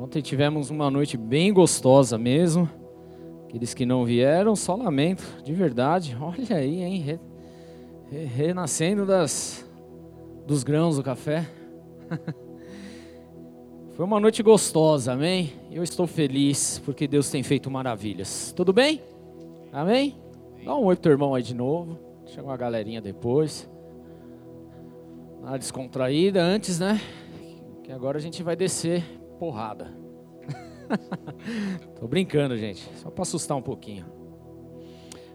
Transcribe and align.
Ontem 0.00 0.22
tivemos 0.22 0.70
uma 0.70 0.90
noite 0.90 1.18
bem 1.18 1.52
gostosa 1.52 2.16
mesmo. 2.16 2.66
Aqueles 3.44 3.74
que 3.74 3.84
não 3.84 4.06
vieram, 4.06 4.56
só 4.56 4.74
lamento, 4.74 5.22
de 5.44 5.52
verdade. 5.52 6.16
Olha 6.18 6.56
aí, 6.56 6.82
hein? 6.82 7.00
Re, 7.00 7.20
re, 8.10 8.24
renascendo 8.24 9.04
das, 9.04 9.62
dos 10.46 10.64
grãos 10.64 10.96
do 10.96 11.02
café. 11.02 11.46
Foi 13.92 14.06
uma 14.06 14.18
noite 14.18 14.42
gostosa, 14.42 15.12
amém? 15.12 15.52
Eu 15.70 15.82
estou 15.82 16.06
feliz 16.06 16.78
porque 16.82 17.06
Deus 17.06 17.28
tem 17.28 17.42
feito 17.42 17.70
maravilhas. 17.70 18.54
Tudo 18.56 18.72
bem? 18.72 19.02
Amém? 19.70 20.16
Dá 20.64 20.74
um 20.76 20.84
oi 20.86 20.96
pro 20.96 21.02
teu 21.02 21.12
irmão 21.12 21.34
aí 21.34 21.42
de 21.42 21.54
novo. 21.54 21.98
Chega 22.24 22.50
a 22.50 22.56
galerinha 22.56 23.02
depois. 23.02 23.68
Uma 25.42 25.58
descontraída 25.58 26.42
antes, 26.42 26.80
né? 26.80 26.98
Que 27.84 27.92
agora 27.92 28.16
a 28.16 28.20
gente 28.20 28.42
vai 28.42 28.56
descer 28.56 29.19
porrada. 29.40 29.90
Tô 31.98 32.06
brincando, 32.06 32.58
gente. 32.58 32.86
Só 32.96 33.10
para 33.10 33.22
assustar 33.22 33.56
um 33.56 33.62
pouquinho. 33.62 34.04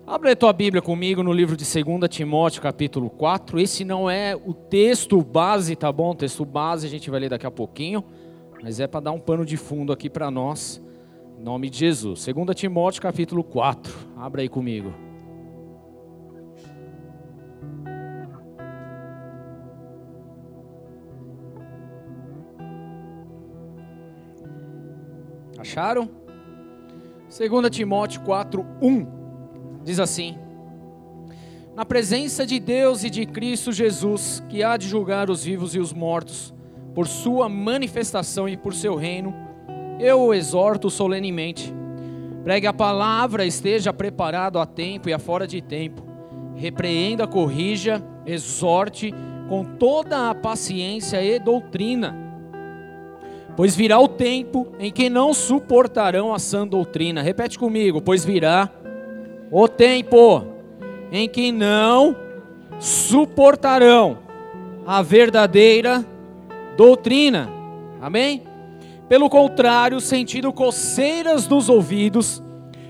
Abre 0.05 0.30
a 0.30 0.35
tua 0.35 0.53
Bíblia 0.53 0.80
comigo 0.80 1.23
no 1.23 1.34
livro 1.34 1.57
de 1.57 1.66
2 1.66 2.07
Timóteo, 2.07 2.61
capítulo 2.61 3.09
4. 3.09 3.59
Esse 3.59 3.83
não 3.83 4.07
é 4.07 4.35
o 4.35 4.53
texto 4.53 5.20
base, 5.23 5.75
tá 5.75 5.91
bom? 5.91 6.11
O 6.11 6.16
texto 6.16 6.45
base 6.45 6.85
a 6.85 6.89
gente 6.89 7.09
vai 7.09 7.20
ler 7.20 7.30
daqui 7.30 7.47
a 7.47 7.52
pouquinho. 7.52 8.03
Mas 8.61 8.80
é 8.80 8.85
para 8.85 8.99
dar 8.99 9.11
um 9.11 9.20
pano 9.20 9.44
de 9.44 9.57
fundo 9.57 9.91
aqui 9.91 10.08
para 10.08 10.30
nós. 10.30 10.80
Em 11.39 11.41
nome 11.41 11.67
de 11.67 11.80
Jesus. 11.80 12.23
2 12.23 12.55
Timóteo, 12.55 13.02
capítulo 13.02 13.44
4. 13.44 13.91
Abra 14.16 14.44
aí 14.44 14.49
comigo. 14.49 14.94
Acharam? 25.65 26.07
2 27.27 27.69
Timóteo 27.71 28.21
4, 28.21 28.63
1 28.80 29.08
diz 29.83 29.99
assim: 29.99 30.38
Na 31.75 31.83
presença 31.83 32.45
de 32.45 32.59
Deus 32.59 33.03
e 33.03 33.09
de 33.09 33.25
Cristo 33.25 33.72
Jesus, 33.72 34.44
que 34.47 34.63
há 34.63 34.77
de 34.77 34.88
julgar 34.88 35.27
os 35.27 35.44
vivos 35.44 35.73
e 35.73 35.80
os 35.80 35.91
mortos, 35.91 36.53
por 36.94 37.07
sua 37.07 37.49
manifestação 37.49 38.47
e 38.47 38.55
por 38.55 38.75
seu 38.75 38.94
reino, 38.94 39.33
eu 39.99 40.22
o 40.22 40.33
exorto 40.35 40.88
solenemente. 40.91 41.73
Pregue 42.44 42.67
a 42.67 42.73
palavra, 42.73 43.44
esteja 43.44 43.91
preparado 43.91 44.59
a 44.59 44.67
tempo 44.67 45.09
e 45.09 45.13
a 45.13 45.19
fora 45.19 45.47
de 45.47 45.63
tempo. 45.63 46.05
Repreenda, 46.53 47.25
corrija, 47.25 48.05
exorte 48.23 49.11
com 49.50 49.66
toda 49.66 50.29
a 50.29 50.35
paciência 50.35 51.23
e 51.23 51.39
doutrina 51.39 52.25
Pois 53.56 53.75
virá 53.75 54.00
o 54.00 54.08
tempo 54.08 54.67
em 54.78 54.92
que 54.92 55.09
não 55.09 55.34
suportarão 55.34 56.34
a 56.34 56.39
sã 56.39 56.67
doutrina. 56.67 57.22
Repete 57.22 57.58
comigo, 57.58 58.02
pois 58.02 58.25
virá 58.25 58.70
o 59.50 59.67
tempo 59.67 60.45
em 61.12 61.30
que 61.30 61.52
não 61.52 62.16
suportarão 62.80 64.17
a 64.86 65.02
verdadeira 65.02 66.06
doutrina. 66.75 67.50
Amém? 68.02 68.44
Pelo 69.08 69.30
contrário, 69.30 70.02
sentindo 70.02 70.52
coceiras 70.52 71.47
dos 71.47 71.69
ouvidos, 71.69 72.44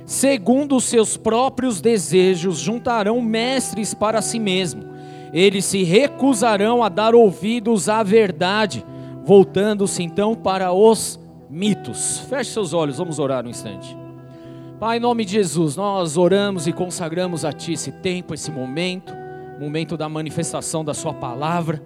segundo 0.05 0.77
os 0.77 0.85
seus 0.85 1.15
próprios 1.15 1.79
desejos, 1.79 2.57
juntarão 2.57 3.21
mestres 3.21 3.93
para 3.93 4.21
si 4.21 4.39
mesmo. 4.39 4.83
Eles 5.31 5.65
se 5.65 5.83
recusarão 5.83 6.81
a 6.81 6.89
dar 6.89 7.13
ouvidos 7.13 7.89
à 7.89 8.01
verdade 8.01 8.83
voltando-se 9.25 10.03
então 10.03 10.35
para 10.35 10.71
os 10.71 11.19
mitos. 11.49 12.19
Feche 12.29 12.51
seus 12.51 12.73
olhos, 12.73 12.97
vamos 12.97 13.17
orar 13.17 13.45
um 13.45 13.49
instante. 13.49 13.97
Pai, 14.79 14.97
em 14.97 14.99
nome 14.99 15.25
de 15.25 15.31
Jesus, 15.31 15.75
nós 15.75 16.15
oramos 16.15 16.67
e 16.67 16.71
consagramos 16.71 17.43
a 17.43 17.51
Ti 17.51 17.73
esse 17.73 17.91
tempo, 17.91 18.35
esse 18.35 18.51
momento, 18.51 19.13
momento 19.59 19.97
da 19.97 20.07
manifestação 20.07 20.85
da 20.85 20.93
Sua 20.93 21.13
palavra, 21.13 21.81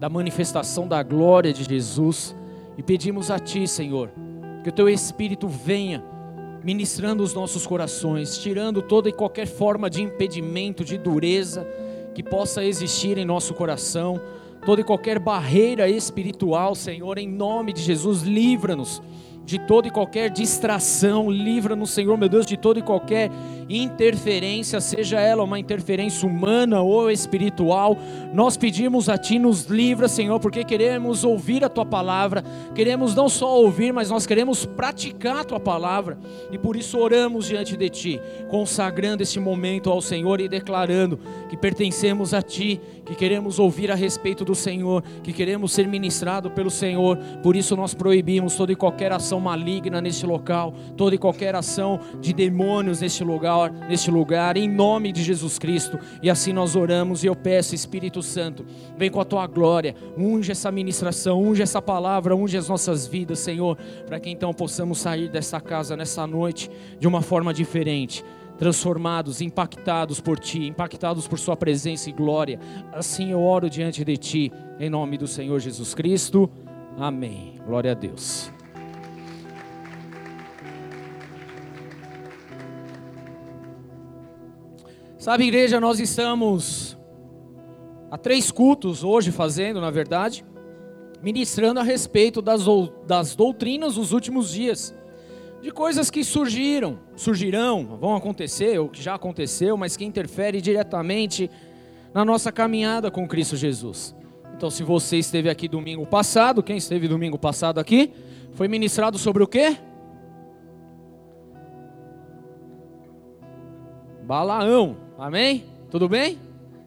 da 0.00 0.08
manifestação 0.08 0.88
da 0.88 1.02
glória 1.02 1.52
de 1.52 1.62
Jesus, 1.62 2.34
e 2.76 2.82
pedimos 2.82 3.30
a 3.30 3.38
Ti, 3.38 3.68
Senhor, 3.68 4.10
que 4.64 4.70
o 4.70 4.72
Teu 4.72 4.88
Espírito 4.88 5.46
venha 5.46 6.02
ministrando 6.64 7.22
os 7.22 7.32
nossos 7.32 7.64
corações, 7.64 8.38
tirando 8.38 8.82
toda 8.82 9.08
e 9.08 9.12
qualquer 9.12 9.46
forma 9.46 9.88
de 9.88 10.02
impedimento, 10.02 10.84
de 10.84 10.98
dureza 10.98 11.66
que 12.14 12.22
possa 12.22 12.64
existir 12.64 13.18
em 13.18 13.24
nosso 13.24 13.54
coração 13.54 14.20
toda 14.64 14.80
e 14.80 14.84
qualquer 14.84 15.18
barreira 15.18 15.88
espiritual, 15.88 16.74
Senhor, 16.74 17.18
em 17.18 17.28
nome 17.28 17.72
de 17.72 17.82
Jesus, 17.82 18.22
livra-nos 18.22 19.02
de 19.44 19.58
toda 19.58 19.88
e 19.88 19.90
qualquer 19.90 20.30
distração, 20.30 21.30
livra-nos, 21.30 21.90
Senhor, 21.90 22.16
meu 22.16 22.28
Deus, 22.28 22.46
de 22.46 22.56
toda 22.56 22.78
e 22.78 22.82
qualquer 22.82 23.30
interferência, 23.68 24.80
seja 24.80 25.20
ela 25.20 25.42
uma 25.42 25.58
interferência 25.58 26.28
humana 26.28 26.82
ou 26.82 27.10
espiritual. 27.10 27.96
Nós 28.32 28.56
pedimos 28.56 29.08
a 29.08 29.16
Ti, 29.18 29.38
nos 29.38 29.66
livra, 29.66 30.08
Senhor, 30.08 30.38
porque 30.40 30.64
queremos 30.64 31.24
ouvir 31.24 31.64
a 31.64 31.68
Tua 31.68 31.86
palavra, 31.86 32.44
queremos 32.74 33.14
não 33.14 33.28
só 33.28 33.56
ouvir, 33.56 33.92
mas 33.92 34.10
nós 34.10 34.26
queremos 34.26 34.64
praticar 34.64 35.38
a 35.38 35.44
Tua 35.44 35.60
palavra, 35.60 36.18
e 36.50 36.58
por 36.58 36.76
isso 36.76 36.98
oramos 36.98 37.46
diante 37.46 37.76
de 37.76 37.88
Ti, 37.88 38.20
consagrando 38.48 39.22
esse 39.22 39.38
momento 39.38 39.90
ao 39.90 40.00
Senhor 40.00 40.40
e 40.40 40.48
declarando 40.48 41.18
que 41.48 41.56
pertencemos 41.56 42.34
a 42.34 42.42
Ti, 42.42 42.80
que 43.04 43.14
queremos 43.14 43.58
ouvir 43.58 43.90
a 43.90 43.94
respeito 43.94 44.44
do 44.44 44.54
Senhor, 44.54 45.02
que 45.22 45.32
queremos 45.32 45.72
ser 45.72 45.86
ministrado 45.86 46.50
pelo 46.50 46.70
Senhor, 46.70 47.18
por 47.42 47.56
isso 47.56 47.76
nós 47.76 47.94
proibimos 47.94 48.54
toda 48.54 48.72
e 48.72 48.76
qualquer 48.76 49.12
ação 49.12 49.40
maligna 49.40 50.00
neste 50.00 50.24
local, 50.24 50.74
toda 50.96 51.14
e 51.14 51.18
qualquer 51.18 51.54
ação 51.54 52.00
de 52.20 52.32
demônios 52.32 53.00
neste 53.00 53.24
lugar, 53.24 53.51
neste 53.88 54.10
lugar, 54.10 54.56
em 54.56 54.68
nome 54.68 55.12
de 55.12 55.22
Jesus 55.22 55.58
Cristo. 55.58 55.98
E 56.22 56.30
assim 56.30 56.52
nós 56.52 56.76
oramos 56.76 57.22
e 57.22 57.26
eu 57.26 57.34
peço, 57.36 57.74
Espírito 57.74 58.22
Santo, 58.22 58.64
vem 58.96 59.10
com 59.10 59.20
a 59.20 59.24
tua 59.24 59.46
glória, 59.46 59.94
unge 60.16 60.52
essa 60.52 60.70
ministração, 60.70 61.42
unge 61.42 61.62
essa 61.62 61.80
palavra, 61.80 62.36
unge 62.36 62.56
as 62.56 62.68
nossas 62.68 63.06
vidas, 63.06 63.38
Senhor, 63.38 63.76
para 64.06 64.20
que 64.20 64.30
então 64.30 64.52
possamos 64.52 64.98
sair 64.98 65.28
dessa 65.28 65.60
casa 65.60 65.96
nessa 65.96 66.26
noite 66.26 66.70
de 66.98 67.06
uma 67.06 67.22
forma 67.22 67.52
diferente 67.52 68.24
transformados, 68.58 69.40
impactados 69.40 70.20
por 70.20 70.38
Ti, 70.38 70.68
impactados 70.68 71.26
por 71.26 71.36
Sua 71.36 71.56
presença 71.56 72.08
e 72.08 72.12
glória. 72.12 72.60
Assim 72.92 73.32
eu 73.32 73.42
oro 73.42 73.68
diante 73.68 74.04
de 74.04 74.16
Ti, 74.16 74.52
em 74.78 74.88
nome 74.88 75.18
do 75.18 75.26
Senhor 75.26 75.58
Jesus 75.58 75.94
Cristo. 75.94 76.48
Amém. 76.96 77.58
Glória 77.66 77.90
a 77.90 77.94
Deus. 77.94 78.52
Sabe, 85.22 85.44
igreja, 85.44 85.78
nós 85.78 86.00
estamos 86.00 86.98
há 88.10 88.18
três 88.18 88.50
cultos 88.50 89.04
hoje 89.04 89.30
fazendo, 89.30 89.80
na 89.80 89.88
verdade, 89.88 90.44
ministrando 91.22 91.78
a 91.78 91.84
respeito 91.84 92.42
das, 92.42 92.64
das 93.06 93.36
doutrinas 93.36 93.94
dos 93.94 94.10
últimos 94.10 94.50
dias, 94.50 94.92
de 95.60 95.70
coisas 95.70 96.10
que 96.10 96.24
surgiram, 96.24 96.98
surgirão, 97.14 97.96
vão 98.00 98.16
acontecer, 98.16 98.80
ou 98.80 98.88
que 98.88 99.00
já 99.00 99.14
aconteceu, 99.14 99.76
mas 99.76 99.96
que 99.96 100.04
interfere 100.04 100.60
diretamente 100.60 101.48
na 102.12 102.24
nossa 102.24 102.50
caminhada 102.50 103.08
com 103.08 103.28
Cristo 103.28 103.54
Jesus. 103.56 104.16
Então, 104.56 104.70
se 104.70 104.82
você 104.82 105.18
esteve 105.18 105.48
aqui 105.48 105.68
domingo 105.68 106.04
passado, 106.04 106.64
quem 106.64 106.78
esteve 106.78 107.06
domingo 107.06 107.38
passado 107.38 107.78
aqui, 107.78 108.12
foi 108.54 108.66
ministrado 108.66 109.16
sobre 109.18 109.44
o 109.44 109.46
quê? 109.46 109.76
Balaão. 114.24 114.96
Amém? 115.22 115.62
Tudo 115.88 116.08
bem? 116.08 116.36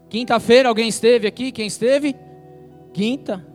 Quinta-feira 0.09 0.67
alguém 0.67 0.89
esteve 0.89 1.25
aqui? 1.25 1.53
Quem 1.53 1.67
esteve? 1.67 2.13
Quinta. 2.91 3.47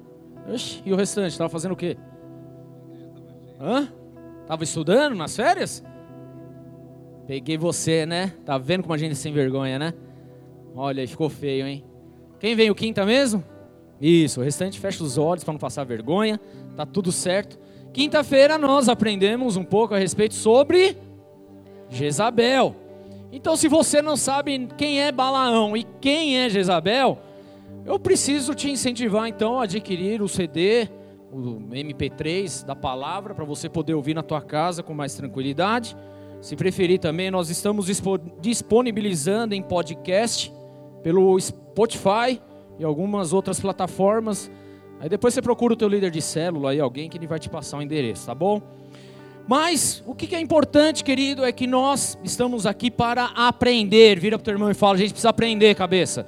Oxi, 0.50 0.80
e 0.86 0.90
o 0.90 0.96
restante? 0.96 1.32
Estava 1.32 1.50
fazendo 1.50 1.72
o 1.72 1.76
quê? 1.76 1.98
Hã? 3.60 3.92
Estava 4.40 4.64
estudando 4.64 5.14
nas 5.14 5.36
férias? 5.36 5.84
Peguei 7.26 7.58
você, 7.58 8.06
né? 8.06 8.32
Tá 8.46 8.56
vendo 8.56 8.80
como 8.80 8.94
a 8.94 8.96
gente 8.96 9.12
é 9.12 9.16
sem 9.16 9.34
vergonha, 9.34 9.78
né? 9.78 9.92
Olha, 10.74 11.06
ficou 11.06 11.28
feio, 11.28 11.66
hein? 11.66 11.84
Quem 12.38 12.56
veio 12.56 12.74
quinta 12.74 13.04
mesmo? 13.04 13.44
Isso, 14.00 14.40
o 14.40 14.42
restante 14.42 14.80
fecha 14.80 15.04
os 15.04 15.18
olhos 15.18 15.44
para 15.44 15.52
não 15.52 15.60
passar 15.60 15.84
vergonha. 15.84 16.40
Tá 16.74 16.86
tudo 16.86 17.12
certo. 17.12 17.58
Quinta-feira 17.92 18.56
nós 18.56 18.88
aprendemos 18.88 19.58
um 19.58 19.64
pouco 19.64 19.94
a 19.94 19.98
respeito 19.98 20.32
sobre 20.32 20.96
Jezabel. 21.90 22.74
Então, 23.32 23.56
se 23.56 23.68
você 23.68 24.02
não 24.02 24.16
sabe 24.16 24.68
quem 24.76 25.00
é 25.00 25.12
Balaão 25.12 25.76
e 25.76 25.84
quem 26.00 26.38
é 26.38 26.48
Jezabel, 26.48 27.18
eu 27.84 27.98
preciso 27.98 28.54
te 28.54 28.70
incentivar 28.70 29.28
então 29.28 29.60
a 29.60 29.64
adquirir 29.64 30.20
o 30.20 30.28
CD, 30.28 30.88
o 31.32 31.60
MP3 31.70 32.64
da 32.64 32.74
palavra, 32.74 33.34
para 33.34 33.44
você 33.44 33.68
poder 33.68 33.94
ouvir 33.94 34.14
na 34.14 34.22
tua 34.22 34.40
casa 34.40 34.82
com 34.82 34.92
mais 34.92 35.14
tranquilidade. 35.14 35.96
Se 36.40 36.56
preferir 36.56 36.98
também, 36.98 37.30
nós 37.30 37.50
estamos 37.50 37.86
disponibilizando 38.40 39.54
em 39.54 39.62
podcast 39.62 40.52
pelo 41.02 41.38
Spotify 41.38 42.40
e 42.78 42.84
algumas 42.84 43.32
outras 43.32 43.60
plataformas 43.60 44.50
Aí 45.00 45.08
depois 45.08 45.32
você 45.32 45.40
procura 45.40 45.72
o 45.72 45.76
teu 45.76 45.88
líder 45.88 46.10
de 46.10 46.20
célula 46.20 46.72
aí, 46.72 46.78
alguém 46.78 47.08
que 47.08 47.16
ele 47.16 47.26
vai 47.26 47.38
te 47.38 47.48
passar 47.48 47.78
o 47.78 47.82
endereço, 47.82 48.26
tá 48.26 48.34
bom? 48.34 48.60
Mas 49.48 50.02
o 50.06 50.14
que 50.14 50.34
é 50.34 50.40
importante, 50.40 51.02
querido, 51.02 51.44
é 51.44 51.50
que 51.50 51.66
nós 51.66 52.18
estamos 52.22 52.66
aqui 52.66 52.90
para 52.90 53.26
aprender. 53.34 54.18
Vira 54.18 54.38
para 54.38 54.42
o 54.42 54.44
teu 54.44 54.54
irmão 54.54 54.70
e 54.70 54.74
fala: 54.74 54.94
a 54.94 54.98
gente 54.98 55.10
precisa 55.10 55.30
aprender, 55.30 55.74
cabeça. 55.74 56.26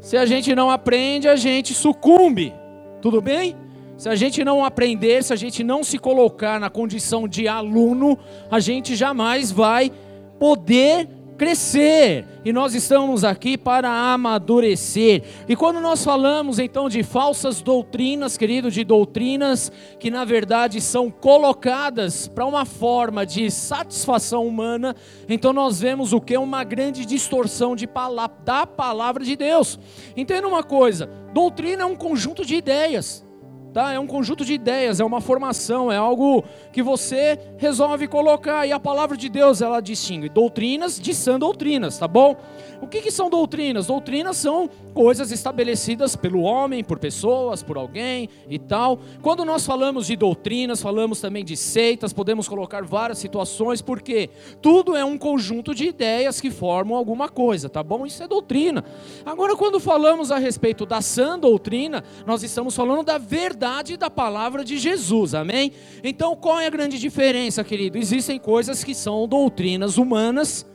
Se 0.00 0.16
a 0.16 0.24
gente 0.24 0.54
não 0.54 0.70
aprende, 0.70 1.28
a 1.28 1.36
gente 1.36 1.74
sucumbe. 1.74 2.54
Tudo 3.02 3.20
bem? 3.20 3.54
Se 3.98 4.08
a 4.08 4.14
gente 4.14 4.42
não 4.42 4.64
aprender, 4.64 5.22
se 5.22 5.32
a 5.32 5.36
gente 5.36 5.62
não 5.62 5.84
se 5.84 5.98
colocar 5.98 6.58
na 6.58 6.70
condição 6.70 7.28
de 7.28 7.46
aluno, 7.46 8.18
a 8.50 8.58
gente 8.58 8.96
jamais 8.96 9.52
vai 9.52 9.92
poder 10.38 11.06
crescer. 11.40 12.26
E 12.44 12.52
nós 12.52 12.74
estamos 12.74 13.24
aqui 13.24 13.56
para 13.56 13.88
amadurecer. 13.88 15.22
E 15.48 15.56
quando 15.56 15.80
nós 15.80 16.04
falamos 16.04 16.58
então 16.58 16.86
de 16.86 17.02
falsas 17.02 17.62
doutrinas, 17.62 18.36
querido, 18.36 18.70
de 18.70 18.84
doutrinas 18.84 19.72
que 19.98 20.10
na 20.10 20.22
verdade 20.22 20.82
são 20.82 21.10
colocadas 21.10 22.28
para 22.28 22.44
uma 22.44 22.66
forma 22.66 23.24
de 23.24 23.50
satisfação 23.50 24.46
humana, 24.46 24.94
então 25.30 25.54
nós 25.54 25.80
vemos 25.80 26.12
o 26.12 26.20
que? 26.20 26.36
Uma 26.36 26.62
grande 26.62 27.06
distorção 27.06 27.74
de 27.74 27.86
palavra, 27.86 28.36
da 28.44 28.66
palavra 28.66 29.24
de 29.24 29.34
Deus. 29.34 29.78
Entenda 30.14 30.46
uma 30.46 30.62
coisa: 30.62 31.08
doutrina 31.32 31.84
é 31.84 31.86
um 31.86 31.96
conjunto 31.96 32.44
de 32.44 32.54
ideias. 32.54 33.24
Tá? 33.72 33.92
É 33.92 34.00
um 34.00 34.06
conjunto 34.06 34.44
de 34.44 34.52
ideias, 34.52 34.98
é 34.98 35.04
uma 35.04 35.20
formação, 35.20 35.92
é 35.92 35.96
algo 35.96 36.42
que 36.72 36.82
você 36.82 37.38
resolve 37.56 38.08
colocar. 38.08 38.66
E 38.66 38.72
a 38.72 38.80
palavra 38.80 39.16
de 39.16 39.28
Deus, 39.28 39.62
ela 39.62 39.80
distingue 39.80 40.28
doutrinas 40.28 40.98
de 40.98 41.14
sã 41.14 41.38
doutrinas, 41.38 41.96
tá 41.96 42.08
bom? 42.08 42.36
O 42.82 42.86
que, 42.88 43.00
que, 43.00 43.12
são 43.12 43.30
doutrinas? 43.30 43.86
Doutrinas 43.86 44.38
são 44.38 44.68
coisas 44.92 45.30
estabelecidas 45.30 46.16
pelo 46.16 46.40
homem, 46.40 46.82
por 46.82 46.98
pessoas, 46.98 47.62
por 47.62 47.76
alguém 47.76 48.28
e 48.48 48.58
tal. 48.58 48.98
Quando 49.22 49.44
nós 49.44 49.64
falamos 49.64 50.06
de 50.06 50.16
doutrinas, 50.16 50.82
falamos 50.82 51.20
também 51.20 51.44
de 51.44 51.56
seitas, 51.56 52.12
podemos 52.12 52.48
colocar 52.48 52.82
várias 52.82 53.18
situações, 53.18 53.80
porque 53.80 54.30
tudo 54.60 54.96
é 54.96 55.04
um 55.04 55.18
conjunto 55.18 55.74
de 55.74 55.84
ideias 55.84 56.40
que 56.40 56.50
formam 56.50 56.96
alguma 56.96 57.28
coisa, 57.28 57.68
tá 57.68 57.82
bom? 57.82 58.04
Isso 58.04 58.22
é 58.22 58.26
doutrina. 58.26 58.82
Agora, 59.24 59.54
quando 59.54 59.78
falamos 59.78 60.32
a 60.32 60.38
respeito 60.38 60.84
da 60.84 61.00
sã 61.00 61.38
doutrina, 61.38 62.02
nós 62.26 62.42
estamos 62.42 62.74
falando 62.74 63.04
da 63.04 63.18
verdade 63.18 63.59
da 63.96 64.10
palavra 64.10 64.64
de 64.64 64.78
Jesus, 64.78 65.34
amém? 65.34 65.72
Então, 66.02 66.34
qual 66.34 66.58
é 66.60 66.66
a 66.66 66.70
grande 66.70 66.98
diferença, 66.98 67.62
querido? 67.62 67.98
Existem 67.98 68.38
coisas 68.38 68.82
que 68.82 68.94
são 68.94 69.28
doutrinas 69.28 69.98
humanas 69.98 70.66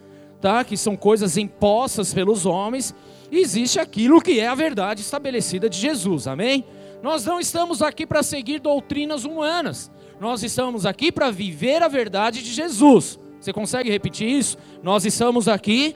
tá? 0.45 0.63
que 0.63 0.77
são 0.77 0.95
coisas 0.95 1.37
impostas 1.37 2.13
pelos 2.13 2.45
homens, 2.45 2.93
e 3.31 3.39
existe 3.39 3.79
aquilo 3.79 4.21
que 4.21 4.39
é 4.39 4.47
a 4.47 4.53
verdade 4.53 5.01
estabelecida 5.01 5.67
de 5.67 5.75
Jesus, 5.75 6.27
amém? 6.27 6.63
Nós 7.01 7.25
não 7.25 7.39
estamos 7.39 7.81
aqui 7.81 8.05
para 8.05 8.21
seguir 8.21 8.59
doutrinas 8.59 9.25
humanas, 9.25 9.91
nós 10.19 10.43
estamos 10.43 10.85
aqui 10.85 11.11
para 11.11 11.31
viver 11.31 11.81
a 11.81 11.87
verdade 11.87 12.43
de 12.43 12.53
Jesus. 12.53 13.19
Você 13.39 13.51
consegue 13.51 13.89
repetir 13.89 14.29
isso? 14.29 14.55
Nós 14.83 15.03
estamos 15.03 15.47
aqui 15.47 15.95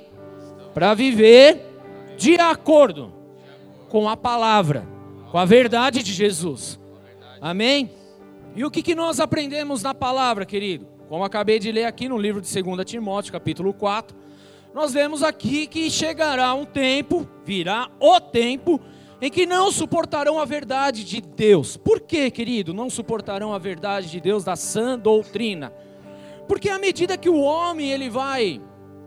para 0.74 0.96
viver 0.96 1.64
de 2.18 2.36
acordo 2.40 3.14
com 3.88 4.10
a 4.10 4.18
palavra, 4.18 4.88
com 5.32 5.38
a 5.38 5.46
verdade 5.46 6.02
de 6.02 6.12
Jesus. 6.12 6.80
Amém? 7.40 7.92
E 8.56 8.66
o 8.66 8.72
que, 8.72 8.82
que 8.82 8.96
nós 8.96 9.20
aprendemos 9.20 9.84
na 9.84 9.94
palavra, 9.94 10.46
querido? 10.46 10.88
Como 11.08 11.24
acabei 11.24 11.60
de 11.60 11.72
ler 11.72 11.86
aqui 11.86 12.10
no 12.10 12.18
livro 12.18 12.42
de 12.42 12.62
2 12.62 12.86
Timóteo, 12.86 13.32
capítulo 13.32 13.74
4, 13.74 14.18
nós 14.74 14.94
vemos 14.94 15.24
aqui 15.24 15.68
que 15.68 15.90
chegará 15.90 16.54
um 16.54 16.66
tempo, 16.66 17.28
virá 17.46 17.90
o 18.00 18.20
tempo, 18.20 18.80
em 19.22 19.30
que 19.30 19.46
não 19.46 19.72
suportarão 19.72 20.40
a 20.40 20.46
verdade 20.46 21.04
de 21.04 21.22
Deus. 21.22 21.76
Por 21.76 22.00
que, 22.00 22.30
querido, 22.32 22.74
não 22.74 22.90
suportarão 22.90 23.54
a 23.54 23.58
verdade 23.58 24.10
de 24.10 24.20
Deus 24.20 24.44
da 24.44 24.56
sã 24.56 24.98
doutrina? 24.98 25.74
Porque 26.48 26.70
à 26.70 26.80
medida 26.80 27.18
que 27.18 27.30
o 27.30 27.40
homem 27.40 27.92
ele 27.92 28.10
vai 28.10 28.62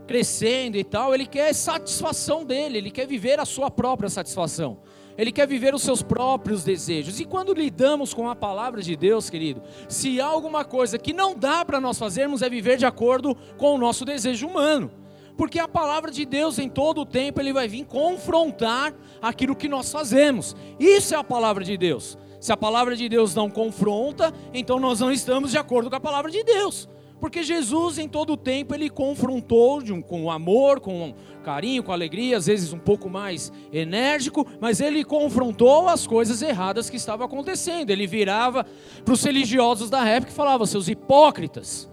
crescendo 0.07 0.77
e 0.77 0.85
tal, 0.85 1.15
ele 1.15 1.27
quer 1.27 1.53
satisfação 1.55 2.45
dele, 2.45 2.79
ele 2.79 2.91
quer 2.91 3.07
viver 3.07 3.41
a 3.41 3.45
sua 3.45 3.71
própria 3.71 4.11
satisfação. 4.11 4.79
Ele 5.17 5.33
quer 5.33 5.47
viver 5.47 5.75
os 5.75 5.83
seus 5.83 6.03
próprios 6.03 6.65
desejos. 6.65 7.21
E 7.21 7.25
quando 7.25 7.55
lidamos 7.55 8.15
com 8.15 8.29
a 8.29 8.37
palavra 8.37 8.83
de 8.83 8.97
Deus, 8.97 9.29
querido, 9.29 9.63
se 9.89 10.21
há 10.21 10.27
alguma 10.27 10.65
coisa 10.65 10.99
que 10.99 11.13
não 11.13 11.35
dá 11.35 11.65
para 11.65 11.81
nós 11.81 11.99
fazermos 11.99 12.43
é 12.43 12.49
viver 12.49 12.77
de 12.77 12.87
acordo 12.87 13.37
com 13.57 13.75
o 13.75 13.79
nosso 13.79 14.05
desejo 14.05 14.47
humano 14.47 14.91
porque 15.37 15.59
a 15.59 15.67
palavra 15.67 16.11
de 16.11 16.25
Deus 16.25 16.59
em 16.59 16.69
todo 16.69 17.01
o 17.01 17.07
tempo 17.07 17.41
ele 17.41 17.53
vai 17.53 17.67
vir 17.67 17.85
confrontar 17.85 18.95
aquilo 19.21 19.57
que 19.57 19.69
nós 19.69 19.91
fazemos. 19.91 20.55
Isso 20.79 21.15
é 21.15 21.19
a 21.19 21.25
palavra 21.25 21.65
de 21.65 21.77
Deus. 21.77 22.19
Se 22.41 22.53
a 22.53 22.57
palavra 22.57 22.97
de 22.97 23.09
Deus 23.09 23.35
não 23.35 23.49
confronta, 23.49 24.33
então 24.53 24.79
nós 24.79 25.01
não 25.01 25.13
estamos 25.13 25.51
de 25.51 25.59
acordo 25.59 25.89
com 25.89 25.97
a 25.97 26.01
palavra 26.01 26.31
de 26.31 26.43
Deus. 26.43 26.89
Porque 27.23 27.45
Jesus 27.45 27.99
em 27.99 28.09
todo 28.09 28.33
o 28.33 28.37
tempo 28.37 28.75
ele 28.75 28.91
confrontou 28.91 29.81
com 30.09 30.29
amor, 30.29 30.81
com 30.81 31.15
carinho, 31.45 31.81
com 31.81 31.93
alegria, 31.93 32.37
às 32.37 32.47
vezes 32.47 32.73
um 32.73 32.81
pouco 32.81 33.09
mais 33.09 33.53
enérgico, 33.73 34.45
mas 34.61 34.81
ele 34.81 35.05
confrontou 35.05 35.89
as 35.89 36.05
coisas 36.05 36.43
erradas 36.43 36.91
que 36.91 36.97
estavam 36.97 37.25
acontecendo. 37.25 37.91
Ele 37.91 38.09
virava 38.09 38.67
para 39.05 39.15
os 39.15 39.23
religiosos 39.23 39.89
da 39.89 40.05
época 40.05 40.33
e 40.33 40.35
falava: 40.35 40.67
"Seus 40.67 40.89
hipócritas". 40.89 41.89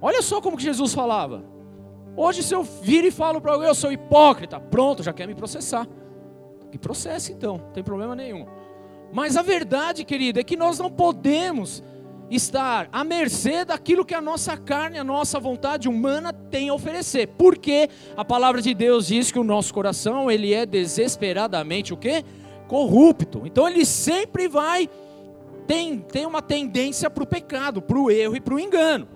Olha 0.00 0.20
só 0.20 0.40
como 0.40 0.56
que 0.56 0.64
Jesus 0.64 0.92
falava. 0.92 1.44
Hoje, 2.16 2.42
se 2.42 2.52
eu 2.52 2.64
vir 2.64 3.04
e 3.04 3.10
falo 3.12 3.40
para 3.40 3.52
alguém, 3.52 3.68
eu 3.68 3.74
sou 3.74 3.92
hipócrita, 3.92 4.58
pronto, 4.58 5.04
já 5.04 5.12
quer 5.12 5.28
me 5.28 5.34
processar. 5.36 5.86
Que 6.72 6.76
processe 6.76 7.32
então, 7.32 7.56
não 7.56 7.70
tem 7.70 7.84
problema 7.84 8.16
nenhum. 8.16 8.46
Mas 9.12 9.36
a 9.36 9.42
verdade, 9.42 10.04
querida, 10.04 10.40
é 10.40 10.44
que 10.44 10.56
nós 10.56 10.80
não 10.80 10.90
podemos 10.90 11.84
estar 12.36 12.88
à 12.92 13.04
mercê 13.04 13.64
daquilo 13.64 14.04
que 14.04 14.14
a 14.14 14.20
nossa 14.20 14.56
carne, 14.56 14.98
a 14.98 15.04
nossa 15.04 15.38
vontade 15.38 15.88
humana 15.88 16.32
tem 16.32 16.68
a 16.68 16.74
oferecer. 16.74 17.28
Porque 17.38 17.88
a 18.16 18.24
palavra 18.24 18.60
de 18.60 18.74
Deus 18.74 19.06
diz 19.06 19.30
que 19.30 19.38
o 19.38 19.44
nosso 19.44 19.72
coração, 19.72 20.30
ele 20.30 20.52
é 20.54 20.64
desesperadamente 20.64 21.92
o 21.92 21.96
quê? 21.96 22.24
Corrupto. 22.68 23.42
Então 23.44 23.68
ele 23.68 23.84
sempre 23.84 24.48
vai 24.48 24.88
tem, 25.66 25.98
tem 25.98 26.26
uma 26.26 26.42
tendência 26.42 27.08
para 27.08 27.22
o 27.22 27.26
pecado, 27.26 27.80
para 27.80 27.98
o 27.98 28.10
erro 28.10 28.36
e 28.36 28.40
para 28.40 28.54
o 28.54 28.60
engano. 28.60 29.08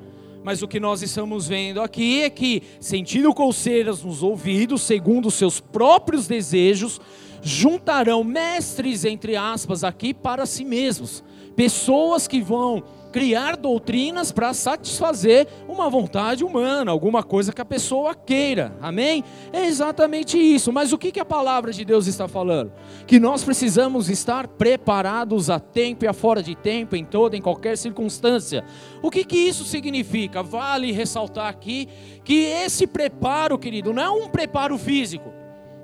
Mas 0.42 0.62
o 0.62 0.68
que 0.68 0.78
nós 0.78 1.02
estamos 1.02 1.48
vendo 1.48 1.80
aqui 1.80 2.22
é 2.22 2.30
que, 2.30 2.62
sentindo 2.78 3.34
coceiras 3.34 4.04
nos 4.04 4.22
ouvidos, 4.22 4.82
segundo 4.82 5.26
os 5.26 5.34
seus 5.34 5.58
próprios 5.58 6.28
desejos, 6.28 7.00
juntarão 7.42 8.22
mestres, 8.22 9.04
entre 9.04 9.34
aspas, 9.34 9.82
aqui 9.82 10.14
para 10.14 10.46
si 10.46 10.64
mesmos. 10.64 11.22
Pessoas 11.56 12.28
que 12.28 12.40
vão 12.40 12.84
criar 13.16 13.56
doutrinas 13.56 14.30
para 14.30 14.52
satisfazer 14.52 15.48
uma 15.66 15.88
vontade 15.88 16.44
humana, 16.44 16.90
alguma 16.90 17.22
coisa 17.22 17.50
que 17.50 17.62
a 17.62 17.64
pessoa 17.64 18.14
queira. 18.14 18.76
Amém? 18.78 19.24
É 19.54 19.64
exatamente 19.64 20.36
isso. 20.36 20.70
Mas 20.70 20.92
o 20.92 20.98
que, 20.98 21.18
a 21.18 21.24
palavra 21.24 21.72
de 21.72 21.82
Deus 21.82 22.06
está 22.06 22.28
falando? 22.28 22.74
Que 23.06 23.18
nós 23.18 23.42
precisamos 23.42 24.10
estar 24.10 24.46
preparados 24.46 25.48
a 25.48 25.58
tempo 25.58 26.04
e 26.04 26.08
a 26.08 26.12
fora 26.12 26.42
de 26.42 26.54
tempo, 26.54 26.94
em 26.94 27.06
toda, 27.06 27.34
em 27.34 27.40
qualquer 27.40 27.78
circunstância. 27.78 28.62
O 29.00 29.10
que, 29.10 29.24
que 29.24 29.38
isso 29.38 29.64
significa? 29.64 30.42
Vale 30.42 30.92
ressaltar 30.92 31.48
aqui 31.48 31.88
que 32.22 32.44
esse 32.44 32.86
preparo, 32.86 33.58
querido, 33.58 33.94
não 33.94 34.02
é 34.02 34.10
um 34.10 34.28
preparo 34.28 34.76
físico. 34.76 35.32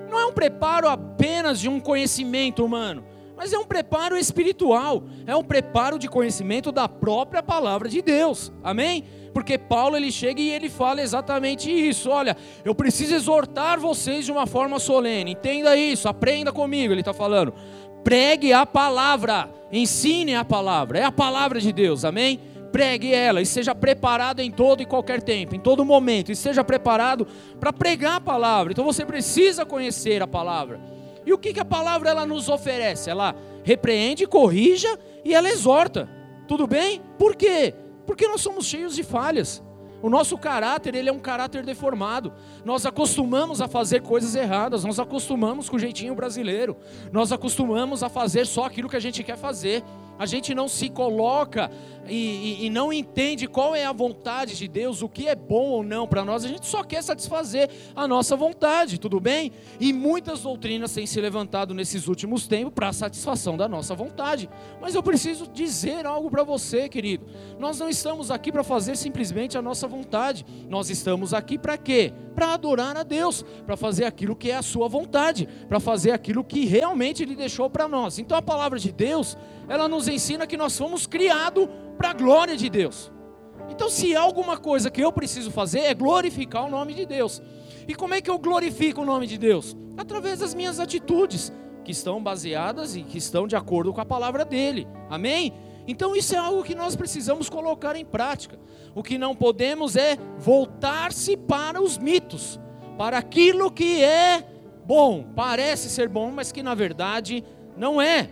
Não 0.07 0.21
é 0.21 0.27
um 0.27 0.35
preparo 0.35 0.87
apenas 0.87 1.59
de 1.59 1.67
um 1.67 1.81
conhecimento 1.81 2.63
humano 2.63 3.05
mas 3.43 3.53
é 3.53 3.59
um 3.59 3.65
preparo 3.65 4.17
espiritual, 4.17 5.03
é 5.27 5.35
um 5.35 5.43
preparo 5.43 5.99
de 5.99 6.07
conhecimento 6.07 6.71
da 6.71 6.89
própria 6.89 7.43
palavra 7.43 7.89
de 7.89 8.01
Deus. 8.01 8.53
Amém? 8.63 9.03
Porque 9.35 9.59
Paulo 9.59 9.97
ele 9.97 10.13
chega 10.13 10.41
e 10.41 10.49
ele 10.49 10.69
fala 10.69 11.03
exatamente 11.03 11.69
isso. 11.69 12.09
Olha, 12.09 12.37
eu 12.65 12.73
preciso 12.73 13.17
exortar 13.17 13.81
vocês 13.81 14.25
de 14.25 14.31
uma 14.31 14.47
forma 14.47 14.79
solene. 14.79 15.33
Entenda 15.33 15.77
isso, 15.77 16.09
aprenda 16.09 16.53
comigo. 16.53 16.95
Ele 16.95 17.01
está 17.01 17.13
falando. 17.13 17.53
Pregue 18.05 18.53
a 18.53 18.65
palavra, 18.65 19.51
ensine 19.73 20.37
a 20.37 20.45
palavra. 20.45 21.01
É 21.01 21.03
a 21.03 21.11
palavra 21.11 21.61
de 21.61 21.73
Deus. 21.73 22.05
Amém? 22.05 22.39
pregue 22.71 23.13
ela 23.13 23.43
e 23.43 23.45
seja 23.45 23.75
preparado 23.75 24.41
em 24.41 24.51
todo 24.51 24.83
e 24.83 24.87
qualquer 24.87 25.21
tempo, 25.21 25.55
em 25.55 25.61
todo 25.61 25.85
momento, 25.85 26.33
e 26.33 26.35
seja 26.35 26.65
preparado 26.65 27.27
para 27.61 27.71
pregar 27.71 28.15
a 28.15 28.21
palavra. 28.21 28.73
Então 28.73 28.85
você 28.85 29.05
precisa 29.05 29.67
conhecer 29.67 30.23
a 30.23 30.27
palavra. 30.27 30.92
E 31.25 31.33
o 31.33 31.39
que, 31.39 31.53
que 31.53 31.61
a 31.61 31.65
palavra 31.65 32.11
ela 32.11 32.27
nos 32.27 32.49
oferece? 32.49 33.11
Ela 33.11 33.35
repreende, 33.63 34.27
corrija 34.27 34.99
e 35.25 35.35
ela 35.35 35.49
exorta. 35.49 36.09
Tudo 36.49 36.67
bem? 36.67 37.01
Por 37.19 37.37
quê? 37.37 37.75
Porque 38.07 38.27
nós 38.27 38.41
somos 38.41 38.67
cheios 38.67 38.95
de 38.95 39.03
falhas. 39.03 39.63
O 40.03 40.11
nosso 40.11 40.37
caráter, 40.37 40.97
ele 40.97 41.09
é 41.09 41.13
um 41.13 41.21
caráter 41.21 41.65
deformado. 41.65 42.33
Nós 42.65 42.85
acostumamos 42.85 43.61
a 43.61 43.69
fazer 43.69 44.03
coisas 44.03 44.35
erradas, 44.35 44.85
nós 44.85 44.99
acostumamos 44.99 45.69
com 45.69 45.77
o 45.77 45.79
jeitinho 45.79 46.15
brasileiro. 46.15 46.77
Nós 47.13 47.31
acostumamos 47.31 48.03
a 48.03 48.09
fazer 48.09 48.45
só 48.45 48.65
aquilo 48.65 48.89
que 48.89 48.97
a 48.97 49.01
gente 49.01 49.23
quer 49.23 49.37
fazer. 49.37 49.85
A 50.19 50.27
gente 50.27 50.55
não 50.55 50.69
se 50.69 50.89
coloca 50.89 51.71
e, 52.09 52.15
e, 52.15 52.67
e, 52.67 52.71
não 52.71 52.93
entende 52.93 53.47
qual 53.47 53.77
é 53.77 53.85
a 53.85 53.93
vontade 53.93 54.57
de 54.57 54.67
Deus, 54.67 55.03
o 55.03 55.09
que 55.09 55.29
é 55.29 55.37
bom 55.37 55.69
ou 55.69 55.85
não 55.85 56.07
para 56.07 56.25
nós, 56.25 56.45
a 56.45 56.49
gente 56.49 56.67
só 56.67 56.83
quer 56.83 57.01
satisfazer 57.03 57.71
a 57.95 58.09
nossa 58.09 58.35
vontade, 58.35 58.99
tudo 58.99 59.21
bem? 59.21 59.53
E 59.79 59.93
muitas 59.93 60.41
doutrinas 60.41 60.93
têm 60.93 61.07
se 61.07 61.21
levantado 61.21 61.73
nesses 61.73 62.09
últimos 62.09 62.49
tempos 62.49 62.75
para 62.75 62.89
a 62.89 62.93
satisfação 62.93 63.57
da 63.57 63.69
nossa 63.69 63.95
vontade. 63.95 64.51
Mas 64.81 64.97
eu 64.97 65.03
preciso 65.03 65.47
dizer 65.47 66.05
algo 66.05 66.29
para 66.29 66.43
você, 66.43 66.89
querido. 66.89 67.25
Nós 67.59 67.79
não 67.79 67.89
estamos 67.89 68.33
aqui 68.33 68.51
para 68.51 68.65
fazer 68.65 68.97
simplesmente 68.97 69.57
a 69.57 69.63
nossa 69.63 69.87
vontade, 69.87 70.45
nós 70.69 70.91
estamos 70.91 71.33
aqui 71.33 71.57
para 71.57 71.79
quê? 71.79 72.13
Para 72.35 72.55
adorar 72.55 72.97
a 72.97 73.05
Deus, 73.05 73.45
para 73.65 73.77
fazer 73.77 74.05
aquilo 74.05 74.35
que 74.35 74.51
é 74.51 74.57
a 74.57 74.63
sua 74.63 74.89
vontade, 74.89 75.49
para 75.69 75.79
fazer 75.79 76.11
aquilo 76.11 76.43
que 76.43 76.65
realmente 76.65 77.23
Ele 77.23 77.37
deixou 77.37 77.71
para 77.71 77.87
nós. 77.87 78.19
Então 78.19 78.37
a 78.37 78.43
palavra 78.43 78.79
de 78.79 78.91
Deus, 78.91 79.37
ela 79.69 79.89
nos 79.89 80.09
ensina 80.09 80.47
que 80.47 80.57
nós 80.57 80.77
fomos 80.77 81.07
criados 81.07 81.69
para 81.97 82.11
a 82.11 82.15
glória 82.15 82.57
de 82.57 82.69
Deus. 82.69 83.13
Então, 83.71 83.89
se 83.89 84.15
há 84.15 84.21
alguma 84.21 84.57
coisa 84.57 84.91
que 84.91 85.01
eu 85.01 85.13
preciso 85.13 85.51
fazer, 85.51 85.81
é 85.81 85.95
glorificar 85.95 86.67
o 86.67 86.71
nome 86.71 86.95
de 86.95 87.07
Deus. 87.07 87.41
E 87.87 87.95
como 87.95 88.15
é 88.15 88.21
que 88.21 88.31
eu 88.31 88.39
glorifico 88.39 89.03
o 89.03 89.05
nome 89.05 89.27
de 89.27 89.39
Deus? 89.39 89.77
Através 89.97 90.41
das 90.41 90.55
minhas 90.55 90.79
atitudes, 90.79 91.53
que 91.85 91.93
estão 91.93 92.23
baseadas 92.23 92.95
e 92.97 93.03
que 93.03 93.19
estão 93.19 93.47
de 93.47 93.57
acordo 93.57 93.93
com 93.93 94.01
a 94.01 94.05
palavra 94.05 94.45
dele. 94.45 94.87
Amém? 95.11 95.53
Então, 95.87 96.15
isso 96.15 96.35
é 96.35 96.39
algo 96.39 96.63
que 96.63 96.75
nós 96.75 96.95
precisamos 96.95 97.49
colocar 97.49 97.97
em 97.97 98.05
prática. 98.05 98.59
O 98.95 99.03
que 99.03 99.19
não 99.19 99.35
podemos 99.35 99.97
é 99.97 100.17
voltar-se 100.39 101.37
para 101.37 101.83
os 101.83 101.99
mitos, 101.99 102.61
para 102.97 103.19
aquilo 103.19 103.71
que 103.71 104.03
é 104.03 104.47
bom, 104.85 105.25
parece 105.35 105.89
ser 105.89 106.09
bom, 106.09 106.31
mas 106.31 106.53
que 106.53 106.63
na 106.63 106.75
verdade 106.75 107.45
não 107.77 108.01
é. 108.01 108.29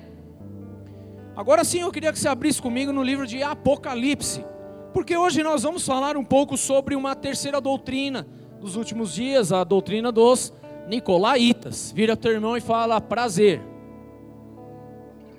Agora 1.41 1.65
sim, 1.65 1.81
eu 1.81 1.91
queria 1.91 2.13
que 2.13 2.19
você 2.19 2.29
abrisse 2.29 2.61
comigo 2.61 2.93
no 2.93 3.03
livro 3.03 3.27
de 3.27 3.43
Apocalipse, 3.43 4.45
porque 4.93 5.17
hoje 5.17 5.43
nós 5.43 5.63
vamos 5.63 5.87
falar 5.87 6.15
um 6.15 6.23
pouco 6.23 6.55
sobre 6.55 6.95
uma 6.95 7.17
terceira 7.17 7.63
doutrina 7.63 8.27
dos 8.61 8.77
últimos 8.77 9.15
dias, 9.15 9.51
a 9.51 9.65
doutrina 9.65 10.13
dos 10.13 10.53
Nicolaitas. 10.87 11.93
Vira 11.93 12.15
teu 12.15 12.33
irmão 12.33 12.59
e 12.59 12.61
fala 12.61 13.01
prazer. 13.01 13.63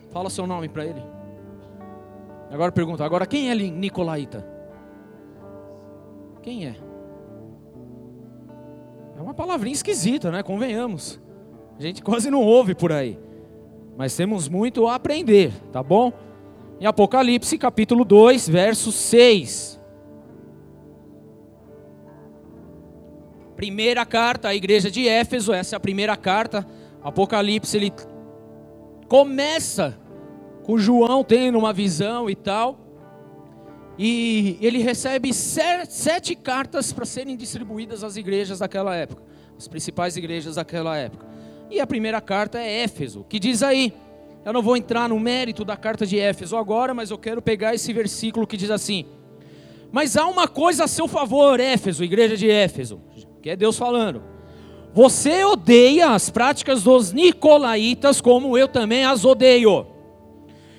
Fala 0.10 0.32
seu 0.32 0.48
nome 0.48 0.68
para 0.68 0.88
ele. 0.88 1.04
Agora 2.50 2.72
pergunta, 2.72 3.06
agora 3.06 3.28
quem 3.28 3.52
é 3.52 3.54
Nicolaita? 3.54 4.44
Quem 6.42 6.66
é? 6.66 6.76
É 9.20 9.22
uma 9.22 9.36
palavrinha 9.36 9.76
esquisita, 9.76 10.32
né? 10.32 10.42
Convenhamos. 10.42 11.22
A 11.78 11.82
gente 11.84 12.02
quase 12.02 12.32
não 12.32 12.42
ouve 12.42 12.74
por 12.74 12.92
aí 12.92 13.20
mas 14.02 14.16
temos 14.16 14.50
muito 14.50 14.88
a 14.88 14.96
aprender, 14.96 15.54
tá 15.72 15.84
bom? 15.84 16.12
Em 16.80 16.88
Apocalipse, 16.88 17.56
capítulo 17.56 18.04
2, 18.04 18.50
verso 18.50 18.92
6. 18.92 19.80
Primeira 23.56 24.04
carta 24.04 24.48
à 24.48 24.56
igreja 24.56 24.90
de 24.90 25.08
Éfeso, 25.08 25.54
essa 25.54 25.76
é 25.76 25.78
a 25.78 25.80
primeira 25.80 26.18
carta. 26.18 26.66
Apocalipse, 27.04 27.78
ele 27.78 27.94
começa 29.08 29.96
com 30.64 30.80
João 30.80 31.24
tendo 31.24 31.60
uma 31.60 31.72
visão 31.72 32.28
e 32.28 32.36
tal. 32.36 32.80
E 34.00 34.58
ele 34.62 34.80
recebe 34.80 35.32
sete 35.32 36.34
cartas 36.34 36.92
para 36.92 37.06
serem 37.06 37.38
distribuídas 37.38 38.04
às 38.04 38.16
igrejas 38.16 38.58
daquela 38.58 38.96
época, 38.96 39.22
as 39.56 39.68
principais 39.68 40.18
igrejas 40.18 40.56
daquela 40.56 40.98
época. 40.98 41.31
E 41.72 41.80
a 41.80 41.88
primeira 41.88 42.20
carta 42.20 42.60
é 42.60 42.84
Éfeso, 42.84 43.26
que 43.30 43.40
diz 43.40 43.64
aí. 43.64 43.94
Eu 44.44 44.52
não 44.52 44.62
vou 44.62 44.76
entrar 44.76 45.08
no 45.08 45.18
mérito 45.18 45.64
da 45.64 45.78
carta 45.78 46.06
de 46.06 46.20
Éfeso 46.20 46.58
agora, 46.58 46.94
mas 46.94 47.12
eu 47.12 47.18
quero 47.18 47.42
pegar 47.42 47.74
esse 47.74 47.94
versículo 47.94 48.46
que 48.46 48.58
diz 48.58 48.70
assim: 48.70 49.06
Mas 49.90 50.18
há 50.18 50.28
uma 50.28 50.50
coisa 50.50 50.84
a 50.84 50.88
seu 50.88 51.08
favor, 51.08 51.62
Éfeso, 51.62 52.04
igreja 52.04 52.36
de 52.36 52.50
Éfeso, 52.50 53.00
que 53.42 53.50
é 53.50 53.56
Deus 53.56 53.78
falando. 53.78 54.22
Você 54.94 55.46
odeia 55.46 56.10
as 56.10 56.30
práticas 56.30 56.84
dos 56.84 57.14
nicolaítas, 57.14 58.20
como 58.20 58.58
eu 58.58 58.68
também 58.68 59.06
as 59.06 59.24
odeio. 59.24 59.88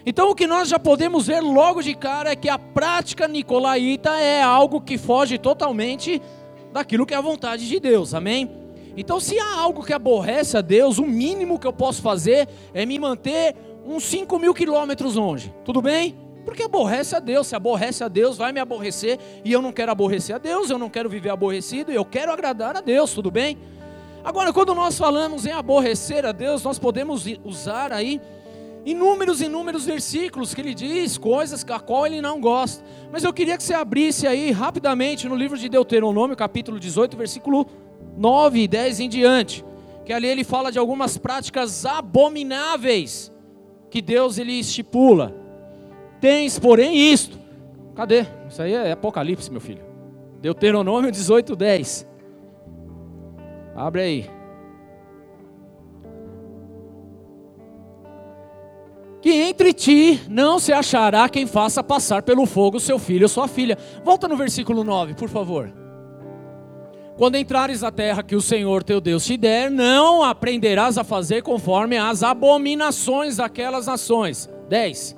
Então, 0.04 0.30
o 0.30 0.34
que 0.34 0.46
nós 0.46 0.68
já 0.68 0.78
podemos 0.78 1.26
ver 1.26 1.40
logo 1.40 1.80
de 1.80 1.94
cara 1.94 2.32
é 2.32 2.36
que 2.36 2.50
a 2.50 2.58
prática 2.58 3.26
nicolaíta 3.26 4.10
é 4.20 4.42
algo 4.42 4.78
que 4.78 4.98
foge 4.98 5.38
totalmente 5.38 6.20
daquilo 6.70 7.06
que 7.06 7.14
é 7.14 7.16
a 7.16 7.22
vontade 7.22 7.66
de 7.66 7.80
Deus, 7.80 8.12
amém? 8.12 8.61
Então, 8.96 9.18
se 9.18 9.38
há 9.38 9.58
algo 9.58 9.84
que 9.84 9.92
aborrece 9.92 10.56
a 10.56 10.60
Deus, 10.60 10.98
o 10.98 11.06
mínimo 11.06 11.58
que 11.58 11.66
eu 11.66 11.72
posso 11.72 12.02
fazer 12.02 12.48
é 12.74 12.84
me 12.84 12.98
manter 12.98 13.54
uns 13.86 14.04
5 14.04 14.38
mil 14.38 14.54
quilômetros 14.54 15.16
longe. 15.16 15.52
Tudo 15.64 15.80
bem? 15.80 16.16
Porque 16.44 16.62
aborrece 16.62 17.16
a 17.16 17.20
Deus. 17.20 17.46
Se 17.46 17.56
aborrece 17.56 18.04
a 18.04 18.08
Deus, 18.08 18.36
vai 18.36 18.52
me 18.52 18.60
aborrecer. 18.60 19.18
E 19.44 19.52
eu 19.52 19.62
não 19.62 19.72
quero 19.72 19.92
aborrecer 19.92 20.34
a 20.34 20.38
Deus, 20.38 20.70
eu 20.70 20.78
não 20.78 20.90
quero 20.90 21.08
viver 21.08 21.30
aborrecido, 21.30 21.90
eu 21.90 22.04
quero 22.04 22.32
agradar 22.32 22.76
a 22.76 22.80
Deus. 22.80 23.12
Tudo 23.12 23.30
bem? 23.30 23.58
Agora, 24.24 24.52
quando 24.52 24.74
nós 24.74 24.96
falamos 24.96 25.46
em 25.46 25.50
aborrecer 25.50 26.24
a 26.24 26.32
Deus, 26.32 26.62
nós 26.62 26.78
podemos 26.78 27.24
usar 27.44 27.92
aí 27.92 28.20
inúmeros, 28.84 29.40
inúmeros 29.40 29.84
versículos 29.84 30.54
que 30.54 30.60
ele 30.60 30.74
diz 30.74 31.16
coisas 31.18 31.64
a 31.68 31.80
qual 31.80 32.06
ele 32.06 32.20
não 32.20 32.40
gosta. 32.40 32.84
Mas 33.10 33.24
eu 33.24 33.32
queria 33.32 33.56
que 33.56 33.62
você 33.62 33.74
abrisse 33.74 34.26
aí 34.26 34.50
rapidamente 34.50 35.28
no 35.28 35.34
livro 35.34 35.56
de 35.56 35.68
Deuteronômio, 35.68 36.36
capítulo 36.36 36.78
18, 36.78 37.16
versículo 37.16 37.66
9 38.16 38.60
e 38.60 38.68
10 38.68 39.00
em 39.00 39.08
diante, 39.08 39.64
que 40.04 40.12
ali 40.12 40.26
ele 40.26 40.44
fala 40.44 40.70
de 40.70 40.78
algumas 40.78 41.16
práticas 41.18 41.84
abomináveis 41.86 43.32
que 43.90 44.00
Deus 44.00 44.38
ele 44.38 44.52
estipula. 44.52 45.34
Tens, 46.20 46.58
porém, 46.58 46.96
isto. 47.12 47.38
Cadê? 47.94 48.26
Isso 48.48 48.62
aí 48.62 48.72
é 48.72 48.92
Apocalipse, 48.92 49.50
meu 49.50 49.60
filho. 49.60 49.84
Deuteronômio 50.40 51.10
18, 51.10 51.54
10. 51.54 52.06
Abre 53.74 54.02
aí. 54.02 54.42
que 59.22 59.30
entre 59.30 59.72
ti 59.72 60.20
não 60.28 60.58
se 60.58 60.72
achará 60.72 61.28
quem 61.28 61.46
faça 61.46 61.82
passar 61.82 62.22
pelo 62.22 62.44
fogo 62.44 62.80
seu 62.80 62.98
filho 62.98 63.22
ou 63.22 63.28
sua 63.28 63.46
filha. 63.46 63.78
Volta 64.04 64.26
no 64.26 64.36
versículo 64.36 64.82
9, 64.82 65.14
por 65.14 65.28
favor. 65.28 65.72
Quando 67.16 67.36
entrares 67.36 67.82
na 67.82 67.90
terra 67.90 68.22
que 68.22 68.34
o 68.34 68.40
Senhor 68.40 68.82
teu 68.82 69.00
Deus 69.00 69.24
te 69.24 69.36
der, 69.36 69.70
não 69.70 70.22
aprenderás 70.22 70.96
a 70.96 71.04
fazer 71.04 71.42
conforme 71.42 71.98
as 71.98 72.22
abominações 72.22 73.36
daquelas 73.36 73.86
nações. 73.86 74.48
10. 74.68 75.16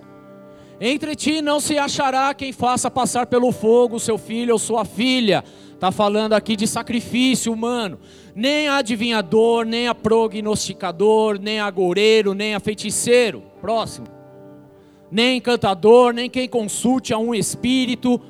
Entre 0.80 1.14
ti 1.14 1.40
não 1.40 1.60
se 1.60 1.78
achará 1.78 2.34
quem 2.34 2.52
faça 2.52 2.90
passar 2.90 3.26
pelo 3.26 3.52
fogo 3.52 4.00
seu 4.00 4.18
filho 4.18 4.54
ou 4.54 4.58
sua 4.58 4.84
filha. 4.84 5.44
Está 5.72 5.92
falando 5.92 6.32
aqui 6.32 6.56
de 6.56 6.66
sacrifício 6.66 7.52
humano. 7.52 8.00
Nem 8.34 8.66
a 8.66 8.78
adivinhador, 8.78 9.64
nem 9.64 9.86
a 9.86 9.94
prognosticador, 9.94 11.38
nem 11.38 11.60
agoureiro, 11.60 12.34
nem 12.34 12.56
a 12.56 12.60
feiticeiro. 12.60 13.44
Próximo. 13.60 14.08
Nem 15.10 15.36
encantador, 15.36 16.12
nem 16.12 16.28
quem 16.28 16.48
consulte 16.48 17.14
a 17.14 17.18
um 17.18 17.32
espírito, 17.32 18.20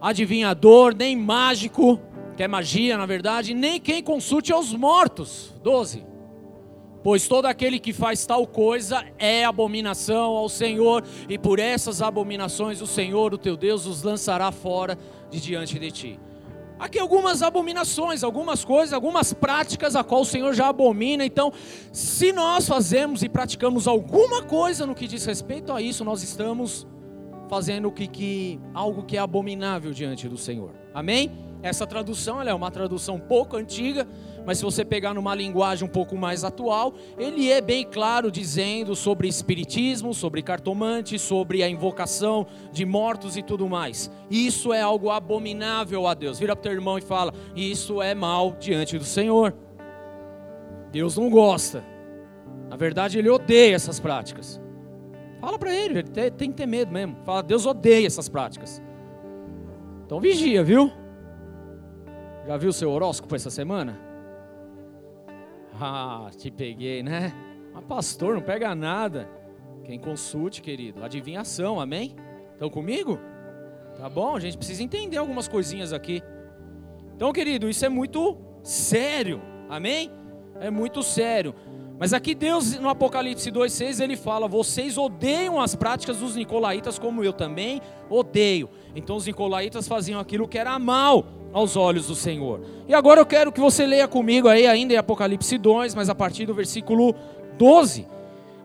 adivinhador, 0.00 0.94
nem 0.94 1.16
mágico 1.16 2.00
é 2.42 2.48
magia 2.48 2.96
na 2.96 3.06
verdade, 3.06 3.54
nem 3.54 3.80
quem 3.80 4.02
consulte 4.02 4.52
aos 4.52 4.72
mortos. 4.72 5.52
12. 5.62 6.04
Pois 7.02 7.26
todo 7.26 7.46
aquele 7.46 7.80
que 7.80 7.92
faz 7.92 8.24
tal 8.24 8.46
coisa 8.46 9.04
é 9.18 9.44
abominação 9.44 10.36
ao 10.36 10.48
Senhor, 10.48 11.04
e 11.28 11.36
por 11.36 11.58
essas 11.58 12.00
abominações 12.00 12.80
o 12.80 12.86
Senhor, 12.86 13.34
o 13.34 13.38
teu 13.38 13.56
Deus, 13.56 13.86
os 13.86 14.02
lançará 14.02 14.52
fora 14.52 14.96
de 15.28 15.40
diante 15.40 15.78
de 15.78 15.90
ti. 15.90 16.20
Aqui 16.78 16.98
algumas 16.98 17.42
abominações, 17.42 18.22
algumas 18.24 18.64
coisas, 18.64 18.92
algumas 18.92 19.32
práticas 19.32 19.94
a 19.94 20.02
qual 20.02 20.22
o 20.22 20.24
Senhor 20.24 20.52
já 20.52 20.68
abomina. 20.68 21.24
Então, 21.24 21.52
se 21.92 22.32
nós 22.32 22.66
fazemos 22.66 23.22
e 23.22 23.28
praticamos 23.28 23.86
alguma 23.86 24.42
coisa 24.42 24.84
no 24.84 24.94
que 24.94 25.06
diz 25.06 25.24
respeito 25.24 25.72
a 25.72 25.80
isso, 25.80 26.04
nós 26.04 26.22
estamos 26.22 26.86
fazendo 27.48 27.90
que, 27.92 28.06
que 28.06 28.60
algo 28.74 29.04
que 29.04 29.16
é 29.16 29.20
abominável 29.20 29.92
diante 29.92 30.28
do 30.28 30.36
Senhor. 30.36 30.72
Amém? 30.92 31.51
Essa 31.62 31.86
tradução 31.86 32.42
é 32.42 32.52
uma 32.52 32.72
tradução 32.72 33.20
pouco 33.20 33.56
antiga, 33.56 34.06
mas 34.44 34.58
se 34.58 34.64
você 34.64 34.84
pegar 34.84 35.14
numa 35.14 35.32
linguagem 35.32 35.86
um 35.86 35.90
pouco 35.90 36.16
mais 36.16 36.42
atual, 36.42 36.94
ele 37.16 37.50
é 37.50 37.60
bem 37.60 37.86
claro 37.88 38.32
dizendo 38.32 38.96
sobre 38.96 39.28
espiritismo, 39.28 40.12
sobre 40.12 40.42
cartomante, 40.42 41.18
sobre 41.20 41.62
a 41.62 41.68
invocação 41.68 42.46
de 42.72 42.84
mortos 42.84 43.36
e 43.36 43.42
tudo 43.42 43.68
mais. 43.68 44.10
Isso 44.28 44.72
é 44.72 44.80
algo 44.80 45.10
abominável 45.10 46.08
a 46.08 46.14
Deus. 46.14 46.40
Vira 46.40 46.56
para 46.56 46.60
o 46.60 46.62
teu 46.64 46.72
irmão 46.72 46.98
e 46.98 47.02
fala: 47.02 47.32
Isso 47.54 48.02
é 48.02 48.12
mal 48.12 48.56
diante 48.58 48.98
do 48.98 49.04
Senhor. 49.04 49.54
Deus 50.90 51.16
não 51.16 51.30
gosta. 51.30 51.84
Na 52.68 52.76
verdade, 52.76 53.18
ele 53.18 53.30
odeia 53.30 53.76
essas 53.76 54.00
práticas. 54.00 54.60
Fala 55.40 55.58
para 55.58 55.74
ele, 55.74 56.00
ele 56.00 56.30
tem 56.32 56.50
que 56.50 56.56
ter 56.56 56.66
medo 56.66 56.90
mesmo. 56.90 57.16
Fala: 57.24 57.40
Deus 57.40 57.66
odeia 57.66 58.06
essas 58.06 58.28
práticas. 58.28 58.82
Então 60.04 60.20
vigia, 60.20 60.64
viu? 60.64 60.90
Já 62.46 62.56
viu 62.56 62.72
seu 62.72 62.90
horóscopo 62.90 63.36
essa 63.36 63.50
semana? 63.50 63.98
Ah, 65.80 66.28
te 66.36 66.50
peguei, 66.50 67.02
né? 67.02 67.32
Mas 67.72 67.84
pastor, 67.84 68.34
não 68.34 68.42
pega 68.42 68.74
nada. 68.74 69.28
Quem 69.84 69.98
consulte, 69.98 70.60
querido, 70.60 71.04
adivinhação, 71.04 71.80
amém? 71.80 72.16
Estão 72.52 72.68
comigo? 72.68 73.18
Tá 73.96 74.08
bom? 74.08 74.36
A 74.36 74.40
gente 74.40 74.56
precisa 74.56 74.82
entender 74.82 75.16
algumas 75.18 75.46
coisinhas 75.46 75.92
aqui. 75.92 76.22
Então, 77.14 77.32
querido, 77.32 77.68
isso 77.68 77.84
é 77.84 77.88
muito 77.88 78.36
sério, 78.62 79.40
amém? 79.68 80.10
É 80.60 80.70
muito 80.70 81.02
sério. 81.02 81.54
Mas 81.98 82.12
aqui 82.12 82.34
Deus, 82.34 82.78
no 82.80 82.88
Apocalipse 82.88 83.50
2,6, 83.52 84.02
ele 84.02 84.16
fala: 84.16 84.48
Vocês 84.48 84.98
odeiam 84.98 85.60
as 85.60 85.76
práticas 85.76 86.18
dos 86.18 86.34
nicolaítas, 86.34 86.98
como 86.98 87.22
eu 87.22 87.32
também 87.32 87.80
odeio. 88.10 88.68
Então 88.96 89.14
os 89.14 89.26
nicolaítas 89.26 89.86
faziam 89.86 90.18
aquilo 90.18 90.48
que 90.48 90.58
era 90.58 90.76
mal 90.78 91.41
aos 91.52 91.76
olhos 91.76 92.06
do 92.06 92.14
Senhor. 92.14 92.60
E 92.88 92.94
agora 92.94 93.20
eu 93.20 93.26
quero 93.26 93.52
que 93.52 93.60
você 93.60 93.86
leia 93.86 94.08
comigo 94.08 94.48
aí, 94.48 94.66
ainda 94.66 94.94
em 94.94 94.96
Apocalipse 94.96 95.58
2, 95.58 95.94
mas 95.94 96.08
a 96.08 96.14
partir 96.14 96.46
do 96.46 96.54
versículo 96.54 97.14
12. 97.58 98.06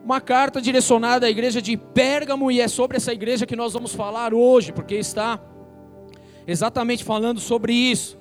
Uma 0.03 0.21
carta 0.21 0.61
direcionada 0.61 1.25
à 1.25 1.29
igreja 1.29 1.61
de 1.61 1.75
Pérgamo, 1.75 2.49
e 2.49 2.61
é 2.61 2.67
sobre 2.67 2.97
essa 2.97 3.11
igreja 3.11 3.45
que 3.45 3.55
nós 3.55 3.73
vamos 3.73 3.93
falar 3.93 4.33
hoje, 4.33 4.71
porque 4.71 4.95
está 4.95 5.39
exatamente 6.47 7.03
falando 7.03 7.39
sobre 7.39 7.73
isso. 7.73 8.17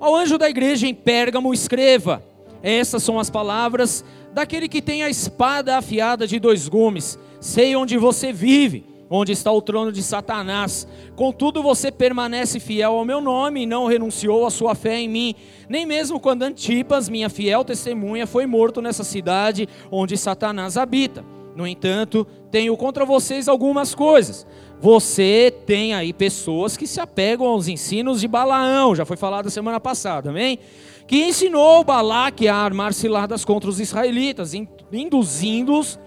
Ao 0.00 0.16
anjo 0.16 0.36
da 0.36 0.50
igreja 0.50 0.88
em 0.88 0.94
Pérgamo, 0.94 1.54
escreva: 1.54 2.22
Essas 2.60 3.04
são 3.04 3.20
as 3.20 3.30
palavras 3.30 4.04
daquele 4.34 4.68
que 4.68 4.82
tem 4.82 5.04
a 5.04 5.08
espada 5.08 5.76
afiada 5.76 6.26
de 6.26 6.40
dois 6.40 6.68
gumes. 6.68 7.16
Sei 7.40 7.76
onde 7.76 7.96
você 7.96 8.32
vive, 8.32 8.84
onde 9.14 9.32
está 9.32 9.52
o 9.52 9.60
trono 9.60 9.92
de 9.92 10.02
Satanás. 10.02 10.88
Contudo, 11.14 11.62
você 11.62 11.92
permanece 11.92 12.58
fiel 12.58 12.94
ao 12.94 13.04
meu 13.04 13.20
nome 13.20 13.62
e 13.62 13.66
não 13.66 13.86
renunciou 13.86 14.46
à 14.46 14.50
sua 14.50 14.74
fé 14.74 14.98
em 14.98 15.08
mim, 15.08 15.34
nem 15.68 15.84
mesmo 15.84 16.18
quando 16.18 16.44
Antipas, 16.44 17.10
minha 17.10 17.28
fiel 17.28 17.62
testemunha, 17.62 18.26
foi 18.26 18.46
morto 18.46 18.80
nessa 18.80 19.04
cidade 19.04 19.68
onde 19.90 20.16
Satanás 20.16 20.78
habita. 20.78 21.22
No 21.54 21.66
entanto, 21.66 22.26
tenho 22.50 22.74
contra 22.78 23.04
vocês 23.04 23.48
algumas 23.48 23.94
coisas. 23.94 24.46
Você 24.80 25.54
tem 25.66 25.92
aí 25.92 26.14
pessoas 26.14 26.74
que 26.74 26.86
se 26.86 26.98
apegam 26.98 27.46
aos 27.46 27.68
ensinos 27.68 28.22
de 28.22 28.26
Balaão, 28.26 28.96
já 28.96 29.04
foi 29.04 29.18
falado 29.18 29.50
semana 29.50 29.78
passada, 29.78 30.30
amém? 30.30 30.58
que 31.06 31.24
ensinou 31.24 31.84
Balaque 31.84 32.48
a 32.48 32.56
armar 32.56 32.94
ciladas 32.94 33.44
contra 33.44 33.68
os 33.68 33.80
israelitas, 33.80 34.54
induzindo-os 34.90 35.98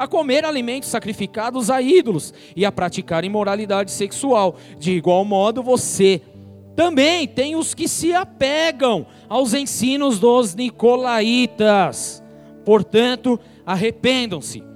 a 0.00 0.08
comer 0.08 0.46
alimentos 0.46 0.88
sacrificados 0.88 1.68
a 1.68 1.82
ídolos 1.82 2.32
e 2.56 2.64
a 2.64 2.72
praticar 2.72 3.22
imoralidade 3.22 3.90
sexual. 3.90 4.56
De 4.78 4.92
igual 4.92 5.26
modo, 5.26 5.62
você 5.62 6.22
também 6.74 7.28
tem 7.28 7.54
os 7.54 7.74
que 7.74 7.86
se 7.86 8.14
apegam 8.14 9.06
aos 9.28 9.52
ensinos 9.52 10.18
dos 10.18 10.54
nicolaítas. 10.54 12.22
Portanto, 12.64 13.38
arrependam-se 13.66 14.69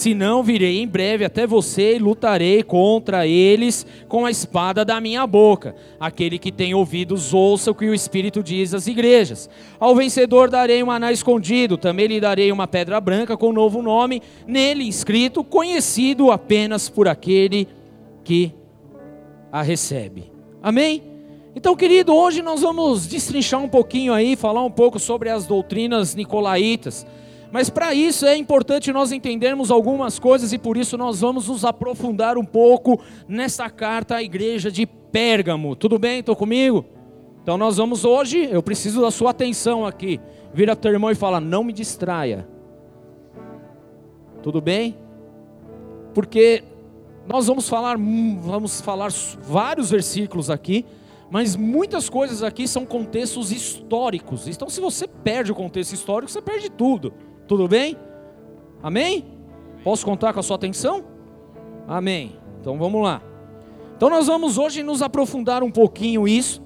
Senão 0.00 0.42
virei 0.42 0.80
em 0.80 0.88
breve 0.88 1.26
até 1.26 1.46
você 1.46 1.96
e 1.96 1.98
lutarei 1.98 2.62
contra 2.62 3.26
eles 3.26 3.86
com 4.08 4.24
a 4.24 4.30
espada 4.30 4.82
da 4.82 4.98
minha 4.98 5.26
boca. 5.26 5.76
Aquele 6.00 6.38
que 6.38 6.50
tem 6.50 6.72
ouvidos, 6.72 7.34
ouça 7.34 7.70
o 7.70 7.74
que 7.74 7.84
o 7.84 7.92
Espírito 7.92 8.42
diz 8.42 8.72
às 8.72 8.86
igrejas. 8.86 9.50
Ao 9.78 9.94
vencedor 9.94 10.48
darei 10.48 10.82
um 10.82 10.90
anel 10.90 11.10
escondido, 11.10 11.76
também 11.76 12.06
lhe 12.06 12.18
darei 12.18 12.50
uma 12.50 12.66
pedra 12.66 12.98
branca 12.98 13.36
com 13.36 13.50
um 13.50 13.52
novo 13.52 13.82
nome, 13.82 14.22
nele 14.46 14.88
escrito, 14.88 15.44
conhecido 15.44 16.30
apenas 16.30 16.88
por 16.88 17.06
aquele 17.06 17.68
que 18.24 18.54
a 19.52 19.60
recebe. 19.60 20.32
Amém? 20.62 21.02
Então, 21.54 21.76
querido, 21.76 22.14
hoje 22.14 22.40
nós 22.40 22.62
vamos 22.62 23.06
destrinchar 23.06 23.60
um 23.62 23.68
pouquinho 23.68 24.14
aí, 24.14 24.34
falar 24.34 24.64
um 24.64 24.70
pouco 24.70 24.98
sobre 24.98 25.28
as 25.28 25.44
doutrinas 25.44 26.14
nicolaítas. 26.14 27.04
Mas 27.52 27.68
para 27.68 27.92
isso 27.92 28.26
é 28.26 28.36
importante 28.36 28.92
nós 28.92 29.10
entendermos 29.10 29.70
algumas 29.70 30.18
coisas 30.18 30.52
e 30.52 30.58
por 30.58 30.76
isso 30.76 30.96
nós 30.96 31.20
vamos 31.20 31.48
nos 31.48 31.64
aprofundar 31.64 32.38
um 32.38 32.44
pouco 32.44 33.00
nessa 33.26 33.68
carta 33.68 34.16
à 34.16 34.22
igreja 34.22 34.70
de 34.70 34.86
Pérgamo. 34.86 35.74
Tudo 35.74 35.98
bem? 35.98 36.20
Estou 36.20 36.36
comigo? 36.36 36.84
Então 37.42 37.58
nós 37.58 37.78
vamos 37.78 38.04
hoje, 38.04 38.48
eu 38.50 38.62
preciso 38.62 39.00
da 39.00 39.10
sua 39.10 39.30
atenção 39.30 39.84
aqui. 39.84 40.20
Vira 40.54 40.76
teu 40.76 40.92
irmão 40.92 41.10
e 41.10 41.14
fala: 41.16 41.40
"Não 41.40 41.64
me 41.64 41.72
distraia". 41.72 42.46
Tudo 44.42 44.60
bem? 44.60 44.96
Porque 46.14 46.62
nós 47.26 47.48
vamos 47.48 47.68
falar 47.68 47.96
vamos 48.40 48.80
falar 48.80 49.10
vários 49.42 49.90
versículos 49.90 50.50
aqui, 50.50 50.84
mas 51.30 51.56
muitas 51.56 52.08
coisas 52.08 52.44
aqui 52.44 52.68
são 52.68 52.86
contextos 52.86 53.50
históricos. 53.50 54.46
Então 54.46 54.68
se 54.68 54.80
você 54.80 55.08
perde 55.08 55.50
o 55.50 55.54
contexto 55.54 55.94
histórico, 55.94 56.30
você 56.30 56.40
perde 56.40 56.70
tudo. 56.70 57.12
Tudo 57.50 57.66
bem? 57.66 57.96
Amém? 58.80 59.24
Posso 59.82 60.04
contar 60.04 60.32
com 60.32 60.38
a 60.38 60.42
sua 60.42 60.54
atenção? 60.54 61.04
Amém. 61.88 62.36
Então 62.60 62.78
vamos 62.78 63.02
lá. 63.02 63.20
Então 63.96 64.08
nós 64.08 64.28
vamos 64.28 64.56
hoje 64.56 64.84
nos 64.84 65.02
aprofundar 65.02 65.60
um 65.60 65.70
pouquinho 65.72 66.28
isso. 66.28 66.62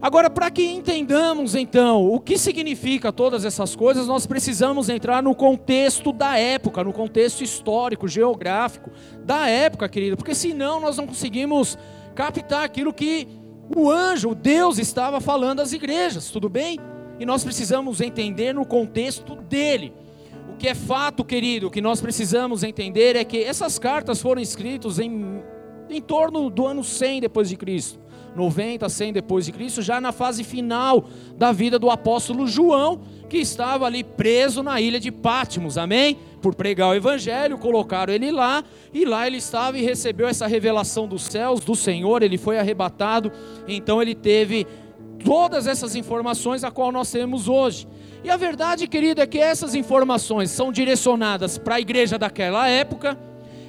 Agora, 0.00 0.28
para 0.28 0.50
que 0.50 0.68
entendamos 0.68 1.54
então 1.54 2.12
o 2.12 2.18
que 2.18 2.36
significa 2.36 3.12
todas 3.12 3.44
essas 3.44 3.76
coisas, 3.76 4.08
nós 4.08 4.26
precisamos 4.26 4.88
entrar 4.88 5.22
no 5.22 5.36
contexto 5.36 6.12
da 6.12 6.36
época, 6.36 6.82
no 6.82 6.92
contexto 6.92 7.44
histórico, 7.44 8.08
geográfico 8.08 8.90
da 9.24 9.48
época, 9.48 9.88
querido, 9.88 10.16
porque 10.16 10.34
senão 10.34 10.80
nós 10.80 10.96
não 10.96 11.06
conseguimos 11.06 11.78
captar 12.12 12.64
aquilo 12.64 12.92
que 12.92 13.28
o 13.76 13.88
anjo, 13.88 14.30
o 14.30 14.34
Deus 14.34 14.80
estava 14.80 15.20
falando 15.20 15.60
às 15.60 15.72
igrejas, 15.72 16.28
tudo 16.28 16.48
bem? 16.48 16.76
E 17.22 17.24
nós 17.24 17.44
precisamos 17.44 18.00
entender 18.00 18.52
no 18.52 18.66
contexto 18.66 19.36
dele. 19.36 19.92
O 20.52 20.56
que 20.56 20.66
é 20.66 20.74
fato, 20.74 21.24
querido, 21.24 21.70
que 21.70 21.80
nós 21.80 22.00
precisamos 22.00 22.64
entender 22.64 23.14
é 23.14 23.22
que 23.22 23.44
essas 23.44 23.78
cartas 23.78 24.20
foram 24.20 24.42
escritas 24.42 24.98
em, 24.98 25.40
em 25.88 26.02
torno 26.02 26.50
do 26.50 26.66
ano 26.66 26.82
100 26.82 27.20
depois 27.20 27.48
de 27.48 27.56
Cristo. 27.56 28.00
90, 28.34 28.88
100 28.88 29.12
depois 29.12 29.46
de 29.46 29.52
Cristo, 29.52 29.82
já 29.82 30.00
na 30.00 30.10
fase 30.10 30.42
final 30.42 31.04
da 31.36 31.52
vida 31.52 31.78
do 31.78 31.90
apóstolo 31.90 32.44
João, 32.46 33.02
que 33.28 33.36
estava 33.38 33.86
ali 33.86 34.02
preso 34.02 34.62
na 34.62 34.80
ilha 34.80 34.98
de 34.98 35.12
Patmos, 35.12 35.78
amém? 35.78 36.18
Por 36.40 36.54
pregar 36.54 36.88
o 36.88 36.94
evangelho, 36.94 37.56
colocaram 37.56 38.12
ele 38.12 38.32
lá, 38.32 38.64
e 38.92 39.04
lá 39.04 39.26
ele 39.26 39.36
estava 39.36 39.78
e 39.78 39.82
recebeu 39.82 40.26
essa 40.26 40.46
revelação 40.46 41.06
dos 41.06 41.22
céus, 41.22 41.60
do 41.60 41.76
Senhor, 41.76 42.22
ele 42.22 42.36
foi 42.36 42.58
arrebatado, 42.58 43.30
então 43.68 44.02
ele 44.02 44.14
teve 44.14 44.66
todas 45.24 45.66
essas 45.66 45.94
informações 45.96 46.64
a 46.64 46.70
qual 46.70 46.92
nós 46.92 47.10
temos 47.10 47.48
hoje. 47.48 47.86
E 48.24 48.30
a 48.30 48.36
verdade, 48.36 48.86
querido, 48.86 49.20
é 49.20 49.26
que 49.26 49.38
essas 49.38 49.74
informações 49.74 50.50
são 50.50 50.70
direcionadas 50.70 51.58
para 51.58 51.76
a 51.76 51.80
igreja 51.80 52.18
daquela 52.18 52.68
época, 52.68 53.18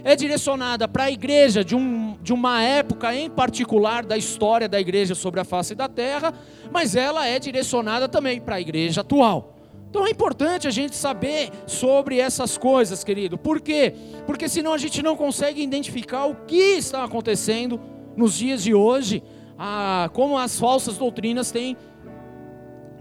é 0.04 0.16
direcionada 0.16 0.88
para 0.88 1.06
a 1.06 1.12
igreja 1.12 1.64
de, 1.64 1.76
um, 1.76 2.18
de 2.22 2.34
uma 2.34 2.62
época 2.62 3.16
em 3.16 3.30
particular 3.30 4.06
da 4.06 4.18
história 4.18 4.68
da 4.68 4.80
igreja 4.80 5.16
sobre 5.16 5.40
a 5.40 5.46
face 5.46 5.74
da 5.74 5.88
terra, 5.88 6.34
mas 6.72 6.96
ela 6.96 7.26
é 7.26 7.40
direcionada 7.40 8.08
também 8.10 8.42
para 8.42 8.56
a 8.56 8.62
igreja 8.62 9.02
atual. 9.02 9.56
Então 9.90 10.06
é 10.06 10.10
importante 10.10 10.68
a 10.68 10.72
gente 10.72 10.96
saber 10.96 11.52
sobre 11.68 12.20
essas 12.20 12.58
coisas, 12.58 13.04
querido. 13.04 13.38
Por 13.38 13.62
quê? 13.62 13.94
Porque 14.26 14.50
senão 14.50 14.74
a 14.74 14.78
gente 14.78 15.02
não 15.02 15.16
consegue 15.16 15.62
identificar 15.62 16.26
o 16.26 16.36
que 16.48 16.56
está 16.56 17.04
acontecendo 17.04 17.80
nos 18.18 18.38
dias 18.38 18.64
de 18.64 18.74
hoje 18.74 19.24
a, 19.66 20.10
como 20.12 20.38
as 20.38 20.60
falsas 20.60 20.98
doutrinas 20.98 21.50
têm 21.50 21.78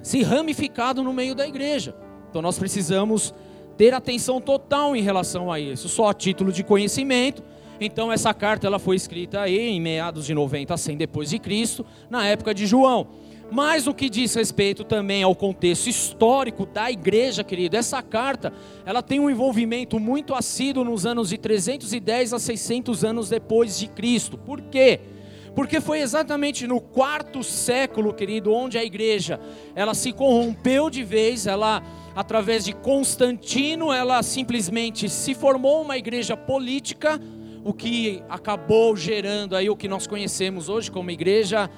se 0.01 0.23
ramificado 0.23 1.03
no 1.03 1.13
meio 1.13 1.35
da 1.35 1.45
igreja. 1.47 1.93
Então 2.31 2.41
nós 2.41 2.57
precisamos 2.57 3.35
ter 3.77 3.93
atenção 3.93 4.41
total 4.41 4.95
em 4.95 5.03
relação 5.03 5.51
a 5.51 5.59
isso, 5.59 5.89
só 5.89 6.11
a 6.11 6.15
título 6.15 6.53
de 6.53 6.63
conhecimento. 6.63 7.43
Então 7.81 8.13
essa 8.13 8.33
carta 8.33 8.69
ela 8.69 8.79
foi 8.79 8.95
escrita 8.95 9.41
aí 9.41 9.71
em 9.71 9.81
meados 9.81 10.25
de 10.25 10.33
90 10.35 10.73
a 10.73 10.77
100 10.77 10.97
depois 10.99 11.31
de 11.31 11.41
Cristo, 11.41 11.85
na 12.09 12.29
época 12.29 12.55
de 12.55 12.65
João. 12.65 13.09
Mas 13.51 13.89
o 13.89 13.93
que 13.93 14.09
diz 14.09 14.33
respeito 14.33 14.85
também 14.85 15.25
ao 15.25 15.35
contexto 15.35 15.89
histórico 15.89 16.65
da 16.65 16.93
igreja, 16.93 17.43
querido, 17.43 17.77
essa 17.77 18.01
carta, 18.01 18.53
ela 18.87 19.03
tem 19.03 19.19
um 19.19 19.29
envolvimento 19.29 19.99
muito 19.99 20.33
assíduo 20.33 20.85
nos 20.85 21.07
anos 21.07 21.31
de 21.31 21.39
310 21.39 22.33
a 22.33 22.39
600 22.39 23.05
anos 23.05 23.29
depois 23.29 23.81
de 23.81 23.89
Cristo. 23.89 24.39
Por 24.39 24.61
quê? 24.63 25.01
Porque 25.55 25.81
foi 25.81 26.01
exatamente 26.01 26.67
no 26.67 26.81
quarto 26.81 27.43
século, 27.43 28.15
querido, 28.15 28.53
onde 28.53 28.79
a 28.79 28.85
igreja 28.85 29.39
ela 29.75 29.95
se 29.95 30.13
corrompeu 30.13 30.89
de 30.89 31.05
vez, 31.05 31.47
ela 31.47 31.83
através 32.15 32.65
de 32.65 32.73
Constantino, 32.73 33.93
ela 33.93 34.23
simplesmente 34.23 35.09
se 35.09 35.35
formou 35.35 35.83
uma 35.83 35.97
igreja 35.97 36.37
política, 36.37 37.21
o 37.65 37.73
que 37.73 38.23
acabou 38.29 38.97
gerando 38.97 39.57
aí 39.57 39.71
o 39.71 39.77
que 39.77 39.89
nós 39.89 40.07
conhecemos 40.07 40.69
hoje 40.69 40.91
como 40.91 41.11
igreja 41.11 41.71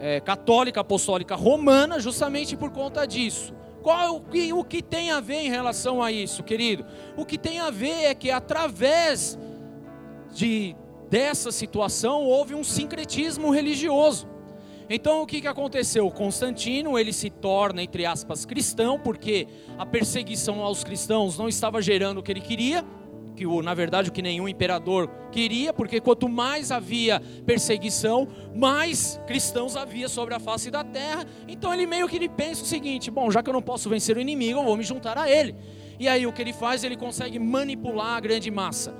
é, 0.00 0.20
católica 0.20 0.80
apostólica 0.80 1.34
romana, 1.34 2.00
justamente 2.00 2.56
por 2.56 2.70
conta 2.70 3.06
disso. 3.06 3.54
Qual 3.82 4.16
o 4.16 4.20
que, 4.20 4.52
o 4.52 4.64
que 4.64 4.82
tem 4.82 5.10
a 5.10 5.20
ver 5.20 5.42
em 5.42 5.50
relação 5.50 6.02
a 6.02 6.10
isso, 6.10 6.42
querido? 6.42 6.84
O 7.16 7.24
que 7.24 7.38
tem 7.38 7.60
a 7.60 7.70
ver 7.70 8.06
é 8.06 8.14
que 8.14 8.30
através 8.30 9.38
de 10.32 10.74
dessa 11.08 11.50
situação 11.50 12.24
houve 12.24 12.54
um 12.54 12.64
sincretismo 12.64 13.50
religioso. 13.50 14.28
Então 14.88 15.22
o 15.22 15.26
que, 15.26 15.40
que 15.40 15.48
aconteceu? 15.48 16.08
Constantino 16.10 16.98
ele 16.98 17.12
se 17.12 17.28
torna 17.28 17.82
entre 17.82 18.06
aspas 18.06 18.44
cristão 18.44 18.98
porque 18.98 19.48
a 19.76 19.84
perseguição 19.84 20.62
aos 20.62 20.84
cristãos 20.84 21.36
não 21.36 21.48
estava 21.48 21.82
gerando 21.82 22.18
o 22.18 22.22
que 22.22 22.30
ele 22.30 22.40
queria, 22.40 22.84
que 23.34 23.44
o, 23.46 23.62
na 23.62 23.74
verdade 23.74 24.08
o 24.08 24.12
que 24.12 24.22
nenhum 24.22 24.48
imperador 24.48 25.10
queria, 25.32 25.72
porque 25.72 26.00
quanto 26.00 26.28
mais 26.28 26.70
havia 26.70 27.20
perseguição, 27.44 28.28
mais 28.54 29.20
cristãos 29.26 29.76
havia 29.76 30.08
sobre 30.08 30.34
a 30.34 30.38
face 30.38 30.70
da 30.70 30.84
terra. 30.84 31.26
Então 31.48 31.74
ele 31.74 31.84
meio 31.84 32.08
que 32.08 32.16
ele 32.16 32.28
pensa 32.28 32.62
o 32.62 32.66
seguinte: 32.66 33.10
bom, 33.10 33.30
já 33.30 33.42
que 33.42 33.50
eu 33.50 33.54
não 33.54 33.62
posso 33.62 33.90
vencer 33.90 34.16
o 34.16 34.20
inimigo, 34.20 34.60
eu 34.60 34.64
vou 34.64 34.76
me 34.76 34.84
juntar 34.84 35.18
a 35.18 35.28
ele. 35.28 35.54
E 35.98 36.08
aí 36.08 36.26
o 36.26 36.32
que 36.32 36.40
ele 36.40 36.52
faz? 36.52 36.84
Ele 36.84 36.96
consegue 36.96 37.38
manipular 37.38 38.16
a 38.16 38.20
grande 38.20 38.50
massa 38.50 38.94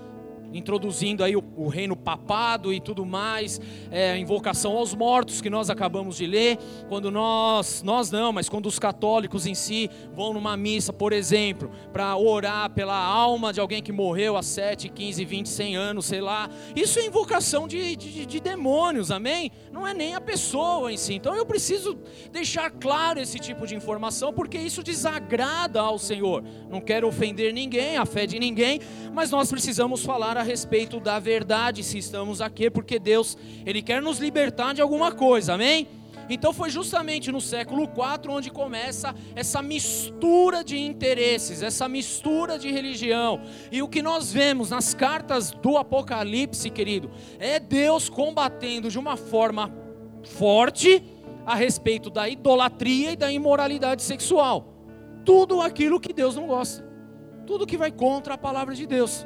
introduzindo 0.56 1.22
aí 1.22 1.36
o, 1.36 1.44
o, 1.56 1.68
reino 1.68 1.94
papado 1.94 2.72
e 2.72 2.80
tudo 2.80 3.04
mais, 3.04 3.60
é, 3.90 4.12
a 4.12 4.18
invocação 4.18 4.76
aos 4.76 4.94
mortos 4.94 5.40
que 5.40 5.50
nós 5.50 5.70
acabamos 5.70 6.16
de 6.16 6.26
ler, 6.26 6.58
quando 6.88 7.10
nós, 7.10 7.82
nós 7.82 8.10
não, 8.10 8.32
mas 8.32 8.48
quando 8.48 8.66
os 8.66 8.78
católicos 8.78 9.46
em 9.46 9.54
si 9.54 9.90
vão 10.12 10.32
numa 10.32 10.56
missa, 10.56 10.92
por 10.92 11.12
exemplo, 11.12 11.70
para 11.92 12.16
orar 12.16 12.70
pela 12.70 12.96
alma 12.96 13.52
de 13.52 13.60
alguém 13.60 13.82
que 13.82 13.92
morreu 13.92 14.36
há 14.36 14.42
7, 14.42 14.88
15, 14.88 15.24
20, 15.24 15.48
100 15.48 15.76
anos, 15.76 16.06
sei 16.06 16.20
lá, 16.20 16.48
isso 16.74 16.98
é 16.98 17.04
invocação 17.04 17.68
de, 17.68 17.96
de, 17.96 18.26
de 18.26 18.40
demônios, 18.40 19.10
amém? 19.10 19.50
Não 19.72 19.86
é 19.86 19.92
nem 19.92 20.14
a 20.14 20.20
pessoa 20.20 20.92
em 20.92 20.96
si, 20.96 21.14
então 21.14 21.34
eu 21.34 21.44
preciso 21.44 21.98
deixar 22.32 22.70
claro 22.70 23.20
esse 23.20 23.38
tipo 23.38 23.66
de 23.66 23.74
informação, 23.74 24.32
porque 24.32 24.58
isso 24.58 24.82
desagrada 24.82 25.80
ao 25.80 25.98
Senhor, 25.98 26.42
não 26.70 26.80
quero 26.80 27.06
ofender 27.06 27.52
ninguém, 27.52 27.96
a 27.96 28.06
fé 28.06 28.26
de 28.26 28.38
ninguém, 28.38 28.80
mas 29.12 29.30
nós 29.30 29.50
precisamos 29.50 30.04
falar 30.04 30.36
a 30.36 30.42
respeito 30.46 30.98
da 30.98 31.18
verdade 31.18 31.82
se 31.82 31.98
estamos 31.98 32.40
aqui, 32.40 32.70
porque 32.70 32.98
Deus, 32.98 33.36
Ele 33.66 33.82
quer 33.82 34.00
nos 34.00 34.18
libertar 34.18 34.72
de 34.72 34.80
alguma 34.80 35.12
coisa, 35.12 35.54
amém? 35.54 35.88
Então 36.28 36.52
foi 36.52 36.70
justamente 36.70 37.30
no 37.30 37.40
século 37.40 37.84
IV 37.84 38.30
onde 38.30 38.50
começa 38.50 39.14
essa 39.34 39.62
mistura 39.62 40.64
de 40.64 40.76
interesses, 40.76 41.62
essa 41.62 41.88
mistura 41.88 42.58
de 42.58 42.70
religião. 42.70 43.40
E 43.70 43.82
o 43.82 43.88
que 43.88 44.02
nós 44.02 44.32
vemos 44.32 44.70
nas 44.70 44.92
cartas 44.92 45.50
do 45.50 45.76
Apocalipse, 45.76 46.70
querido, 46.70 47.10
é 47.38 47.60
Deus 47.60 48.08
combatendo 48.08 48.90
de 48.90 48.98
uma 48.98 49.16
forma 49.16 49.72
forte 50.24 51.02
a 51.44 51.54
respeito 51.54 52.10
da 52.10 52.28
idolatria 52.28 53.12
e 53.12 53.16
da 53.16 53.30
imoralidade 53.30 54.02
sexual. 54.02 54.74
Tudo 55.24 55.60
aquilo 55.60 56.00
que 56.00 56.12
Deus 56.12 56.34
não 56.34 56.48
gosta. 56.48 56.84
Tudo 57.46 57.66
que 57.66 57.76
vai 57.76 57.92
contra 57.92 58.34
a 58.34 58.38
palavra 58.38 58.74
de 58.74 58.84
Deus. 58.84 59.24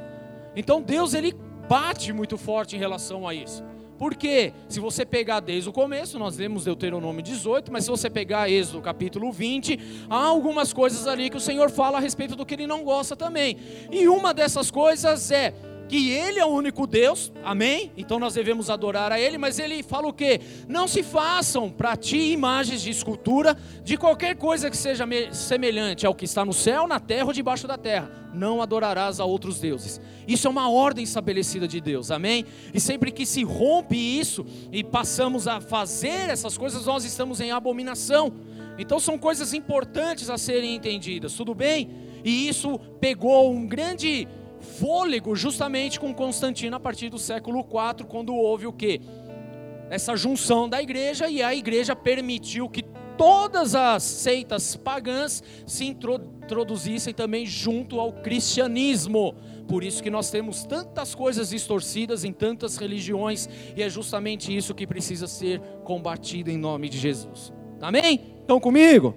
Então 0.55 0.83
Deus 0.83 1.15
ele 1.15 1.35
bate 1.69 2.13
muito 2.13 2.37
forte 2.37 2.77
em 2.77 2.79
relação 2.79 3.27
a 3.27 3.35
isso. 3.35 3.63
Porque 4.01 4.55
se 4.67 4.81
você 4.81 5.05
pegar 5.05 5.41
desde 5.41 5.69
o 5.69 5.73
começo, 5.75 6.19
nós 6.19 6.39
lemos 6.39 6.65
Deuteronômio 6.65 7.23
18, 7.23 7.71
mas 7.71 7.85
se 7.85 7.91
você 7.91 8.09
pegar 8.09 8.49
Êxodo 8.49 8.81
capítulo 8.81 9.31
20, 9.31 10.07
há 10.09 10.25
algumas 10.25 10.73
coisas 10.73 11.07
ali 11.07 11.29
que 11.29 11.37
o 11.37 11.41
Senhor 11.41 11.71
fala 11.71 11.99
a 11.99 12.01
respeito 12.01 12.35
do 12.35 12.47
que 12.47 12.55
ele 12.55 12.67
não 12.67 12.83
gosta 12.83 13.15
também. 13.15 13.59
E 13.93 14.09
uma 14.09 14.33
dessas 14.33 14.71
coisas 14.71 15.31
é 15.31 15.53
que 15.91 16.13
Ele 16.13 16.39
é 16.39 16.47
o 16.47 16.51
único 16.51 16.87
Deus, 16.87 17.33
amém? 17.43 17.91
Então 17.97 18.21
nós 18.21 18.35
devemos 18.35 18.71
adorar 18.71 19.11
a 19.11 19.19
Ele, 19.19 19.37
mas 19.37 19.59
Ele 19.59 19.83
fala 19.83 20.07
o 20.07 20.13
que? 20.13 20.41
Não 20.69 20.87
se 20.87 21.03
façam 21.03 21.69
para 21.69 21.97
ti 21.97 22.31
imagens 22.31 22.81
de 22.81 22.91
escultura 22.91 23.59
de 23.83 23.97
qualquer 23.97 24.37
coisa 24.37 24.71
que 24.71 24.77
seja 24.77 25.05
semelhante 25.33 26.07
ao 26.07 26.15
que 26.15 26.25
está 26.25 26.45
no 26.45 26.53
céu, 26.53 26.87
na 26.87 27.01
terra 27.01 27.27
ou 27.27 27.33
debaixo 27.33 27.67
da 27.67 27.77
terra. 27.77 28.09
Não 28.33 28.63
adorarás 28.63 29.19
a 29.19 29.25
outros 29.25 29.59
deuses. 29.59 30.01
Isso 30.29 30.47
é 30.47 30.51
uma 30.51 30.71
ordem 30.71 31.03
estabelecida 31.03 31.67
de 31.67 31.81
Deus, 31.81 32.13
amém? 32.13 32.47
E 32.73 32.79
sempre 32.79 33.11
que 33.11 33.27
se 33.27 33.43
rompe 33.43 33.97
isso 33.97 34.47
e 34.71 34.85
passamos 34.85 35.49
a 35.49 35.61
fazer 35.61 36.31
essas 36.31 36.57
coisas, 36.57 36.87
nós 36.87 37.05
estamos 37.05 37.41
em 37.41 37.51
abominação. 37.51 38.33
Então 38.79 39.01
são 39.01 39.19
coisas 39.19 39.53
importantes 39.53 40.31
a 40.31 40.39
serem 40.39 40.77
entendidas, 40.77 41.35
tudo 41.35 41.53
bem? 41.53 41.91
E 42.25 42.49
isso 42.49 42.79
pegou 43.01 43.51
um 43.51 43.67
grande 43.67 44.29
fôlego 44.61 45.35
justamente 45.35 45.99
com 45.99 46.15
Constantino 46.15 46.77
a 46.77 46.81
partir 46.81 47.09
do 47.09 47.19
século 47.19 47.61
IV, 47.61 48.07
quando 48.07 48.35
houve 48.35 48.67
o 48.67 48.73
que? 48.73 49.01
Essa 49.89 50.17
junção 50.17 50.69
da 50.69 50.81
igreja 50.81 51.29
e 51.29 51.43
a 51.43 51.55
igreja 51.55 51.97
permitiu 51.97 52.69
que 52.69 52.85
todas 53.21 53.75
as 53.75 54.03
seitas 54.03 54.77
pagãs 54.77 55.43
se 55.67 55.85
introduzissem 55.85 57.13
também 57.13 57.45
junto 57.45 58.01
ao 58.01 58.13
cristianismo. 58.13 59.35
Por 59.69 59.85
isso 59.85 60.03
que 60.03 60.09
nós 60.09 60.31
temos 60.31 60.65
tantas 60.65 61.15
coisas 61.15 61.51
distorcidas 61.51 62.25
em 62.25 62.33
tantas 62.33 62.77
religiões 62.77 63.49
e 63.77 63.83
é 63.83 63.91
justamente 63.91 64.57
isso 64.57 64.75
que 64.75 64.87
precisa 64.87 65.27
ser 65.27 65.61
combatido 65.85 66.51
em 66.51 66.57
nome 66.57 66.89
de 66.89 66.99
Jesus. 66.99 67.53
Amém? 67.81 68.39
Estão 68.41 68.59
comigo? 68.59 69.15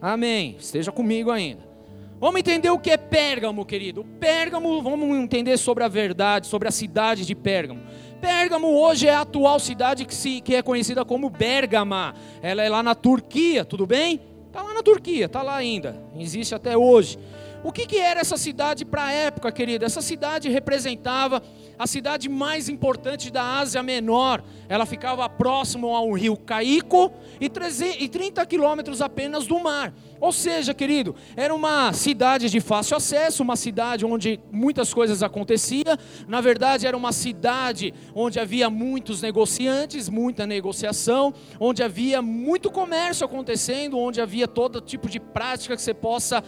Amém. 0.00 0.56
Esteja 0.58 0.90
comigo 0.90 1.30
ainda. 1.30 1.73
Vamos 2.20 2.40
entender 2.40 2.70
o 2.70 2.78
que 2.78 2.90
é 2.90 2.96
Pérgamo, 2.96 3.64
querido. 3.66 4.04
Pérgamo, 4.20 4.80
vamos 4.82 5.16
entender 5.18 5.56
sobre 5.58 5.84
a 5.84 5.88
verdade, 5.88 6.46
sobre 6.46 6.68
a 6.68 6.70
cidade 6.70 7.26
de 7.26 7.34
Pérgamo. 7.34 7.80
Pérgamo 8.20 8.68
hoje 8.68 9.08
é 9.08 9.14
a 9.14 9.22
atual 9.22 9.58
cidade 9.58 10.04
que, 10.04 10.14
se, 10.14 10.40
que 10.40 10.54
é 10.54 10.62
conhecida 10.62 11.04
como 11.04 11.28
Bergama. 11.28 12.14
Ela 12.40 12.62
é 12.62 12.68
lá 12.68 12.82
na 12.82 12.94
Turquia, 12.94 13.64
tudo 13.64 13.86
bem? 13.86 14.20
Está 14.46 14.62
lá 14.62 14.72
na 14.72 14.82
Turquia, 14.82 15.26
está 15.26 15.42
lá 15.42 15.56
ainda. 15.56 16.00
Existe 16.16 16.54
até 16.54 16.76
hoje. 16.76 17.18
O 17.64 17.72
que, 17.72 17.86
que 17.86 17.96
era 17.96 18.20
essa 18.20 18.36
cidade 18.36 18.84
para 18.84 19.06
a 19.06 19.12
época, 19.12 19.50
querido? 19.50 19.86
Essa 19.86 20.02
cidade 20.02 20.50
representava 20.50 21.42
a 21.78 21.86
cidade 21.86 22.28
mais 22.28 22.68
importante 22.68 23.32
da 23.32 23.58
Ásia 23.58 23.82
Menor. 23.82 24.44
Ela 24.68 24.84
ficava 24.84 25.26
próximo 25.30 25.96
ao 25.96 26.12
rio 26.12 26.36
Caico 26.36 27.10
e 27.40 27.48
30 27.48 28.44
quilômetros 28.44 29.00
apenas 29.00 29.46
do 29.46 29.58
mar. 29.58 29.94
Ou 30.20 30.32
seja, 30.32 30.72
querido, 30.72 31.14
era 31.36 31.54
uma 31.54 31.92
cidade 31.92 32.48
de 32.48 32.60
fácil 32.60 32.96
acesso, 32.96 33.42
uma 33.42 33.56
cidade 33.56 34.04
onde 34.04 34.40
muitas 34.50 34.92
coisas 34.94 35.22
aconteciam. 35.22 35.96
Na 36.26 36.40
verdade, 36.40 36.86
era 36.86 36.96
uma 36.96 37.12
cidade 37.12 37.92
onde 38.14 38.40
havia 38.40 38.70
muitos 38.70 39.20
negociantes, 39.22 40.08
muita 40.08 40.46
negociação, 40.46 41.34
onde 41.60 41.82
havia 41.82 42.22
muito 42.22 42.70
comércio 42.70 43.26
acontecendo, 43.26 43.98
onde 43.98 44.20
havia 44.20 44.48
todo 44.48 44.80
tipo 44.80 45.08
de 45.08 45.20
prática 45.20 45.76
que 45.76 45.82
você 45.82 45.94
possa 45.94 46.42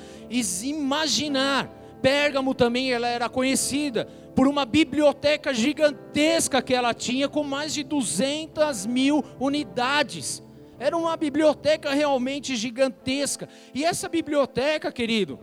imaginar. 0.62 1.70
Pérgamo 2.00 2.54
também 2.54 2.92
ela 2.92 3.08
era 3.08 3.28
conhecida 3.28 4.06
por 4.34 4.46
uma 4.46 4.66
biblioteca 4.66 5.52
gigantesca 5.54 6.60
que 6.60 6.74
ela 6.74 6.92
tinha, 6.92 7.28
com 7.28 7.42
mais 7.42 7.72
de 7.72 7.82
200 7.82 8.84
mil 8.86 9.24
unidades. 9.40 10.42
Era 10.78 10.96
uma 10.96 11.16
biblioteca 11.16 11.92
realmente 11.92 12.56
gigantesca. 12.56 13.48
E 13.74 13.84
essa 13.84 14.08
biblioteca, 14.08 14.92
querido, 14.92 15.38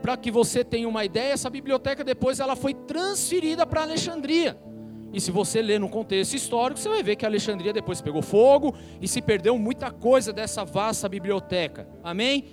para 0.00 0.16
que 0.16 0.30
você 0.30 0.64
tenha 0.64 0.88
uma 0.88 1.04
ideia, 1.04 1.32
essa 1.32 1.48
biblioteca 1.48 2.02
depois 2.02 2.40
ela 2.40 2.56
foi 2.56 2.74
transferida 2.74 3.64
para 3.64 3.82
Alexandria. 3.82 4.58
E 5.12 5.20
se 5.20 5.30
você 5.30 5.60
ler 5.60 5.78
no 5.78 5.88
contexto 5.88 6.34
histórico, 6.34 6.80
você 6.80 6.88
vai 6.88 7.02
ver 7.02 7.16
que 7.16 7.26
Alexandria 7.26 7.72
depois 7.72 8.00
pegou 8.00 8.22
fogo 8.22 8.74
e 9.00 9.06
se 9.06 9.20
perdeu 9.20 9.58
muita 9.58 9.90
coisa 9.90 10.32
dessa 10.32 10.64
vasta 10.64 11.08
biblioteca. 11.08 11.86
Amém? 12.02 12.46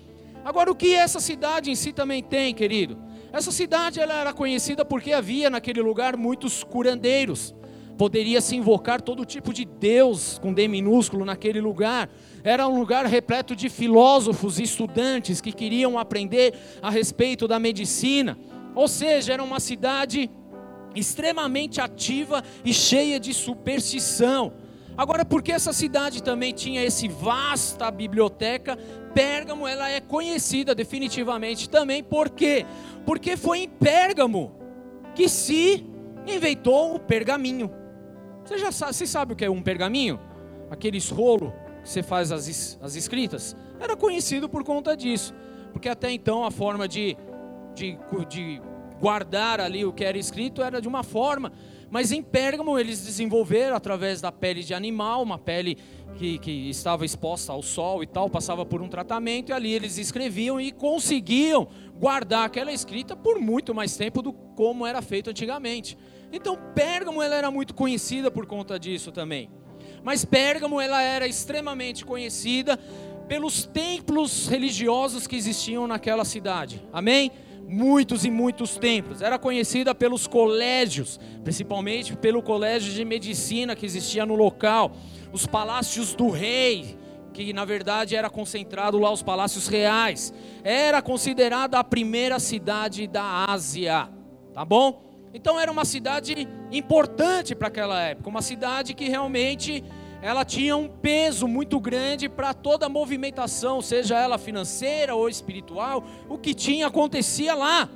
Agora, 0.43 0.69
o 0.71 0.75
que 0.75 0.93
essa 0.93 1.19
cidade 1.19 1.71
em 1.71 1.75
si 1.75 1.93
também 1.93 2.21
tem, 2.21 2.53
querido? 2.53 2.97
Essa 3.31 3.51
cidade 3.51 3.99
ela 3.99 4.13
era 4.13 4.33
conhecida 4.33 4.83
porque 4.83 5.13
havia 5.13 5.49
naquele 5.49 5.81
lugar 5.81 6.17
muitos 6.17 6.63
curandeiros. 6.63 7.55
Poderia 7.99 8.39
se 8.39 8.55
invocar 8.55 9.01
todo 9.01 9.25
tipo 9.25 9.53
de 9.53 9.65
Deus 9.65 10.39
com 10.39 10.53
D 10.53 10.69
minúsculo 10.69 11.25
naquele 11.25 11.59
lugar. 11.59 12.09
Era 12.45 12.65
um 12.65 12.79
lugar 12.79 13.05
repleto 13.05 13.53
de 13.53 13.67
filósofos 13.67 14.57
e 14.57 14.63
estudantes 14.63 15.41
que 15.41 15.51
queriam 15.51 15.99
aprender 15.99 16.53
a 16.81 16.89
respeito 16.89 17.45
da 17.45 17.59
medicina. 17.59 18.39
Ou 18.73 18.87
seja, 18.87 19.33
era 19.33 19.43
uma 19.43 19.59
cidade 19.59 20.31
extremamente 20.95 21.81
ativa 21.81 22.41
e 22.63 22.73
cheia 22.73 23.19
de 23.19 23.33
superstição. 23.33 24.53
Agora, 24.95 25.25
porque 25.25 25.51
essa 25.51 25.73
cidade 25.73 26.23
também 26.23 26.53
tinha 26.53 26.81
esse 26.81 27.09
vasta 27.09 27.91
biblioteca, 27.91 28.77
Pérgamo 29.13 29.67
ela 29.67 29.89
é 29.89 29.99
conhecida 29.99 30.73
definitivamente 30.73 31.69
também 31.69 32.01
por 32.01 32.29
quê? 32.29 32.65
Porque 33.05 33.35
foi 33.35 33.59
em 33.59 33.67
Pérgamo 33.67 34.53
que 35.13 35.27
se 35.27 35.85
inventou 36.25 36.95
o 36.95 36.99
pergaminho. 36.99 37.78
Você 38.49 38.57
já 38.57 38.71
sabe, 38.71 38.93
você 38.93 39.05
sabe 39.05 39.33
o 39.33 39.35
que 39.35 39.45
é 39.45 39.49
um 39.49 39.61
pergaminho? 39.61 40.19
Aqueles 40.71 41.11
rolo 41.11 41.53
que 41.83 41.89
você 41.89 42.01
faz 42.01 42.31
as, 42.31 42.79
as 42.81 42.95
escritas. 42.95 43.55
Era 43.79 43.95
conhecido 43.95 44.49
por 44.49 44.63
conta 44.63 44.97
disso, 44.97 45.35
porque 45.71 45.87
até 45.87 46.09
então 46.09 46.43
a 46.43 46.49
forma 46.49 46.87
de, 46.87 47.15
de, 47.75 47.95
de 48.27 48.59
guardar 48.99 49.61
ali 49.61 49.85
o 49.85 49.93
que 49.93 50.03
era 50.03 50.17
escrito 50.17 50.63
era 50.63 50.81
de 50.81 50.87
uma 50.87 51.03
forma 51.03 51.51
mas 51.89 52.11
em 52.11 52.21
Pérgamo 52.21 52.77
eles 52.77 53.03
desenvolveram 53.03 53.75
através 53.75 54.21
da 54.21 54.31
pele 54.31 54.63
de 54.63 54.73
animal, 54.73 55.23
uma 55.23 55.39
pele 55.39 55.77
que, 56.15 56.37
que 56.37 56.69
estava 56.69 57.03
exposta 57.03 57.51
ao 57.51 57.63
sol 57.63 58.03
e 58.03 58.07
tal, 58.07 58.29
passava 58.29 58.65
por 58.65 58.81
um 58.81 58.87
tratamento, 58.87 59.49
e 59.49 59.53
ali 59.53 59.73
eles 59.73 59.97
escreviam 59.97 60.61
e 60.61 60.71
conseguiam 60.71 61.67
guardar 61.97 62.45
aquela 62.45 62.71
escrita 62.71 63.15
por 63.15 63.39
muito 63.39 63.73
mais 63.73 63.97
tempo 63.97 64.21
do 64.21 64.31
como 64.31 64.85
era 64.85 65.01
feito 65.01 65.29
antigamente. 65.29 65.97
Então 66.31 66.57
Pérgamo 66.75 67.21
ela 67.21 67.35
era 67.35 67.51
muito 67.51 67.73
conhecida 67.73 68.29
por 68.29 68.45
conta 68.45 68.79
disso 68.79 69.11
também. 69.11 69.49
Mas 70.03 70.23
Pérgamo 70.23 70.79
ela 70.79 71.01
era 71.01 71.27
extremamente 71.27 72.05
conhecida 72.05 72.77
pelos 73.27 73.65
templos 73.65 74.47
religiosos 74.47 75.27
que 75.27 75.35
existiam 75.35 75.87
naquela 75.87 76.25
cidade. 76.25 76.83
Amém? 76.91 77.31
muitos 77.69 78.25
e 78.25 78.31
muitos 78.31 78.77
templos. 78.77 79.21
Era 79.21 79.37
conhecida 79.37 79.93
pelos 79.93 80.25
colégios, 80.25 81.19
principalmente 81.43 82.17
pelo 82.17 82.41
colégio 82.41 82.91
de 82.91 83.05
medicina 83.05 83.75
que 83.75 83.85
existia 83.85 84.25
no 84.25 84.35
local, 84.35 84.91
os 85.31 85.45
palácios 85.45 86.15
do 86.15 86.29
rei, 86.29 86.97
que 87.31 87.53
na 87.53 87.63
verdade 87.63 88.15
era 88.15 88.29
concentrado 88.29 88.97
lá 88.97 89.11
os 89.11 89.21
palácios 89.21 89.67
reais. 89.67 90.33
Era 90.63 91.01
considerada 91.01 91.77
a 91.77 91.83
primeira 91.83 92.39
cidade 92.39 93.07
da 93.07 93.45
Ásia, 93.45 94.09
tá 94.53 94.65
bom? 94.65 95.08
Então 95.33 95.59
era 95.59 95.71
uma 95.71 95.85
cidade 95.85 96.47
importante 96.71 97.53
para 97.53 97.67
aquela 97.67 98.01
época, 98.01 98.29
uma 98.29 98.41
cidade 98.41 98.93
que 98.93 99.07
realmente 99.07 99.83
ela 100.21 100.43
tinha 100.43 100.75
um 100.75 100.87
peso 100.87 101.47
muito 101.47 101.79
grande 101.79 102.27
para 102.27 102.53
toda 102.53 102.87
a 102.87 102.89
movimentação, 102.89 103.81
seja 103.81 104.17
ela 104.17 104.37
financeira 104.37 105.15
ou 105.15 105.29
espiritual, 105.29 106.03
o 106.27 106.37
que 106.37 106.53
tinha 106.53 106.87
acontecia 106.87 107.55
lá. 107.55 107.89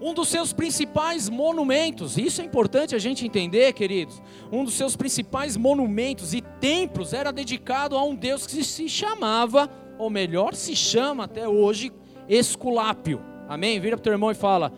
Um 0.00 0.12
dos 0.12 0.28
seus 0.28 0.52
principais 0.52 1.28
monumentos, 1.28 2.18
isso 2.18 2.42
é 2.42 2.44
importante 2.44 2.94
a 2.94 2.98
gente 2.98 3.26
entender, 3.26 3.72
queridos. 3.72 4.22
Um 4.52 4.62
dos 4.62 4.74
seus 4.74 4.94
principais 4.94 5.56
monumentos 5.56 6.34
e 6.34 6.42
templos 6.42 7.14
era 7.14 7.32
dedicado 7.32 7.96
a 7.96 8.04
um 8.04 8.14
Deus 8.14 8.46
que 8.46 8.62
se 8.62 8.88
chamava, 8.90 9.70
ou 9.98 10.10
melhor, 10.10 10.54
se 10.54 10.76
chama 10.76 11.24
até 11.24 11.48
hoje, 11.48 11.92
Esculápio. 12.28 13.22
Amém? 13.48 13.80
Vira 13.80 13.96
para 13.96 14.02
o 14.02 14.04
teu 14.04 14.12
irmão 14.12 14.30
e 14.30 14.34
fala: 14.34 14.70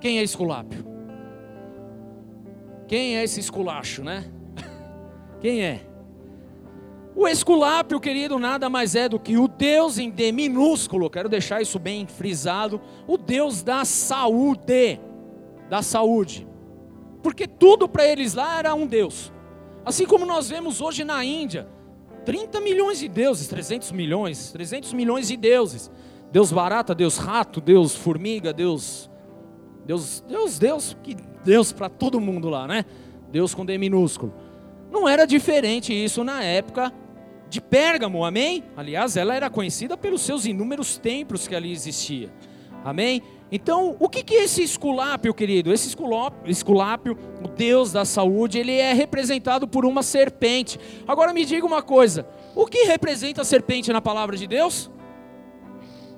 Quem 0.00 0.20
é 0.20 0.22
Esculápio? 0.22 0.95
Quem 2.86 3.16
é 3.16 3.24
esse 3.24 3.40
esculacho, 3.40 4.02
né? 4.02 4.24
Quem 5.40 5.62
é? 5.62 5.86
O 7.14 7.26
Esculápio, 7.26 7.98
querido, 7.98 8.38
nada 8.38 8.68
mais 8.68 8.94
é 8.94 9.08
do 9.08 9.18
que 9.18 9.38
o 9.38 9.48
Deus 9.48 9.96
em 9.96 10.10
D 10.10 10.30
minúsculo, 10.32 11.08
quero 11.08 11.28
deixar 11.28 11.62
isso 11.62 11.78
bem 11.78 12.06
frisado, 12.06 12.80
o 13.06 13.16
Deus 13.16 13.62
da 13.62 13.86
saúde, 13.86 15.00
da 15.70 15.80
saúde. 15.80 16.46
Porque 17.22 17.48
tudo 17.48 17.88
para 17.88 18.06
eles 18.06 18.34
lá 18.34 18.58
era 18.58 18.74
um 18.74 18.86
Deus. 18.86 19.32
Assim 19.84 20.04
como 20.04 20.26
nós 20.26 20.50
vemos 20.50 20.80
hoje 20.80 21.04
na 21.04 21.24
Índia, 21.24 21.66
30 22.26 22.60
milhões 22.60 22.98
de 22.98 23.08
deuses, 23.08 23.48
300 23.48 23.92
milhões, 23.92 24.52
300 24.52 24.92
milhões 24.92 25.28
de 25.28 25.36
deuses. 25.36 25.90
Deus 26.30 26.52
barata, 26.52 26.94
Deus 26.94 27.16
rato, 27.16 27.60
Deus 27.62 27.94
formiga, 27.94 28.52
Deus 28.52 29.08
Deus, 29.86 30.24
Deus, 30.26 30.58
Deus, 30.58 30.96
que 31.02 31.16
Deus 31.46 31.70
para 31.70 31.88
todo 31.88 32.20
mundo 32.20 32.50
lá, 32.50 32.66
né? 32.66 32.84
Deus 33.30 33.54
com 33.54 33.64
D 33.64 33.78
minúsculo. 33.78 34.34
Não 34.90 35.08
era 35.08 35.24
diferente 35.24 35.92
isso 35.92 36.24
na 36.24 36.42
época 36.42 36.92
de 37.48 37.60
Pérgamo, 37.60 38.24
amém? 38.24 38.64
Aliás, 38.76 39.16
ela 39.16 39.34
era 39.34 39.48
conhecida 39.48 39.96
pelos 39.96 40.22
seus 40.22 40.44
inúmeros 40.44 40.98
templos 40.98 41.46
que 41.46 41.54
ali 41.54 41.70
existia, 41.70 42.30
amém? 42.84 43.22
Então, 43.50 43.94
o 44.00 44.08
que 44.08 44.34
é 44.34 44.42
esse 44.42 44.60
esculápio, 44.60 45.32
querido? 45.32 45.72
Esse 45.72 45.88
esculápio, 46.48 47.16
o 47.44 47.46
Deus 47.46 47.92
da 47.92 48.04
saúde, 48.04 48.58
ele 48.58 48.72
é 48.72 48.92
representado 48.92 49.68
por 49.68 49.86
uma 49.86 50.02
serpente. 50.02 50.80
Agora 51.06 51.32
me 51.32 51.44
diga 51.44 51.64
uma 51.64 51.80
coisa: 51.80 52.26
o 52.56 52.66
que 52.66 52.86
representa 52.86 53.42
a 53.42 53.44
serpente 53.44 53.92
na 53.92 54.00
palavra 54.00 54.36
de 54.36 54.48
Deus? 54.48 54.90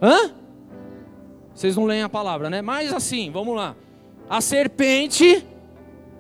Hã? 0.00 0.32
Vocês 1.54 1.76
não 1.76 1.84
leem 1.84 2.02
a 2.02 2.08
palavra, 2.08 2.48
né? 2.48 2.62
Mas 2.62 2.94
assim, 2.94 3.30
vamos 3.30 3.54
lá. 3.54 3.76
A 4.28 4.42
serpente 4.42 5.46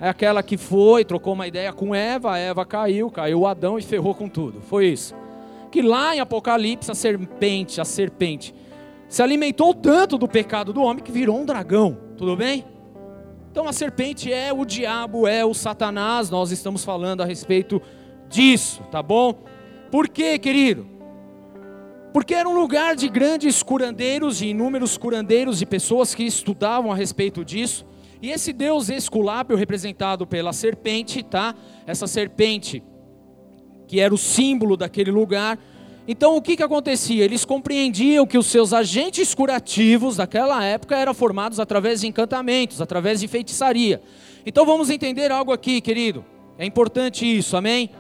é 0.00 0.08
aquela 0.08 0.42
que 0.42 0.56
foi, 0.56 1.04
trocou 1.04 1.34
uma 1.34 1.46
ideia 1.46 1.72
com 1.72 1.94
Eva, 1.94 2.38
Eva 2.38 2.64
caiu, 2.64 3.10
caiu 3.10 3.46
Adão 3.46 3.78
e 3.78 3.82
ferrou 3.82 4.14
com 4.14 4.28
tudo. 4.28 4.62
Foi 4.62 4.86
isso. 4.86 5.14
Que 5.70 5.82
lá 5.82 6.16
em 6.16 6.20
Apocalipse 6.20 6.90
a 6.90 6.94
serpente, 6.94 7.80
a 7.80 7.84
serpente, 7.84 8.54
se 9.08 9.22
alimentou 9.22 9.74
tanto 9.74 10.16
do 10.16 10.26
pecado 10.26 10.72
do 10.72 10.80
homem 10.80 11.04
que 11.04 11.12
virou 11.12 11.38
um 11.38 11.44
dragão. 11.44 11.98
Tudo 12.16 12.34
bem? 12.34 12.64
Então 13.50 13.68
a 13.68 13.72
serpente 13.72 14.32
é 14.32 14.52
o 14.52 14.64
diabo, 14.64 15.26
é 15.26 15.44
o 15.44 15.52
Satanás. 15.52 16.30
Nós 16.30 16.50
estamos 16.50 16.84
falando 16.84 17.22
a 17.22 17.26
respeito 17.26 17.82
disso, 18.28 18.82
tá 18.90 19.02
bom? 19.02 19.34
Por 19.90 20.08
quê, 20.08 20.38
querido? 20.38 20.86
Porque 22.12 22.34
era 22.34 22.48
um 22.48 22.54
lugar 22.54 22.96
de 22.96 23.08
grandes 23.08 23.62
curandeiros, 23.62 24.38
de 24.38 24.46
inúmeros 24.46 24.96
curandeiros 24.96 25.60
e 25.60 25.66
pessoas 25.66 26.14
que 26.14 26.24
estudavam 26.24 26.90
a 26.90 26.94
respeito 26.94 27.44
disso. 27.44 27.84
E 28.20 28.30
esse 28.30 28.52
deus 28.52 28.88
Esculápio, 28.88 29.56
representado 29.56 30.26
pela 30.26 30.52
serpente, 30.52 31.22
tá? 31.22 31.54
Essa 31.86 32.06
serpente, 32.06 32.82
que 33.86 34.00
era 34.00 34.12
o 34.12 34.18
símbolo 34.18 34.76
daquele 34.76 35.10
lugar. 35.10 35.58
Então, 36.06 36.36
o 36.36 36.42
que, 36.42 36.56
que 36.56 36.62
acontecia? 36.62 37.24
Eles 37.24 37.44
compreendiam 37.44 38.26
que 38.26 38.38
os 38.38 38.46
seus 38.46 38.72
agentes 38.72 39.34
curativos 39.34 40.16
daquela 40.16 40.64
época 40.64 40.96
eram 40.96 41.14
formados 41.14 41.60
através 41.60 42.00
de 42.00 42.08
encantamentos, 42.08 42.80
através 42.80 43.20
de 43.20 43.28
feitiçaria. 43.28 44.02
Então, 44.44 44.64
vamos 44.66 44.90
entender 44.90 45.30
algo 45.30 45.52
aqui, 45.52 45.80
querido. 45.80 46.24
É 46.56 46.64
importante 46.64 47.24
isso, 47.24 47.56
amém? 47.56 47.90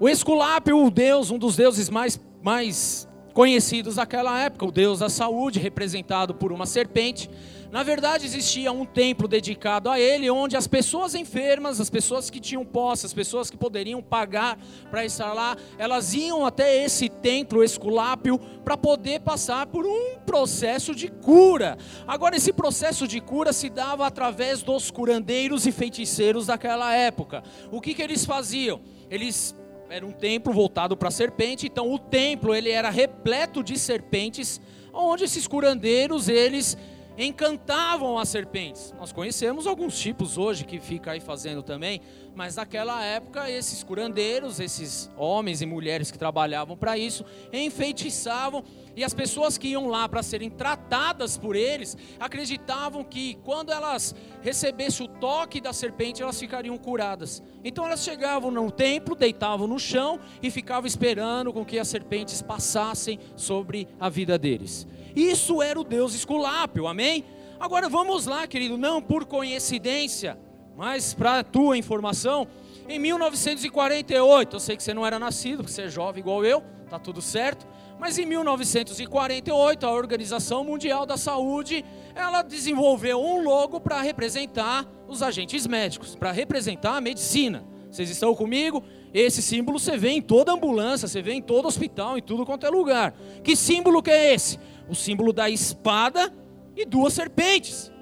O 0.00 0.08
Esculápio, 0.08 0.84
o 0.84 0.90
deus, 0.90 1.30
um 1.30 1.38
dos 1.38 1.54
deuses 1.54 1.88
mais, 1.88 2.20
mais 2.42 3.08
conhecidos 3.34 3.96
daquela 3.96 4.36
época, 4.40 4.66
o 4.66 4.72
deus 4.72 4.98
da 4.98 5.08
saúde, 5.08 5.60
representado 5.60 6.34
por 6.34 6.50
uma 6.50 6.66
serpente. 6.66 7.30
Na 7.70 7.82
verdade, 7.82 8.24
existia 8.24 8.72
um 8.72 8.86
templo 8.86 9.28
dedicado 9.28 9.90
a 9.90 10.00
ele, 10.00 10.30
onde 10.30 10.56
as 10.56 10.66
pessoas 10.66 11.14
enfermas, 11.14 11.78
as 11.78 11.90
pessoas 11.90 12.30
que 12.30 12.40
tinham 12.40 12.64
posse, 12.64 13.04
as 13.04 13.12
pessoas 13.12 13.50
que 13.50 13.58
poderiam 13.58 14.02
pagar 14.02 14.58
para 14.90 15.04
estar 15.04 15.34
lá, 15.34 15.54
elas 15.76 16.14
iam 16.14 16.46
até 16.46 16.82
esse 16.82 17.10
templo 17.10 17.62
esculápio 17.62 18.38
para 18.64 18.74
poder 18.74 19.20
passar 19.20 19.66
por 19.66 19.84
um 19.84 20.18
processo 20.24 20.94
de 20.94 21.08
cura. 21.08 21.76
Agora, 22.06 22.36
esse 22.36 22.54
processo 22.54 23.06
de 23.06 23.20
cura 23.20 23.52
se 23.52 23.68
dava 23.68 24.06
através 24.06 24.62
dos 24.62 24.90
curandeiros 24.90 25.66
e 25.66 25.72
feiticeiros 25.72 26.46
daquela 26.46 26.94
época. 26.94 27.42
O 27.70 27.82
que, 27.82 27.92
que 27.92 28.02
eles 28.02 28.24
faziam? 28.24 28.80
Eles 29.10 29.54
era 29.90 30.06
um 30.06 30.12
templo 30.12 30.52
voltado 30.52 30.96
para 30.96 31.08
a 31.08 31.10
serpente, 31.10 31.66
então 31.66 31.92
o 31.92 31.98
templo 31.98 32.54
ele 32.54 32.70
era 32.70 32.90
repleto 32.90 33.62
de 33.62 33.78
serpentes, 33.78 34.60
onde 34.92 35.24
esses 35.24 35.46
curandeiros 35.46 36.28
eles 36.28 36.76
encantavam 37.18 38.16
as 38.16 38.28
serpentes. 38.28 38.94
Nós 38.96 39.10
conhecemos 39.10 39.66
alguns 39.66 39.98
tipos 39.98 40.38
hoje 40.38 40.64
que 40.64 40.78
fica 40.78 41.10
aí 41.10 41.20
fazendo 41.20 41.62
também, 41.64 42.00
mas 42.34 42.54
naquela 42.54 43.04
época 43.04 43.50
esses 43.50 43.82
curandeiros, 43.82 44.60
esses 44.60 45.10
homens 45.16 45.60
e 45.60 45.66
mulheres 45.66 46.12
que 46.12 46.18
trabalhavam 46.18 46.76
para 46.76 46.96
isso, 46.96 47.24
enfeitiçavam 47.52 48.62
e 48.94 49.02
as 49.02 49.12
pessoas 49.12 49.58
que 49.58 49.68
iam 49.68 49.88
lá 49.88 50.08
para 50.08 50.22
serem 50.22 50.48
tratadas 50.48 51.36
por 51.36 51.56
eles 51.56 51.96
acreditavam 52.20 53.02
que 53.02 53.34
quando 53.44 53.72
elas 53.72 54.14
recebessem 54.40 55.06
o 55.06 55.08
toque 55.08 55.60
da 55.60 55.72
serpente 55.72 56.22
elas 56.22 56.38
ficariam 56.38 56.76
curadas. 56.76 57.42
Então 57.64 57.84
elas 57.84 58.04
chegavam 58.04 58.50
no 58.50 58.70
templo, 58.70 59.16
deitavam 59.16 59.66
no 59.66 59.78
chão 59.78 60.20
e 60.40 60.50
ficavam 60.50 60.86
esperando 60.86 61.52
com 61.52 61.64
que 61.64 61.78
as 61.78 61.88
serpentes 61.88 62.40
passassem 62.40 63.18
sobre 63.34 63.88
a 63.98 64.08
vida 64.08 64.38
deles. 64.38 64.86
Isso 65.18 65.60
era 65.60 65.80
o 65.80 65.82
Deus 65.82 66.14
Esculápio, 66.14 66.86
amém? 66.86 67.24
Agora 67.58 67.88
vamos 67.88 68.24
lá, 68.24 68.46
querido, 68.46 68.78
não 68.78 69.02
por 69.02 69.24
coincidência, 69.24 70.38
mas 70.76 71.12
para 71.12 71.40
a 71.40 71.42
tua 71.42 71.76
informação, 71.76 72.46
em 72.88 73.00
1948, 73.00 74.54
eu 74.54 74.60
sei 74.60 74.76
que 74.76 74.82
você 74.82 74.94
não 74.94 75.04
era 75.04 75.18
nascido, 75.18 75.64
porque 75.64 75.72
você 75.72 75.82
é 75.82 75.88
jovem 75.88 76.20
igual 76.20 76.44
eu, 76.44 76.62
tá 76.88 77.00
tudo 77.00 77.20
certo, 77.20 77.66
mas 77.98 78.16
em 78.16 78.24
1948 78.26 79.84
a 79.84 79.90
Organização 79.90 80.62
Mundial 80.62 81.04
da 81.04 81.16
Saúde, 81.16 81.84
ela 82.14 82.42
desenvolveu 82.42 83.20
um 83.20 83.42
logo 83.42 83.80
para 83.80 84.00
representar 84.00 84.86
os 85.08 85.20
agentes 85.20 85.66
médicos, 85.66 86.14
para 86.14 86.30
representar 86.30 86.96
a 86.96 87.00
medicina. 87.00 87.66
Vocês 87.90 88.08
estão 88.08 88.34
comigo? 88.36 88.84
Esse 89.12 89.42
símbolo 89.42 89.78
você 89.78 89.96
vê 89.96 90.10
em 90.10 90.22
toda 90.22 90.52
ambulância, 90.52 91.08
você 91.08 91.22
vê 91.22 91.32
em 91.32 91.42
todo 91.42 91.66
hospital, 91.66 92.18
em 92.18 92.22
tudo 92.22 92.44
quanto 92.44 92.66
é 92.66 92.70
lugar. 92.70 93.14
Que 93.42 93.56
símbolo 93.56 94.02
que 94.02 94.10
é 94.10 94.34
esse? 94.34 94.58
O 94.88 94.94
símbolo 94.94 95.32
da 95.32 95.50
espada 95.50 96.32
e 96.76 96.84
duas 96.84 97.12
serpentes. 97.12 97.92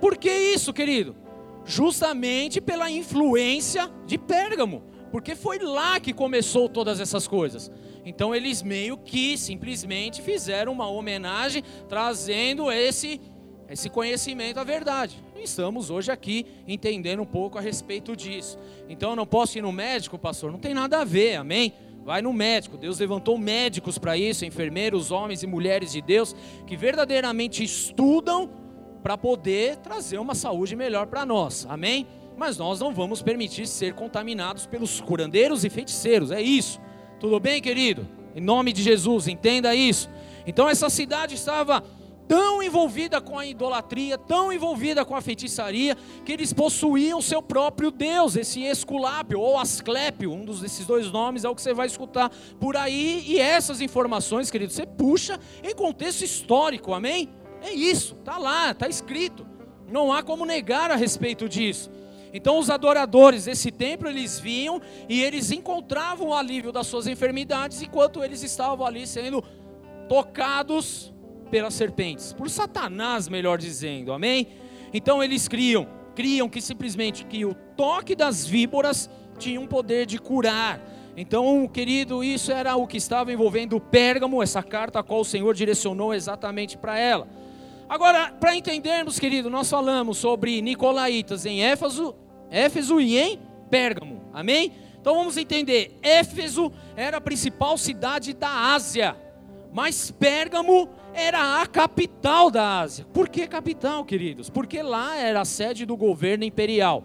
Por 0.00 0.16
que 0.16 0.30
isso, 0.30 0.72
querido? 0.72 1.14
Justamente 1.64 2.60
pela 2.60 2.90
influência 2.90 3.90
de 4.06 4.16
Pérgamo, 4.16 4.82
porque 5.12 5.34
foi 5.36 5.58
lá 5.58 6.00
que 6.00 6.12
começou 6.12 6.68
todas 6.68 7.00
essas 7.00 7.28
coisas. 7.28 7.70
Então 8.04 8.34
eles 8.34 8.62
meio 8.62 8.96
que 8.96 9.36
simplesmente 9.36 10.22
fizeram 10.22 10.72
uma 10.72 10.88
homenagem 10.88 11.62
trazendo 11.88 12.70
esse 12.70 13.20
esse 13.68 13.88
conhecimento 13.88 14.58
à 14.58 14.64
verdade. 14.64 15.22
Estamos 15.36 15.90
hoje 15.90 16.10
aqui 16.10 16.44
entendendo 16.66 17.22
um 17.22 17.26
pouco 17.26 17.56
a 17.56 17.60
respeito 17.60 18.16
disso. 18.16 18.58
Então 18.88 19.10
eu 19.10 19.16
não 19.16 19.24
posso 19.24 19.56
ir 19.56 19.62
no 19.62 19.70
médico, 19.70 20.18
pastor, 20.18 20.50
não 20.50 20.58
tem 20.58 20.74
nada 20.74 21.00
a 21.00 21.04
ver, 21.04 21.36
amém? 21.36 21.72
Vai 22.04 22.22
no 22.22 22.32
médico. 22.32 22.76
Deus 22.76 22.98
levantou 22.98 23.36
médicos 23.38 23.98
para 23.98 24.16
isso, 24.16 24.44
enfermeiros, 24.44 25.10
homens 25.10 25.42
e 25.42 25.46
mulheres 25.46 25.92
de 25.92 26.00
Deus, 26.00 26.34
que 26.66 26.76
verdadeiramente 26.76 27.62
estudam 27.62 28.50
para 29.02 29.16
poder 29.16 29.76
trazer 29.76 30.18
uma 30.18 30.34
saúde 30.34 30.76
melhor 30.76 31.06
para 31.06 31.24
nós. 31.24 31.66
Amém? 31.68 32.06
Mas 32.36 32.56
nós 32.56 32.80
não 32.80 32.92
vamos 32.94 33.22
permitir 33.22 33.66
ser 33.66 33.94
contaminados 33.94 34.66
pelos 34.66 35.00
curandeiros 35.00 35.64
e 35.64 35.70
feiticeiros. 35.70 36.30
É 36.30 36.40
isso. 36.40 36.80
Tudo 37.18 37.38
bem, 37.38 37.60
querido? 37.60 38.06
Em 38.34 38.40
nome 38.40 38.72
de 38.72 38.82
Jesus, 38.82 39.28
entenda 39.28 39.74
isso. 39.74 40.08
Então 40.46 40.68
essa 40.68 40.88
cidade 40.88 41.34
estava 41.34 41.82
tão 42.30 42.62
envolvida 42.62 43.20
com 43.20 43.36
a 43.36 43.44
idolatria, 43.44 44.16
tão 44.16 44.52
envolvida 44.52 45.04
com 45.04 45.16
a 45.16 45.20
feitiçaria, 45.20 45.96
que 46.24 46.30
eles 46.30 46.52
possuíam 46.52 47.20
seu 47.20 47.42
próprio 47.42 47.90
Deus, 47.90 48.36
esse 48.36 48.62
Esculápio 48.62 49.40
ou 49.40 49.58
Asclépio, 49.58 50.32
um 50.32 50.44
desses 50.44 50.86
dois 50.86 51.10
nomes 51.10 51.44
é 51.44 51.48
o 51.48 51.56
que 51.56 51.60
você 51.60 51.74
vai 51.74 51.88
escutar 51.88 52.30
por 52.60 52.76
aí, 52.76 53.24
e 53.26 53.40
essas 53.40 53.80
informações, 53.80 54.48
querido, 54.48 54.72
você 54.72 54.86
puxa 54.86 55.40
em 55.60 55.74
contexto 55.74 56.22
histórico, 56.22 56.94
amém? 56.94 57.28
É 57.60 57.72
isso, 57.72 58.14
está 58.14 58.38
lá, 58.38 58.70
está 58.70 58.86
escrito, 58.86 59.44
não 59.88 60.12
há 60.12 60.22
como 60.22 60.44
negar 60.44 60.88
a 60.92 60.94
respeito 60.94 61.48
disso. 61.48 61.90
Então 62.32 62.60
os 62.60 62.70
adoradores 62.70 63.46
desse 63.46 63.72
templo, 63.72 64.08
eles 64.08 64.38
vinham 64.38 64.80
e 65.08 65.20
eles 65.20 65.50
encontravam 65.50 66.28
o 66.28 66.34
alívio 66.34 66.70
das 66.70 66.86
suas 66.86 67.08
enfermidades 67.08 67.82
enquanto 67.82 68.22
eles 68.22 68.44
estavam 68.44 68.86
ali 68.86 69.04
sendo 69.04 69.42
tocados 70.08 71.12
pelas 71.50 71.74
serpentes, 71.74 72.32
por 72.32 72.48
Satanás, 72.48 73.28
melhor 73.28 73.58
dizendo. 73.58 74.12
Amém? 74.12 74.48
Então 74.92 75.22
eles 75.22 75.48
criam, 75.48 75.86
criam 76.14 76.48
que 76.48 76.60
simplesmente 76.60 77.24
que 77.24 77.44
o 77.44 77.54
toque 77.54 78.14
das 78.14 78.46
víboras 78.46 79.10
tinha 79.38 79.60
um 79.60 79.66
poder 79.66 80.06
de 80.06 80.18
curar. 80.18 80.80
Então, 81.16 81.68
querido, 81.68 82.22
isso 82.22 82.52
era 82.52 82.76
o 82.76 82.86
que 82.86 82.96
estava 82.96 83.32
envolvendo 83.32 83.80
Pérgamo, 83.80 84.42
essa 84.42 84.62
carta 84.62 85.00
a 85.00 85.02
qual 85.02 85.20
o 85.20 85.24
Senhor 85.24 85.52
direcionou 85.54 86.14
exatamente 86.14 86.78
para 86.78 86.98
ela. 86.98 87.26
Agora, 87.88 88.32
para 88.32 88.54
entendermos, 88.54 89.18
querido, 89.18 89.50
nós 89.50 89.68
falamos 89.68 90.18
sobre 90.18 90.62
Nicolaitas 90.62 91.44
em 91.44 91.64
Éfeso, 91.64 92.14
Éfeso 92.48 93.00
e 93.00 93.18
em 93.18 93.40
Pérgamo. 93.68 94.22
Amém? 94.32 94.72
Então 95.00 95.14
vamos 95.14 95.36
entender. 95.36 95.98
Éfeso 96.02 96.72
era 96.94 97.16
a 97.16 97.20
principal 97.20 97.76
cidade 97.76 98.32
da 98.32 98.72
Ásia, 98.72 99.16
mas 99.72 100.10
Pérgamo 100.10 100.88
era 101.14 101.60
a 101.60 101.66
capital 101.66 102.50
da 102.50 102.80
Ásia. 102.80 103.06
Por 103.12 103.28
que 103.28 103.46
capital, 103.46 104.04
queridos? 104.04 104.48
Porque 104.50 104.82
lá 104.82 105.16
era 105.16 105.40
a 105.40 105.44
sede 105.44 105.84
do 105.84 105.96
governo 105.96 106.44
imperial. 106.44 107.04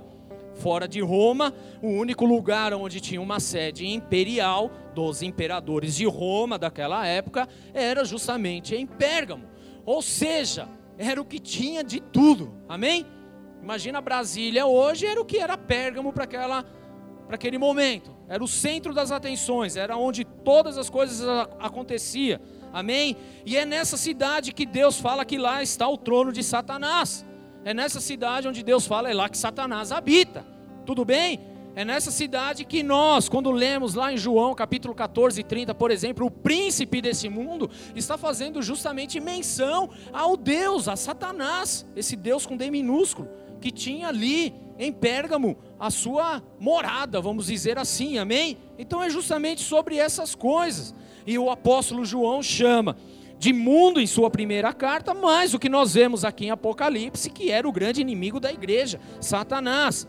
Fora 0.55 0.87
de 0.87 1.01
Roma, 1.01 1.53
o 1.81 1.89
único 1.89 2.25
lugar 2.25 2.73
onde 2.73 3.01
tinha 3.01 3.21
uma 3.21 3.39
sede 3.39 3.87
imperial 3.87 4.71
dos 4.93 5.21
imperadores 5.21 5.95
de 5.95 6.05
Roma 6.05 6.57
daquela 6.57 7.05
época 7.05 7.47
era 7.73 8.05
justamente 8.05 8.73
em 8.73 8.85
Pérgamo. 8.85 9.43
Ou 9.85 10.01
seja, 10.01 10.69
era 10.97 11.19
o 11.19 11.25
que 11.25 11.39
tinha 11.39 11.83
de 11.83 11.99
tudo. 11.99 12.53
Amém? 12.69 13.05
Imagina 13.61 13.99
Brasília 13.99 14.65
hoje 14.65 15.05
era 15.05 15.19
o 15.19 15.25
que 15.25 15.37
era 15.37 15.57
Pérgamo 15.57 16.13
para 16.13 16.23
aquela 16.23 16.63
para 17.25 17.35
aquele 17.35 17.57
momento. 17.57 18.15
Era 18.27 18.43
o 18.43 18.47
centro 18.47 18.93
das 18.93 19.11
atenções, 19.11 19.75
era 19.75 19.97
onde 19.97 20.23
todas 20.23 20.77
as 20.77 20.89
coisas 20.89 21.27
aconteciam. 21.59 22.39
Amém? 22.75 23.15
E 23.45 23.55
é 23.55 23.65
nessa 23.65 23.95
cidade 23.95 24.51
que 24.51 24.65
Deus 24.65 24.99
fala 24.99 25.23
que 25.23 25.37
lá 25.37 25.63
está 25.63 25.87
o 25.87 25.95
trono 25.95 26.33
de 26.33 26.43
Satanás. 26.43 27.25
É 27.63 27.73
nessa 27.73 28.01
cidade 28.01 28.49
onde 28.49 28.61
Deus 28.61 28.85
fala 28.85 29.09
é 29.09 29.13
lá 29.13 29.29
que 29.29 29.37
Satanás 29.37 29.93
habita. 29.93 30.45
Tudo 30.85 31.05
bem? 31.05 31.39
É 31.73 31.85
nessa 31.85 32.11
cidade 32.11 32.65
que 32.65 32.83
nós, 32.83 33.29
quando 33.29 33.49
lemos 33.49 33.93
lá 33.93 34.11
em 34.11 34.17
João 34.17 34.53
capítulo 34.53 34.93
14 34.93 35.39
e 35.39 35.43
30, 35.45 35.73
por 35.73 35.89
exemplo, 35.89 36.25
o 36.25 36.31
príncipe 36.31 37.01
desse 37.01 37.29
mundo 37.29 37.71
está 37.95 38.17
fazendo 38.17 38.61
justamente 38.61 39.21
menção 39.21 39.89
ao 40.11 40.35
Deus, 40.35 40.89
a 40.89 40.97
Satanás, 40.97 41.85
esse 41.95 42.17
Deus 42.17 42.45
com 42.45 42.57
D 42.57 42.69
minúsculo, 42.69 43.29
que 43.61 43.71
tinha 43.71 44.09
ali 44.09 44.53
em 44.77 44.91
Pérgamo 44.91 45.57
a 45.79 45.89
sua 45.89 46.43
morada, 46.59 47.21
vamos 47.21 47.45
dizer 47.45 47.77
assim, 47.77 48.17
amém? 48.17 48.57
Então 48.77 49.01
é 49.01 49.09
justamente 49.09 49.63
sobre 49.63 49.95
essas 49.95 50.35
coisas. 50.35 50.93
E 51.25 51.37
o 51.37 51.49
apóstolo 51.49 52.05
João 52.05 52.41
chama 52.43 52.95
de 53.37 53.51
mundo 53.51 53.99
em 53.99 54.07
sua 54.07 54.29
primeira 54.29 54.73
carta, 54.73 55.13
mas 55.13 55.53
o 55.53 55.59
que 55.59 55.69
nós 55.69 55.93
vemos 55.93 56.23
aqui 56.23 56.45
em 56.45 56.51
Apocalipse, 56.51 57.29
que 57.29 57.51
era 57.51 57.67
o 57.67 57.71
grande 57.71 58.01
inimigo 58.01 58.39
da 58.39 58.51
igreja, 58.51 58.99
Satanás. 59.19 60.07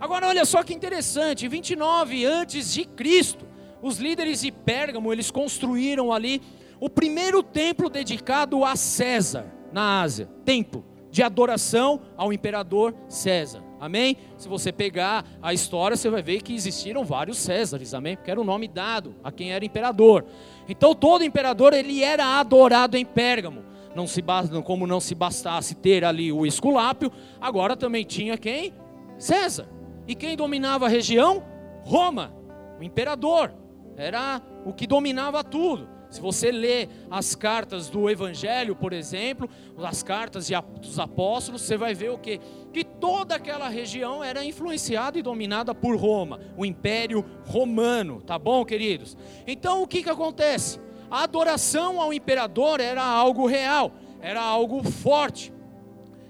Agora 0.00 0.28
olha 0.28 0.44
só 0.44 0.62
que 0.62 0.72
interessante, 0.72 1.48
29 1.48 2.24
antes 2.24 2.72
de 2.72 2.84
Cristo, 2.84 3.44
os 3.82 3.98
líderes 3.98 4.40
de 4.40 4.52
Pérgamo, 4.52 5.12
eles 5.12 5.30
construíram 5.30 6.12
ali 6.12 6.40
o 6.78 6.88
primeiro 6.88 7.42
templo 7.42 7.90
dedicado 7.90 8.64
a 8.64 8.76
César 8.76 9.46
na 9.72 10.00
Ásia, 10.00 10.28
templo 10.44 10.84
de 11.10 11.22
adoração 11.22 12.00
ao 12.16 12.32
imperador 12.32 12.94
César. 13.08 13.69
Amém? 13.80 14.16
Se 14.36 14.46
você 14.46 14.70
pegar 14.70 15.24
a 15.40 15.54
história, 15.54 15.96
você 15.96 16.10
vai 16.10 16.22
ver 16.22 16.42
que 16.42 16.54
existiram 16.54 17.02
vários 17.02 17.38
Césares, 17.38 17.94
amém? 17.94 18.14
Porque 18.14 18.30
era 18.30 18.40
o 18.40 18.44
nome 18.44 18.68
dado 18.68 19.14
a 19.24 19.32
quem 19.32 19.52
era 19.52 19.64
imperador. 19.64 20.26
Então 20.68 20.94
todo 20.94 21.24
imperador 21.24 21.72
ele 21.72 22.04
era 22.04 22.38
adorado 22.38 22.96
em 22.96 23.04
Pérgamo. 23.06 23.64
Não 23.94 24.06
se 24.06 24.22
como 24.64 24.86
não 24.86 25.00
se 25.00 25.14
bastasse 25.14 25.74
ter 25.74 26.04
ali 26.04 26.30
o 26.30 26.44
Esculápio, 26.44 27.10
agora 27.40 27.74
também 27.74 28.04
tinha 28.04 28.36
quem? 28.36 28.74
César. 29.18 29.66
E 30.06 30.14
quem 30.14 30.36
dominava 30.36 30.86
a 30.86 30.88
região? 30.88 31.42
Roma, 31.82 32.32
o 32.78 32.82
imperador. 32.82 33.52
Era 33.96 34.42
o 34.64 34.72
que 34.72 34.86
dominava 34.86 35.42
tudo. 35.42 35.88
Se 36.10 36.20
você 36.20 36.50
lê 36.50 36.88
as 37.08 37.36
cartas 37.36 37.88
do 37.88 38.10
Evangelho, 38.10 38.74
por 38.74 38.92
exemplo, 38.92 39.48
as 39.78 40.02
cartas 40.02 40.50
dos 40.80 40.98
apóstolos, 40.98 41.62
você 41.62 41.76
vai 41.76 41.94
ver 41.94 42.10
o 42.10 42.18
que? 42.18 42.40
Que 42.72 42.82
toda 42.82 43.36
aquela 43.36 43.68
região 43.68 44.22
era 44.22 44.44
influenciada 44.44 45.18
e 45.18 45.22
dominada 45.22 45.72
por 45.72 45.96
Roma, 45.96 46.40
o 46.56 46.66
Império 46.66 47.24
Romano, 47.46 48.20
tá 48.20 48.38
bom, 48.38 48.64
queridos? 48.64 49.16
Então 49.46 49.82
o 49.82 49.86
que, 49.86 50.02
que 50.02 50.10
acontece? 50.10 50.80
A 51.08 51.22
adoração 51.22 52.00
ao 52.00 52.12
imperador 52.12 52.80
era 52.80 53.04
algo 53.04 53.46
real, 53.46 53.92
era 54.20 54.42
algo 54.42 54.82
forte. 54.82 55.52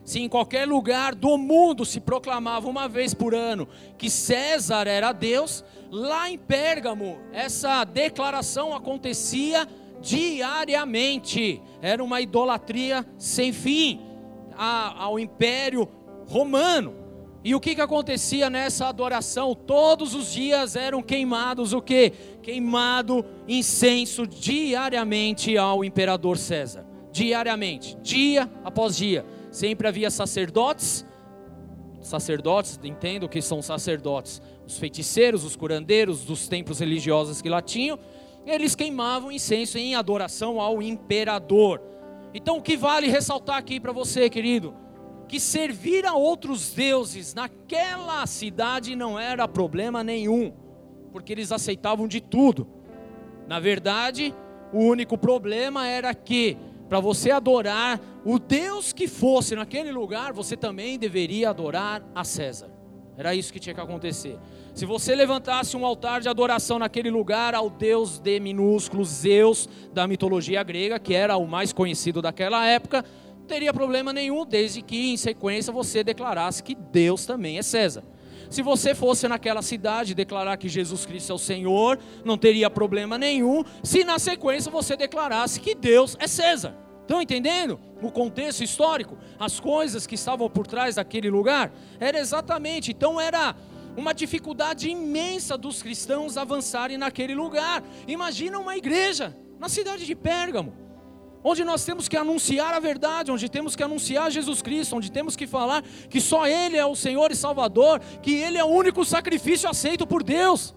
Se 0.04 0.20
em 0.20 0.28
qualquer 0.28 0.66
lugar 0.66 1.14
do 1.14 1.38
mundo 1.38 1.84
se 1.84 2.00
proclamava 2.00 2.68
uma 2.68 2.88
vez 2.88 3.14
por 3.14 3.34
ano 3.34 3.68
que 3.96 4.10
César 4.10 4.86
era 4.86 5.12
Deus, 5.12 5.64
lá 5.90 6.30
em 6.30 6.38
Pérgamo 6.38 7.18
essa 7.32 7.84
declaração 7.84 8.74
acontecia 8.74 9.66
diariamente. 10.00 11.60
Era 11.82 12.02
uma 12.02 12.20
idolatria 12.20 13.04
sem 13.18 13.52
fim 13.52 14.00
ao 14.56 15.18
Império 15.18 15.88
Romano. 16.28 17.00
E 17.42 17.54
o 17.54 17.60
que, 17.60 17.74
que 17.74 17.80
acontecia 17.80 18.50
nessa 18.50 18.86
adoração? 18.86 19.54
Todos 19.54 20.14
os 20.14 20.30
dias 20.30 20.76
eram 20.76 21.02
queimados 21.02 21.72
o 21.72 21.80
que? 21.80 22.12
Queimado 22.42 23.24
incenso 23.48 24.26
diariamente 24.26 25.56
ao 25.56 25.82
imperador 25.82 26.36
César. 26.36 26.84
Diariamente, 27.10 27.96
dia 28.02 28.48
após 28.62 28.96
dia 28.96 29.24
sempre 29.50 29.88
havia 29.88 30.10
sacerdotes, 30.10 31.04
sacerdotes, 32.00 32.78
entendo 32.84 33.28
que 33.28 33.42
são 33.42 33.60
sacerdotes, 33.60 34.40
os 34.70 34.78
feiticeiros, 34.78 35.44
os 35.44 35.56
curandeiros 35.56 36.24
dos 36.24 36.46
templos 36.46 36.78
religiosos 36.78 37.42
que 37.42 37.48
lá 37.48 37.60
tinham, 37.60 37.98
eles 38.46 38.74
queimavam 38.74 39.32
incenso 39.32 39.76
em 39.76 39.94
adoração 39.94 40.60
ao 40.60 40.80
imperador. 40.80 41.82
Então 42.32 42.58
o 42.58 42.62
que 42.62 42.76
vale 42.76 43.08
ressaltar 43.08 43.56
aqui 43.56 43.80
para 43.80 43.92
você, 43.92 44.30
querido, 44.30 44.74
que 45.28 45.40
servir 45.40 46.06
a 46.06 46.14
outros 46.14 46.72
deuses 46.72 47.34
naquela 47.34 48.24
cidade 48.26 48.94
não 48.94 49.18
era 49.18 49.46
problema 49.48 50.04
nenhum, 50.04 50.52
porque 51.12 51.32
eles 51.32 51.50
aceitavam 51.50 52.06
de 52.06 52.20
tudo. 52.20 52.66
Na 53.48 53.58
verdade, 53.58 54.32
o 54.72 54.78
único 54.78 55.18
problema 55.18 55.86
era 55.88 56.14
que 56.14 56.56
para 56.88 57.00
você 57.00 57.32
adorar 57.32 58.00
o 58.24 58.38
Deus 58.38 58.92
que 58.92 59.08
fosse 59.08 59.56
naquele 59.56 59.90
lugar, 59.90 60.32
você 60.32 60.56
também 60.56 60.98
deveria 60.98 61.50
adorar 61.50 62.04
a 62.14 62.22
César. 62.24 62.70
Era 63.16 63.34
isso 63.34 63.52
que 63.52 63.60
tinha 63.60 63.74
que 63.74 63.80
acontecer. 63.80 64.38
Se 64.74 64.86
você 64.86 65.14
levantasse 65.14 65.76
um 65.76 65.84
altar 65.84 66.20
de 66.20 66.28
adoração 66.28 66.78
naquele 66.78 67.10
lugar 67.10 67.54
ao 67.54 67.68
Deus 67.68 68.18
de 68.18 68.38
minúsculo 68.40 69.04
Zeus 69.04 69.68
da 69.92 70.06
mitologia 70.06 70.62
grega, 70.62 70.98
que 70.98 71.14
era 71.14 71.36
o 71.36 71.46
mais 71.46 71.72
conhecido 71.72 72.22
daquela 72.22 72.64
época, 72.66 73.04
não 73.38 73.46
teria 73.46 73.74
problema 73.74 74.12
nenhum, 74.12 74.46
desde 74.46 74.80
que 74.80 75.12
em 75.12 75.16
sequência 75.16 75.72
você 75.72 76.04
declarasse 76.04 76.62
que 76.62 76.74
Deus 76.74 77.26
também 77.26 77.58
é 77.58 77.62
César. 77.62 78.04
Se 78.48 78.62
você 78.62 78.94
fosse 78.94 79.28
naquela 79.28 79.62
cidade 79.62 80.14
declarar 80.14 80.56
que 80.56 80.68
Jesus 80.68 81.04
Cristo 81.06 81.30
é 81.30 81.34
o 81.34 81.38
Senhor, 81.38 81.98
não 82.24 82.38
teria 82.38 82.70
problema 82.70 83.18
nenhum, 83.18 83.62
se 83.82 84.02
na 84.02 84.18
sequência 84.18 84.70
você 84.70 84.96
declarasse 84.96 85.60
que 85.60 85.74
Deus 85.74 86.16
é 86.18 86.26
César. 86.26 86.74
Estão 87.02 87.20
entendendo 87.20 87.78
o 88.00 88.10
contexto 88.10 88.62
histórico? 88.62 89.18
As 89.36 89.58
coisas 89.58 90.06
que 90.06 90.14
estavam 90.14 90.48
por 90.48 90.64
trás 90.64 90.94
daquele 90.94 91.28
lugar? 91.28 91.72
Era 91.98 92.20
exatamente, 92.20 92.92
então 92.92 93.20
era 93.20 93.54
uma 93.96 94.12
dificuldade 94.12 94.88
imensa 94.88 95.56
dos 95.56 95.82
cristãos 95.82 96.36
avançarem 96.36 96.96
naquele 96.98 97.34
lugar. 97.34 97.82
Imagina 98.06 98.58
uma 98.58 98.76
igreja 98.76 99.36
na 99.58 99.68
cidade 99.68 100.06
de 100.06 100.14
Pérgamo 100.14 100.90
onde 101.42 101.64
nós 101.64 101.84
temos 101.84 102.08
que 102.08 102.16
anunciar 102.16 102.74
a 102.74 102.80
verdade, 102.80 103.30
onde 103.30 103.48
temos 103.48 103.74
que 103.74 103.82
anunciar 103.82 104.30
Jesus 104.30 104.60
Cristo, 104.60 104.96
onde 104.96 105.10
temos 105.10 105.36
que 105.36 105.46
falar 105.46 105.82
que 106.08 106.20
só 106.20 106.46
Ele 106.46 106.76
é 106.76 106.84
o 106.84 106.94
Senhor 106.94 107.30
e 107.30 107.36
Salvador, 107.36 108.00
que 108.22 108.34
Ele 108.34 108.58
é 108.58 108.64
o 108.64 108.68
único 108.68 109.04
sacrifício 109.04 109.68
aceito 109.68 110.06
por 110.06 110.22
Deus. 110.22 110.74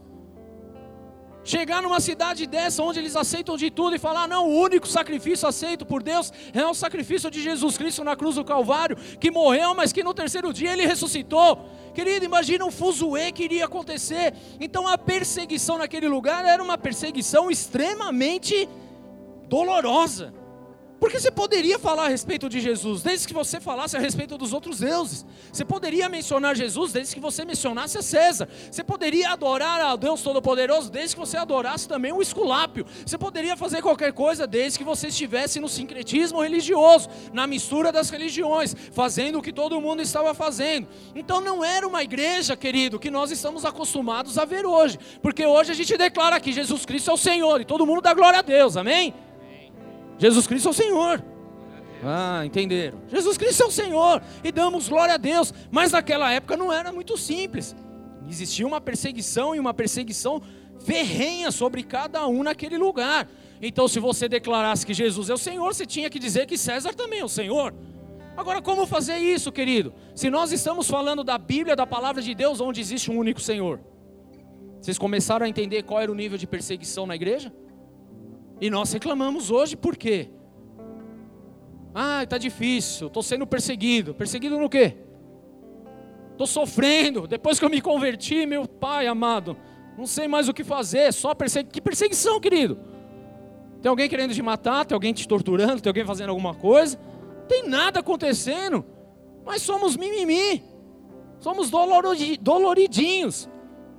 Chegar 1.43 1.81
numa 1.81 1.99
cidade 1.99 2.47
dessa, 2.47 2.81
onde 2.81 2.99
eles 2.99 3.15
aceitam 3.15 3.57
de 3.57 3.69
tudo 3.69 3.95
e 3.95 3.99
falar: 3.99 4.27
não, 4.27 4.47
o 4.47 4.59
único 4.61 4.87
sacrifício 4.87 5.47
aceito 5.47 5.85
por 5.85 6.01
Deus 6.01 6.31
é 6.53 6.65
o 6.65 6.73
sacrifício 6.73 7.29
de 7.29 7.41
Jesus 7.41 7.77
Cristo 7.77 8.03
na 8.03 8.15
cruz 8.15 8.35
do 8.35 8.45
Calvário, 8.45 8.95
que 9.19 9.29
morreu, 9.29 9.75
mas 9.75 9.91
que 9.91 10.03
no 10.03 10.13
terceiro 10.13 10.53
dia 10.53 10.71
ele 10.71 10.85
ressuscitou. 10.85 11.65
Querido, 11.93 12.25
imagina 12.25 12.65
o 12.65 12.71
fuzuê 12.71 13.31
que 13.31 13.43
iria 13.43 13.65
acontecer. 13.65 14.33
Então 14.59 14.87
a 14.87 14.97
perseguição 14.97 15.77
naquele 15.77 16.07
lugar 16.07 16.45
era 16.45 16.63
uma 16.63 16.77
perseguição 16.77 17.51
extremamente 17.51 18.67
dolorosa. 19.47 20.42
Porque 21.04 21.20
você 21.20 21.30
poderia 21.30 21.78
falar 21.78 22.06
a 22.06 22.08
respeito 22.08 22.47
de 22.47 22.62
Jesus, 22.62 23.01
desde 23.01 23.28
que 23.28 23.34
você 23.34 23.60
falasse 23.60 23.97
a 23.97 23.99
respeito 23.99 24.38
dos 24.38 24.54
outros 24.54 24.80
deuses. 24.80 25.26
Você 25.51 25.66
poderia 25.66 26.08
mencionar 26.08 26.56
Jesus, 26.56 26.93
desde 26.93 27.14
que 27.14 27.20
você 27.20 27.43
mencionasse 27.43 27.97
a 27.97 28.01
César. 28.01 28.47
Você 28.72 28.86
poderia 28.86 29.32
adorar 29.32 29.82
a 29.82 29.97
Deus 29.97 30.22
Todo-Poderoso, 30.22 30.89
desde 30.89 31.18
que 31.18 31.20
você 31.20 31.36
adorasse 31.36 31.89
também 31.89 32.14
o 32.14 32.22
Esculápio. 32.22 32.86
Você 33.06 33.18
poderia 33.18 33.58
fazer 33.58 33.82
qualquer 33.82 34.14
coisa, 34.14 34.47
desde 34.47 34.80
que 34.80 34.86
você 34.86 35.08
estivesse 35.10 35.60
no 35.60 35.68
sincretismo 35.68 36.41
religioso, 36.41 37.10
na 37.34 37.45
mistura 37.45 37.91
das 37.91 38.10
religiões, 38.10 38.74
fazendo 38.93 39.39
o 39.39 39.41
que 39.41 39.51
todo 39.51 39.82
mundo 39.82 40.01
estava 40.01 40.34
fazendo. 40.34 40.88
Então 41.14 41.41
não 41.41 41.66
era 41.66 41.86
uma 41.86 42.01
igreja, 42.01 42.56
querido, 42.56 42.97
que 42.97 43.12
nós 43.12 43.30
estamos 43.30 43.66
acostumados 43.66 44.38
a 44.38 44.45
ver 44.45 44.66
hoje. 44.66 44.97
Porque 45.22 45.45
hoje 45.45 45.70
a 45.70 45.76
gente 45.76 45.97
declara 45.97 46.39
que 46.39 46.54
Jesus 46.54 46.86
Cristo 46.86 47.12
é 47.12 47.14
o 47.14 47.18
Senhor 47.18 47.60
e 47.60 47.66
todo 47.66 47.86
mundo 47.86 47.99
dá 47.99 48.14
glória 48.14 48.39
a 48.39 48.41
Deus, 48.41 48.78
amém? 48.78 49.14
Jesus 50.18 50.47
Cristo 50.47 50.68
é 50.68 50.72
o 50.72 50.74
Senhor. 50.74 51.24
Ah, 52.03 52.45
entenderam? 52.45 52.99
Jesus 53.07 53.38
Cristo 53.38 53.64
é 53.64 53.66
o 53.66 53.72
Senhor 53.72 54.22
e 54.43 54.51
damos 54.51 54.89
glória 54.89 55.14
a 55.14 55.18
Deus. 55.18 55.53
Mas 55.72 55.91
naquela 55.91 56.32
época 56.32 56.57
não 56.57 56.72
era 56.72 56.91
muito 56.91 57.18
simples. 57.18 57.76
Existia 58.30 58.68
uma 58.68 58.82
perseguição 58.82 59.55
e 59.55 59.59
uma 59.59 59.74
perseguição 59.74 60.41
ferrenha 60.80 61.51
sobre 61.51 61.84
cada 61.84 62.28
um 62.28 62.43
naquele 62.43 62.78
lugar. 62.78 63.28
Então, 63.61 63.88
se 63.88 63.99
você 63.99 64.28
declarasse 64.28 64.86
que 64.86 64.93
Jesus 64.93 65.30
é 65.30 65.34
o 65.34 65.38
Senhor, 65.38 65.74
você 65.74 65.86
tinha 65.86 66.09
que 66.09 66.20
dizer 66.20 66.45
que 66.45 66.57
César 66.57 66.93
também 66.93 67.20
é 67.20 67.26
o 67.26 67.30
Senhor. 67.30 67.74
Agora, 68.36 68.61
como 68.61 68.86
fazer 68.86 69.18
isso, 69.18 69.51
querido? 69.51 69.93
Se 70.16 70.30
nós 70.30 70.51
estamos 70.51 70.89
falando 70.89 71.24
da 71.24 71.38
Bíblia, 71.38 71.76
da 71.76 71.86
palavra 71.86 72.22
de 72.22 72.34
Deus, 72.34 72.59
onde 72.59 72.82
existe 72.82 73.11
um 73.11 73.18
único 73.18 73.39
Senhor. 73.39 73.80
Vocês 74.82 74.97
começaram 74.97 75.45
a 75.45 75.49
entender 75.49 75.84
qual 75.84 76.01
era 76.01 76.11
o 76.11 76.16
nível 76.16 76.38
de 76.38 76.45
perseguição 76.45 77.05
na 77.05 77.16
igreja? 77.16 77.53
E 78.64 78.70
nós 78.70 78.93
reclamamos 78.93 79.51
hoje 79.51 79.76
por 79.76 79.97
quê? 79.97 80.30
Ah, 81.93 82.24
está 82.24 82.38
difícil, 82.38 83.07
estou 83.07 83.22
sendo 83.22 83.45
perseguido. 83.45 84.14
Perseguido 84.14 84.57
no 84.57 84.70
quê? 84.70 84.95
Estou 86.32 86.47
sofrendo. 86.47 87.28
Depois 87.28 87.59
que 87.59 87.66
eu 87.66 87.70
me 87.70 87.82
converti, 87.82 88.45
meu 88.45 88.66
pai 88.66 89.05
amado, 89.05 89.57
não 89.97 90.05
sei 90.05 90.30
mais 90.30 90.47
o 90.47 90.53
que 90.53 90.64
fazer. 90.64 91.11
Só 91.11 91.36
persegu... 91.36 91.70
Que 91.70 91.82
perseguição, 91.82 92.39
querido? 92.39 92.80
Tem 93.82 93.89
alguém 93.89 94.07
querendo 94.07 94.34
te 94.34 94.41
matar? 94.41 94.86
Tem 94.86 94.95
alguém 94.95 95.11
te 95.11 95.28
torturando? 95.28 95.82
Tem 95.82 95.89
alguém 95.89 96.05
fazendo 96.05 96.30
alguma 96.30 96.55
coisa? 96.55 96.97
Tem 97.49 97.68
nada 97.68 97.99
acontecendo. 97.99 98.86
Mas 99.45 99.61
somos 99.61 99.97
mimimi. 99.97 100.64
Somos 101.38 101.70
doloridinhos. 101.70 103.49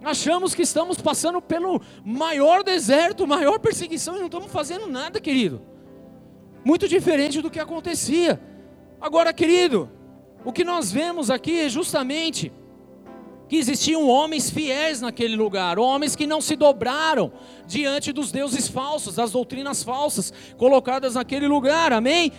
Achamos 0.04 0.54
que 0.54 0.62
estamos 0.62 1.00
passando 1.00 1.40
pelo 1.40 1.80
maior 2.04 2.62
deserto, 2.62 3.26
maior 3.26 3.58
perseguição 3.58 4.16
e 4.16 4.18
não 4.18 4.26
estamos 4.26 4.52
fazendo 4.52 4.86
nada, 4.86 5.20
querido. 5.20 5.62
Muito 6.64 6.86
diferente 6.86 7.40
do 7.40 7.50
que 7.50 7.58
acontecia. 7.58 8.40
Agora, 9.00 9.32
querido, 9.32 9.88
o 10.44 10.52
que 10.52 10.62
nós 10.62 10.92
vemos 10.92 11.30
aqui 11.30 11.60
é 11.60 11.68
justamente 11.68 12.52
que 13.48 13.56
existiam 13.56 14.08
homens 14.08 14.50
fiéis 14.50 15.00
naquele 15.00 15.36
lugar, 15.36 15.78
homens 15.78 16.16
que 16.16 16.26
não 16.26 16.40
se 16.40 16.56
dobraram 16.56 17.32
diante 17.66 18.12
dos 18.12 18.32
deuses 18.32 18.68
falsos, 18.68 19.16
das 19.16 19.32
doutrinas 19.32 19.82
falsas 19.82 20.32
colocadas 20.56 21.14
naquele 21.14 21.46
lugar, 21.46 21.92
amém? 21.92 22.32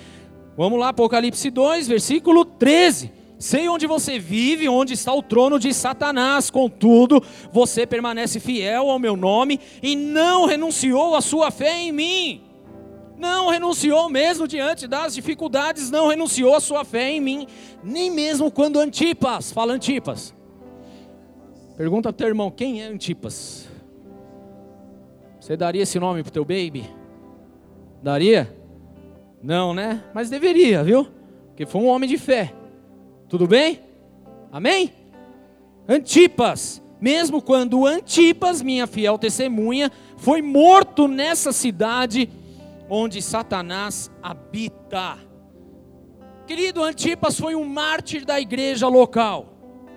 Vamos 0.57 0.79
lá, 0.79 0.89
Apocalipse 0.89 1.49
2, 1.49 1.87
versículo 1.87 2.45
13. 2.45 3.11
Sei 3.45 3.69
onde 3.69 3.85
você 3.85 4.17
vive, 4.17 4.67
onde 4.67 4.93
está 4.95 5.13
o 5.13 5.21
trono 5.21 5.59
de 5.59 5.71
Satanás, 5.71 6.49
contudo, 6.49 7.21
você 7.51 7.85
permanece 7.85 8.39
fiel 8.39 8.89
ao 8.89 8.97
meu 8.97 9.15
nome 9.15 9.59
e 9.83 9.95
não 9.95 10.47
renunciou 10.47 11.13
à 11.13 11.21
sua 11.21 11.51
fé 11.51 11.77
em 11.79 11.91
mim. 11.91 12.41
Não 13.15 13.49
renunciou 13.49 14.09
mesmo 14.09 14.47
diante 14.47 14.87
das 14.87 15.13
dificuldades, 15.13 15.91
não 15.91 16.07
renunciou 16.07 16.55
à 16.55 16.59
sua 16.59 16.83
fé 16.83 17.11
em 17.11 17.21
mim, 17.21 17.45
nem 17.83 18.09
mesmo 18.09 18.49
quando 18.49 18.79
Antipas, 18.79 19.51
fala 19.51 19.73
Antipas. 19.73 20.33
Pergunta 21.77 22.11
para 22.11 22.15
o 22.15 22.17
teu 22.17 22.27
irmão, 22.29 22.49
quem 22.49 22.81
é 22.81 22.87
Antipas? 22.87 23.67
Você 25.39 25.55
daria 25.55 25.83
esse 25.83 25.99
nome 25.99 26.23
para 26.23 26.31
o 26.31 26.33
teu 26.33 26.45
baby? 26.45 26.89
Daria? 28.01 28.51
Não, 29.43 29.71
né? 29.71 30.03
Mas 30.15 30.31
deveria, 30.31 30.83
viu? 30.83 31.07
Porque 31.49 31.67
foi 31.67 31.79
um 31.79 31.87
homem 31.89 32.09
de 32.09 32.17
fé. 32.17 32.51
Tudo 33.27 33.47
bem? 33.47 33.81
Amém? 34.51 34.93
Antipas, 35.87 36.81
mesmo 37.01 37.41
quando 37.41 37.85
Antipas, 37.85 38.61
minha 38.61 38.87
fiel 38.87 39.17
testemunha, 39.17 39.91
foi 40.17 40.41
morto 40.41 41.07
nessa 41.07 41.51
cidade 41.51 42.29
onde 42.89 43.21
Satanás 43.21 44.11
habita. 44.21 45.17
Querido, 46.47 46.83
Antipas 46.83 47.39
foi 47.39 47.55
um 47.55 47.65
mártir 47.65 48.23
da 48.23 48.39
igreja 48.39 48.87
local. 48.87 49.53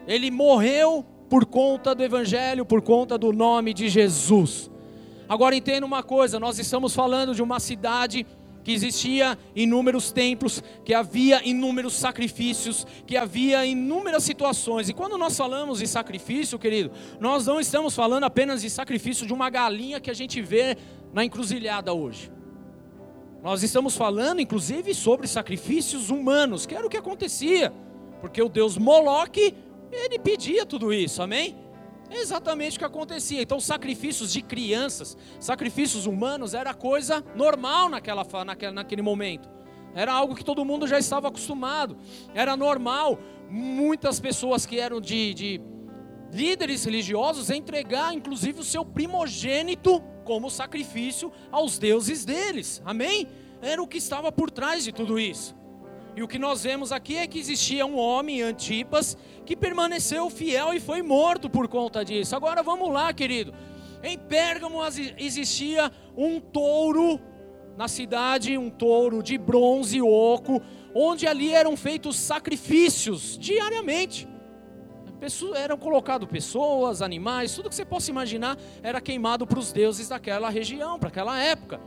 Ele 0.07 0.31
morreu 0.31 1.05
por 1.29 1.45
conta 1.45 1.95
do 1.95 2.03
evangelho, 2.03 2.65
por 2.65 2.81
conta 2.81 3.19
do 3.19 3.33
nome 3.33 3.75
de 3.75 3.89
Jesus. 3.89 4.71
Agora 5.29 5.55
entenda 5.55 5.85
uma 5.85 6.03
coisa, 6.03 6.41
nós 6.41 6.59
estamos 6.59 6.95
falando 6.95 7.35
de 7.35 7.43
uma 7.43 7.61
cidade 7.61 8.27
que 8.69 8.75
existia 8.75 9.39
inúmeros 9.57 10.13
templos, 10.13 10.63
que 10.85 10.93
havia 10.93 11.41
inúmeros 11.43 11.95
sacrifícios, 11.95 12.87
que 13.07 13.17
havia 13.17 13.65
inúmeras 13.65 14.25
situações. 14.25 14.91
E 14.91 14.93
quando 14.93 15.17
nós 15.17 15.35
falamos 15.35 15.79
de 15.79 15.87
sacrifício, 15.87 16.59
querido, 16.59 16.91
nós 17.19 17.47
não 17.47 17.59
estamos 17.59 17.95
falando 17.95 18.25
apenas 18.25 18.61
de 18.61 18.69
sacrifício 18.69 19.27
de 19.27 19.33
uma 19.33 19.49
galinha 19.49 19.99
que 19.99 20.11
a 20.11 20.15
gente 20.15 20.43
vê 20.43 20.77
na 21.15 21.25
encruzilhada 21.25 21.95
hoje. 21.95 22.31
Nós 23.43 23.63
estamos 23.63 23.97
falando, 23.97 24.43
inclusive, 24.43 24.93
sobre 24.93 25.27
sacrifícios 25.27 26.11
humanos, 26.11 26.67
que 26.67 26.75
era 26.75 26.87
o 26.87 26.91
que 26.91 26.99
acontecia, 26.99 27.73
porque 28.21 28.43
o 28.43 28.51
Deus 28.51 28.77
Moloque, 28.77 29.55
ele 29.91 30.19
pedia 30.19 30.67
tudo 30.67 30.93
isso, 30.93 31.23
amém? 31.23 31.57
Exatamente 32.11 32.77
o 32.77 32.79
que 32.79 32.85
acontecia. 32.85 33.43
Então, 33.43 33.61
sacrifícios 33.61 34.33
de 34.33 34.43
crianças, 34.43 35.17
sacrifícios 35.39 36.07
humanos, 36.07 36.55
era 36.55 36.73
coisa 36.75 37.25
normal 37.35 37.89
naquela, 37.89 38.27
naquele, 38.45 38.73
naquele 38.73 39.03
momento. 39.03 39.49
Era 39.95 40.13
algo 40.13 40.35
que 40.35 40.45
todo 40.45 40.65
mundo 40.65 40.87
já 40.87 40.99
estava 40.99 41.29
acostumado. 41.29 41.97
Era 42.35 42.57
normal 42.57 43.19
muitas 43.51 44.21
pessoas 44.21 44.65
que 44.67 44.79
eram 44.79 45.01
de, 45.01 45.35
de 45.35 45.61
líderes 46.33 46.85
religiosos 46.85 47.51
entregar, 47.51 48.15
inclusive, 48.15 48.61
o 48.61 48.65
seu 48.65 48.85
primogênito 48.85 50.01
como 50.25 50.51
sacrifício 50.51 51.33
aos 51.51 51.79
deuses 51.79 52.25
deles. 52.25 52.83
Amém? 52.85 53.27
Era 53.61 53.83
o 53.83 53.89
que 53.89 53.99
estava 53.99 54.31
por 54.31 54.51
trás 54.51 54.85
de 54.85 54.93
tudo 54.93 55.19
isso. 55.19 55.58
E 56.19 56.23
o 56.23 56.27
que 56.27 56.37
nós 56.37 56.65
vemos 56.65 56.91
aqui 56.91 57.17
é 57.17 57.29
que 57.29 57.39
existia 57.39 57.87
um 57.87 57.97
homem, 57.97 58.43
Antipas, 58.43 59.17
que 59.47 59.55
permaneceu 59.55 60.29
fiel 60.29 60.75
e 60.75 60.81
foi 60.81 61.01
morto 61.01 61.49
por 61.49 61.69
conta 61.69 62.05
disso. 62.05 62.35
Agora 62.35 62.61
vamos 62.61 62.93
lá, 62.93 63.13
querido. 63.13 63.55
Em 64.03 64.19
Pérgamo 64.19 64.81
existia 65.17 65.93
um 66.17 66.41
touro 66.41 67.21
na 67.77 67.87
cidade, 67.87 68.59
um 68.59 68.69
touro 68.69 69.23
de 69.23 69.39
bronze 69.39 70.03
oco, 70.03 70.61
onde 70.93 71.25
ali 71.25 71.55
eram 71.55 71.77
feitos 71.77 72.17
sacrifícios 72.17 73.39
diariamente. 73.39 74.27
Pessoas, 75.21 75.57
eram 75.57 75.77
colocados 75.77 76.29
pessoas, 76.29 77.01
animais, 77.01 77.55
tudo 77.55 77.69
que 77.69 77.77
você 77.77 77.85
possa 77.85 78.11
imaginar 78.11 78.59
era 78.83 79.01
queimado 79.01 79.47
para 79.47 79.61
os 79.61 79.71
deuses 79.71 80.09
daquela 80.09 80.51
região, 80.51 80.99
para 80.99 81.11
aquela 81.11 81.41
época. 81.41 81.81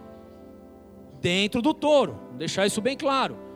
Dentro 1.20 1.62
do 1.62 1.74
touro, 1.74 2.18
deixar 2.38 2.66
isso 2.66 2.80
bem 2.80 2.96
claro. 2.96 3.51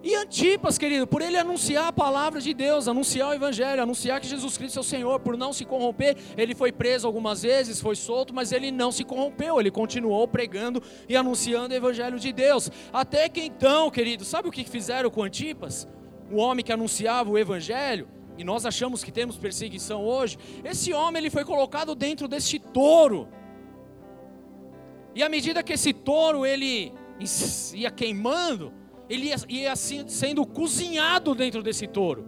E 0.00 0.14
Antipas, 0.14 0.78
querido, 0.78 1.08
por 1.08 1.20
ele 1.20 1.36
anunciar 1.36 1.88
a 1.88 1.92
palavra 1.92 2.40
de 2.40 2.54
Deus, 2.54 2.86
anunciar 2.86 3.30
o 3.30 3.34
Evangelho, 3.34 3.82
anunciar 3.82 4.20
que 4.20 4.28
Jesus 4.28 4.56
Cristo 4.56 4.78
é 4.78 4.80
o 4.80 4.84
Senhor, 4.84 5.18
por 5.18 5.36
não 5.36 5.52
se 5.52 5.64
corromper, 5.64 6.16
ele 6.36 6.54
foi 6.54 6.70
preso 6.70 7.04
algumas 7.04 7.42
vezes, 7.42 7.80
foi 7.80 7.96
solto, 7.96 8.32
mas 8.32 8.52
ele 8.52 8.70
não 8.70 8.92
se 8.92 9.02
corrompeu, 9.02 9.58
ele 9.58 9.72
continuou 9.72 10.28
pregando 10.28 10.80
e 11.08 11.16
anunciando 11.16 11.74
o 11.74 11.76
Evangelho 11.76 12.18
de 12.18 12.32
Deus. 12.32 12.70
Até 12.92 13.28
que 13.28 13.40
então, 13.40 13.90
querido, 13.90 14.24
sabe 14.24 14.48
o 14.48 14.52
que 14.52 14.62
fizeram 14.62 15.10
com 15.10 15.24
Antipas? 15.24 15.88
O 16.30 16.36
homem 16.36 16.64
que 16.64 16.72
anunciava 16.72 17.28
o 17.28 17.36
Evangelho, 17.36 18.06
e 18.36 18.44
nós 18.44 18.64
achamos 18.64 19.02
que 19.02 19.10
temos 19.10 19.36
perseguição 19.36 20.04
hoje, 20.04 20.38
esse 20.62 20.92
homem 20.92 21.20
ele 21.20 21.30
foi 21.30 21.44
colocado 21.44 21.96
dentro 21.96 22.28
deste 22.28 22.60
touro. 22.60 23.28
E 25.12 25.24
à 25.24 25.28
medida 25.28 25.60
que 25.60 25.72
esse 25.72 25.92
touro 25.92 26.46
ele 26.46 26.92
ia 27.74 27.90
queimando, 27.90 28.72
ele 29.08 29.32
ia, 29.48 29.74
sendo 29.76 30.46
cozinhado 30.46 31.34
dentro 31.34 31.62
desse 31.62 31.86
touro. 31.86 32.26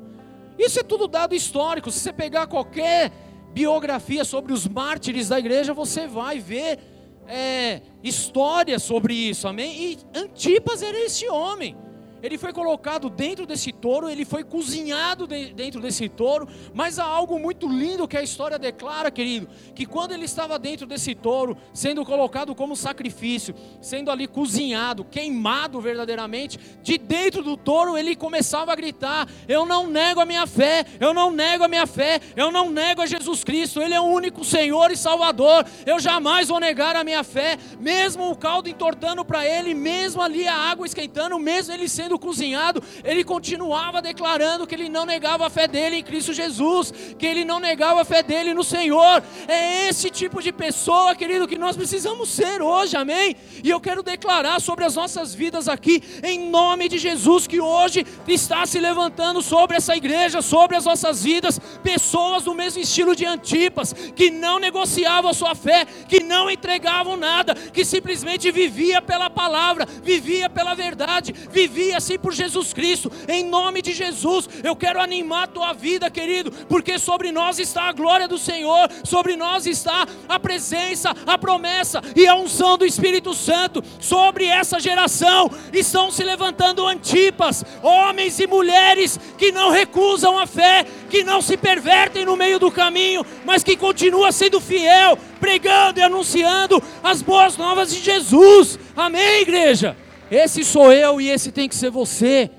Isso 0.58 0.80
é 0.80 0.82
tudo 0.82 1.06
dado 1.06 1.34
histórico. 1.34 1.90
Se 1.90 2.00
você 2.00 2.12
pegar 2.12 2.46
qualquer 2.46 3.12
biografia 3.52 4.24
sobre 4.24 4.52
os 4.52 4.66
mártires 4.66 5.28
da 5.28 5.38
igreja, 5.38 5.74
você 5.74 6.06
vai 6.06 6.38
ver 6.38 6.78
é, 7.26 7.82
histórias 8.02 8.82
sobre 8.82 9.14
isso, 9.14 9.46
amém? 9.46 9.92
E 9.92 9.98
Antipas 10.18 10.82
era 10.82 10.98
esse 10.98 11.28
homem 11.28 11.76
ele 12.22 12.38
foi 12.38 12.52
colocado 12.52 13.08
dentro 13.08 13.46
desse 13.46 13.72
touro, 13.72 14.08
ele 14.08 14.24
foi 14.24 14.44
cozinhado 14.44 15.26
de, 15.26 15.52
dentro 15.52 15.80
desse 15.80 16.08
touro, 16.08 16.48
mas 16.74 16.98
há 16.98 17.04
algo 17.04 17.38
muito 17.38 17.68
lindo 17.68 18.08
que 18.08 18.16
a 18.16 18.22
história 18.22 18.58
declara, 18.58 19.10
querido, 19.10 19.48
que 19.74 19.86
quando 19.86 20.12
ele 20.12 20.24
estava 20.24 20.58
dentro 20.58 20.86
desse 20.86 21.14
touro, 21.14 21.56
sendo 21.72 22.04
colocado 22.04 22.54
como 22.54 22.76
sacrifício, 22.76 23.54
sendo 23.80 24.10
ali 24.10 24.26
cozinhado, 24.26 25.04
queimado 25.04 25.80
verdadeiramente, 25.80 26.58
de 26.82 26.98
dentro 26.98 27.42
do 27.42 27.56
touro 27.56 27.96
ele 27.96 28.16
começava 28.16 28.72
a 28.72 28.76
gritar: 28.76 29.28
Eu 29.48 29.64
não 29.66 29.86
nego 29.86 30.20
a 30.20 30.26
minha 30.26 30.46
fé, 30.46 30.84
eu 30.98 31.12
não 31.14 31.30
nego 31.30 31.64
a 31.64 31.68
minha 31.68 31.86
fé, 31.86 32.20
eu 32.36 32.50
não 32.50 32.70
nego 32.70 33.02
a 33.02 33.06
Jesus 33.06 33.44
Cristo, 33.44 33.80
Ele 33.82 33.94
é 33.94 34.00
o 34.00 34.04
único 34.04 34.44
Senhor 34.44 34.90
e 34.90 34.96
Salvador, 34.96 35.64
eu 35.86 35.98
jamais 35.98 36.48
vou 36.48 36.60
negar 36.60 36.96
a 36.96 37.04
minha 37.04 37.24
fé, 37.24 37.58
mesmo 37.78 38.30
o 38.30 38.36
caldo 38.36 38.68
entortando 38.68 39.24
para 39.24 39.46
ele, 39.46 39.74
mesmo 39.74 40.22
ali 40.22 40.46
a 40.46 40.54
água 40.54 40.86
esquentando, 40.86 41.38
mesmo 41.38 41.72
ele 41.72 41.88
sendo 41.88 42.09
sendo 42.10 42.18
cozinhado, 42.18 42.82
ele 43.04 43.22
continuava 43.22 44.02
declarando 44.02 44.66
que 44.66 44.74
ele 44.74 44.88
não 44.88 45.06
negava 45.06 45.46
a 45.46 45.50
fé 45.50 45.68
dele 45.68 45.96
em 45.96 46.02
Cristo 46.02 46.32
Jesus, 46.32 46.92
que 47.16 47.24
ele 47.24 47.44
não 47.44 47.60
negava 47.60 48.02
a 48.02 48.04
fé 48.04 48.22
dele 48.22 48.52
no 48.52 48.64
Senhor. 48.64 49.22
É 49.46 49.88
esse 49.88 50.10
tipo 50.10 50.42
de 50.42 50.52
pessoa, 50.52 51.14
querido, 51.14 51.46
que 51.46 51.56
nós 51.56 51.76
precisamos 51.76 52.28
ser 52.28 52.60
hoje, 52.60 52.96
amém? 52.96 53.36
E 53.62 53.70
eu 53.70 53.80
quero 53.80 54.02
declarar 54.02 54.60
sobre 54.60 54.84
as 54.84 54.96
nossas 54.96 55.32
vidas 55.32 55.68
aqui, 55.68 56.02
em 56.24 56.50
nome 56.50 56.88
de 56.88 56.98
Jesus, 56.98 57.46
que 57.46 57.60
hoje 57.60 58.04
está 58.26 58.66
se 58.66 58.80
levantando 58.80 59.40
sobre 59.40 59.76
essa 59.76 59.96
igreja, 59.96 60.42
sobre 60.42 60.76
as 60.76 60.86
nossas 60.86 61.22
vidas, 61.22 61.60
pessoas 61.82 62.42
do 62.42 62.54
mesmo 62.54 62.82
estilo 62.82 63.14
de 63.14 63.24
Antipas, 63.24 63.92
que 63.92 64.30
não 64.30 64.58
negociavam 64.58 65.30
a 65.30 65.34
sua 65.34 65.54
fé, 65.54 65.84
que 66.08 66.20
não 66.20 66.50
entregavam 66.50 67.16
nada, 67.16 67.54
que 67.54 67.84
simplesmente 67.84 68.50
vivia 68.50 69.00
pela 69.00 69.30
palavra, 69.30 69.86
vivia 70.02 70.50
pela 70.50 70.74
verdade, 70.74 71.32
vivia 71.50 71.99
assim 72.00 72.18
por 72.18 72.32
Jesus 72.32 72.72
Cristo, 72.72 73.12
em 73.28 73.44
nome 73.44 73.82
de 73.82 73.92
Jesus. 73.92 74.48
Eu 74.64 74.74
quero 74.74 75.00
animar 75.00 75.44
a 75.44 75.46
tua 75.46 75.72
vida, 75.74 76.10
querido, 76.10 76.50
porque 76.66 76.98
sobre 76.98 77.30
nós 77.30 77.58
está 77.58 77.84
a 77.84 77.92
glória 77.92 78.26
do 78.26 78.38
Senhor, 78.38 78.90
sobre 79.04 79.36
nós 79.36 79.66
está 79.66 80.06
a 80.26 80.40
presença, 80.40 81.14
a 81.26 81.36
promessa 81.36 82.00
e 82.16 82.26
a 82.26 82.34
unção 82.34 82.78
do 82.78 82.86
Espírito 82.86 83.34
Santo. 83.34 83.84
Sobre 84.00 84.46
essa 84.46 84.80
geração 84.80 85.50
estão 85.72 86.10
se 86.10 86.24
levantando 86.24 86.86
antipas, 86.86 87.64
homens 87.82 88.40
e 88.40 88.46
mulheres 88.46 89.20
que 89.36 89.52
não 89.52 89.70
recusam 89.70 90.38
a 90.38 90.46
fé, 90.46 90.86
que 91.10 91.22
não 91.22 91.42
se 91.42 91.56
pervertem 91.56 92.24
no 92.24 92.36
meio 92.36 92.58
do 92.58 92.70
caminho, 92.70 93.24
mas 93.44 93.62
que 93.62 93.76
continuam 93.76 94.32
sendo 94.32 94.58
fiel, 94.58 95.18
pregando 95.38 96.00
e 96.00 96.02
anunciando 96.02 96.82
as 97.02 97.20
boas 97.20 97.58
novas 97.58 97.90
de 97.92 98.00
Jesus. 98.00 98.78
Amém, 98.96 99.42
igreja? 99.42 99.96
Esse 100.30 100.64
sou 100.64 100.92
eu 100.92 101.20
e 101.20 101.28
esse 101.28 101.50
tem 101.50 101.68
que 101.68 101.74
ser 101.74 101.90
você. 101.90 102.50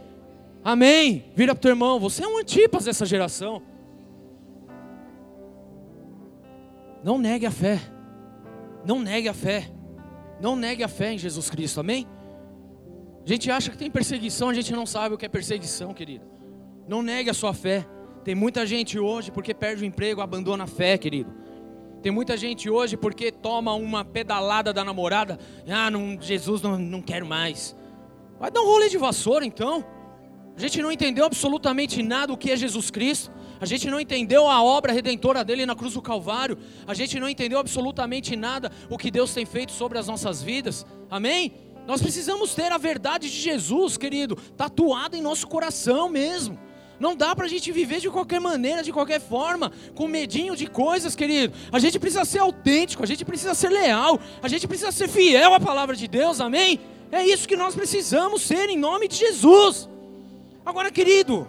Amém? 0.64 1.32
Vira 1.36 1.56
para 1.56 1.60
o 1.60 1.62
teu 1.62 1.70
irmão, 1.70 2.00
você 2.00 2.24
é 2.24 2.28
um 2.28 2.38
antipas 2.38 2.86
dessa 2.86 3.06
geração. 3.06 3.62
Não 7.04 7.18
negue 7.18 7.46
a 7.46 7.52
fé. 7.52 7.80
Não 8.86 9.00
negue 9.00 9.28
a 9.28 9.34
fé. 9.34 9.72
Não 10.40 10.56
negue 10.56 10.84
a 10.84 10.88
fé 10.88 11.14
em 11.14 11.18
Jesus 11.18 11.50
Cristo, 11.50 11.80
amém? 11.80 12.08
A 13.26 13.30
gente 13.30 13.50
acha 13.50 13.70
que 13.70 13.78
tem 13.78 13.90
perseguição, 13.90 14.50
a 14.50 14.54
gente 14.54 14.74
não 14.74 14.86
sabe 14.86 15.16
o 15.16 15.18
que 15.18 15.26
é 15.26 15.30
perseguição, 15.30 15.94
querido. 15.94 16.26
Não 16.88 17.02
negue 17.02 17.30
a 17.30 17.34
sua 17.34 17.54
fé. 17.54 17.86
Tem 18.24 18.36
muita 18.36 18.66
gente 18.66 19.00
hoje 19.00 19.32
porque 19.32 19.54
perde 19.54 19.84
o 19.84 19.86
emprego, 19.86 20.22
abandona 20.22 20.66
a 20.66 20.68
fé, 20.68 20.98
querido. 20.98 21.32
Tem 22.02 22.12
muita 22.12 22.36
gente 22.36 22.70
hoje 22.70 22.98
porque 22.98 23.32
toma 23.32 23.74
uma 23.74 24.04
pedalada 24.04 24.74
da 24.74 24.84
namorada. 24.84 25.38
Ah, 25.70 25.92
não, 25.92 26.18
Jesus 26.20 26.62
não, 26.62 26.78
não 26.78 27.02
quero 27.02 27.26
mais. 27.26 27.76
Vai 28.40 28.50
dar 28.50 28.62
um 28.62 28.66
rolê 28.66 28.90
de 28.90 28.98
vassoura 28.98 29.46
então. 29.46 29.86
A 30.58 30.60
gente 30.60 30.82
não 30.82 30.92
entendeu 30.92 31.26
absolutamente 31.26 32.02
nada 32.02 32.34
o 32.34 32.38
que 32.38 32.52
é 32.52 32.56
Jesus 32.56 32.90
Cristo. 32.90 33.32
A 33.60 33.66
gente 33.66 33.88
não 33.88 34.00
entendeu 34.00 34.50
a 34.50 34.64
obra 34.64 34.92
redentora 34.92 35.44
dele 35.44 35.66
na 35.66 35.76
cruz 35.76 35.94
do 35.94 36.02
Calvário. 36.02 36.58
A 36.88 36.96
gente 36.96 37.20
não 37.20 37.30
entendeu 37.30 37.60
absolutamente 37.60 38.36
nada 38.36 38.72
o 38.90 38.98
que 38.98 39.12
Deus 39.12 39.34
tem 39.34 39.46
feito 39.46 39.72
sobre 39.72 40.00
as 40.00 40.08
nossas 40.08 40.42
vidas. 40.42 40.86
Amém? 41.10 41.54
Nós 41.86 42.02
precisamos 42.02 42.56
ter 42.56 42.72
a 42.72 42.78
verdade 42.78 43.30
de 43.30 43.38
Jesus, 43.38 43.98
querido, 43.98 44.36
tatuada 44.58 45.16
em 45.16 45.22
nosso 45.22 45.48
coração 45.48 46.10
mesmo. 46.10 46.60
Não 47.02 47.16
dá 47.16 47.36
para 47.36 47.46
a 47.46 47.50
gente 47.50 47.72
viver 47.72 48.00
de 48.00 48.12
qualquer 48.12 48.40
maneira, 48.40 48.84
de 48.84 48.94
qualquer 48.94 49.20
forma, 49.20 49.72
com 49.96 50.08
medinho 50.08 50.56
de 50.56 50.68
coisas, 50.68 51.16
querido. 51.16 51.52
A 51.72 51.80
gente 51.80 51.98
precisa 51.98 52.24
ser 52.24 52.38
autêntico, 52.38 53.02
a 53.02 53.08
gente 53.08 53.26
precisa 53.26 53.56
ser 53.56 53.70
leal, 53.70 54.20
a 54.40 54.48
gente 54.48 54.68
precisa 54.68 54.92
ser 54.92 55.08
fiel 55.08 55.52
à 55.56 55.60
palavra 55.60 55.96
de 55.96 56.08
Deus, 56.08 56.40
amém? 56.40 56.80
É 57.12 57.26
isso 57.26 57.48
que 57.48 57.58
nós 57.58 57.74
precisamos 57.74 58.44
ser 58.44 58.70
em 58.70 58.78
nome 58.78 59.08
de 59.08 59.16
Jesus. 59.16 59.90
Agora, 60.64 60.92
querido, 60.92 61.48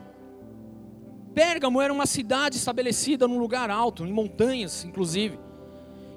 Pérgamo 1.35 1.83
era 1.83 1.93
uma 1.93 2.07
cidade 2.07 2.57
estabelecida 2.57 3.29
num 3.29 3.39
lugar 3.39 3.69
alto, 3.69 4.07
em 4.07 4.13
montanhas, 4.13 4.87
inclusive 4.87 5.39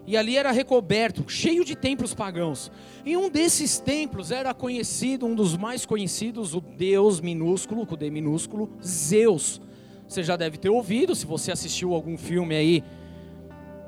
e 0.07 0.15
ali 0.15 0.37
era 0.37 0.51
recoberto, 0.51 1.25
cheio 1.27 1.65
de 1.65 1.75
templos 1.75 2.13
pagãos. 2.13 2.71
E 3.05 3.17
um 3.17 3.29
desses 3.29 3.79
templos 3.79 4.31
era 4.31 4.53
conhecido, 4.53 5.25
um 5.25 5.35
dos 5.35 5.57
mais 5.57 5.85
conhecidos, 5.85 6.53
o 6.53 6.61
deus 6.61 7.19
minúsculo, 7.19 7.85
com 7.85 7.95
D 7.95 8.09
minúsculo, 8.09 8.69
Zeus. 8.83 9.61
Você 10.07 10.23
já 10.23 10.35
deve 10.35 10.57
ter 10.57 10.69
ouvido, 10.69 11.15
se 11.15 11.25
você 11.25 11.51
assistiu 11.51 11.93
algum 11.93 12.17
filme 12.17 12.55
aí, 12.55 12.83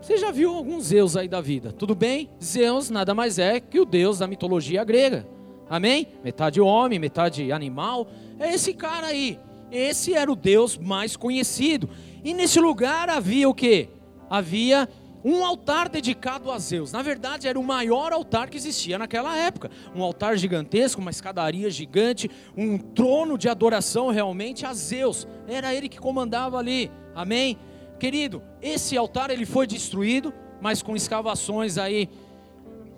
você 0.02 0.18
já 0.18 0.32
viu 0.32 0.54
alguns 0.54 0.86
Zeus 0.86 1.16
aí 1.16 1.28
da 1.28 1.42
vida, 1.42 1.72
tudo 1.72 1.94
bem? 1.94 2.30
Zeus 2.44 2.90
nada 2.90 3.14
mais 3.14 3.38
é 3.38 3.60
que 3.60 3.80
o 3.80 3.86
deus 3.86 4.20
da 4.20 4.28
mitologia 4.28 4.84
grega, 4.84 5.28
amém? 5.70 6.08
Metade 6.24 6.62
homem, 6.62 6.98
metade 6.98 7.52
animal, 7.52 8.08
é 8.40 8.54
esse 8.54 8.74
cara 8.74 9.08
aí. 9.08 9.40
Esse 9.72 10.14
era 10.14 10.32
o 10.32 10.36
deus 10.36 10.78
mais 10.78 11.16
conhecido. 11.16 11.90
E 12.24 12.34
nesse 12.34 12.60
lugar 12.60 13.10
havia 13.10 13.50
o 13.50 13.54
que? 13.54 13.90
Havia 14.30 14.88
um 15.24 15.44
altar 15.44 15.90
dedicado 15.90 16.52
a 16.52 16.60
Zeus. 16.60 16.92
Na 16.92 17.02
verdade, 17.02 17.48
era 17.48 17.60
o 17.60 17.64
maior 17.64 18.14
altar 18.14 18.50
que 18.50 18.58
existia 18.58 18.98
naquela 18.98 19.36
época. 19.36 19.70
Um 19.96 20.04
altar 20.04 20.38
gigantesco, 20.38 21.02
uma 21.02 21.12
escadaria 21.12 21.70
gigante, 21.70 22.30
um 22.56 22.78
trono 22.78 23.38
de 23.38 23.50
adoração 23.50 24.10
realmente 24.10 24.66
a 24.66 24.74
Zeus. 24.74 25.28
Era 25.48 25.74
ele 25.74 25.90
que 25.90 26.00
comandava 26.00 26.58
ali. 26.58 26.92
Amém? 27.16 27.58
Querido, 28.00 28.44
esse 28.62 28.96
altar 28.96 29.32
ele 29.32 29.46
foi 29.46 29.66
destruído, 29.66 30.34
mas 30.62 30.82
com 30.84 30.96
escavações 30.96 31.78
aí 31.78 32.10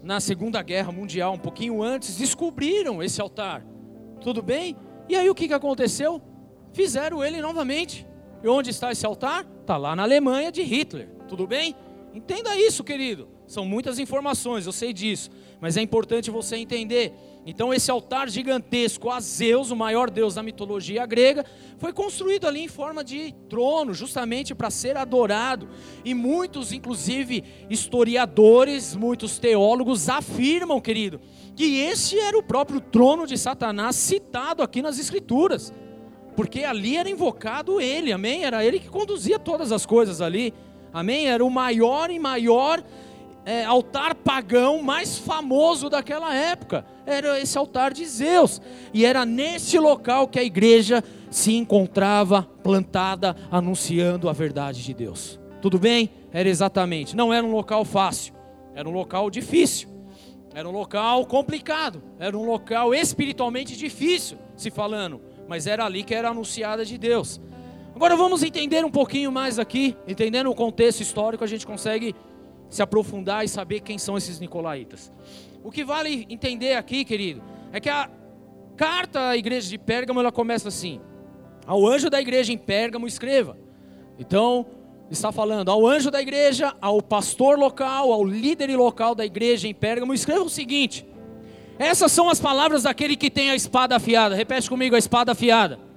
na 0.03 0.19
Segunda 0.19 0.61
Guerra 0.61 0.91
Mundial, 0.91 1.33
um 1.33 1.39
pouquinho 1.39 1.81
antes, 1.81 2.17
descobriram 2.17 3.01
esse 3.01 3.21
altar. 3.21 3.65
Tudo 4.21 4.41
bem? 4.41 4.75
E 5.07 5.15
aí 5.15 5.29
o 5.29 5.35
que, 5.35 5.47
que 5.47 5.53
aconteceu? 5.53 6.21
Fizeram 6.73 7.23
ele 7.23 7.41
novamente. 7.41 8.05
E 8.43 8.47
onde 8.47 8.69
está 8.69 8.91
esse 8.91 9.05
altar? 9.05 9.45
Está 9.61 9.77
lá 9.77 9.95
na 9.95 10.03
Alemanha 10.03 10.51
de 10.51 10.61
Hitler. 10.61 11.09
Tudo 11.27 11.47
bem? 11.47 11.75
Entenda 12.13 12.57
isso, 12.57 12.83
querido. 12.83 13.27
São 13.45 13.65
muitas 13.65 13.99
informações, 13.99 14.65
eu 14.65 14.71
sei 14.71 14.93
disso, 14.93 15.29
mas 15.59 15.77
é 15.77 15.81
importante 15.81 16.29
você 16.29 16.55
entender. 16.55 17.13
Então, 17.45 17.73
esse 17.73 17.89
altar 17.89 18.29
gigantesco 18.29 19.09
a 19.09 19.19
Zeus, 19.19 19.71
o 19.71 19.75
maior 19.75 20.09
deus 20.09 20.35
da 20.35 20.43
mitologia 20.43 21.05
grega, 21.05 21.45
foi 21.77 21.91
construído 21.93 22.45
ali 22.45 22.61
em 22.61 22.67
forma 22.67 23.03
de 23.03 23.33
trono, 23.47 23.93
justamente 23.93 24.53
para 24.53 24.69
ser 24.69 24.97
adorado. 24.97 25.67
E 26.05 26.13
muitos, 26.13 26.71
inclusive 26.71 27.43
historiadores, 27.69 28.95
muitos 28.95 29.39
teólogos 29.39 30.09
afirmam, 30.09 30.79
querido, 30.79 31.19
que 31.55 31.79
esse 31.79 32.19
era 32.19 32.37
o 32.37 32.43
próprio 32.43 32.79
trono 32.79 33.25
de 33.25 33.37
Satanás 33.37 33.95
citado 33.95 34.61
aqui 34.61 34.81
nas 34.81 34.99
Escrituras, 34.99 35.73
porque 36.35 36.63
ali 36.63 36.97
era 36.97 37.09
invocado 37.09 37.81
ele, 37.81 38.11
amém? 38.11 38.45
Era 38.45 38.63
ele 38.63 38.79
que 38.79 38.89
conduzia 38.89 39.39
todas 39.39 39.71
as 39.71 39.85
coisas 39.85 40.21
ali. 40.21 40.53
Amém? 40.93 41.27
Era 41.27 41.43
o 41.43 41.49
maior 41.49 42.09
e 42.09 42.19
maior 42.19 42.83
é, 43.45 43.63
altar 43.65 44.15
pagão 44.15 44.81
mais 44.81 45.17
famoso 45.17 45.89
daquela 45.89 46.33
época. 46.35 46.85
Era 47.05 47.39
esse 47.39 47.57
altar 47.57 47.93
de 47.93 48.05
Zeus. 48.05 48.61
E 48.93 49.05
era 49.05 49.25
nesse 49.25 49.77
local 49.79 50.27
que 50.27 50.39
a 50.39 50.43
igreja 50.43 51.03
se 51.29 51.55
encontrava 51.55 52.43
plantada, 52.63 53.35
anunciando 53.51 54.29
a 54.29 54.33
verdade 54.33 54.83
de 54.83 54.93
Deus. 54.93 55.39
Tudo 55.61 55.77
bem? 55.77 56.09
Era 56.31 56.47
exatamente. 56.47 57.15
Não 57.15 57.33
era 57.33 57.45
um 57.45 57.51
local 57.51 57.83
fácil, 57.83 58.33
era 58.75 58.87
um 58.87 58.91
local 58.91 59.29
difícil. 59.29 59.89
Era 60.53 60.67
um 60.67 60.71
local 60.71 61.25
complicado, 61.27 62.01
era 62.19 62.35
um 62.35 62.43
local 62.43 62.93
espiritualmente 62.93 63.77
difícil, 63.77 64.37
se 64.55 64.71
falando, 64.71 65.21
mas 65.47 65.67
era 65.67 65.85
ali 65.85 66.03
que 66.03 66.13
era 66.13 66.29
anunciada 66.29 66.83
de 66.83 66.97
Deus. 66.97 67.39
Agora 67.99 68.15
vamos 68.15 68.43
entender 68.43 68.85
um 68.85 68.89
pouquinho 68.89 69.29
mais 69.29 69.59
aqui, 69.59 69.93
entendendo 70.07 70.49
o 70.49 70.55
contexto 70.55 71.01
histórico, 71.01 71.43
a 71.43 71.47
gente 71.47 71.67
consegue 71.67 72.15
se 72.69 72.81
aprofundar 72.81 73.43
e 73.43 73.49
saber 73.49 73.81
quem 73.81 73.97
são 73.97 74.15
esses 74.15 74.39
nicolaítas. 74.39 75.11
O 75.61 75.69
que 75.69 75.83
vale 75.83 76.25
entender 76.29 76.75
aqui, 76.75 77.03
querido, 77.03 77.43
é 77.73 77.79
que 77.81 77.89
a 77.89 78.09
carta 78.77 79.27
à 79.27 79.35
igreja 79.35 79.67
de 79.67 79.77
Pérgamo 79.77 80.21
ela 80.21 80.31
começa 80.31 80.69
assim: 80.69 81.01
Ao 81.67 81.85
anjo 81.85 82.09
da 82.09 82.21
igreja 82.21 82.53
em 82.53 82.57
Pérgamo 82.57 83.05
escreva. 83.05 83.57
Então, 84.17 84.65
está 85.11 85.29
falando 85.29 85.69
ao 85.69 85.85
anjo 85.85 86.09
da 86.09 86.21
igreja, 86.21 86.73
ao 86.79 87.01
pastor 87.01 87.59
local, 87.59 88.13
ao 88.13 88.23
líder 88.23 88.73
local 88.77 89.13
da 89.13 89.25
igreja 89.25 89.67
em 89.67 89.73
Pérgamo, 89.73 90.13
escreva 90.13 90.43
o 90.43 90.49
seguinte: 90.49 91.05
essas 91.77 92.13
são 92.13 92.29
as 92.29 92.39
palavras 92.39 92.83
daquele 92.83 93.17
que 93.17 93.29
tem 93.29 93.51
a 93.51 93.55
espada 93.55 93.97
afiada. 93.97 94.35
Repete 94.35 94.69
comigo 94.69 94.95
a 94.95 94.99
espada 94.99 95.33
afiada. 95.33 95.88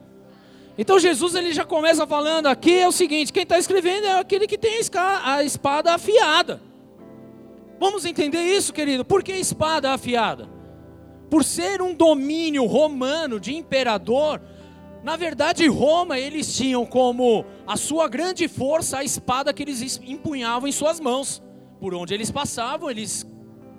Então 0.76 0.98
Jesus 0.98 1.34
ele 1.34 1.52
já 1.52 1.64
começa 1.64 2.06
falando 2.06 2.46
aqui 2.46 2.78
é 2.78 2.88
o 2.88 2.92
seguinte: 2.92 3.32
quem 3.32 3.42
está 3.42 3.58
escrevendo 3.58 4.06
é 4.06 4.18
aquele 4.18 4.46
que 4.46 4.58
tem 4.58 4.80
a 5.24 5.42
espada 5.42 5.94
afiada. 5.94 6.60
Vamos 7.78 8.04
entender 8.04 8.42
isso, 8.42 8.72
querido? 8.72 9.04
Por 9.04 9.22
que 9.22 9.32
espada 9.32 9.92
afiada? 9.92 10.48
Por 11.28 11.44
ser 11.44 11.82
um 11.82 11.94
domínio 11.94 12.64
romano 12.64 13.40
de 13.40 13.54
imperador, 13.54 14.40
na 15.02 15.16
verdade, 15.16 15.66
Roma, 15.66 16.18
eles 16.18 16.54
tinham 16.54 16.86
como 16.86 17.44
a 17.66 17.76
sua 17.76 18.08
grande 18.08 18.46
força 18.46 18.98
a 18.98 19.04
espada 19.04 19.52
que 19.52 19.62
eles 19.62 20.00
empunhavam 20.04 20.68
em 20.68 20.72
suas 20.72 21.00
mãos. 21.00 21.42
Por 21.80 21.92
onde 21.92 22.14
eles 22.14 22.30
passavam, 22.30 22.88
eles 22.88 23.26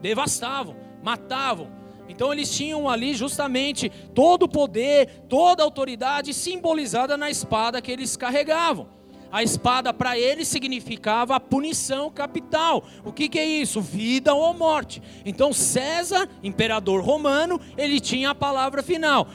devastavam, 0.01 0.75
matavam. 1.01 1.71
Então 2.07 2.31
eles 2.31 2.51
tinham 2.51 2.89
ali 2.89 3.13
justamente 3.13 3.89
todo 4.13 4.43
o 4.43 4.49
poder, 4.49 5.23
toda 5.29 5.63
a 5.63 5.65
autoridade 5.65 6.33
simbolizada 6.33 7.17
na 7.17 7.29
espada 7.29 7.81
que 7.81 7.91
eles 7.91 8.17
carregavam. 8.17 8.87
A 9.31 9.41
espada 9.41 9.91
para 9.91 10.15
ele 10.15 10.45
significava 10.45 11.35
a 11.35 11.39
punição 11.39 12.11
capital. 12.11 12.83
O 13.03 13.11
que, 13.11 13.27
que 13.27 13.39
é 13.39 13.45
isso? 13.45 13.81
Vida 13.81 14.31
ou 14.31 14.53
morte. 14.53 15.01
Então 15.25 15.51
César, 15.51 16.29
imperador 16.43 17.03
romano, 17.03 17.59
ele 17.75 17.99
tinha 17.99 18.29
a 18.29 18.35
palavra 18.35 18.83
final. 18.83 19.27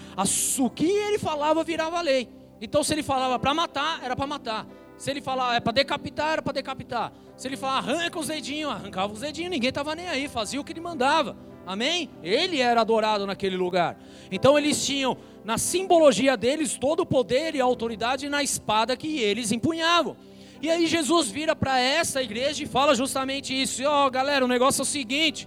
O 0.61 0.71
que 0.71 0.87
ele 0.87 1.19
falava 1.19 1.65
virava 1.65 2.01
lei. 2.01 2.29
Então 2.61 2.85
se 2.85 2.95
ele 2.95 3.03
falava 3.03 3.41
para 3.41 3.53
matar, 3.53 4.01
era 4.05 4.15
para 4.15 4.27
matar. 4.27 4.67
Se 4.97 5.11
ele 5.11 5.21
falava 5.21 5.57
é 5.57 5.61
para 5.61 5.73
decapitar, 5.73 6.35
era 6.35 6.43
para 6.43 6.53
decapitar. 6.53 7.13
Se 7.37 7.49
ele 7.49 7.57
falava 7.57 7.91
arranca 7.91 8.21
os 8.21 8.29
dedinhos, 8.29 8.71
arrancava 8.71 9.13
os 9.13 9.21
dedinhos, 9.21 9.51
ninguém 9.51 9.71
estava 9.71 9.97
nem 9.97 10.09
aí, 10.09 10.29
fazia 10.29 10.61
o 10.61 10.65
que 10.65 10.73
ele 10.73 10.81
mandava. 10.81 11.37
Amém? 11.69 12.09
Ele 12.23 12.63
era 12.63 12.81
adorado 12.81 13.27
naquele 13.27 13.55
lugar. 13.55 14.01
Então 14.33 14.57
eles 14.57 14.87
tinham 14.87 15.19
na 15.45 15.59
simbologia 15.59 16.35
deles 16.35 16.79
todo 16.79 17.01
o 17.01 17.07
poder 17.07 17.55
e 17.55 17.61
autoridade 17.61 18.27
na 18.27 18.43
espada 18.43 18.97
que 18.97 19.19
eles 19.21 19.53
empunhavam. 19.53 20.17
E 20.63 20.71
aí 20.71 20.87
Jesus 20.87 21.31
vira 21.31 21.55
para 21.55 21.79
essa 21.79 22.23
igreja 22.23 22.65
e 22.65 22.67
fala 22.67 22.95
justamente 22.95 23.53
isso. 23.53 23.83
Ó, 23.85 24.07
oh, 24.07 24.11
galera, 24.11 24.47
o 24.47 24.49
negócio 24.49 24.81
é 24.81 24.83
o 24.83 24.87
seguinte: 24.87 25.47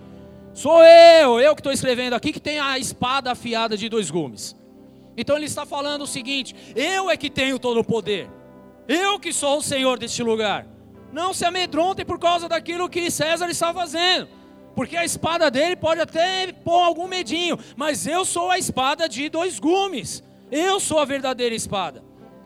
sou 0.54 0.84
eu, 0.84 1.40
eu 1.40 1.56
que 1.56 1.62
estou 1.62 1.74
escrevendo 1.74 2.14
aqui, 2.14 2.32
que 2.32 2.40
tem 2.40 2.60
a 2.60 2.78
espada 2.78 3.32
afiada 3.32 3.76
de 3.76 3.90
dois 3.90 4.12
gumes. 4.12 4.56
Então 5.18 5.36
ele 5.36 5.48
está 5.48 5.66
falando 5.66 6.04
o 6.04 6.08
seguinte: 6.08 6.56
eu 6.76 7.10
é 7.10 7.18
que 7.18 7.32
tenho 7.32 7.58
todo 7.58 7.80
o 7.80 7.84
poder, 7.84 8.30
eu 8.88 9.20
que 9.20 9.34
sou 9.34 9.58
o 9.58 9.64
Senhor 9.64 9.98
deste 9.98 10.22
lugar. 10.22 10.68
Não 11.12 11.34
se 11.34 11.46
amedrontem 11.46 12.06
por 12.06 12.20
causa 12.20 12.48
daquilo 12.48 12.88
que 12.88 13.10
César 13.10 13.50
está 13.50 13.74
fazendo. 13.74 14.40
Porque 14.76 14.96
a 14.96 15.06
espada 15.06 15.52
dele 15.52 15.76
pode 15.76 16.02
até 16.02 16.52
pôr 16.52 16.80
algum 16.80 17.08
medinho, 17.08 17.58
mas 17.76 18.08
eu 18.08 18.24
sou 18.24 18.50
a 18.50 18.58
espada 18.58 19.08
de 19.08 19.30
dois 19.30 19.60
gumes. 19.60 20.24
Eu 20.52 20.80
sou 20.80 21.00
a 21.00 21.06
verdadeira 21.06 21.56
espada. 21.56 22.04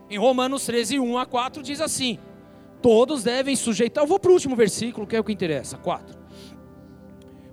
Em 0.09 0.17
Romanos 0.17 0.65
13, 0.65 0.99
1 0.99 1.17
a 1.17 1.25
4 1.25 1.63
diz 1.63 1.81
assim: 1.81 2.19
Todos 2.81 3.23
devem 3.23 3.55
sujeitar. 3.55 4.03
Eu 4.03 4.07
vou 4.07 4.19
para 4.19 4.29
o 4.29 4.33
último 4.33 4.55
versículo, 4.55 5.07
que 5.07 5.15
é 5.15 5.19
o 5.19 5.23
que 5.23 5.33
interessa. 5.33 5.77
4. 5.77 6.25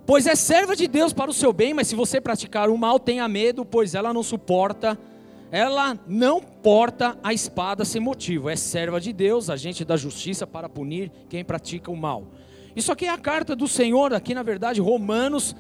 Pois 0.04 0.26
é 0.26 0.34
serva 0.34 0.74
de 0.74 0.88
Deus 0.88 1.12
para 1.12 1.30
o 1.30 1.34
seu 1.34 1.52
bem, 1.52 1.72
mas 1.72 1.86
se 1.86 1.94
você 1.94 2.20
praticar 2.20 2.68
o 2.68 2.76
mal, 2.76 2.98
tenha 2.98 3.26
medo, 3.28 3.64
pois 3.64 3.94
ela 3.94 4.12
não 4.12 4.22
suporta, 4.22 4.98
ela 5.50 5.98
não 6.06 6.40
porta 6.40 7.16
a 7.22 7.32
espada 7.32 7.84
sem 7.84 8.00
motivo. 8.00 8.50
É 8.50 8.56
serva 8.56 9.00
de 9.00 9.12
Deus, 9.12 9.48
agente 9.48 9.84
da 9.84 9.96
justiça 9.96 10.46
para 10.46 10.68
punir 10.68 11.10
quem 11.28 11.44
pratica 11.44 11.90
o 11.90 11.96
mal. 11.96 12.26
Isso 12.74 12.90
aqui 12.90 13.04
é 13.04 13.10
a 13.10 13.18
carta 13.18 13.54
do 13.54 13.68
Senhor, 13.68 14.14
aqui 14.14 14.34
na 14.34 14.42
verdade, 14.42 14.80
Romanos, 14.80 15.54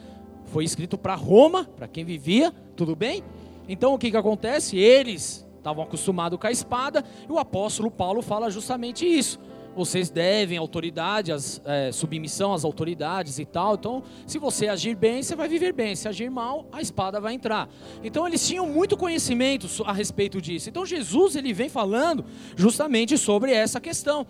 foi 0.46 0.64
escrito 0.64 0.96
para 0.96 1.14
Roma, 1.14 1.64
para 1.64 1.86
quem 1.86 2.04
vivia, 2.04 2.52
tudo 2.76 2.96
bem? 2.96 3.22
Então 3.68 3.94
o 3.94 3.98
que, 3.98 4.10
que 4.10 4.16
acontece? 4.16 4.76
Eles 4.76 5.46
estavam 5.58 5.84
acostumados 5.84 6.38
com 6.38 6.46
a 6.46 6.50
espada, 6.50 7.04
e 7.28 7.32
o 7.32 7.38
apóstolo 7.38 7.90
Paulo 7.90 8.22
fala 8.22 8.50
justamente 8.50 9.06
isso. 9.06 9.38
Vocês 9.74 10.10
devem 10.10 10.58
autoridade, 10.58 11.32
as, 11.32 11.60
é, 11.64 11.90
submissão 11.92 12.52
às 12.52 12.64
autoridades 12.64 13.38
e 13.38 13.46
tal. 13.46 13.74
Então, 13.74 14.02
se 14.26 14.38
você 14.38 14.68
agir 14.68 14.94
bem, 14.94 15.22
você 15.22 15.34
vai 15.34 15.48
viver 15.48 15.72
bem. 15.72 15.96
Se 15.96 16.06
agir 16.06 16.30
mal, 16.30 16.66
a 16.70 16.82
espada 16.82 17.18
vai 17.18 17.32
entrar. 17.32 17.70
Então, 18.04 18.26
eles 18.26 18.46
tinham 18.46 18.66
muito 18.66 18.98
conhecimento 18.98 19.66
a 19.86 19.92
respeito 19.92 20.42
disso. 20.42 20.68
Então, 20.68 20.84
Jesus 20.84 21.36
ele 21.36 21.54
vem 21.54 21.70
falando 21.70 22.22
justamente 22.54 23.16
sobre 23.16 23.52
essa 23.52 23.80
questão. 23.80 24.26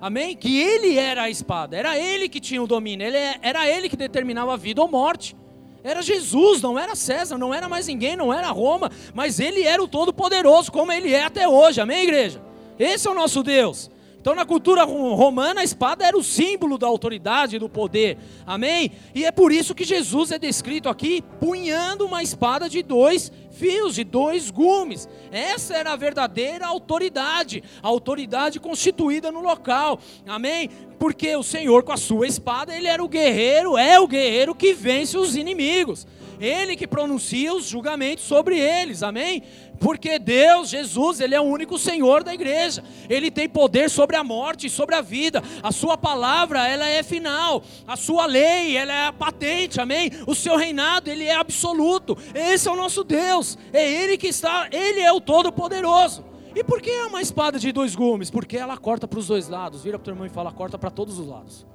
Amém? 0.00 0.34
Que 0.34 0.58
ele 0.58 0.96
era 0.96 1.24
a 1.24 1.30
espada, 1.30 1.76
era 1.76 1.98
ele 1.98 2.28
que 2.28 2.40
tinha 2.40 2.62
o 2.62 2.66
domínio, 2.66 3.06
ele, 3.06 3.18
é, 3.18 3.38
era 3.42 3.68
ele 3.68 3.88
que 3.88 3.96
determinava 3.96 4.54
a 4.54 4.56
vida 4.56 4.80
ou 4.80 4.88
morte. 4.88 5.36
Era 5.82 6.02
Jesus, 6.02 6.60
não 6.60 6.78
era 6.78 6.94
César, 6.94 7.38
não 7.38 7.52
era 7.52 7.68
mais 7.68 7.86
ninguém, 7.86 8.16
não 8.16 8.32
era 8.32 8.50
Roma, 8.50 8.90
mas 9.14 9.40
ele 9.40 9.62
era 9.62 9.82
o 9.82 9.88
Todo-Poderoso, 9.88 10.70
como 10.70 10.92
ele 10.92 11.12
é 11.12 11.24
até 11.24 11.48
hoje. 11.48 11.80
Amém, 11.80 12.02
igreja? 12.02 12.42
Esse 12.78 13.08
é 13.08 13.10
o 13.10 13.14
nosso 13.14 13.42
Deus. 13.42 13.90
Então, 14.20 14.34
na 14.34 14.44
cultura 14.44 14.84
romana, 14.84 15.62
a 15.62 15.64
espada 15.64 16.04
era 16.04 16.16
o 16.16 16.22
símbolo 16.22 16.76
da 16.76 16.86
autoridade, 16.86 17.58
do 17.58 17.70
poder. 17.70 18.18
Amém? 18.46 18.92
E 19.14 19.24
é 19.24 19.32
por 19.32 19.50
isso 19.50 19.74
que 19.74 19.82
Jesus 19.82 20.30
é 20.30 20.38
descrito 20.38 20.90
aqui 20.90 21.24
punhando 21.40 22.04
uma 22.04 22.22
espada 22.22 22.68
de 22.68 22.82
dois 22.82 23.32
fios, 23.60 23.94
de 23.94 24.04
dois 24.04 24.50
gumes. 24.50 25.08
Essa 25.30 25.76
era 25.76 25.92
a 25.92 25.96
verdadeira 25.96 26.66
autoridade, 26.66 27.62
a 27.82 27.88
autoridade 27.88 28.58
constituída 28.58 29.30
no 29.30 29.40
local. 29.40 30.00
Amém? 30.26 30.70
Porque 30.98 31.36
o 31.36 31.42
Senhor, 31.42 31.82
com 31.82 31.92
a 31.92 31.96
sua 31.96 32.26
espada, 32.26 32.74
ele 32.74 32.86
era 32.86 33.04
o 33.04 33.08
guerreiro, 33.08 33.76
é 33.76 34.00
o 34.00 34.08
guerreiro 34.08 34.54
que 34.54 34.72
vence 34.72 35.16
os 35.16 35.36
inimigos. 35.36 36.06
Ele 36.40 36.74
que 36.74 36.86
pronuncia 36.86 37.54
os 37.54 37.66
julgamentos 37.66 38.24
sobre 38.24 38.58
eles, 38.58 39.02
amém? 39.02 39.42
Porque 39.80 40.18
Deus, 40.18 40.68
Jesus, 40.68 41.20
Ele 41.20 41.34
é 41.34 41.40
o 41.40 41.44
único 41.44 41.78
Senhor 41.78 42.22
da 42.22 42.34
igreja. 42.34 42.84
Ele 43.08 43.30
tem 43.30 43.48
poder 43.48 43.88
sobre 43.88 44.14
a 44.14 44.22
morte 44.22 44.66
e 44.66 44.70
sobre 44.70 44.94
a 44.94 45.00
vida. 45.00 45.42
A 45.62 45.72
sua 45.72 45.96
palavra, 45.96 46.68
ela 46.68 46.86
é 46.86 47.02
final. 47.02 47.64
A 47.88 47.96
sua 47.96 48.26
lei, 48.26 48.76
ela 48.76 48.92
é 48.92 49.10
patente, 49.12 49.80
amém? 49.80 50.10
O 50.26 50.34
seu 50.34 50.54
reinado, 50.54 51.08
ele 51.08 51.24
é 51.24 51.34
absoluto. 51.34 52.16
Esse 52.34 52.68
é 52.68 52.70
o 52.70 52.76
nosso 52.76 53.02
Deus. 53.02 53.56
É 53.72 53.90
Ele 53.90 54.18
que 54.18 54.28
está, 54.28 54.68
Ele 54.70 55.00
é 55.00 55.10
o 55.10 55.20
Todo-Poderoso. 55.20 56.26
E 56.54 56.62
por 56.62 56.82
que 56.82 56.90
é 56.90 57.06
uma 57.06 57.22
espada 57.22 57.58
de 57.58 57.72
dois 57.72 57.94
gumes? 57.94 58.30
Porque 58.30 58.58
ela 58.58 58.76
corta 58.76 59.08
para 59.08 59.18
os 59.18 59.28
dois 59.28 59.48
lados. 59.48 59.82
Vira 59.82 59.98
para 59.98 60.02
o 60.02 60.04
teu 60.04 60.12
irmão 60.12 60.26
e 60.26 60.30
fala, 60.30 60.52
corta 60.52 60.76
para 60.76 60.90
todos 60.90 61.18
os 61.18 61.26
lados. 61.26 61.66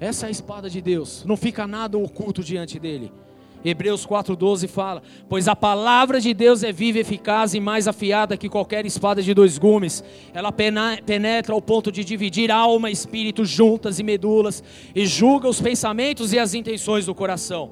Essa 0.00 0.26
é 0.26 0.28
a 0.28 0.30
espada 0.32 0.68
de 0.68 0.80
Deus. 0.80 1.24
Não 1.24 1.36
fica 1.36 1.64
nada 1.64 1.96
oculto 1.96 2.42
diante 2.42 2.80
dele. 2.80 3.12
Hebreus 3.64 4.06
4,12 4.06 4.68
fala: 4.68 5.02
Pois 5.28 5.48
a 5.48 5.56
palavra 5.56 6.20
de 6.20 6.34
Deus 6.34 6.62
é 6.62 6.70
viva, 6.70 6.98
eficaz 6.98 7.54
e 7.54 7.60
mais 7.60 7.88
afiada 7.88 8.36
que 8.36 8.48
qualquer 8.48 8.84
espada 8.84 9.22
de 9.22 9.32
dois 9.32 9.56
gumes. 9.56 10.04
Ela 10.34 10.52
penetra 10.52 11.54
ao 11.54 11.62
ponto 11.62 11.90
de 11.90 12.04
dividir 12.04 12.50
alma 12.50 12.90
e 12.90 12.92
espírito 12.92 13.44
juntas 13.44 13.98
e 13.98 14.02
medulas, 14.02 14.62
e 14.94 15.06
julga 15.06 15.48
os 15.48 15.60
pensamentos 15.60 16.32
e 16.32 16.38
as 16.38 16.52
intenções 16.52 17.06
do 17.06 17.14
coração. 17.14 17.70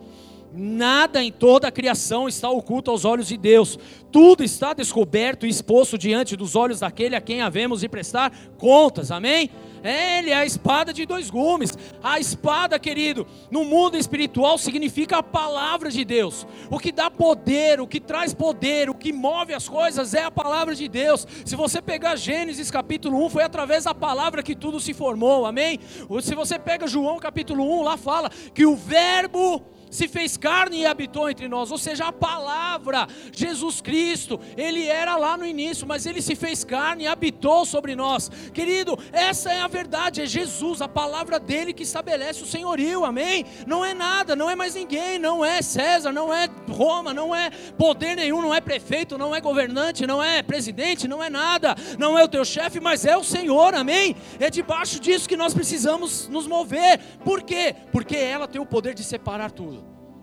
Nada 0.55 1.25
em 1.25 1.33
toda 1.33 1.69
a 1.69 1.73
criação 1.73 2.29
está 2.29 2.51
oculto 2.51 2.91
aos 2.91 3.07
olhos 3.07 3.29
de 3.29 3.39
Deus. 3.39 3.79
Tudo 4.11 4.45
está 4.45 4.75
descoberto 4.75 5.47
e 5.47 5.49
exposto 5.49 5.97
diante 5.97 6.37
dos 6.37 6.55
olhos 6.55 6.81
daquele 6.81 7.17
a 7.17 7.21
quem 7.23 7.41
havemos 7.41 7.81
de 7.81 7.89
prestar 7.89 8.31
contas. 8.59 9.11
Amém? 9.11 9.51
Ele 9.83 10.31
é 10.31 10.35
a 10.35 10.45
espada 10.45 10.93
de 10.93 11.07
dois 11.07 11.31
gumes. 11.31 11.73
A 12.03 12.21
espada, 12.21 12.79
querido, 12.79 13.27
no 13.51 13.65
mundo 13.65 13.97
espiritual 13.97 14.59
significa 14.59 15.19
a 15.19 15.23
palavra 15.23 15.91
de 15.91 16.05
Deus. 16.05 16.47
O 16.71 16.79
que 16.79 16.93
dá 16.93 17.11
poder, 17.11 17.81
o 17.81 17.87
que 17.87 17.99
traz 17.99 18.35
poder, 18.35 18.91
o 18.91 18.95
que 18.95 19.13
move 19.13 19.55
as 19.55 19.69
coisas 19.69 20.13
é 20.13 20.23
a 20.23 20.31
palavra 20.31 20.75
de 20.75 20.87
Deus. 20.87 21.27
Se 21.45 21.57
você 21.57 21.81
pegar 21.81 22.17
Gênesis 22.17 22.71
capítulo 22.71 23.25
1, 23.25 23.31
foi 23.31 23.43
através 23.43 23.85
da 23.85 23.95
palavra 23.95 24.43
que 24.43 24.55
tudo 24.55 24.79
se 24.79 24.93
formou. 24.93 25.47
Amém? 25.47 25.81
Se 26.21 26.35
você 26.35 26.59
pega 26.59 26.87
João 26.87 27.19
capítulo 27.19 27.81
1, 27.81 27.83
lá 27.83 27.97
fala 27.97 28.31
que 28.55 28.67
o 28.67 28.77
verbo 28.77 29.63
se 29.93 30.09
fez 30.09 30.39
carne 30.39 30.79
e 30.79 30.87
habitou 30.87 31.29
entre 31.29 31.47
nós, 31.47 31.71
ou 31.71 31.77
seja, 31.77 32.07
a 32.07 32.13
palavra, 32.13 33.07
Jesus 33.31 33.83
Cristo, 33.83 34.41
ele 34.57 34.87
era 34.87 35.17
lá 35.17 35.37
no 35.37 35.47
início, 35.47 35.87
mas 35.87 36.07
ele 36.07 36.23
se 36.23 36.35
fez 36.35 36.65
carne 36.65 37.05
e 37.05 37.07
habitou 37.07 37.67
sobre 37.67 37.95
nós. 37.95 38.31
Querido, 38.55 38.99
essa 39.13 39.53
é 39.53 39.61
a 39.61 39.69
verdade, 39.69 40.23
é 40.23 40.27
Jesus, 40.27 40.81
a 40.81 40.89
palavra 40.89 41.39
dele 41.39 41.75
que 41.75 41.83
estabelece 41.83 42.43
o 42.43 42.47
senhorio, 42.47 43.05
amém? 43.05 43.45
Não 43.67 43.85
é 43.85 43.93
nada, 43.93 44.35
não 44.35 44.49
é 44.49 44.57
mais 44.57 44.75
ninguém, 44.75 45.19
não 45.19 45.45
é 45.45 45.61
César, 45.61 46.11
não 46.11 46.33
é 46.33 46.49
Roma, 46.71 47.13
não 47.13 47.35
é 47.35 47.51
poder 47.77 48.17
nenhum, 48.17 48.41
não 48.41 48.55
é 48.55 48.63
prefeito, 48.63 49.19
não 49.19 49.35
é 49.35 49.43
governante, 49.43 50.07
não 50.07 50.23
é 50.23 50.43
presidente, 50.43 51.07
não 51.07 51.23
é 51.23 51.29
nada, 51.29 51.77
não 51.99 52.19
é 52.19 52.25
o 52.25 52.29
teu 52.29 52.47
chefe, 52.47 52.81
mas 52.81 53.05
é 53.05 53.15
o 53.15 53.23
Senhor, 53.23 53.75
amém? 53.75 54.17
É 54.41 54.49
debaixo 54.49 54.99
disso 54.99 55.29
que 55.29 55.37
nós 55.37 55.53
precisamos 55.53 56.29
nos 56.29 56.47
mover, 56.47 56.99
por 57.23 57.43
quê? 57.43 57.77
Porque 57.93 58.17
ela 58.17 58.49
tem 58.49 58.59
o 58.59 58.65
poder 58.65 58.95
de 58.95 59.05
separar 59.05 59.51
tudo. 59.51 59.82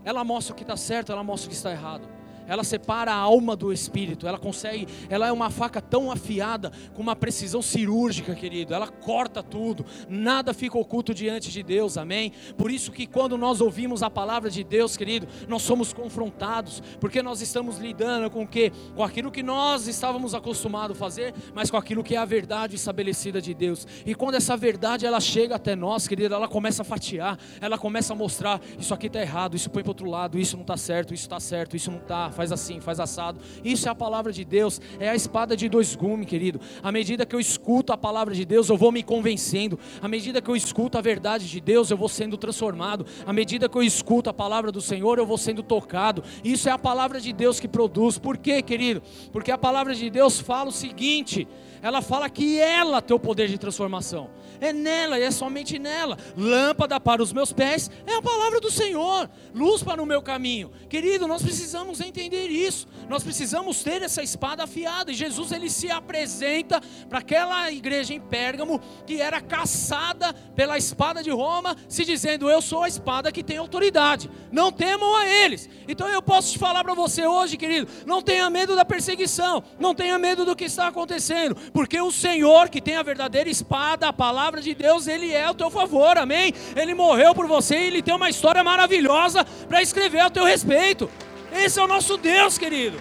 Ela 0.09 0.23
mostra 0.23 0.53
o 0.53 0.55
que 0.55 0.63
está 0.63 0.75
certo, 0.75 1.11
ela 1.11 1.23
mostra 1.23 1.45
o 1.45 1.49
que 1.51 1.55
está 1.55 1.69
errado. 1.69 2.01
Ela 2.49 2.63
separa 2.63 3.13
a 3.13 3.15
alma 3.15 3.55
do 3.55 3.71
espírito. 3.71 4.27
Ela 4.27 4.39
consegue, 4.39 4.87
ela 5.09 5.27
é 5.27 5.31
uma 5.31 5.49
faca 5.49 5.79
tão 5.79 6.11
afiada, 6.11 6.71
com 6.93 7.01
uma 7.01 7.15
precisão 7.15 7.61
cirúrgica, 7.61 8.33
querido. 8.33 8.73
Ela 8.73 8.87
corta 8.87 9.43
tudo. 9.43 9.85
Nada 10.09 10.53
fica 10.53 10.77
oculto 10.77 11.13
diante 11.13 11.51
de 11.51 11.61
Deus. 11.61 11.97
Amém. 11.97 12.31
Por 12.57 12.71
isso 12.71 12.91
que 12.91 13.05
quando 13.05 13.37
nós 13.37 13.61
ouvimos 13.61 14.01
a 14.01 14.09
palavra 14.09 14.49
de 14.49 14.63
Deus, 14.63 14.97
querido, 14.97 15.27
nós 15.47 15.61
somos 15.61 15.93
confrontados, 15.93 16.81
porque 16.99 17.21
nós 17.21 17.41
estamos 17.41 17.77
lidando 17.77 18.29
com 18.29 18.43
o 18.43 18.47
quê? 18.47 18.71
Com 18.95 19.03
aquilo 19.03 19.31
que 19.31 19.43
nós 19.43 19.87
estávamos 19.87 20.33
acostumados 20.33 20.97
a 20.97 20.99
fazer, 20.99 21.33
mas 21.53 21.69
com 21.69 21.77
aquilo 21.77 22.03
que 22.03 22.15
é 22.15 22.17
a 22.17 22.25
verdade 22.25 22.75
estabelecida 22.75 23.41
de 23.41 23.53
Deus. 23.53 23.85
E 24.05 24.15
quando 24.15 24.35
essa 24.35 24.57
verdade 24.57 25.05
ela 25.05 25.19
chega 25.19 25.55
até 25.55 25.75
nós, 25.75 26.07
querido, 26.07 26.33
ela 26.33 26.47
começa 26.47 26.81
a 26.81 26.85
fatiar, 26.85 27.37
ela 27.61 27.77
começa 27.77 28.13
a 28.13 28.15
mostrar, 28.15 28.59
isso 28.79 28.93
aqui 28.93 29.07
está 29.07 29.21
errado, 29.21 29.55
isso 29.55 29.69
põe 29.69 29.83
para 29.83 29.91
outro 29.91 30.09
lado, 30.09 30.39
isso 30.39 30.55
não 30.55 30.63
está 30.63 30.77
certo, 30.77 31.13
isso 31.13 31.23
está 31.23 31.39
certo, 31.39 31.75
isso 31.75 31.91
não 31.91 31.99
está 31.99 32.31
faz 32.39 32.53
assim, 32.53 32.79
faz 32.79 33.01
assado. 33.01 33.37
Isso 33.65 33.89
é 33.89 33.91
a 33.91 33.95
palavra 33.95 34.31
de 34.31 34.45
Deus, 34.45 34.79
é 34.97 35.09
a 35.09 35.15
espada 35.15 35.57
de 35.57 35.67
dois 35.67 35.93
gumes, 35.93 36.25
querido. 36.25 36.61
À 36.81 36.89
medida 36.89 37.25
que 37.25 37.35
eu 37.35 37.39
escuto 37.39 37.91
a 37.91 37.97
palavra 37.97 38.33
de 38.33 38.45
Deus, 38.45 38.69
eu 38.69 38.77
vou 38.77 38.93
me 38.93 39.03
convencendo. 39.03 39.77
À 40.01 40.07
medida 40.07 40.41
que 40.41 40.49
eu 40.49 40.55
escuto 40.55 40.97
a 40.97 41.01
verdade 41.01 41.49
de 41.49 41.59
Deus, 41.59 41.91
eu 41.91 41.97
vou 41.97 42.07
sendo 42.07 42.37
transformado. 42.37 43.05
À 43.25 43.33
medida 43.33 43.67
que 43.67 43.77
eu 43.77 43.83
escuto 43.83 44.29
a 44.29 44.33
palavra 44.33 44.71
do 44.71 44.79
Senhor, 44.79 45.19
eu 45.19 45.25
vou 45.25 45.37
sendo 45.37 45.61
tocado. 45.61 46.23
Isso 46.41 46.69
é 46.69 46.71
a 46.71 46.77
palavra 46.79 47.19
de 47.19 47.33
Deus 47.33 47.59
que 47.59 47.67
produz. 47.67 48.17
Por 48.17 48.37
quê, 48.37 48.61
querido? 48.61 49.01
Porque 49.33 49.51
a 49.51 49.57
palavra 49.57 49.93
de 49.93 50.09
Deus 50.09 50.39
fala 50.39 50.69
o 50.69 50.71
seguinte: 50.73 51.45
ela 51.81 52.01
fala 52.01 52.29
que 52.29 52.59
ela 52.59 53.01
tem 53.01 53.15
o 53.15 53.19
poder 53.19 53.47
de 53.47 53.57
transformação 53.57 54.29
é 54.61 54.73
nela 54.73 55.17
e 55.19 55.23
é 55.23 55.31
somente 55.31 55.79
nela. 55.79 56.17
Lâmpada 56.35 56.99
para 56.99 57.21
os 57.21 57.31
meus 57.31 57.51
pés 57.51 57.89
é 58.05 58.15
a 58.15 58.21
palavra 58.21 58.59
do 58.59 58.71
Senhor, 58.71 59.29
luz 59.53 59.81
para 59.81 60.01
o 60.01 60.05
meu 60.05 60.21
caminho. 60.21 60.71
Querido, 60.89 61.27
nós 61.27 61.41
precisamos 61.41 61.99
entender 62.01 62.47
isso. 62.47 62.87
Nós 63.07 63.23
precisamos 63.23 63.83
ter 63.83 64.01
essa 64.01 64.21
espada 64.21 64.63
afiada. 64.63 65.11
E 65.11 65.15
Jesus 65.15 65.51
ele 65.51 65.69
se 65.69 65.89
apresenta 65.89 66.81
para 67.07 67.19
aquela 67.19 67.71
igreja 67.71 68.13
em 68.13 68.19
Pérgamo 68.19 68.79
que 69.05 69.21
era 69.21 69.41
caçada 69.41 70.33
pela 70.55 70.77
espada 70.77 71.23
de 71.23 71.29
Roma, 71.29 71.75
se 71.87 72.05
dizendo: 72.05 72.49
"Eu 72.49 72.61
sou 72.61 72.83
a 72.83 72.87
espada 72.87 73.31
que 73.31 73.43
tem 73.43 73.57
autoridade. 73.57 74.29
Não 74.51 74.71
temam 74.71 75.15
a 75.15 75.27
eles". 75.27 75.69
Então 75.87 76.07
eu 76.07 76.21
posso 76.21 76.51
te 76.53 76.59
falar 76.59 76.83
para 76.83 76.93
você 76.93 77.25
hoje, 77.25 77.57
querido, 77.57 77.87
não 78.05 78.21
tenha 78.21 78.49
medo 78.49 78.75
da 78.75 78.85
perseguição, 78.85 79.63
não 79.79 79.95
tenha 79.95 80.17
medo 80.19 80.45
do 80.45 80.55
que 80.55 80.65
está 80.65 80.87
acontecendo, 80.87 81.55
porque 81.73 81.99
o 81.99 82.11
Senhor 82.11 82.69
que 82.69 82.81
tem 82.81 82.95
a 82.95 83.03
verdadeira 83.03 83.49
espada, 83.49 84.07
a 84.07 84.13
palavra 84.13 84.61
de 84.61 84.73
Deus, 84.73 85.07
Ele 85.07 85.33
é 85.33 85.49
o 85.49 85.53
teu 85.53 85.69
favor, 85.69 86.17
amém? 86.17 86.53
Ele 86.75 86.93
morreu 86.93 87.33
por 87.33 87.47
você 87.47 87.75
e 87.75 87.87
Ele 87.87 88.01
tem 88.01 88.13
uma 88.13 88.29
história 88.29 88.63
maravilhosa 88.63 89.45
para 89.67 89.81
escrever 89.81 90.19
a 90.19 90.29
teu 90.29 90.43
respeito. 90.43 91.09
Esse 91.51 91.79
é 91.79 91.83
o 91.83 91.87
nosso 91.87 92.17
Deus, 92.17 92.57
querido. 92.57 92.99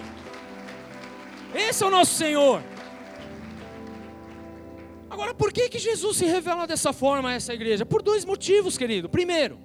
Esse 1.53 1.83
é 1.83 1.87
o 1.87 1.89
nosso 1.89 2.13
Senhor. 2.13 2.63
Agora, 5.09 5.33
por 5.33 5.51
que, 5.51 5.69
que 5.69 5.79
Jesus 5.79 6.17
se 6.17 6.25
revela 6.25 6.67
dessa 6.67 6.93
forma 6.93 7.29
a 7.29 7.33
essa 7.33 7.53
igreja? 7.53 7.85
Por 7.85 8.01
dois 8.01 8.23
motivos, 8.23 8.77
querido. 8.77 9.09
Primeiro, 9.09 9.59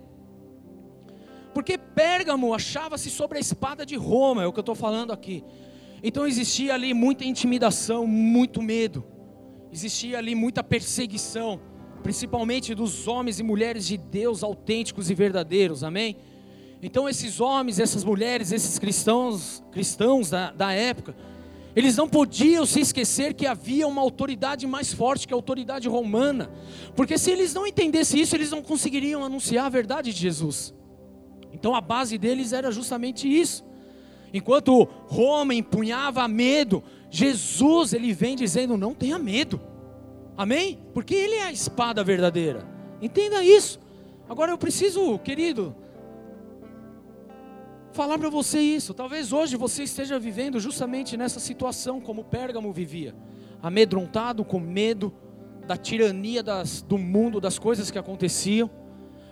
porque 1.52 1.78
Pérgamo 1.78 2.52
achava-se 2.52 3.08
sobre 3.10 3.38
a 3.38 3.40
espada 3.40 3.86
de 3.86 3.94
Roma, 3.94 4.42
é 4.42 4.46
o 4.46 4.52
que 4.52 4.58
eu 4.58 4.62
estou 4.62 4.74
falando 4.74 5.12
aqui. 5.12 5.44
Então 6.06 6.26
existia 6.26 6.74
ali 6.74 6.94
muita 6.94 7.24
intimidação, 7.24 8.06
muito 8.06 8.62
medo, 8.62 9.04
existia 9.72 10.18
ali 10.18 10.36
muita 10.36 10.62
perseguição 10.62 11.58
principalmente 12.04 12.74
dos 12.74 13.08
homens 13.08 13.40
e 13.40 13.42
mulheres 13.42 13.86
de 13.86 13.96
Deus 13.96 14.42
autênticos 14.42 15.08
e 15.08 15.14
verdadeiros, 15.14 15.82
amém? 15.82 16.18
Então 16.82 17.08
esses 17.08 17.40
homens, 17.40 17.78
essas 17.80 18.04
mulheres, 18.04 18.52
esses 18.52 18.78
cristãos, 18.78 19.64
cristãos 19.72 20.28
da, 20.28 20.52
da 20.52 20.70
época, 20.70 21.16
eles 21.74 21.96
não 21.96 22.06
podiam 22.06 22.66
se 22.66 22.78
esquecer 22.78 23.32
que 23.32 23.46
havia 23.46 23.88
uma 23.88 24.02
autoridade 24.02 24.66
mais 24.66 24.92
forte 24.92 25.26
que 25.26 25.32
a 25.32 25.36
autoridade 25.36 25.88
romana, 25.88 26.50
porque 26.94 27.16
se 27.16 27.30
eles 27.30 27.54
não 27.54 27.66
entendessem 27.66 28.20
isso, 28.20 28.36
eles 28.36 28.50
não 28.50 28.60
conseguiriam 28.60 29.24
anunciar 29.24 29.64
a 29.64 29.70
verdade 29.70 30.12
de 30.12 30.20
Jesus. 30.20 30.74
Então 31.54 31.74
a 31.74 31.80
base 31.80 32.18
deles 32.18 32.52
era 32.52 32.70
justamente 32.70 33.26
isso. 33.26 33.64
Enquanto 34.34 34.82
Roma 35.06 35.54
empunhava 35.54 36.26
medo, 36.26 36.82
Jesus 37.08 37.92
ele 37.92 38.12
vem 38.12 38.34
dizendo: 38.34 38.76
não 38.76 38.92
tenha 38.92 39.16
medo. 39.16 39.60
Amém? 40.36 40.80
Porque 40.92 41.14
Ele 41.14 41.36
é 41.36 41.44
a 41.44 41.52
espada 41.52 42.02
verdadeira. 42.02 42.66
Entenda 43.00 43.44
isso. 43.44 43.78
Agora 44.28 44.50
eu 44.50 44.58
preciso, 44.58 45.16
querido, 45.20 45.76
falar 47.92 48.18
para 48.18 48.28
você 48.28 48.58
isso. 48.58 48.92
Talvez 48.92 49.32
hoje 49.32 49.56
você 49.56 49.84
esteja 49.84 50.18
vivendo 50.18 50.58
justamente 50.58 51.16
nessa 51.16 51.38
situação 51.38 52.00
como 52.00 52.24
Pérgamo 52.24 52.72
vivia, 52.72 53.14
amedrontado 53.62 54.44
com 54.44 54.58
medo 54.58 55.14
da 55.64 55.76
tirania 55.76 56.42
das, 56.42 56.82
do 56.82 56.98
mundo, 56.98 57.40
das 57.40 57.56
coisas 57.56 57.88
que 57.88 57.98
aconteciam. 57.98 58.68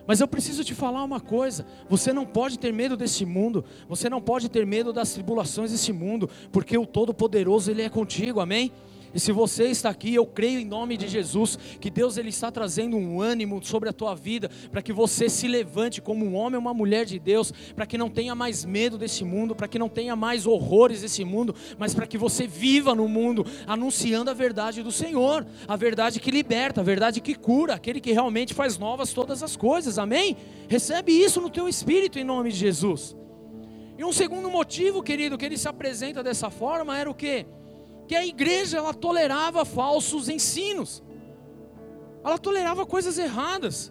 Mas 0.06 0.20
eu 0.20 0.28
preciso 0.28 0.64
te 0.64 0.74
falar 0.74 1.04
uma 1.04 1.20
coisa: 1.20 1.66
você 1.88 2.12
não 2.12 2.26
pode 2.26 2.58
ter 2.58 2.72
medo 2.72 2.96
desse 2.96 3.24
mundo, 3.24 3.64
você 3.88 4.08
não 4.08 4.20
pode 4.20 4.48
ter 4.48 4.66
medo 4.66 4.92
das 4.92 5.12
tribulações 5.12 5.70
desse 5.70 5.92
mundo, 5.92 6.28
porque 6.50 6.76
o 6.76 6.86
Todo-Poderoso 6.86 7.70
Ele 7.70 7.82
é 7.82 7.88
contigo, 7.88 8.40
amém? 8.40 8.72
E 9.14 9.20
se 9.20 9.32
você 9.32 9.64
está 9.64 9.90
aqui, 9.90 10.14
eu 10.14 10.26
creio 10.26 10.58
em 10.60 10.64
nome 10.64 10.96
de 10.96 11.06
Jesus 11.08 11.58
que 11.80 11.90
Deus 11.90 12.16
ele 12.16 12.30
está 12.30 12.50
trazendo 12.50 12.96
um 12.96 13.20
ânimo 13.20 13.62
sobre 13.62 13.88
a 13.88 13.92
tua 13.92 14.14
vida, 14.14 14.50
para 14.70 14.82
que 14.82 14.92
você 14.92 15.28
se 15.28 15.46
levante 15.46 16.00
como 16.00 16.24
um 16.24 16.34
homem 16.34 16.56
ou 16.56 16.60
uma 16.60 16.74
mulher 16.74 17.04
de 17.04 17.18
Deus, 17.18 17.52
para 17.74 17.86
que 17.86 17.98
não 17.98 18.08
tenha 18.08 18.34
mais 18.34 18.64
medo 18.64 18.96
desse 18.96 19.24
mundo, 19.24 19.54
para 19.54 19.68
que 19.68 19.78
não 19.78 19.88
tenha 19.88 20.16
mais 20.16 20.46
horrores 20.46 21.02
desse 21.02 21.24
mundo, 21.24 21.54
mas 21.78 21.94
para 21.94 22.06
que 22.06 22.16
você 22.16 22.46
viva 22.46 22.94
no 22.94 23.08
mundo 23.08 23.44
anunciando 23.66 24.30
a 24.30 24.34
verdade 24.34 24.82
do 24.82 24.92
Senhor, 24.92 25.46
a 25.68 25.76
verdade 25.76 26.20
que 26.20 26.30
liberta, 26.30 26.80
a 26.80 26.84
verdade 26.84 27.20
que 27.20 27.34
cura, 27.34 27.74
aquele 27.74 28.00
que 28.00 28.12
realmente 28.12 28.54
faz 28.54 28.78
novas 28.78 29.12
todas 29.12 29.42
as 29.42 29.56
coisas. 29.56 29.98
Amém? 29.98 30.36
Recebe 30.68 31.12
isso 31.12 31.40
no 31.40 31.50
teu 31.50 31.68
espírito 31.68 32.18
em 32.18 32.24
nome 32.24 32.50
de 32.50 32.58
Jesus. 32.58 33.16
E 33.98 34.04
um 34.04 34.12
segundo 34.12 34.50
motivo, 34.50 35.02
querido, 35.02 35.36
que 35.36 35.44
ele 35.44 35.58
se 35.58 35.68
apresenta 35.68 36.22
dessa 36.22 36.50
forma 36.50 36.96
era 36.96 37.10
o 37.10 37.14
que? 37.14 37.46
Que 38.12 38.16
a 38.16 38.26
igreja 38.26 38.76
ela 38.76 38.92
tolerava 38.92 39.64
falsos 39.64 40.28
ensinos. 40.28 41.02
Ela 42.22 42.36
tolerava 42.36 42.84
coisas 42.84 43.16
erradas. 43.16 43.90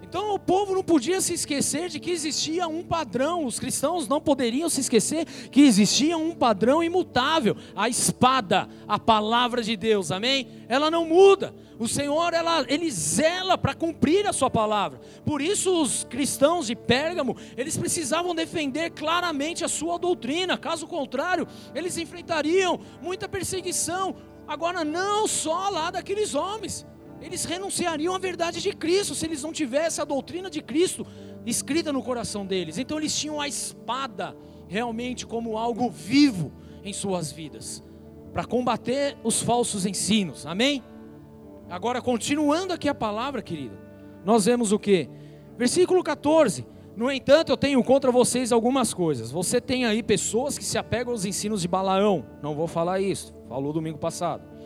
Então 0.00 0.34
o 0.34 0.38
povo 0.38 0.74
não 0.74 0.82
podia 0.82 1.20
se 1.20 1.34
esquecer 1.34 1.90
de 1.90 2.00
que 2.00 2.10
existia 2.10 2.66
um 2.66 2.82
padrão, 2.82 3.44
os 3.44 3.58
cristãos 3.58 4.08
não 4.08 4.22
poderiam 4.22 4.70
se 4.70 4.80
esquecer 4.80 5.26
que 5.50 5.60
existia 5.60 6.16
um 6.16 6.34
padrão 6.34 6.82
imutável, 6.82 7.54
a 7.74 7.90
espada, 7.90 8.70
a 8.88 8.98
palavra 8.98 9.62
de 9.62 9.76
Deus, 9.76 10.10
amém? 10.10 10.48
Ela 10.66 10.90
não 10.90 11.04
muda. 11.04 11.54
O 11.78 11.86
Senhor, 11.86 12.32
ela, 12.32 12.64
ele 12.68 12.90
zela 12.90 13.58
para 13.58 13.74
cumprir 13.74 14.26
a 14.26 14.32
sua 14.32 14.48
palavra. 14.48 14.98
Por 15.24 15.42
isso 15.42 15.82
os 15.82 16.04
cristãos 16.04 16.66
de 16.66 16.74
Pérgamo, 16.74 17.36
eles 17.56 17.76
precisavam 17.76 18.34
defender 18.34 18.90
claramente 18.90 19.64
a 19.64 19.68
sua 19.68 19.98
doutrina. 19.98 20.56
Caso 20.56 20.86
contrário, 20.86 21.46
eles 21.74 21.98
enfrentariam 21.98 22.80
muita 23.02 23.28
perseguição. 23.28 24.16
Agora 24.48 24.84
não 24.84 25.26
só 25.26 25.68
lá 25.68 25.90
daqueles 25.90 26.34
homens, 26.34 26.86
eles 27.20 27.44
renunciariam 27.44 28.14
à 28.14 28.18
verdade 28.18 28.60
de 28.60 28.72
Cristo 28.72 29.14
se 29.14 29.26
eles 29.26 29.42
não 29.42 29.52
tivessem 29.52 30.00
a 30.00 30.04
doutrina 30.04 30.48
de 30.48 30.62
Cristo 30.62 31.06
escrita 31.44 31.92
no 31.92 32.02
coração 32.02 32.46
deles. 32.46 32.78
Então 32.78 32.98
eles 32.98 33.16
tinham 33.18 33.40
a 33.40 33.46
espada 33.46 34.36
realmente 34.68 35.26
como 35.26 35.56
algo 35.56 35.90
vivo 35.90 36.52
em 36.82 36.92
suas 36.92 37.30
vidas 37.30 37.82
para 38.32 38.44
combater 38.44 39.16
os 39.24 39.42
falsos 39.42 39.86
ensinos. 39.86 40.44
Amém? 40.46 40.82
Agora 41.68 42.00
continuando 42.00 42.72
aqui 42.72 42.88
a 42.88 42.94
palavra, 42.94 43.42
querido. 43.42 43.76
Nós 44.24 44.44
vemos 44.44 44.72
o 44.72 44.78
que? 44.78 45.08
Versículo 45.56 46.02
14. 46.02 46.66
No 46.96 47.10
entanto, 47.10 47.52
eu 47.52 47.56
tenho 47.56 47.82
contra 47.84 48.10
vocês 48.10 48.52
algumas 48.52 48.94
coisas. 48.94 49.30
Você 49.30 49.60
tem 49.60 49.84
aí 49.84 50.02
pessoas 50.02 50.56
que 50.56 50.64
se 50.64 50.78
apegam 50.78 51.12
aos 51.12 51.24
ensinos 51.24 51.60
de 51.60 51.68
Balaão. 51.68 52.24
Não 52.42 52.54
vou 52.54 52.66
falar 52.66 53.00
isso. 53.00 53.34
Falou 53.48 53.72
domingo 53.72 53.98
passado 53.98 54.56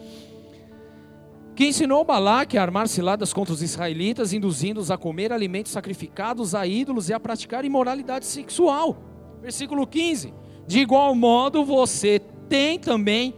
que 1.61 1.67
ensinou 1.67 2.03
Balaque 2.03 2.57
a 2.57 2.63
armar 2.63 2.89
ciladas 2.89 3.35
contra 3.35 3.53
os 3.53 3.61
israelitas, 3.61 4.33
induzindo-os 4.33 4.91
a 4.91 4.97
comer 4.97 5.31
alimentos 5.31 5.73
sacrificados 5.73 6.55
a 6.55 6.67
ídolos 6.67 7.11
e 7.11 7.13
a 7.13 7.21
praticar 7.21 7.67
imoralidade 7.67 8.25
sexual. 8.25 8.97
Versículo 9.43 9.87
15: 9.87 10.33
De 10.67 10.79
igual 10.79 11.15
modo 11.15 11.63
você 11.63 12.19
tem 12.49 12.79
também 12.79 13.35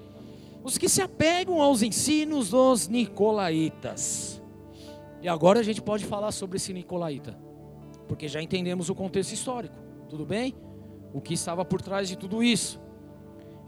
os 0.63 0.79
que 0.79 0.89
se 0.89 1.03
apegam 1.03 1.61
aos 1.61 1.83
ensinos 1.83 2.51
dos 2.51 2.89
nicolaítas. 2.89 4.43
E 5.21 5.29
agora 5.29 5.61
a 5.61 5.63
gente 5.63 5.81
pode 5.81 6.05
falar 6.05 6.33
sobre 6.33 6.57
esse 6.57 6.73
nicolaíta, 6.73 7.39
porque 8.09 8.29
já 8.29 8.43
entendemos 8.43 8.89
o 8.89 8.95
contexto 8.95 9.33
histórico, 9.33 9.77
tudo 10.09 10.27
bem? 10.27 10.55
O 11.13 11.21
que 11.21 11.35
estava 11.35 11.65
por 11.65 11.81
trás 11.81 12.09
de 12.09 12.17
tudo 12.17 12.43
isso. 12.43 12.81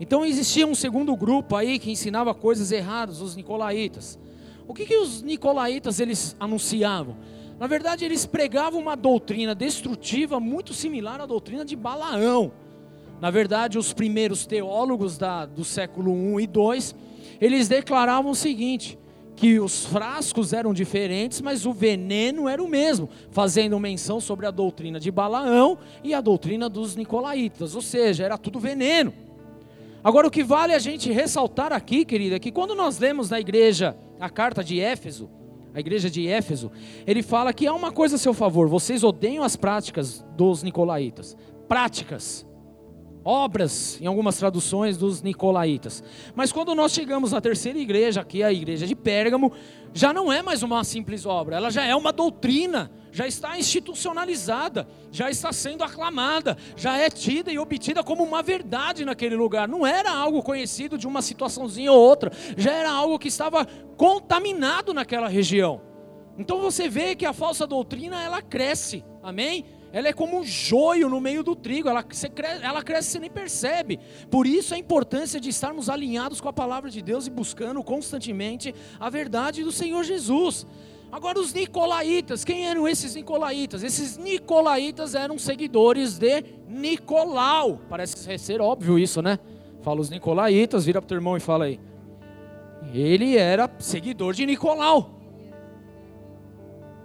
Então 0.00 0.24
existia 0.24 0.66
um 0.66 0.74
segundo 0.74 1.14
grupo 1.16 1.54
aí 1.54 1.78
que 1.78 1.90
ensinava 1.90 2.34
coisas 2.34 2.72
erradas, 2.72 3.20
os 3.20 3.36
nicolaítas. 3.36 4.18
O 4.66 4.74
que, 4.74 4.86
que 4.86 4.96
os 4.96 5.22
nicolaítas 5.22 6.00
eles 6.00 6.34
anunciavam? 6.40 7.16
Na 7.58 7.66
verdade, 7.66 8.04
eles 8.04 8.26
pregavam 8.26 8.80
uma 8.80 8.96
doutrina 8.96 9.54
destrutiva 9.54 10.40
muito 10.40 10.74
similar 10.74 11.20
à 11.20 11.26
doutrina 11.26 11.64
de 11.64 11.76
Balaão. 11.76 12.52
Na 13.24 13.30
verdade, 13.30 13.78
os 13.78 13.94
primeiros 13.94 14.44
teólogos 14.44 15.16
da, 15.16 15.46
do 15.46 15.64
século 15.64 16.38
I 16.38 16.44
e 16.44 16.46
II, 16.46 16.94
eles 17.40 17.68
declaravam 17.68 18.32
o 18.32 18.34
seguinte: 18.34 18.98
que 19.34 19.58
os 19.58 19.86
frascos 19.86 20.52
eram 20.52 20.74
diferentes, 20.74 21.40
mas 21.40 21.64
o 21.64 21.72
veneno 21.72 22.46
era 22.50 22.62
o 22.62 22.68
mesmo, 22.68 23.08
fazendo 23.30 23.80
menção 23.80 24.20
sobre 24.20 24.44
a 24.44 24.50
doutrina 24.50 25.00
de 25.00 25.10
Balaão 25.10 25.78
e 26.02 26.12
a 26.12 26.20
doutrina 26.20 26.68
dos 26.68 26.96
nicolaítas, 26.96 27.74
ou 27.74 27.80
seja, 27.80 28.24
era 28.24 28.36
tudo 28.36 28.60
veneno. 28.60 29.14
Agora, 30.04 30.26
o 30.26 30.30
que 30.30 30.44
vale 30.44 30.74
a 30.74 30.78
gente 30.78 31.10
ressaltar 31.10 31.72
aqui, 31.72 32.04
querida, 32.04 32.36
é 32.36 32.38
que 32.38 32.52
quando 32.52 32.74
nós 32.74 32.98
lemos 32.98 33.30
na 33.30 33.40
igreja 33.40 33.96
a 34.20 34.28
carta 34.28 34.62
de 34.62 34.78
Éfeso, 34.78 35.30
a 35.72 35.80
igreja 35.80 36.10
de 36.10 36.28
Éfeso, 36.28 36.70
ele 37.06 37.22
fala 37.22 37.54
que 37.54 37.66
há 37.66 37.72
uma 37.72 37.90
coisa 37.90 38.16
a 38.16 38.18
seu 38.18 38.34
favor: 38.34 38.68
vocês 38.68 39.02
odeiam 39.02 39.42
as 39.42 39.56
práticas 39.56 40.22
dos 40.36 40.62
nicolaítas. 40.62 41.34
Práticas 41.66 42.46
obras, 43.24 43.98
em 44.00 44.06
algumas 44.06 44.36
traduções, 44.36 44.96
dos 44.98 45.22
nicolaítas. 45.22 46.04
Mas 46.34 46.52
quando 46.52 46.74
nós 46.74 46.92
chegamos 46.92 47.32
à 47.32 47.40
terceira 47.40 47.78
igreja, 47.78 48.20
aqui 48.20 48.42
a 48.42 48.52
igreja 48.52 48.86
de 48.86 48.94
Pérgamo, 48.94 49.52
já 49.92 50.12
não 50.12 50.32
é 50.32 50.42
mais 50.42 50.62
uma 50.62 50.84
simples 50.84 51.24
obra, 51.24 51.56
ela 51.56 51.70
já 51.70 51.84
é 51.84 51.94
uma 51.94 52.12
doutrina, 52.12 52.90
já 53.10 53.26
está 53.26 53.56
institucionalizada, 53.58 54.86
já 55.10 55.30
está 55.30 55.52
sendo 55.52 55.84
aclamada, 55.84 56.58
já 56.76 56.98
é 56.98 57.08
tida 57.08 57.52
e 57.52 57.58
obtida 57.58 58.02
como 58.02 58.24
uma 58.24 58.42
verdade 58.42 59.04
naquele 59.04 59.36
lugar. 59.36 59.68
Não 59.68 59.86
era 59.86 60.10
algo 60.10 60.42
conhecido 60.42 60.98
de 60.98 61.06
uma 61.06 61.22
situaçãozinha 61.22 61.92
ou 61.92 62.00
outra, 62.00 62.30
já 62.56 62.72
era 62.72 62.90
algo 62.90 63.18
que 63.18 63.28
estava 63.28 63.64
contaminado 63.96 64.92
naquela 64.92 65.28
região. 65.28 65.80
Então 66.36 66.60
você 66.60 66.88
vê 66.88 67.14
que 67.14 67.24
a 67.24 67.32
falsa 67.32 67.66
doutrina 67.66 68.20
ela 68.20 68.42
cresce, 68.42 69.04
amém? 69.22 69.64
Ela 69.94 70.08
é 70.08 70.12
como 70.12 70.40
um 70.40 70.44
joio 70.44 71.08
no 71.08 71.20
meio 71.20 71.44
do 71.44 71.54
trigo, 71.54 71.88
ela, 71.88 72.02
cresce, 72.02 72.28
ela 72.60 72.82
cresce 72.82 73.10
e 73.10 73.12
você 73.12 73.18
nem 73.20 73.30
percebe. 73.30 74.00
Por 74.28 74.44
isso 74.44 74.74
a 74.74 74.78
importância 74.78 75.38
de 75.38 75.48
estarmos 75.48 75.88
alinhados 75.88 76.40
com 76.40 76.48
a 76.48 76.52
palavra 76.52 76.90
de 76.90 77.00
Deus 77.00 77.28
e 77.28 77.30
buscando 77.30 77.80
constantemente 77.80 78.74
a 78.98 79.08
verdade 79.08 79.62
do 79.62 79.70
Senhor 79.70 80.02
Jesus. 80.02 80.66
Agora, 81.12 81.38
os 81.38 81.54
nicolaítas, 81.54 82.44
quem 82.44 82.66
eram 82.66 82.88
esses 82.88 83.14
nicolaítas? 83.14 83.84
Esses 83.84 84.18
nicolaítas 84.18 85.14
eram 85.14 85.38
seguidores 85.38 86.18
de 86.18 86.42
Nicolau. 86.68 87.78
Parece 87.88 88.36
ser 88.36 88.60
óbvio 88.60 88.98
isso, 88.98 89.22
né? 89.22 89.38
Fala 89.80 90.00
os 90.00 90.10
nicolaítas, 90.10 90.84
vira 90.84 91.00
para 91.00 91.06
o 91.06 91.08
teu 91.08 91.18
irmão 91.18 91.36
e 91.36 91.40
fala 91.40 91.66
aí. 91.66 91.78
Ele 92.92 93.36
era 93.36 93.70
seguidor 93.78 94.34
de 94.34 94.44
Nicolau. 94.44 95.20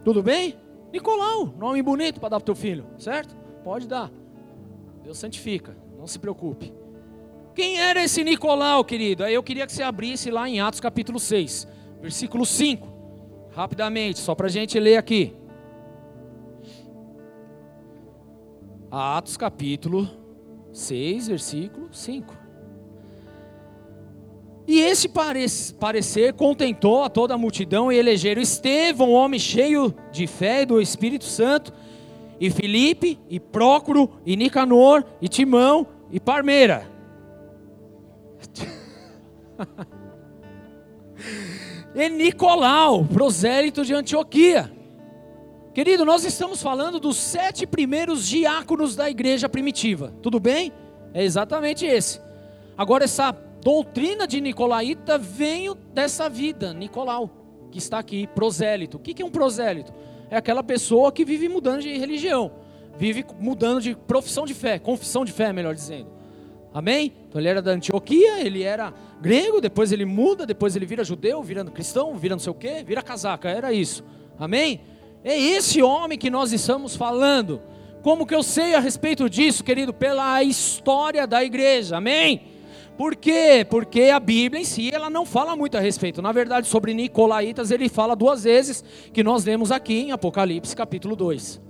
Tudo 0.03 0.23
bem? 0.23 0.57
Nicolau, 0.91 1.53
nome 1.57 1.81
bonito 1.81 2.19
para 2.19 2.29
dar 2.29 2.37
para 2.37 2.45
teu 2.45 2.55
filho, 2.55 2.85
certo? 2.97 3.35
Pode 3.63 3.87
dar. 3.87 4.11
Deus 5.03 5.17
santifica, 5.17 5.75
não 5.97 6.07
se 6.07 6.17
preocupe. 6.17 6.73
Quem 7.53 7.79
era 7.79 8.03
esse 8.03 8.23
Nicolau, 8.23 8.83
querido? 8.83 9.23
Aí 9.23 9.33
eu 9.33 9.43
queria 9.43 9.65
que 9.65 9.73
você 9.73 9.83
abrisse 9.83 10.31
lá 10.31 10.47
em 10.47 10.61
Atos 10.61 10.79
capítulo 10.79 11.19
6, 11.19 11.67
versículo 12.01 12.45
5. 12.45 12.87
Rapidamente, 13.51 14.19
só 14.19 14.33
para 14.33 14.47
a 14.47 14.49
gente 14.49 14.79
ler 14.79 14.97
aqui. 14.97 15.35
Atos 18.89 19.37
capítulo 19.37 20.07
6, 20.71 21.27
versículo 21.27 21.89
5. 21.91 22.38
E 24.69 24.79
esse 24.81 25.09
parecer 25.79 26.33
contentou 26.33 27.03
a 27.03 27.09
toda 27.09 27.33
a 27.33 27.37
multidão 27.39 27.91
e 27.91 27.97
elegeram 27.97 28.39
Estevão, 28.39 29.11
homem 29.11 29.39
cheio 29.39 29.91
de 30.11 30.27
fé 30.27 30.61
e 30.61 30.65
do 30.67 30.79
Espírito 30.79 31.25
Santo, 31.25 31.73
e 32.39 32.51
Filipe, 32.51 33.17
e 33.27 33.39
Prócoro, 33.39 34.11
e 34.23 34.37
Nicanor, 34.37 35.03
e 35.19 35.27
Timão, 35.27 35.87
e 36.11 36.19
Parmeira. 36.19 36.87
e 41.95 42.07
Nicolau, 42.07 43.05
prosélito 43.05 43.83
de 43.83 43.95
Antioquia. 43.95 44.71
Querido, 45.73 46.05
nós 46.05 46.23
estamos 46.23 46.61
falando 46.61 46.99
dos 46.99 47.17
sete 47.17 47.65
primeiros 47.65 48.27
diáconos 48.27 48.95
da 48.95 49.09
igreja 49.09 49.49
primitiva, 49.49 50.13
tudo 50.21 50.39
bem? 50.39 50.71
É 51.11 51.23
exatamente 51.23 51.87
esse. 51.87 52.21
Agora, 52.77 53.05
essa 53.05 53.48
doutrina 53.61 54.27
de 54.27 54.39
Nicolaíta 54.39 55.17
veio 55.17 55.75
dessa 55.75 56.29
vida, 56.29 56.73
Nicolau, 56.73 57.29
que 57.71 57.77
está 57.77 57.99
aqui, 57.99 58.27
prosélito. 58.27 58.97
O 58.97 58.99
que 58.99 59.21
é 59.21 59.25
um 59.25 59.29
prosélito? 59.29 59.93
É 60.29 60.37
aquela 60.37 60.63
pessoa 60.63 61.11
que 61.11 61.25
vive 61.25 61.49
mudando 61.49 61.81
de 61.81 61.97
religião, 61.97 62.51
vive 62.97 63.25
mudando 63.39 63.81
de 63.81 63.95
profissão 63.95 64.45
de 64.45 64.53
fé, 64.53 64.77
confissão 64.79 65.25
de 65.25 65.31
fé, 65.31 65.51
melhor 65.51 65.73
dizendo. 65.73 66.07
Amém? 66.73 67.13
Então 67.27 67.41
ele 67.41 67.47
era 67.47 67.61
da 67.61 67.71
Antioquia, 67.71 68.39
ele 68.45 68.61
era 68.61 68.93
grego, 69.19 69.59
depois 69.59 69.91
ele 69.91 70.05
muda, 70.05 70.45
depois 70.45 70.75
ele 70.75 70.85
vira 70.85 71.03
judeu, 71.03 71.41
virando 71.41 71.71
cristão, 71.71 72.15
vira 72.15 72.35
não 72.35 72.39
sei 72.39 72.51
o 72.51 72.55
quê, 72.55 72.83
vira 72.85 73.01
casaca, 73.01 73.49
era 73.49 73.73
isso. 73.73 74.03
Amém? 74.37 74.81
É 75.23 75.37
esse 75.37 75.81
homem 75.81 76.17
que 76.17 76.29
nós 76.29 76.53
estamos 76.53 76.95
falando. 76.95 77.61
Como 78.03 78.25
que 78.25 78.33
eu 78.33 78.43
sei 78.43 78.75
a 78.75 78.79
respeito 78.79 79.29
disso, 79.29 79.63
querido? 79.63 79.93
Pela 79.93 80.41
história 80.43 81.27
da 81.27 81.43
igreja. 81.43 81.97
Amém? 81.97 82.43
Por 82.99 83.15
quê? 83.15 83.65
Porque 83.69 84.09
a 84.13 84.19
Bíblia 84.19 84.61
em 84.61 84.65
si 84.65 84.93
ela 84.93 85.09
não 85.09 85.25
fala 85.25 85.55
muito 85.55 85.77
a 85.77 85.79
respeito. 85.79 86.21
Na 86.21 86.33
verdade, 86.33 86.67
sobre 86.67 86.93
Nicolaitas 86.93 87.71
ele 87.71 87.87
fala 87.87 88.13
duas 88.13 88.43
vezes, 88.43 88.83
que 89.13 89.23
nós 89.23 89.45
lemos 89.45 89.71
aqui 89.71 90.01
em 90.01 90.11
Apocalipse 90.11 90.75
capítulo 90.75 91.15
2. 91.15 91.61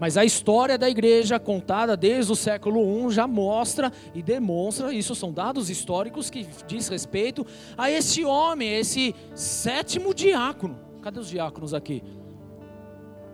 Mas 0.00 0.16
a 0.16 0.24
história 0.24 0.78
da 0.78 0.88
igreja 0.88 1.38
contada 1.38 1.94
desde 1.94 2.32
o 2.32 2.34
século 2.34 2.80
I 2.80 3.12
já 3.12 3.26
mostra 3.26 3.92
e 4.14 4.22
demonstra, 4.22 4.90
isso 4.90 5.14
são 5.14 5.34
dados 5.34 5.68
históricos 5.68 6.30
que 6.30 6.48
diz 6.66 6.88
respeito 6.88 7.44
a 7.76 7.90
esse 7.90 8.24
homem, 8.24 8.72
esse 8.72 9.14
sétimo 9.34 10.14
diácono. 10.14 10.78
Cadê 11.02 11.20
os 11.20 11.28
diáconos 11.28 11.74
aqui? 11.74 12.02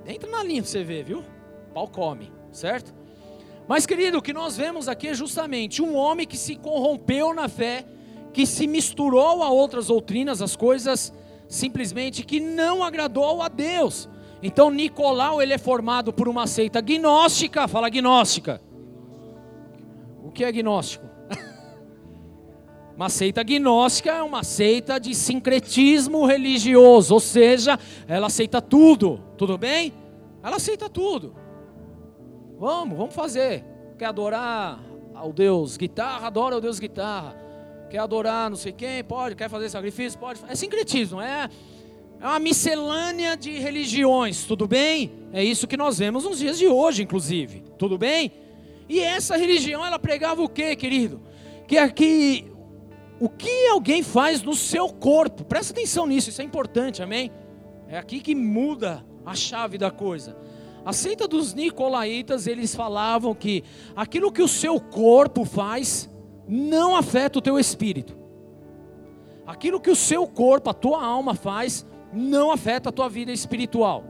Entra 0.05 0.29
na 0.29 0.43
linha 0.43 0.63
para 0.63 0.69
você 0.73 0.83
ver, 0.83 1.05
viu? 1.05 1.23
Pau 1.73 1.87
come, 1.87 2.33
certo? 2.51 2.93
Mas, 3.67 3.87
querido, 3.87 4.19
o 4.19 4.23
que 4.23 4.33
nós 4.33 4.57
vemos 4.57 4.89
aqui 4.89 5.09
é 5.09 5.15
justamente 5.15 5.81
um 5.81 5.97
homem 5.97 6.27
que 6.27 6.37
se 6.37 6.57
corrompeu 6.57 7.33
na 7.33 7.49
fé, 7.49 7.85
que 8.33 8.45
se 8.45 8.67
misturou 8.67 9.43
a 9.43 9.49
outras 9.49 9.87
doutrinas, 9.87 10.43
as 10.43 10.55
coisas 10.55 11.13
simplesmente 11.49 12.23
que 12.25 12.41
não 12.41 12.83
agradou 12.83 13.41
a 13.41 13.49
Deus. 13.49 14.09
Então, 14.43 14.71
Nicolau 14.71 15.41
ele 15.41 15.55
é 15.55 15.59
formado 15.59 16.13
por 16.13 16.29
uma 16.29 16.47
seita 16.47 16.81
gnóstica, 16.81 17.67
fala 17.67 17.89
gnóstica. 17.89 18.61
O 20.23 20.31
que 20.31 20.45
é 20.45 20.53
gnóstico? 20.53 21.07
Uma 22.95 23.09
seita 23.09 23.43
gnóstica 23.43 24.11
é 24.11 24.23
uma 24.23 24.45
seita 24.45 25.01
de 25.01 25.15
sincretismo 25.15 26.27
religioso, 26.27 27.15
ou 27.15 27.21
seja, 27.21 27.79
ela 28.07 28.29
aceita 28.29 28.63
tudo, 28.63 29.21
tudo 29.37 29.59
bem? 29.59 29.93
Ela 30.43 30.57
aceita 30.57 30.89
tudo. 30.89 31.44
Vamos, 32.65 32.97
vamos 32.97 33.15
fazer. 33.15 33.63
Quer 33.99 34.07
adorar 34.07 34.81
ao 35.15 35.35
Deus 35.35 35.77
guitarra? 35.77 36.29
Adora 36.29 36.55
ao 36.55 36.63
Deus 36.63 36.79
guitarra. 36.79 37.37
Quer 37.91 37.99
adorar 37.99 38.49
não 38.49 38.57
sei 38.57 38.73
quem? 38.73 39.05
Pode. 39.05 39.35
Quer 39.35 39.51
fazer 39.51 39.69
sacrifício? 39.69 40.19
Pode. 40.19 40.41
É 40.49 40.55
sincretismo, 40.55 41.21
é, 41.21 41.51
é 42.19 42.27
uma 42.27 42.39
miscelânea 42.39 43.37
de 43.37 43.51
religiões, 43.59 44.45
tudo 44.45 44.67
bem? 44.67 45.13
É 45.31 45.45
isso 45.45 45.67
que 45.67 45.77
nós 45.77 45.99
vemos 45.99 46.25
nos 46.25 46.39
dias 46.39 46.59
de 46.59 46.67
hoje, 46.67 47.03
inclusive. 47.03 47.63
Tudo 47.79 47.99
bem? 47.99 48.33
E 48.89 48.99
essa 48.99 49.37
religião, 49.37 49.85
ela 49.85 49.99
pregava 49.99 50.43
o 50.43 50.49
que, 50.49 50.75
querido? 50.75 51.21
Que 51.69 51.77
aqui, 51.77 52.51
o 53.21 53.29
que 53.29 53.69
alguém 53.69 54.03
faz 54.03 54.43
no 54.43 54.55
seu 54.55 54.89
corpo, 54.89 55.45
presta 55.45 55.75
atenção 55.75 56.07
nisso, 56.07 56.31
isso 56.31 56.41
é 56.41 56.45
importante, 56.47 57.03
amém? 57.03 57.31
É 57.89 57.99
aqui 57.99 58.21
que 58.21 58.35
muda 58.35 59.05
a 59.27 59.35
chave 59.35 59.77
da 59.77 59.91
coisa. 59.91 60.35
A 60.85 60.93
seita 60.93 61.27
dos 61.27 61.55
nicolaítas, 61.55 62.47
eles 62.47 62.75
falavam 62.75 63.35
que 63.35 63.65
aquilo 63.97 64.31
que 64.31 64.43
o 64.43 64.49
seu 64.49 64.79
corpo 64.79 65.45
faz 65.45 66.11
não 66.47 66.95
afeta 66.95 67.39
o 67.39 67.43
teu 67.43 67.59
espírito. 67.59 68.17
Aquilo 69.47 69.81
que 69.81 69.91
o 69.91 69.97
seu 69.97 70.27
corpo, 70.27 70.71
a 70.71 70.75
tua 70.75 71.05
alma 71.05 71.35
faz, 71.35 71.87
não 72.13 72.51
afeta 72.51 72.91
a 72.91 72.93
tua 72.93 73.09
vida 73.09 73.33
espiritual. 73.33 74.05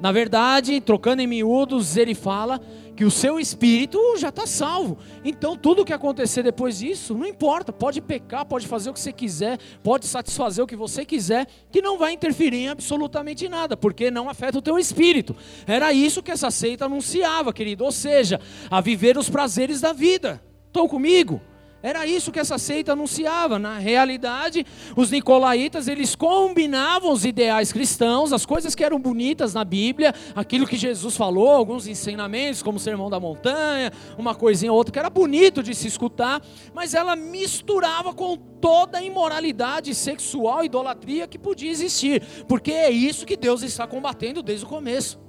Na 0.00 0.10
verdade, 0.10 0.80
trocando 0.80 1.22
em 1.22 1.26
miúdos, 1.26 1.96
ele 1.96 2.14
fala 2.14 2.60
que 3.02 3.06
o 3.06 3.10
seu 3.10 3.40
espírito 3.40 3.98
já 4.16 4.28
está 4.28 4.46
salvo. 4.46 4.96
Então, 5.24 5.56
tudo 5.56 5.82
o 5.82 5.84
que 5.84 5.92
acontecer 5.92 6.44
depois 6.44 6.78
disso, 6.78 7.16
não 7.16 7.26
importa. 7.26 7.72
Pode 7.72 8.00
pecar, 8.00 8.46
pode 8.46 8.64
fazer 8.68 8.90
o 8.90 8.92
que 8.92 9.00
você 9.00 9.12
quiser, 9.12 9.58
pode 9.82 10.06
satisfazer 10.06 10.62
o 10.62 10.68
que 10.68 10.76
você 10.76 11.04
quiser, 11.04 11.48
que 11.72 11.82
não 11.82 11.98
vai 11.98 12.12
interferir 12.12 12.58
em 12.58 12.68
absolutamente 12.68 13.48
nada, 13.48 13.76
porque 13.76 14.08
não 14.08 14.28
afeta 14.28 14.58
o 14.58 14.62
teu 14.62 14.78
espírito. 14.78 15.34
Era 15.66 15.92
isso 15.92 16.22
que 16.22 16.30
essa 16.30 16.48
seita 16.48 16.84
anunciava, 16.84 17.52
querido. 17.52 17.82
Ou 17.82 17.90
seja, 17.90 18.40
a 18.70 18.80
viver 18.80 19.18
os 19.18 19.28
prazeres 19.28 19.80
da 19.80 19.92
vida. 19.92 20.40
Estão 20.68 20.86
comigo? 20.86 21.40
Era 21.82 22.06
isso 22.06 22.30
que 22.30 22.38
essa 22.38 22.58
seita 22.58 22.92
anunciava. 22.92 23.58
Na 23.58 23.78
realidade, 23.78 24.64
os 24.96 25.10
nicolaítas, 25.10 25.88
eles 25.88 26.14
combinavam 26.14 27.12
os 27.12 27.24
ideais 27.24 27.72
cristãos, 27.72 28.32
as 28.32 28.46
coisas 28.46 28.74
que 28.74 28.84
eram 28.84 29.00
bonitas 29.00 29.52
na 29.52 29.64
Bíblia, 29.64 30.14
aquilo 30.34 30.66
que 30.66 30.76
Jesus 30.76 31.16
falou, 31.16 31.50
alguns 31.50 31.86
ensinamentos, 31.86 32.62
como 32.62 32.76
o 32.76 32.80
Sermão 32.80 33.10
da 33.10 33.18
Montanha, 33.18 33.90
uma 34.16 34.34
coisinha 34.34 34.70
ou 34.70 34.78
outra 34.78 34.92
que 34.92 34.98
era 34.98 35.10
bonito 35.10 35.62
de 35.62 35.74
se 35.74 35.88
escutar, 35.88 36.40
mas 36.72 36.94
ela 36.94 37.16
misturava 37.16 38.14
com 38.14 38.36
toda 38.36 38.98
a 38.98 39.02
imoralidade 39.02 39.94
sexual, 39.94 40.64
idolatria 40.64 41.26
que 41.26 41.38
podia 41.38 41.70
existir, 41.70 42.22
porque 42.46 42.70
é 42.70 42.90
isso 42.90 43.26
que 43.26 43.36
Deus 43.36 43.62
está 43.62 43.86
combatendo 43.86 44.42
desde 44.42 44.64
o 44.64 44.68
começo. 44.68 45.20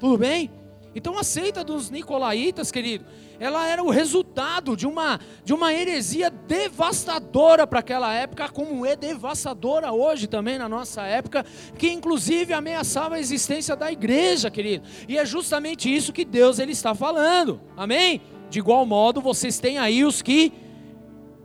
Tudo 0.00 0.18
bem? 0.18 0.50
Então 0.94 1.16
a 1.16 1.22
seita 1.22 1.62
dos 1.62 1.88
nicolaítas, 1.88 2.72
querido, 2.72 3.04
ela 3.38 3.66
era 3.66 3.82
o 3.82 3.90
resultado 3.90 4.76
de 4.76 4.86
uma, 4.86 5.20
de 5.44 5.52
uma 5.52 5.72
heresia 5.72 6.30
devastadora 6.30 7.66
para 7.66 7.78
aquela 7.78 8.12
época, 8.12 8.48
como 8.48 8.84
é 8.84 8.96
devastadora 8.96 9.92
hoje 9.92 10.26
também 10.26 10.58
na 10.58 10.68
nossa 10.68 11.02
época, 11.02 11.44
que 11.78 11.90
inclusive 11.90 12.52
ameaçava 12.52 13.14
a 13.14 13.20
existência 13.20 13.76
da 13.76 13.90
igreja, 13.90 14.50
querido. 14.50 14.84
E 15.08 15.16
é 15.16 15.24
justamente 15.24 15.94
isso 15.94 16.12
que 16.12 16.24
Deus 16.24 16.58
ele 16.58 16.72
está 16.72 16.94
falando. 16.94 17.60
Amém? 17.76 18.20
De 18.50 18.58
igual 18.58 18.84
modo, 18.84 19.20
vocês 19.20 19.60
têm 19.60 19.78
aí 19.78 20.04
os 20.04 20.20
que 20.20 20.52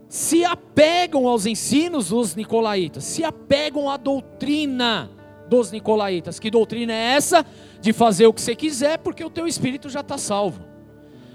se 0.09 0.43
apegam 0.43 1.27
aos 1.27 1.45
ensinos 1.45 2.09
dos 2.09 2.35
nicolaítas, 2.35 3.03
se 3.03 3.23
apegam 3.23 3.89
à 3.89 3.97
doutrina 3.97 5.11
dos 5.47 5.71
nicolaítas. 5.71 6.39
Que 6.39 6.49
doutrina 6.49 6.93
é 6.93 7.15
essa? 7.15 7.45
De 7.85 7.93
fazer 7.93 8.25
o 8.25 8.33
que 8.33 8.41
você 8.41 8.55
quiser, 8.55 8.97
porque 8.97 9.23
o 9.23 9.29
teu 9.29 9.45
espírito 9.45 9.91
já 9.91 9.99
está 9.99 10.17
salvo. 10.17 10.65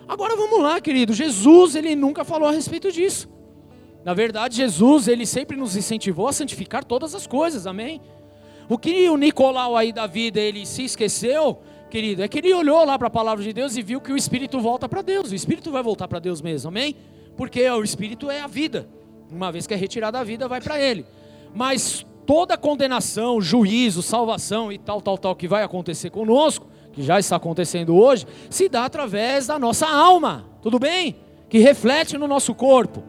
Agora 0.08 0.34
vamos 0.34 0.60
lá, 0.60 0.80
querido. 0.80 1.14
Jesus, 1.14 1.76
ele 1.76 1.94
nunca 1.94 2.24
falou 2.24 2.48
a 2.48 2.50
respeito 2.50 2.90
disso. 2.90 3.28
Na 4.04 4.14
verdade, 4.14 4.56
Jesus, 4.56 5.06
ele 5.06 5.24
sempre 5.26 5.56
nos 5.56 5.76
incentivou 5.76 6.26
a 6.26 6.32
santificar 6.32 6.82
todas 6.82 7.14
as 7.14 7.24
coisas, 7.24 7.68
amém? 7.68 8.00
O 8.68 8.76
que 8.76 9.08
o 9.08 9.16
Nicolau 9.16 9.76
aí 9.76 9.92
da 9.92 10.08
vida, 10.08 10.40
ele 10.40 10.66
se 10.66 10.82
esqueceu, 10.82 11.60
querido, 11.88 12.20
é 12.20 12.26
que 12.26 12.38
ele 12.38 12.52
olhou 12.52 12.84
lá 12.84 12.98
para 12.98 13.06
a 13.06 13.10
palavra 13.10 13.44
de 13.44 13.52
Deus 13.52 13.76
e 13.76 13.82
viu 13.82 14.00
que 14.00 14.12
o 14.12 14.16
Espírito 14.16 14.58
volta 14.58 14.88
para 14.88 15.02
Deus. 15.02 15.30
O 15.30 15.36
Espírito 15.36 15.70
vai 15.70 15.84
voltar 15.84 16.08
para 16.08 16.18
Deus 16.18 16.42
mesmo, 16.42 16.66
amém? 16.66 16.96
Porque 17.36 17.70
o 17.70 17.84
Espírito 17.84 18.28
é 18.28 18.40
a 18.40 18.48
vida. 18.48 18.88
Uma 19.30 19.52
vez 19.52 19.68
que 19.68 19.74
é 19.74 19.76
retirada 19.76 20.18
a 20.18 20.24
vida, 20.24 20.48
vai 20.48 20.60
para 20.60 20.80
Ele. 20.80 21.06
Mas 21.54 22.04
toda 22.30 22.56
condenação, 22.56 23.40
juízo, 23.40 24.02
salvação 24.02 24.70
e 24.70 24.78
tal, 24.78 25.02
tal, 25.02 25.18
tal 25.18 25.34
que 25.34 25.48
vai 25.48 25.64
acontecer 25.64 26.10
conosco, 26.10 26.68
que 26.92 27.02
já 27.02 27.18
está 27.18 27.34
acontecendo 27.34 27.96
hoje, 27.96 28.24
se 28.48 28.68
dá 28.68 28.84
através 28.84 29.48
da 29.48 29.58
nossa 29.58 29.88
alma, 29.88 30.46
tudo 30.62 30.78
bem? 30.78 31.16
Que 31.48 31.58
reflete 31.58 32.16
no 32.16 32.28
nosso 32.28 32.54
corpo, 32.54 33.02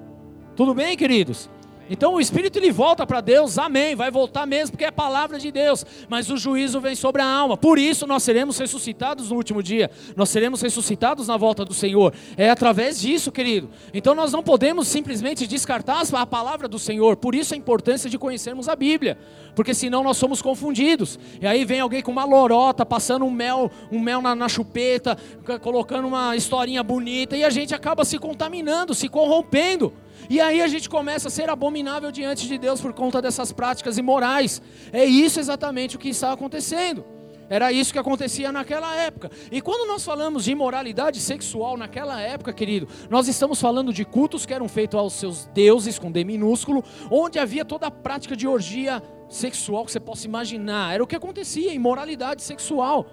tudo 0.55 0.73
bem, 0.73 0.97
queridos? 0.97 1.51
Então 1.91 2.13
o 2.13 2.21
espírito 2.21 2.57
ele 2.57 2.71
volta 2.71 3.05
para 3.05 3.19
Deus, 3.19 3.57
amém, 3.57 3.97
vai 3.97 4.09
voltar 4.09 4.47
mesmo, 4.47 4.71
porque 4.71 4.85
é 4.85 4.87
a 4.87 4.93
palavra 4.93 5.37
de 5.37 5.51
Deus, 5.51 5.85
mas 6.07 6.29
o 6.29 6.37
juízo 6.37 6.79
vem 6.79 6.95
sobre 6.95 7.21
a 7.21 7.25
alma, 7.25 7.57
por 7.57 7.77
isso 7.77 8.07
nós 8.07 8.23
seremos 8.23 8.57
ressuscitados 8.57 9.29
no 9.29 9.35
último 9.35 9.61
dia, 9.61 9.91
nós 10.15 10.29
seremos 10.29 10.61
ressuscitados 10.61 11.27
na 11.27 11.35
volta 11.35 11.65
do 11.65 11.73
Senhor, 11.73 12.13
é 12.37 12.49
através 12.49 13.01
disso, 13.01 13.29
querido. 13.29 13.69
Então 13.93 14.15
nós 14.15 14.31
não 14.31 14.41
podemos 14.41 14.87
simplesmente 14.87 15.45
descartar 15.45 16.01
a 16.13 16.25
palavra 16.25 16.65
do 16.65 16.79
Senhor, 16.79 17.17
por 17.17 17.35
isso 17.35 17.53
a 17.53 17.57
importância 17.57 18.09
de 18.09 18.17
conhecermos 18.17 18.69
a 18.69 18.75
Bíblia, 18.75 19.17
porque 19.53 19.73
senão 19.73 20.01
nós 20.01 20.15
somos 20.15 20.41
confundidos. 20.41 21.19
E 21.41 21.45
aí 21.45 21.65
vem 21.65 21.81
alguém 21.81 22.01
com 22.01 22.11
uma 22.11 22.23
lorota, 22.23 22.85
passando 22.85 23.25
um 23.25 23.31
mel, 23.31 23.69
um 23.91 23.99
mel 23.99 24.21
na, 24.21 24.33
na 24.33 24.47
chupeta, 24.47 25.17
colocando 25.61 26.07
uma 26.07 26.37
historinha 26.37 26.81
bonita, 26.83 27.35
e 27.35 27.43
a 27.43 27.49
gente 27.49 27.75
acaba 27.75 28.05
se 28.05 28.17
contaminando, 28.17 28.95
se 28.95 29.09
corrompendo. 29.09 29.91
E 30.29 30.39
aí 30.39 30.61
a 30.61 30.67
gente 30.67 30.89
começa 30.89 31.27
a 31.27 31.31
ser 31.31 31.49
abominável 31.49 32.11
diante 32.11 32.47
de 32.47 32.57
Deus 32.57 32.79
por 32.79 32.93
conta 32.93 33.21
dessas 33.21 33.51
práticas 33.51 33.97
imorais. 33.97 34.61
É 34.91 35.05
isso 35.05 35.39
exatamente 35.39 35.95
o 35.95 35.99
que 35.99 36.09
está 36.09 36.31
acontecendo. 36.31 37.03
Era 37.51 37.69
isso 37.69 37.91
que 37.91 37.99
acontecia 37.99 38.49
naquela 38.49 38.95
época. 38.95 39.29
E 39.51 39.59
quando 39.59 39.85
nós 39.85 40.05
falamos 40.05 40.45
de 40.45 40.51
imoralidade 40.51 41.19
sexual 41.19 41.75
naquela 41.75 42.21
época, 42.21 42.53
querido, 42.53 42.87
nós 43.09 43.27
estamos 43.27 43.59
falando 43.59 43.91
de 43.91 44.05
cultos 44.05 44.45
que 44.45 44.53
eram 44.53 44.69
feitos 44.69 44.97
aos 44.97 45.11
seus 45.11 45.47
deuses, 45.47 45.99
com 45.99 46.09
D 46.09 46.23
minúsculo, 46.23 46.81
onde 47.11 47.39
havia 47.39 47.65
toda 47.65 47.87
a 47.87 47.91
prática 47.91 48.37
de 48.37 48.47
orgia 48.47 49.03
sexual 49.27 49.83
que 49.83 49.91
você 49.91 49.99
possa 49.99 50.25
imaginar. 50.25 50.93
Era 50.93 51.03
o 51.03 51.07
que 51.07 51.13
acontecia, 51.13 51.73
imoralidade 51.73 52.41
sexual. 52.41 53.07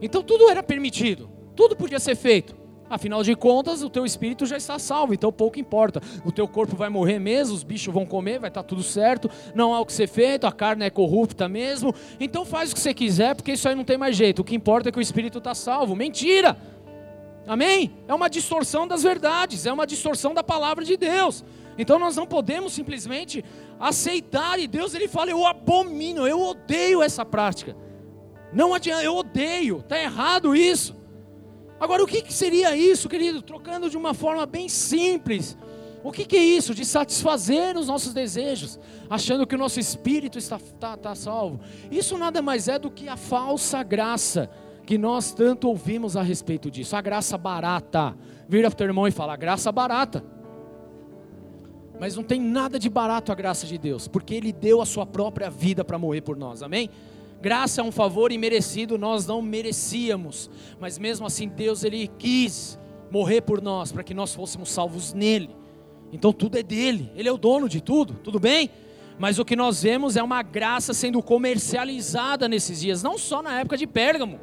Então 0.00 0.22
tudo 0.22 0.48
era 0.48 0.62
permitido, 0.62 1.30
tudo 1.54 1.76
podia 1.76 2.00
ser 2.00 2.16
feito. 2.16 2.63
Afinal 2.88 3.22
de 3.22 3.34
contas, 3.34 3.82
o 3.82 3.88
teu 3.88 4.04
espírito 4.04 4.44
já 4.44 4.56
está 4.56 4.78
salvo, 4.78 5.14
então 5.14 5.32
pouco 5.32 5.58
importa. 5.58 6.00
O 6.24 6.30
teu 6.30 6.46
corpo 6.46 6.76
vai 6.76 6.88
morrer 6.88 7.18
mesmo, 7.18 7.54
os 7.54 7.62
bichos 7.62 7.92
vão 7.92 8.04
comer, 8.04 8.38
vai 8.38 8.48
estar 8.48 8.62
tudo 8.62 8.82
certo, 8.82 9.30
não 9.54 9.74
há 9.74 9.80
o 9.80 9.86
que 9.86 9.92
ser 9.92 10.06
feito, 10.06 10.46
a 10.46 10.52
carne 10.52 10.84
é 10.84 10.90
corrupta 10.90 11.48
mesmo. 11.48 11.94
Então 12.20 12.44
faz 12.44 12.70
o 12.70 12.74
que 12.74 12.80
você 12.80 12.92
quiser, 12.92 13.34
porque 13.34 13.52
isso 13.52 13.68
aí 13.68 13.74
não 13.74 13.84
tem 13.84 13.96
mais 13.96 14.16
jeito. 14.16 14.40
O 14.40 14.44
que 14.44 14.54
importa 14.54 14.90
é 14.90 14.92
que 14.92 14.98
o 14.98 15.02
espírito 15.02 15.38
está 15.38 15.54
salvo. 15.54 15.96
Mentira! 15.96 16.56
Amém? 17.46 17.94
É 18.06 18.14
uma 18.14 18.28
distorção 18.28 18.86
das 18.86 19.02
verdades, 19.02 19.66
é 19.66 19.72
uma 19.72 19.86
distorção 19.86 20.32
da 20.32 20.42
palavra 20.42 20.84
de 20.84 20.96
Deus. 20.96 21.44
Então 21.76 21.98
nós 21.98 22.16
não 22.16 22.26
podemos 22.26 22.72
simplesmente 22.72 23.44
aceitar 23.78 24.58
e 24.58 24.66
Deus 24.66 24.94
ele 24.94 25.08
fala: 25.08 25.30
"Eu 25.30 25.46
abomino, 25.46 26.26
eu 26.26 26.40
odeio 26.40 27.02
essa 27.02 27.24
prática". 27.24 27.76
Não 28.52 28.72
adianta, 28.72 29.02
eu 29.02 29.16
odeio, 29.16 29.78
está 29.80 30.00
errado 30.00 30.54
isso. 30.54 30.94
Agora, 31.78 32.02
o 32.02 32.06
que, 32.06 32.32
seria 32.32 32.76
isso, 32.76 33.08
querido? 33.08 33.42
Trocando 33.42 33.90
de 33.90 33.96
uma 33.96 34.14
forma 34.14 34.46
bem 34.46 34.68
simples. 34.68 35.56
O 36.02 36.12
que, 36.12 36.36
é 36.36 36.42
isso? 36.42 36.74
De 36.74 36.84
satisfazer 36.84 37.76
os 37.76 37.88
nossos 37.88 38.12
desejos, 38.12 38.78
achando 39.08 39.46
que 39.46 39.54
o 39.54 39.58
nosso 39.58 39.80
espírito 39.80 40.38
está, 40.38 40.56
está, 40.56 40.94
está 40.94 41.14
salvo. 41.14 41.60
Isso 41.90 42.18
nada 42.18 42.42
mais 42.42 42.68
é 42.68 42.78
do 42.78 42.90
que 42.90 43.08
a 43.08 43.16
falsa 43.16 43.82
graça 43.82 44.50
que 44.84 44.98
nós 44.98 45.32
tanto 45.32 45.68
ouvimos 45.68 46.16
a 46.16 46.22
respeito 46.22 46.70
disso. 46.70 46.94
A 46.94 47.00
graça 47.00 47.38
barata. 47.38 48.14
Vira 48.48 48.68
para 48.68 48.74
o 48.74 48.78
teu 48.78 48.86
irmão 48.86 49.08
e 49.08 49.10
fala: 49.10 49.34
graça 49.34 49.72
barata. 49.72 50.22
Mas 51.98 52.16
não 52.16 52.22
tem 52.22 52.40
nada 52.40 52.78
de 52.78 52.90
barato 52.90 53.32
a 53.32 53.34
graça 53.34 53.66
de 53.66 53.78
Deus, 53.78 54.08
porque 54.08 54.34
Ele 54.34 54.52
deu 54.52 54.82
a 54.82 54.86
sua 54.86 55.06
própria 55.06 55.48
vida 55.48 55.84
para 55.84 55.98
morrer 55.98 56.20
por 56.20 56.36
nós, 56.36 56.62
amém? 56.62 56.90
Graça 57.44 57.82
é 57.82 57.84
um 57.84 57.92
favor 57.92 58.32
imerecido, 58.32 58.96
nós 58.96 59.26
não 59.26 59.42
merecíamos, 59.42 60.48
mas 60.80 60.98
mesmo 60.98 61.26
assim 61.26 61.46
Deus 61.46 61.84
ele 61.84 62.08
quis 62.18 62.78
morrer 63.10 63.42
por 63.42 63.60
nós 63.60 63.92
para 63.92 64.02
que 64.02 64.14
nós 64.14 64.34
fôssemos 64.34 64.70
salvos 64.70 65.12
nele. 65.12 65.50
Então 66.10 66.32
tudo 66.32 66.56
é 66.56 66.62
dele, 66.62 67.12
ele 67.14 67.28
é 67.28 67.30
o 67.30 67.36
dono 67.36 67.68
de 67.68 67.82
tudo, 67.82 68.14
tudo 68.14 68.40
bem? 68.40 68.70
Mas 69.18 69.38
o 69.38 69.44
que 69.44 69.54
nós 69.54 69.82
vemos 69.82 70.16
é 70.16 70.22
uma 70.22 70.42
graça 70.42 70.94
sendo 70.94 71.22
comercializada 71.22 72.48
nesses 72.48 72.80
dias, 72.80 73.02
não 73.02 73.18
só 73.18 73.42
na 73.42 73.60
época 73.60 73.76
de 73.76 73.86
Pérgamo, 73.86 74.40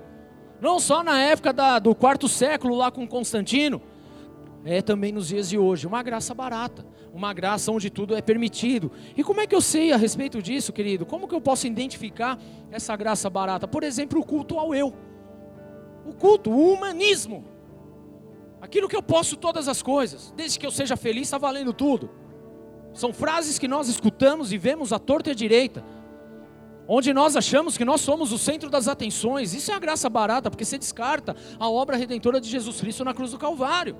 não 0.61 0.79
só 0.79 1.01
na 1.01 1.19
época 1.19 1.51
da, 1.51 1.79
do 1.79 1.95
quarto 1.95 2.27
século 2.27 2.75
lá 2.75 2.91
com 2.91 3.07
Constantino, 3.07 3.81
é 4.63 4.81
também 4.81 5.11
nos 5.11 5.27
dias 5.27 5.49
de 5.49 5.57
hoje, 5.57 5.87
uma 5.87 6.03
graça 6.03 6.33
barata 6.33 6.85
uma 7.13 7.33
graça 7.33 7.71
onde 7.71 7.89
tudo 7.89 8.15
é 8.15 8.21
permitido. 8.21 8.91
E 9.15 9.23
como 9.23 9.41
é 9.41 9.47
que 9.47 9.55
eu 9.55 9.61
sei 9.61 9.91
a 9.91 9.97
respeito 9.97 10.41
disso, 10.41 10.71
querido? 10.71 11.05
Como 11.05 11.27
que 11.27 11.35
eu 11.35 11.41
posso 11.41 11.67
identificar 11.67 12.39
essa 12.71 12.95
graça 12.95 13.29
barata? 13.29 13.67
Por 13.67 13.83
exemplo, 13.83 14.19
o 14.19 14.25
culto 14.25 14.57
ao 14.57 14.73
eu. 14.73 14.93
O 16.05 16.13
culto, 16.13 16.49
o 16.49 16.73
humanismo. 16.73 17.43
Aquilo 18.61 18.87
que 18.87 18.95
eu 18.95 19.03
posso 19.03 19.35
todas 19.35 19.67
as 19.67 19.81
coisas, 19.81 20.33
desde 20.35 20.57
que 20.57 20.65
eu 20.65 20.71
seja 20.71 20.95
feliz, 20.95 21.23
está 21.23 21.37
valendo 21.37 21.73
tudo. 21.73 22.09
São 22.93 23.11
frases 23.11 23.57
que 23.57 23.67
nós 23.67 23.89
escutamos 23.89 24.53
e 24.53 24.57
vemos 24.57 24.93
à 24.93 24.99
torta 24.99 25.29
e 25.29 25.31
à 25.31 25.35
direita, 25.35 25.83
onde 26.87 27.13
nós 27.13 27.35
achamos 27.35 27.77
que 27.77 27.85
nós 27.85 28.01
somos 28.01 28.31
o 28.31 28.37
centro 28.37 28.69
das 28.69 28.87
atenções. 28.87 29.53
Isso 29.53 29.71
é 29.71 29.73
a 29.73 29.79
graça 29.79 30.09
barata, 30.09 30.49
porque 30.49 30.65
você 30.65 30.77
descarta 30.77 31.35
a 31.59 31.69
obra 31.69 31.97
redentora 31.97 32.39
de 32.39 32.49
Jesus 32.49 32.79
Cristo 32.79 33.03
na 33.03 33.13
cruz 33.13 33.31
do 33.31 33.37
Calvário. 33.37 33.97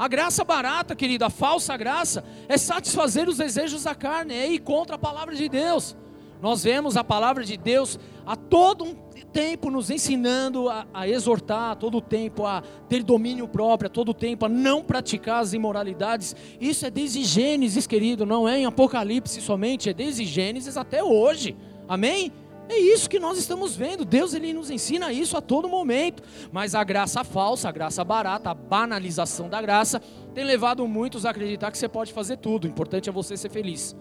A 0.00 0.08
graça 0.08 0.42
barata, 0.42 0.96
querida, 0.96 1.26
a 1.26 1.30
falsa 1.30 1.76
graça, 1.76 2.24
é 2.48 2.56
satisfazer 2.56 3.28
os 3.28 3.36
desejos 3.36 3.82
da 3.82 3.94
carne, 3.94 4.32
é 4.32 4.50
ir 4.50 4.60
contra 4.60 4.96
a 4.96 4.98
palavra 4.98 5.36
de 5.36 5.46
Deus. 5.46 5.94
Nós 6.40 6.64
vemos 6.64 6.96
a 6.96 7.04
palavra 7.04 7.44
de 7.44 7.58
Deus 7.58 8.00
a 8.24 8.34
todo 8.34 8.82
um 8.86 8.94
tempo 9.30 9.70
nos 9.70 9.90
ensinando 9.90 10.70
a, 10.70 10.86
a 10.94 11.06
exortar, 11.06 11.72
a 11.72 11.74
todo 11.74 12.00
tempo 12.00 12.46
a 12.46 12.62
ter 12.88 13.02
domínio 13.02 13.46
próprio, 13.46 13.88
a 13.88 13.92
todo 13.92 14.14
tempo 14.14 14.46
a 14.46 14.48
não 14.48 14.82
praticar 14.82 15.42
as 15.42 15.52
imoralidades. 15.52 16.34
Isso 16.58 16.86
é 16.86 16.90
desde 16.90 17.22
Gênesis, 17.22 17.86
querido, 17.86 18.24
não 18.24 18.48
é 18.48 18.58
em 18.58 18.64
Apocalipse 18.64 19.38
somente, 19.42 19.90
é 19.90 19.92
desde 19.92 20.24
Gênesis 20.24 20.78
até 20.78 21.04
hoje. 21.04 21.54
Amém? 21.86 22.32
É 22.70 22.78
isso 22.78 23.10
que 23.10 23.18
nós 23.18 23.36
estamos 23.36 23.74
vendo. 23.74 24.04
Deus 24.04 24.32
ele 24.32 24.52
nos 24.52 24.70
ensina 24.70 25.12
isso 25.12 25.36
a 25.36 25.40
todo 25.40 25.68
momento. 25.68 26.22
Mas 26.52 26.72
a 26.72 26.84
graça 26.84 27.24
falsa, 27.24 27.68
a 27.68 27.72
graça 27.72 28.04
barata, 28.04 28.48
a 28.50 28.54
banalização 28.54 29.48
da 29.48 29.60
graça 29.60 30.00
tem 30.32 30.44
levado 30.44 30.86
muitos 30.86 31.26
a 31.26 31.30
acreditar 31.30 31.72
que 31.72 31.78
você 31.78 31.88
pode 31.88 32.12
fazer 32.12 32.36
tudo. 32.36 32.66
O 32.66 32.68
importante 32.68 33.08
é 33.08 33.12
você 33.12 33.36
ser 33.36 33.50
feliz. 33.50 33.96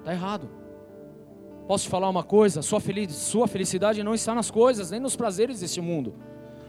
Está 0.00 0.12
errado. 0.12 0.50
Posso 1.68 1.84
te 1.84 1.90
falar 1.90 2.08
uma 2.08 2.24
coisa? 2.24 2.60
Sua, 2.60 2.80
felicidade 3.46 4.02
não 4.02 4.14
está 4.14 4.34
nas 4.34 4.50
coisas, 4.50 4.90
nem 4.90 4.98
nos 4.98 5.14
prazeres 5.14 5.60
deste 5.60 5.80
mundo. 5.80 6.16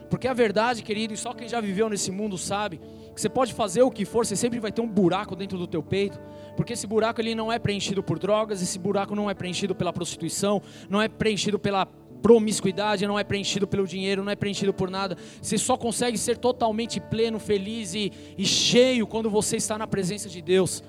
Porque 0.08 0.28
a 0.28 0.34
verdade, 0.34 0.84
querido, 0.84 1.16
e 1.16 1.18
só 1.18 1.34
quem 1.34 1.50
já 1.50 1.60
viveu 1.60 1.90
nesse 1.90 2.12
mundo 2.12 2.38
sabe, 2.38 2.80
você 3.20 3.28
pode 3.28 3.54
fazer 3.54 3.82
o 3.82 3.92
que 3.92 4.06
for, 4.06 4.26
você 4.26 4.36
sempre 4.36 4.60
vai 4.60 4.72
ter 4.72 4.82
um 4.82 4.88
buraco 4.88 5.36
dentro 5.36 5.58
do 5.58 5.68
teu 5.68 5.84
peito, 5.84 6.18
porque 6.56 6.74
esse 6.74 6.88
buraco 6.88 7.20
ele 7.20 7.36
não 7.36 7.52
é 7.52 7.60
preenchido 7.60 8.02
por 8.02 8.18
drogas, 8.18 8.62
esse 8.62 8.80
buraco 8.80 9.14
não 9.14 9.30
é 9.30 9.34
preenchido 9.34 9.76
pela 9.76 9.92
prostituição, 9.92 10.62
não 10.90 11.02
é 11.02 11.10
preenchido 11.10 11.60
pela 11.60 11.86
promiscuidade, 11.86 13.06
não 13.06 13.20
é 13.20 13.24
preenchido 13.24 13.68
pelo 13.68 13.86
dinheiro, 13.86 14.24
não 14.24 14.32
é 14.32 14.38
preenchido 14.38 14.74
por 14.74 14.90
nada. 14.90 15.18
Você 15.42 15.58
só 15.58 15.76
consegue 15.76 16.18
ser 16.18 16.38
totalmente 16.38 17.00
pleno, 17.00 17.40
feliz 17.40 17.94
e, 17.94 18.12
e 18.38 18.46
cheio 18.46 19.06
quando 19.06 19.30
você 19.30 19.58
está 19.58 19.78
na 19.78 19.88
presença 19.88 20.30
de 20.30 20.42
Deus. 20.42 20.82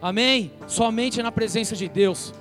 Amém? 0.00 0.52
Somente 0.66 1.22
na 1.22 1.30
presença 1.30 1.76
de 1.76 1.88
Deus. 1.88 2.32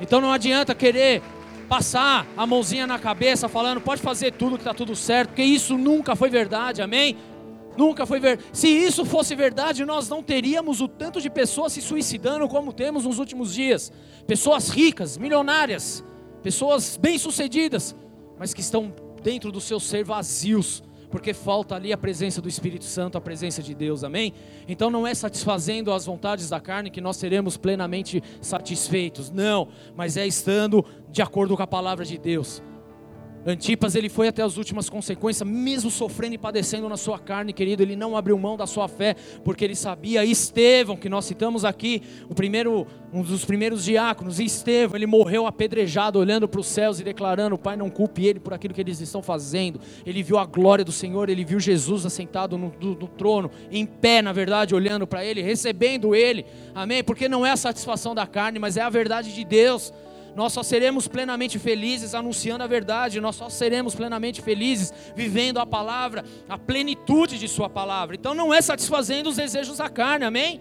Então 0.00 0.20
não 0.20 0.32
adianta 0.32 0.74
querer 0.74 1.22
passar 1.66 2.26
a 2.36 2.46
mãozinha 2.46 2.86
na 2.86 2.98
cabeça 2.98 3.48
falando, 3.48 3.80
pode 3.80 4.02
fazer 4.02 4.32
tudo 4.32 4.56
que 4.56 4.60
está 4.60 4.74
tudo 4.74 4.94
certo, 4.94 5.28
porque 5.30 5.42
isso 5.42 5.78
nunca 5.78 6.14
foi 6.14 6.28
verdade, 6.28 6.82
amém? 6.82 7.16
Nunca 7.76 8.04
foi 8.04 8.20
verdade. 8.20 8.48
Se 8.52 8.68
isso 8.68 9.04
fosse 9.04 9.34
verdade, 9.34 9.84
nós 9.84 10.08
não 10.08 10.22
teríamos 10.22 10.80
o 10.80 10.88
tanto 10.88 11.20
de 11.20 11.30
pessoas 11.30 11.72
se 11.72 11.80
suicidando 11.80 12.48
como 12.48 12.72
temos 12.72 13.04
nos 13.04 13.18
últimos 13.18 13.54
dias. 13.54 13.92
Pessoas 14.26 14.68
ricas, 14.68 15.16
milionárias, 15.16 16.04
pessoas 16.42 16.96
bem-sucedidas, 16.96 17.94
mas 18.38 18.52
que 18.52 18.60
estão 18.60 18.92
dentro 19.22 19.52
do 19.52 19.60
seu 19.60 19.78
ser 19.78 20.04
vazios, 20.04 20.82
porque 21.10 21.32
falta 21.34 21.74
ali 21.74 21.92
a 21.92 21.98
presença 21.98 22.40
do 22.40 22.48
Espírito 22.48 22.84
Santo, 22.84 23.16
a 23.18 23.20
presença 23.20 23.62
de 23.62 23.74
Deus, 23.74 24.02
amém? 24.02 24.32
Então 24.66 24.90
não 24.90 25.06
é 25.06 25.14
satisfazendo 25.14 25.92
as 25.92 26.06
vontades 26.06 26.48
da 26.48 26.58
carne 26.58 26.90
que 26.90 27.00
nós 27.00 27.16
seremos 27.16 27.56
plenamente 27.56 28.22
satisfeitos, 28.40 29.30
não, 29.30 29.68
mas 29.94 30.16
é 30.16 30.26
estando 30.26 30.84
de 31.10 31.22
acordo 31.22 31.56
com 31.56 31.62
a 31.62 31.66
palavra 31.66 32.04
de 32.04 32.18
Deus. 32.18 32.62
Antipas 33.44 33.96
ele 33.96 34.08
foi 34.08 34.28
até 34.28 34.42
as 34.42 34.56
últimas 34.56 34.88
consequências, 34.88 35.48
mesmo 35.48 35.90
sofrendo 35.90 36.34
e 36.34 36.38
padecendo 36.38 36.88
na 36.88 36.96
sua 36.96 37.18
carne, 37.18 37.52
querido, 37.52 37.82
ele 37.82 37.96
não 37.96 38.16
abriu 38.16 38.38
mão 38.38 38.56
da 38.56 38.66
sua 38.66 38.86
fé, 38.86 39.16
porque 39.44 39.64
ele 39.64 39.74
sabia, 39.74 40.24
Estevão, 40.24 40.96
que 40.96 41.08
nós 41.08 41.24
citamos 41.24 41.64
aqui, 41.64 42.02
o 42.28 42.34
primeiro, 42.34 42.86
um 43.12 43.22
dos 43.22 43.44
primeiros 43.44 43.84
diáconos, 43.84 44.38
Estevão, 44.38 44.96
ele 44.96 45.06
morreu 45.06 45.46
apedrejado, 45.46 46.20
olhando 46.20 46.46
para 46.46 46.60
os 46.60 46.68
céus 46.68 47.00
e 47.00 47.04
declarando: 47.04 47.58
Pai, 47.58 47.76
não 47.76 47.90
culpe 47.90 48.26
ele 48.26 48.38
por 48.38 48.54
aquilo 48.54 48.72
que 48.72 48.80
eles 48.80 49.00
estão 49.00 49.22
fazendo. 49.22 49.80
Ele 50.06 50.22
viu 50.22 50.38
a 50.38 50.44
glória 50.44 50.84
do 50.84 50.92
Senhor, 50.92 51.28
ele 51.28 51.44
viu 51.44 51.58
Jesus 51.58 52.06
assentado 52.06 52.56
no, 52.56 52.72
no, 52.80 52.94
no 52.94 53.08
trono, 53.08 53.50
em 53.72 53.84
pé, 53.84 54.22
na 54.22 54.32
verdade, 54.32 54.74
olhando 54.74 55.06
para 55.06 55.24
ele, 55.24 55.42
recebendo 55.42 56.14
ele, 56.14 56.46
amém? 56.74 57.02
Porque 57.02 57.28
não 57.28 57.44
é 57.44 57.50
a 57.50 57.56
satisfação 57.56 58.14
da 58.14 58.26
carne, 58.26 58.60
mas 58.60 58.76
é 58.76 58.82
a 58.82 58.88
verdade 58.88 59.34
de 59.34 59.44
Deus. 59.44 59.92
Nós 60.34 60.52
só 60.52 60.62
seremos 60.62 61.06
plenamente 61.06 61.58
felizes 61.58 62.14
anunciando 62.14 62.64
a 62.64 62.66
verdade, 62.66 63.20
nós 63.20 63.36
só 63.36 63.50
seremos 63.50 63.94
plenamente 63.94 64.40
felizes 64.40 64.92
vivendo 65.14 65.58
a 65.58 65.66
palavra, 65.66 66.24
a 66.48 66.56
plenitude 66.56 67.38
de 67.38 67.48
Sua 67.48 67.68
palavra. 67.68 68.16
Então 68.16 68.34
não 68.34 68.52
é 68.52 68.62
satisfazendo 68.62 69.28
os 69.28 69.36
desejos 69.36 69.78
da 69.78 69.88
carne, 69.90 70.24
amém? 70.24 70.60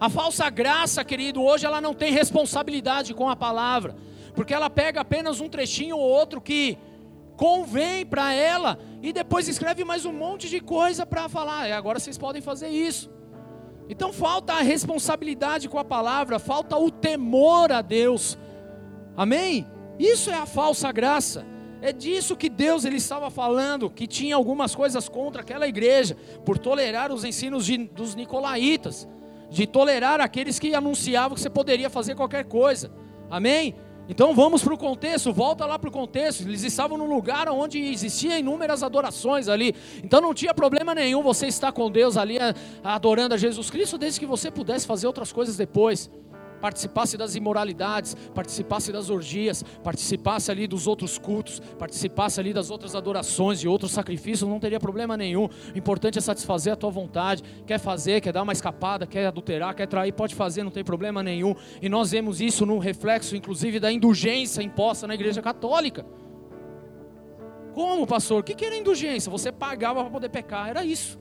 A 0.00 0.08
falsa 0.08 0.48
graça, 0.48 1.04
querido, 1.04 1.42
hoje 1.42 1.66
ela 1.66 1.80
não 1.80 1.92
tem 1.92 2.12
responsabilidade 2.12 3.12
com 3.12 3.28
a 3.28 3.36
palavra, 3.36 3.96
porque 4.34 4.54
ela 4.54 4.70
pega 4.70 5.00
apenas 5.00 5.40
um 5.40 5.48
trechinho 5.48 5.96
ou 5.96 6.08
outro 6.08 6.40
que 6.40 6.78
convém 7.36 8.06
para 8.06 8.32
ela 8.32 8.78
e 9.02 9.12
depois 9.12 9.48
escreve 9.48 9.84
mais 9.84 10.04
um 10.04 10.12
monte 10.12 10.48
de 10.48 10.60
coisa 10.60 11.04
para 11.04 11.28
falar, 11.28 11.68
é, 11.68 11.72
agora 11.72 11.98
vocês 12.00 12.16
podem 12.16 12.40
fazer 12.40 12.68
isso. 12.68 13.10
Então 13.88 14.12
falta 14.12 14.54
a 14.54 14.60
responsabilidade 14.60 15.68
com 15.68 15.78
a 15.78 15.84
palavra, 15.84 16.38
falta 16.38 16.76
o 16.76 16.90
temor 16.90 17.72
a 17.72 17.80
Deus. 17.80 18.38
Amém? 19.18 19.66
Isso 19.98 20.30
é 20.30 20.34
a 20.34 20.46
falsa 20.46 20.92
graça. 20.92 21.44
É 21.82 21.92
disso 21.92 22.36
que 22.36 22.48
Deus 22.48 22.84
ele 22.84 22.98
estava 22.98 23.28
falando, 23.30 23.90
que 23.90 24.06
tinha 24.06 24.36
algumas 24.36 24.76
coisas 24.76 25.08
contra 25.08 25.42
aquela 25.42 25.66
igreja, 25.66 26.16
por 26.44 26.56
tolerar 26.56 27.10
os 27.10 27.24
ensinos 27.24 27.66
de, 27.66 27.78
dos 27.78 28.14
nicolaítas, 28.14 29.08
de 29.50 29.66
tolerar 29.66 30.20
aqueles 30.20 30.60
que 30.60 30.72
anunciavam 30.72 31.34
que 31.34 31.40
você 31.40 31.50
poderia 31.50 31.90
fazer 31.90 32.14
qualquer 32.14 32.44
coisa. 32.44 32.92
Amém? 33.28 33.74
Então 34.08 34.34
vamos 34.36 34.62
para 34.62 34.72
o 34.72 34.78
contexto, 34.78 35.32
volta 35.32 35.66
lá 35.66 35.80
para 35.80 35.88
o 35.88 35.92
contexto. 35.92 36.42
Eles 36.42 36.62
estavam 36.62 36.96
num 36.96 37.12
lugar 37.12 37.48
onde 37.48 37.78
existiam 37.78 38.38
inúmeras 38.38 38.84
adorações 38.84 39.48
ali. 39.48 39.74
Então 40.02 40.20
não 40.20 40.32
tinha 40.32 40.54
problema 40.54 40.94
nenhum 40.94 41.24
você 41.24 41.48
estar 41.48 41.72
com 41.72 41.90
Deus 41.90 42.16
ali 42.16 42.38
adorando 42.84 43.34
a 43.34 43.36
Jesus 43.36 43.68
Cristo, 43.68 43.98
desde 43.98 44.20
que 44.20 44.26
você 44.26 44.48
pudesse 44.48 44.86
fazer 44.86 45.08
outras 45.08 45.32
coisas 45.32 45.56
depois 45.56 46.08
participasse 46.60 47.16
das 47.16 47.34
imoralidades, 47.34 48.14
participasse 48.34 48.92
das 48.92 49.10
orgias, 49.10 49.62
participasse 49.82 50.50
ali 50.50 50.66
dos 50.66 50.86
outros 50.86 51.18
cultos, 51.18 51.60
participasse 51.78 52.40
ali 52.40 52.52
das 52.52 52.70
outras 52.70 52.94
adorações 52.94 53.62
e 53.62 53.68
outros 53.68 53.92
sacrifícios, 53.92 54.48
não 54.48 54.60
teria 54.60 54.80
problema 54.80 55.16
nenhum. 55.16 55.48
O 55.74 55.78
importante 55.78 56.18
é 56.18 56.20
satisfazer 56.20 56.72
a 56.72 56.76
tua 56.76 56.90
vontade. 56.90 57.42
Quer 57.66 57.78
fazer, 57.78 58.20
quer 58.20 58.32
dar 58.32 58.42
uma 58.42 58.52
escapada, 58.52 59.06
quer 59.06 59.26
adulterar, 59.26 59.74
quer 59.74 59.86
trair, 59.86 60.12
pode 60.12 60.34
fazer, 60.34 60.62
não 60.62 60.70
tem 60.70 60.84
problema 60.84 61.22
nenhum. 61.22 61.54
E 61.80 61.88
nós 61.88 62.10
vemos 62.10 62.40
isso 62.40 62.66
no 62.66 62.78
reflexo, 62.78 63.36
inclusive, 63.36 63.80
da 63.80 63.90
indulgência 63.92 64.62
imposta 64.62 65.06
na 65.06 65.14
Igreja 65.14 65.40
Católica. 65.40 66.04
Como, 67.72 68.06
pastor? 68.06 68.40
O 68.40 68.42
que 68.42 68.64
era 68.64 68.76
indulgência? 68.76 69.30
Você 69.30 69.52
pagava 69.52 70.00
para 70.02 70.10
poder 70.10 70.28
pecar, 70.28 70.68
era 70.68 70.84
isso. 70.84 71.18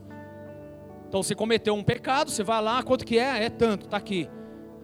Então 1.07 1.23
você 1.23 1.33
cometeu 1.33 1.73
um 1.73 1.83
pecado, 1.83 2.29
você 2.29 2.43
vai 2.43 2.61
lá, 2.61 2.83
quanto 2.83 3.05
que 3.05 3.17
é? 3.17 3.45
É 3.45 3.49
tanto, 3.49 3.85
está 3.85 3.95
aqui. 3.95 4.29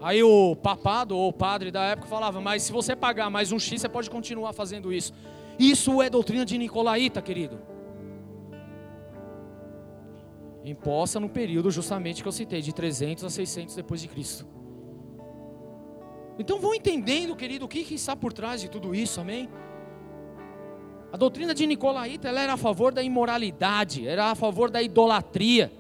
Aí 0.04 0.22
o 0.22 0.54
papado 0.54 1.16
ou 1.16 1.30
o 1.30 1.34
padre 1.34 1.72
da 1.72 1.82
época 1.86 2.10
falava: 2.10 2.42
Mas 2.42 2.64
se 2.64 2.74
você 2.74 2.94
pagar 2.94 3.30
mais 3.30 3.54
um 3.54 3.58
X, 3.58 3.80
você 3.80 3.88
pode 3.88 4.10
continuar 4.10 4.52
fazendo 4.52 4.92
isso. 4.92 5.14
Isso 5.58 6.02
é 6.02 6.10
doutrina 6.10 6.44
de 6.44 6.58
Nicolaíta, 6.58 7.22
querido. 7.22 7.58
Imposta 10.66 11.22
no 11.22 11.30
período 11.30 11.72
justamente 11.72 12.22
que 12.22 12.28
eu 12.28 12.34
citei, 12.34 12.62
de 12.62 12.74
300 12.74 13.24
a 13.24 13.30
600 13.30 13.76
depois 13.76 14.02
de 14.02 14.10
Cristo. 14.10 14.46
Então 16.38 16.60
vão 16.60 16.74
entendendo, 16.74 17.34
querido, 17.34 17.64
o 17.64 17.68
que, 17.70 17.86
que 17.86 17.96
está 17.96 18.14
por 18.14 18.34
trás 18.34 18.60
de 18.60 18.70
tudo 18.70 18.94
isso, 18.94 19.22
amém? 19.22 19.48
A 21.14 21.16
doutrina 21.16 21.54
de 21.54 21.66
Nicolaíta 21.66 22.28
ela 22.28 22.42
era 22.42 22.54
a 22.54 22.58
favor 22.58 22.94
da 22.94 23.02
imoralidade, 23.02 24.06
era 24.06 24.32
a 24.32 24.36
favor 24.36 24.70
da 24.70 24.82
idolatria. 24.82 25.72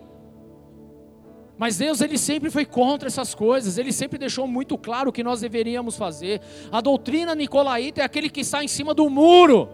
Mas 1.63 1.77
Deus 1.77 2.01
ele 2.01 2.17
sempre 2.17 2.51
foi 2.51 2.65
contra 2.65 3.07
essas 3.07 3.33
coisas, 3.33 3.77
ele 3.77 3.93
sempre 3.93 4.19
deixou 4.19 4.45
muito 4.45 4.77
claro 4.77 5.09
o 5.09 5.13
que 5.13 5.23
nós 5.23 5.39
deveríamos 5.39 5.95
fazer. 5.95 6.41
A 6.69 6.81
doutrina 6.81 7.33
nicolaíta 7.33 8.01
é 8.01 8.03
aquele 8.03 8.29
que 8.29 8.41
está 8.41 8.61
em 8.61 8.67
cima 8.67 8.93
do 8.93 9.09
muro. 9.09 9.69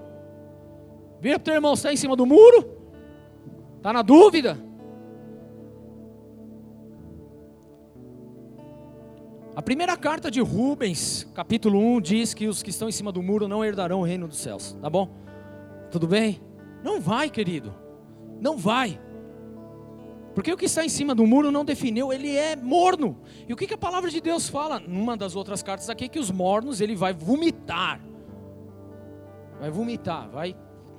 Vira 1.20 1.40
para 1.40 1.42
o 1.42 1.46
teu 1.46 1.54
irmão, 1.56 1.74
está 1.74 1.92
em 1.92 1.96
cima 1.98 2.16
do 2.16 2.28
muro? 2.28 2.78
Está 3.78 3.92
na 3.92 4.04
dúvida? 4.04 4.56
A 9.56 9.62
primeira 9.64 9.98
carta 9.98 10.30
de 10.30 10.42
Rubens, 10.42 11.28
capítulo 11.34 11.80
1, 11.80 12.02
diz 12.02 12.34
que 12.36 12.48
os 12.48 12.62
que 12.62 12.70
estão 12.70 12.88
em 12.88 12.92
cima 12.92 13.12
do 13.12 13.24
muro 13.24 13.48
não 13.48 13.66
herdarão 13.66 14.02
o 14.02 14.04
reino 14.04 14.28
dos 14.28 14.38
céus. 14.38 14.78
Tá 14.80 14.92
bom? 14.92 15.10
Tudo 15.90 16.06
bem? 16.06 16.40
Não 16.84 17.02
vai, 17.02 17.32
querido. 17.32 17.74
Não 18.40 18.60
vai. 18.60 19.00
Porque 20.40 20.54
o 20.54 20.56
que 20.56 20.68
está 20.68 20.86
em 20.86 20.90
cima 20.90 21.14
do 21.14 21.28
muro 21.28 21.52
não 21.52 21.66
definiu, 21.66 22.14
ele 22.14 22.34
é 22.34 22.56
morno. 22.56 23.20
E 23.46 23.52
o 23.52 23.58
que, 23.58 23.68
que 23.68 23.74
a 23.74 23.78
palavra 23.78 24.10
de 24.10 24.22
Deus 24.22 24.48
fala? 24.48 24.80
Numa 24.80 25.18
das 25.18 25.36
outras 25.36 25.62
cartas 25.62 25.90
aqui, 25.90 26.08
que 26.08 26.18
os 26.18 26.32
mornos 26.32 26.80
ele 26.80 26.96
vai 26.96 27.12
vomitar. 27.12 28.00
Vai 29.60 29.70
vomitar, 29.70 30.30
vai, 30.30 30.56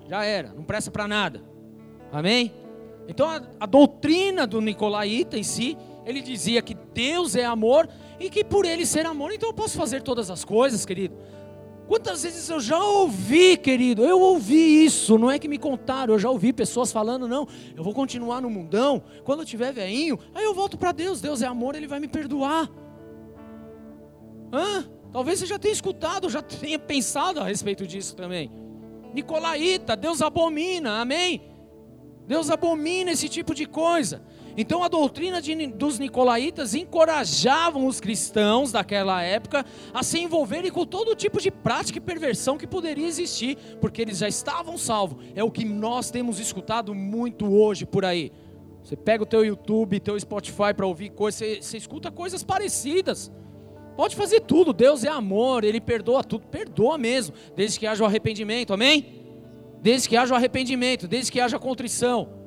já 0.06 0.22
era, 0.26 0.52
não 0.52 0.62
presta 0.62 0.90
para 0.90 1.08
nada. 1.08 1.42
Amém? 2.12 2.52
Então 3.08 3.26
a, 3.30 3.40
a 3.60 3.64
doutrina 3.64 4.46
do 4.46 4.60
Nicolaíta 4.60 5.38
em 5.38 5.42
si, 5.42 5.74
ele 6.04 6.20
dizia 6.20 6.60
que 6.60 6.74
Deus 6.74 7.34
é 7.34 7.46
amor 7.46 7.88
e 8.18 8.28
que 8.28 8.44
por 8.44 8.66
ele 8.66 8.84
ser 8.84 9.06
amor, 9.06 9.32
então 9.32 9.48
eu 9.48 9.54
posso 9.54 9.74
fazer 9.78 10.02
todas 10.02 10.30
as 10.30 10.44
coisas, 10.44 10.84
querido. 10.84 11.16
Quantas 11.90 12.22
vezes 12.22 12.48
eu 12.48 12.60
já 12.60 12.78
ouvi, 12.78 13.56
querido, 13.56 14.04
eu 14.04 14.20
ouvi 14.20 14.84
isso, 14.84 15.18
não 15.18 15.28
é 15.28 15.40
que 15.40 15.48
me 15.48 15.58
contaram, 15.58 16.14
eu 16.14 16.20
já 16.20 16.30
ouvi 16.30 16.52
pessoas 16.52 16.92
falando, 16.92 17.26
não, 17.26 17.48
eu 17.76 17.82
vou 17.82 17.92
continuar 17.92 18.40
no 18.40 18.48
mundão, 18.48 19.02
quando 19.24 19.40
eu 19.40 19.44
tiver 19.44 19.72
veinho, 19.72 20.16
aí 20.32 20.44
eu 20.44 20.54
volto 20.54 20.78
para 20.78 20.92
Deus, 20.92 21.20
Deus 21.20 21.42
é 21.42 21.48
amor, 21.48 21.74
Ele 21.74 21.88
vai 21.88 21.98
me 21.98 22.06
perdoar. 22.06 22.70
Hã? 24.52 24.88
Talvez 25.10 25.40
você 25.40 25.46
já 25.46 25.58
tenha 25.58 25.72
escutado, 25.72 26.30
já 26.30 26.40
tenha 26.40 26.78
pensado 26.78 27.40
a 27.40 27.44
respeito 27.48 27.84
disso 27.84 28.14
também. 28.14 28.52
Nicolaíta, 29.12 29.96
Deus 29.96 30.22
abomina, 30.22 31.00
amém? 31.00 31.42
Deus 32.24 32.50
abomina 32.50 33.10
esse 33.10 33.28
tipo 33.28 33.52
de 33.52 33.66
coisa. 33.66 34.22
Então 34.56 34.82
a 34.82 34.88
doutrina 34.88 35.40
de, 35.40 35.66
dos 35.68 35.98
nicolaítas 35.98 36.74
encorajavam 36.74 37.86
os 37.86 38.00
cristãos 38.00 38.72
daquela 38.72 39.22
época 39.22 39.64
a 39.92 40.02
se 40.02 40.18
envolverem 40.18 40.70
com 40.70 40.84
todo 40.84 41.14
tipo 41.14 41.40
de 41.40 41.50
prática 41.50 41.98
e 41.98 42.00
perversão 42.00 42.58
que 42.58 42.66
poderia 42.66 43.06
existir, 43.06 43.56
porque 43.80 44.02
eles 44.02 44.18
já 44.18 44.28
estavam 44.28 44.76
salvos. 44.76 45.24
É 45.34 45.44
o 45.44 45.50
que 45.50 45.64
nós 45.64 46.10
temos 46.10 46.38
escutado 46.38 46.94
muito 46.94 47.52
hoje 47.52 47.86
por 47.86 48.04
aí. 48.04 48.32
Você 48.82 48.96
pega 48.96 49.22
o 49.22 49.26
teu 49.26 49.44
YouTube, 49.44 50.00
teu 50.00 50.18
Spotify 50.18 50.74
para 50.74 50.86
ouvir 50.86 51.10
coisas, 51.10 51.38
você, 51.38 51.62
você 51.62 51.76
escuta 51.76 52.10
coisas 52.10 52.42
parecidas. 52.42 53.30
Pode 53.96 54.16
fazer 54.16 54.40
tudo, 54.40 54.72
Deus 54.72 55.04
é 55.04 55.08
amor, 55.08 55.62
Ele 55.62 55.80
perdoa 55.80 56.24
tudo, 56.24 56.46
perdoa 56.46 56.96
mesmo, 56.96 57.34
desde 57.54 57.78
que 57.78 57.86
haja 57.86 58.02
o 58.02 58.06
arrependimento, 58.06 58.72
amém? 58.72 59.20
Desde 59.82 60.08
que 60.08 60.16
haja 60.16 60.32
o 60.32 60.36
arrependimento, 60.36 61.06
desde 61.06 61.30
que 61.30 61.40
haja 61.40 61.58
contrição. 61.58 62.39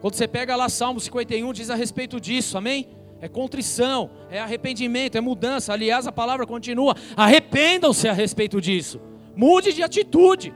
Quando 0.00 0.14
você 0.14 0.26
pega 0.26 0.56
lá 0.56 0.68
Salmo 0.68 0.98
51, 0.98 1.52
diz 1.52 1.70
a 1.70 1.74
respeito 1.74 2.20
disso, 2.20 2.56
amém? 2.56 2.88
É 3.20 3.28
contrição, 3.28 4.10
é 4.30 4.40
arrependimento, 4.40 5.16
é 5.16 5.20
mudança. 5.20 5.72
Aliás, 5.72 6.06
a 6.06 6.12
palavra 6.12 6.46
continua: 6.46 6.96
arrependam-se 7.14 8.08
a 8.08 8.12
respeito 8.12 8.60
disso. 8.60 9.00
Mude 9.36 9.72
de 9.72 9.82
atitude. 9.82 10.54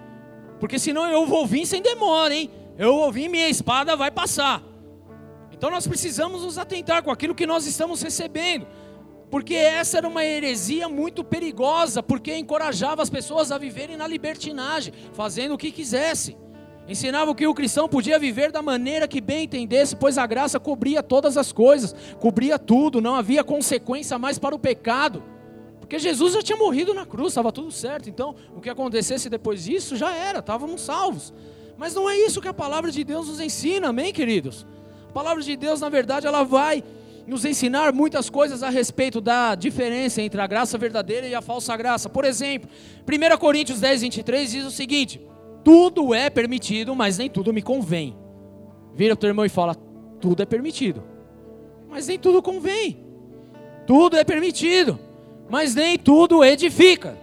Porque 0.58 0.78
senão 0.78 1.06
eu 1.06 1.26
vou 1.26 1.46
vir 1.46 1.66
sem 1.66 1.82
demora, 1.82 2.34
hein? 2.34 2.50
Eu 2.78 2.94
vou 2.94 3.12
minha 3.12 3.48
espada 3.48 3.94
vai 3.94 4.10
passar. 4.10 4.62
Então 5.52 5.70
nós 5.70 5.86
precisamos 5.86 6.42
nos 6.42 6.58
atentar 6.58 7.02
com 7.02 7.10
aquilo 7.10 7.34
que 7.34 7.46
nós 7.46 7.66
estamos 7.66 8.00
recebendo. 8.00 8.66
Porque 9.30 9.54
essa 9.54 9.98
era 9.98 10.08
uma 10.08 10.24
heresia 10.24 10.88
muito 10.88 11.22
perigosa, 11.22 12.02
porque 12.02 12.34
encorajava 12.36 13.02
as 13.02 13.10
pessoas 13.10 13.50
a 13.52 13.58
viverem 13.58 13.96
na 13.96 14.06
libertinagem, 14.06 14.92
fazendo 15.12 15.54
o 15.54 15.58
que 15.58 15.70
quisessem. 15.70 16.36
Ensinava 16.86 17.35
que 17.35 17.47
o 17.47 17.55
cristão 17.55 17.89
podia 17.89 18.19
viver 18.19 18.52
da 18.52 18.61
maneira 18.61 19.09
que 19.09 19.20
bem 19.20 19.44
entendesse, 19.44 19.97
pois 19.97 20.19
a 20.19 20.27
graça 20.27 20.61
cobria 20.61 21.02
todas 21.02 21.39
as 21.39 21.51
coisas, 21.51 21.94
cobria 22.20 22.59
tudo, 22.59 23.01
não 23.01 23.15
havia 23.15 23.43
consequência 23.43 24.19
mais 24.19 24.39
para 24.39 24.55
o 24.55 24.59
pecado. 24.59 25.23
Porque 25.81 25.98
Jesus 25.98 26.35
já 26.35 26.43
tinha 26.43 26.59
morrido 26.59 26.93
na 26.93 27.06
cruz, 27.06 27.28
estava 27.28 27.51
tudo 27.51 27.70
certo. 27.70 28.11
Então, 28.11 28.35
o 28.55 28.61
que 28.61 28.69
acontecesse 28.69 29.31
depois 29.31 29.65
disso 29.65 29.97
já 29.97 30.15
era, 30.15 30.40
estávamos 30.40 30.82
salvos. 30.82 31.32
Mas 31.78 31.94
não 31.94 32.09
é 32.09 32.19
isso 32.19 32.40
que 32.40 32.48
a 32.48 32.55
palavra 32.55 32.90
de 32.90 33.02
Deus 33.02 33.28
nos 33.28 33.40
ensina, 33.40 33.89
amém, 33.89 34.12
queridos? 34.12 34.66
A 35.09 35.12
palavra 35.12 35.43
de 35.43 35.56
Deus, 35.56 35.81
na 35.81 35.89
verdade, 35.89 36.27
ela 36.27 36.43
vai 36.43 36.85
nos 37.27 37.44
ensinar 37.44 37.93
muitas 37.93 38.28
coisas 38.28 38.62
a 38.62 38.69
respeito 38.69 39.20
da 39.20 39.55
diferença 39.55 40.20
entre 40.20 40.40
a 40.40 40.47
graça 40.47 40.77
verdadeira 40.77 41.27
e 41.27 41.35
a 41.35 41.40
falsa 41.40 41.74
graça. 41.77 42.09
Por 42.11 42.24
exemplo, 42.24 42.69
1 43.09 43.39
Coríntios 43.39 43.81
10, 43.81 44.02
23 44.02 44.51
diz 44.51 44.65
o 44.66 44.70
seguinte: 44.70 45.20
Tudo 45.64 46.14
é 46.14 46.28
permitido, 46.28 46.94
mas 46.94 47.18
nem 47.18 47.28
tudo 47.28 47.52
me 47.52 47.62
convém. 47.62 48.16
Vira 48.94 49.14
o 49.14 49.16
teu 49.16 49.28
irmão 49.28 49.44
e 49.44 49.48
fala: 49.48 49.74
Tudo 50.20 50.42
é 50.42 50.46
permitido, 50.46 51.02
mas 51.88 52.06
nem 52.06 52.18
tudo 52.18 52.42
convém. 52.42 53.02
Tudo 53.86 54.16
é 54.16 54.24
permitido, 54.24 54.98
mas 55.48 55.74
nem 55.74 55.98
tudo 55.98 56.44
edifica. 56.44 57.16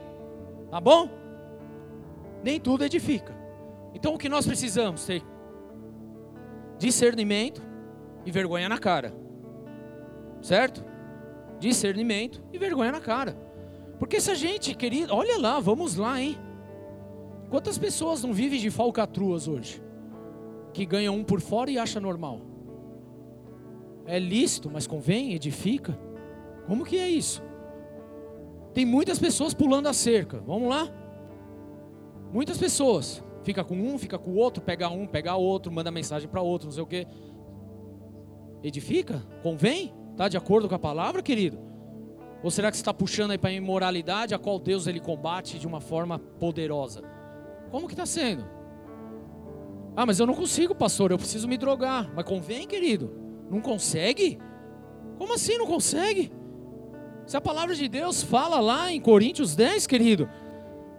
Tá 0.70 0.82
bom? 0.82 1.10
Nem 2.44 2.60
tudo 2.60 2.84
edifica. 2.84 3.36
Então 3.94 4.16
o 4.16 4.18
que 4.18 4.28
nós 4.28 4.46
precisamos 4.46 5.06
ter? 5.06 5.24
Discernimento 6.78 7.62
e 8.26 8.32
vergonha 8.32 8.68
na 8.68 8.78
cara 8.78 9.22
certo? 10.42 10.84
Discernimento 11.60 12.42
e 12.52 12.58
vergonha 12.58 12.92
na 12.92 13.00
cara. 13.00 13.38
Porque 14.00 14.20
se 14.20 14.32
a 14.32 14.36
gente, 14.36 14.74
querido, 14.74 15.14
olha 15.14 15.38
lá, 15.38 15.60
vamos 15.60 15.96
lá, 15.96 16.20
hein? 16.20 16.38
Quantas 17.52 17.78
pessoas 17.78 18.24
não 18.24 18.32
vivem 18.32 18.62
de 18.62 18.72
falcatruas 18.72 19.46
hoje? 19.46 19.84
Que 20.74 20.86
ganham 20.86 21.18
um 21.18 21.24
por 21.24 21.42
fora 21.42 21.70
e 21.70 21.78
acha 21.78 22.00
normal. 22.00 22.40
É 24.06 24.18
lícito, 24.18 24.70
mas 24.72 24.88
convém, 24.88 25.34
edifica. 25.34 26.00
Como 26.66 26.86
que 26.86 26.98
é 26.98 27.10
isso? 27.10 27.44
Tem 28.74 28.86
muitas 28.86 29.20
pessoas 29.20 29.54
pulando 29.54 29.88
a 29.88 29.94
cerca. 29.94 30.40
Vamos 30.40 30.70
lá? 30.70 30.90
Muitas 32.32 32.58
pessoas. 32.58 33.22
Fica 33.44 33.66
com 33.66 33.76
um, 33.76 33.98
fica 33.98 34.18
com 34.18 34.32
o 34.32 34.38
outro, 34.38 34.64
pega 34.64 34.88
um, 34.88 35.06
pega 35.06 35.36
outro, 35.36 35.70
manda 35.70 35.92
mensagem 35.92 36.30
para 36.30 36.42
outro, 36.42 36.68
não 36.68 36.74
sei 36.74 36.84
o 36.84 36.88
quê. 36.88 37.06
Edifica? 38.64 39.22
Convém? 39.44 39.94
Está 40.12 40.30
de 40.30 40.38
acordo 40.38 40.70
com 40.70 40.76
a 40.76 40.80
palavra, 40.80 41.22
querido? 41.22 41.60
Ou 42.42 42.50
será 42.50 42.72
que 42.72 42.78
você 42.78 42.82
está 42.82 42.94
puxando 42.94 43.32
aí 43.32 43.38
para 43.38 43.50
a 43.50 43.54
imoralidade, 43.54 44.34
a 44.34 44.40
qual 44.40 44.58
Deus 44.58 44.88
ele 44.88 45.02
combate 45.02 45.60
de 45.60 45.68
uma 45.68 45.82
forma 45.82 46.18
poderosa? 46.18 47.11
Como 47.72 47.88
que 47.88 47.94
está 47.94 48.06
sendo? 48.06 48.46
Ah, 49.96 50.06
mas 50.06 50.20
eu 50.20 50.28
não 50.28 50.34
consigo, 50.34 50.76
pastor, 50.76 51.12
eu 51.12 51.18
preciso 51.18 51.48
me 51.48 51.58
drogar. 51.58 52.12
Mas 52.16 52.26
convém, 52.26 52.68
querido? 52.68 53.14
Não 53.50 53.60
consegue? 53.60 54.40
Como 55.18 55.34
assim 55.34 55.58
não 55.58 55.66
consegue? 55.66 56.32
Se 57.26 57.38
a 57.38 57.42
palavra 57.42 57.76
de 57.76 57.88
Deus 57.88 58.22
fala 58.24 58.60
lá 58.60 58.92
em 58.92 59.00
Coríntios 59.00 59.56
10, 59.56 59.88
querido, 59.88 60.30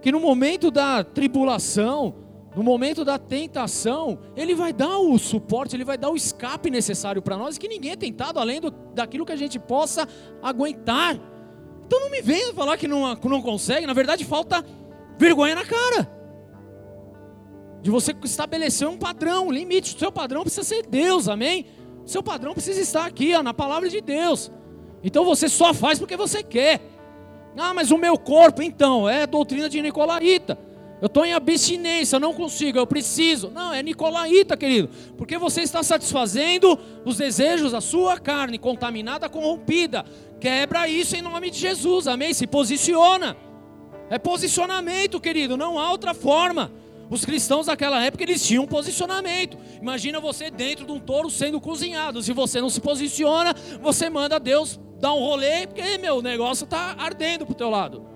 que 0.01 0.13
no 0.13 0.21
momento 0.21 0.71
da 0.71 1.03
tribulação, 1.05 2.15
no 2.55 2.63
momento 2.63 3.05
da 3.05 3.19
tentação, 3.19 4.19
Ele 4.37 4.55
vai 4.55 4.73
dar 4.73 4.99
o 4.99 5.19
suporte, 5.19 5.75
Ele 5.75 5.85
vai 5.85 5.99
dar 5.99 6.11
o 6.11 6.17
escape 6.17 6.71
necessário 6.71 7.23
para 7.23 7.37
nós, 7.37 7.59
que 7.59 7.69
ninguém 7.69 7.93
é 7.93 7.97
tentado 7.97 8.39
além 8.39 8.61
do, 8.61 8.71
daquilo 8.71 9.27
que 9.27 9.33
a 9.33 9.37
gente 9.37 9.59
possa 9.59 10.07
aguentar. 10.43 11.19
Então 11.87 12.01
não 12.01 12.11
me 12.11 12.23
venha 12.23 12.53
falar 12.55 12.77
que 12.77 12.89
não, 12.89 13.15
não 13.15 13.43
consegue, 13.43 13.87
na 13.87 13.93
verdade 13.93 14.25
falta 14.25 14.65
vergonha 15.19 15.55
na 15.55 15.65
cara. 15.65 16.22
De 17.83 17.91
você 17.91 18.15
estabelecer 18.25 18.89
um 18.89 18.97
padrão, 18.97 19.49
um 19.49 19.53
limite. 19.53 19.95
O 19.95 19.99
seu 19.99 20.11
padrão 20.11 20.43
precisa 20.43 20.63
ser 20.63 20.87
Deus, 20.87 21.29
amém? 21.29 21.67
O 22.05 22.09
seu 22.09 22.23
padrão 22.23 22.55
precisa 22.55 22.81
estar 22.81 23.05
aqui, 23.05 23.35
ó, 23.35 23.43
na 23.43 23.53
palavra 23.53 23.89
de 23.89 24.01
Deus. 24.01 24.51
Então 25.05 25.25
você 25.25 25.49
só 25.49 25.75
faz 25.75 25.99
porque 25.99 26.17
você 26.17 26.43
quer. 26.43 26.81
Ah, 27.57 27.75
mas 27.75 27.91
o 27.91 27.99
meu 27.99 28.17
corpo, 28.17 28.63
então, 28.63 29.09
é 29.09 29.27
doutrina 29.27 29.69
de 29.69 29.83
Nicolaíta. 29.83 30.59
Eu 31.03 31.07
estou 31.07 31.27
em 31.27 31.33
abstinência, 31.33 32.21
não 32.21 32.33
consigo, 32.33 32.79
eu 32.79 32.87
preciso. 32.87 33.51
Não, 33.51 33.75
é 33.75 33.83
nicolaíta, 33.83 34.57
querido. 34.57 34.89
Porque 35.19 35.37
você 35.37 35.63
está 35.63 35.83
satisfazendo 35.83 36.79
os 37.05 37.17
desejos 37.17 37.73
da 37.73 37.81
sua 37.81 38.21
carne, 38.21 38.57
contaminada, 38.57 39.29
corrompida. 39.29 40.05
Quebra 40.39 40.87
isso 40.87 41.17
em 41.17 41.21
nome 41.21 41.51
de 41.51 41.59
Jesus, 41.59 42.07
amém? 42.07 42.33
Se 42.33 42.47
posiciona. 42.47 43.37
É 44.09 44.17
posicionamento, 44.17 45.19
querido, 45.19 45.57
não 45.57 45.77
há 45.77 45.91
outra 45.91 46.15
forma. 46.15 46.71
Os 47.13 47.27
cristãos 47.27 47.67
daquela 47.67 48.03
época 48.03 48.25
eles 48.25 48.43
tinham 48.43 48.65
um 48.65 48.67
posicionamento. 48.67 49.59
Imagina 49.79 50.19
você 50.19 50.51
dentro 50.51 50.87
de 50.87 50.93
um 50.93 50.99
touro 50.99 51.29
sendo 51.29 51.61
cozinhado. 51.61 52.23
Se 52.23 52.33
você 52.33 52.59
não 52.59 52.71
se 52.71 52.81
posiciona, 52.81 53.53
você 53.83 54.09
manda 54.09 54.41
Deus 54.41 54.81
dar 54.99 55.13
um 55.13 55.19
rolê, 55.19 55.67
porque 55.67 55.99
meu 55.99 56.23
negócio 56.23 56.65
está 56.65 56.97
ardendo 56.99 57.45
para 57.45 57.53
o 57.53 57.55
teu 57.55 57.69
lado. 57.69 58.07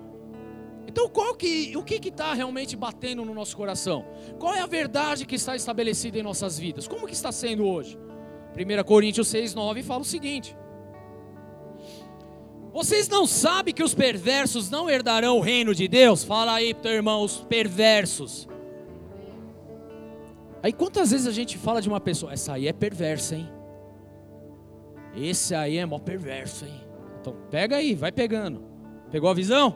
Então, 0.87 1.07
qual 1.09 1.35
que, 1.35 1.77
o 1.77 1.83
que 1.83 2.07
está 2.07 2.33
realmente 2.33 2.75
batendo 2.75 3.23
no 3.23 3.35
nosso 3.35 3.55
coração? 3.55 4.03
Qual 4.39 4.55
é 4.55 4.61
a 4.61 4.65
verdade 4.65 5.27
que 5.27 5.35
está 5.35 5.55
estabelecida 5.55 6.17
em 6.17 6.23
nossas 6.23 6.57
vidas? 6.57 6.87
Como 6.87 7.05
que 7.05 7.13
está 7.13 7.31
sendo 7.31 7.67
hoje? 7.67 7.99
1 8.57 8.83
Coríntios 8.83 9.27
6, 9.27 9.53
9 9.53 9.83
fala 9.83 10.01
o 10.01 10.05
seguinte: 10.05 10.57
Vocês 12.73 13.07
não 13.07 13.27
sabem 13.27 13.75
que 13.75 13.83
os 13.83 13.93
perversos 13.93 14.71
não 14.71 14.89
herdarão 14.89 15.37
o 15.37 15.41
reino 15.41 15.75
de 15.75 15.87
Deus? 15.87 16.23
Fala 16.23 16.53
aí, 16.53 16.73
teu 16.73 16.93
irmão, 16.93 17.21
os 17.21 17.41
perversos. 17.41 18.47
Aí 20.67 20.73
quantas 20.73 21.11
vezes 21.11 21.25
a 21.25 21.31
gente 21.31 21.57
fala 21.57 21.81
de 21.81 21.87
uma 21.87 22.01
pessoa, 22.01 22.33
essa 22.33 22.51
aí 22.51 22.67
é 22.67 22.73
perversa, 22.73 23.37
hein? 23.37 23.49
Esse 25.15 25.55
aí 25.55 25.77
é 25.77 25.85
mó 25.85 25.97
perverso, 25.97 26.65
hein? 26.65 26.83
Então 27.21 27.33
pega 27.49 27.77
aí, 27.77 27.95
vai 27.95 28.11
pegando. 28.11 28.61
Pegou 29.09 29.29
a 29.29 29.33
visão? 29.33 29.73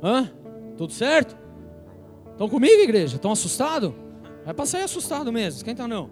Hã? 0.00 0.30
Tudo 0.76 0.92
certo? 0.92 1.36
Estão 2.30 2.48
comigo, 2.48 2.82
igreja? 2.82 3.16
Estão 3.16 3.32
assustados? 3.32 3.92
Vai 4.44 4.54
passar 4.54 4.78
aí 4.78 4.84
assustado 4.84 5.32
mesmo, 5.32 5.56
esquenta 5.56 5.88
não. 5.88 6.08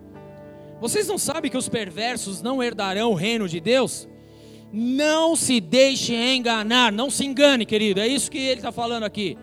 Vocês 0.81 1.07
não 1.07 1.17
sabem 1.17 1.49
que 1.49 1.57
os 1.57 1.69
perversos 1.69 2.43
não 2.43 2.61
herdarão 2.61 3.13
o 3.13 3.15
reino 3.15 3.49
de 3.49 3.61
Deus? 3.61 4.09
Não 4.73 5.37
se 5.37 5.61
deixe 5.61 6.17
enganar, 6.17 6.91
não 6.91 7.11
se 7.11 7.25
engane, 7.25 7.65
querido, 7.65 8.01
é 8.01 8.09
isso 8.09 8.29
que 8.29 8.39
ele 8.39 8.59
está 8.59 8.73
falando 8.73 9.05
aqui. 9.05 9.39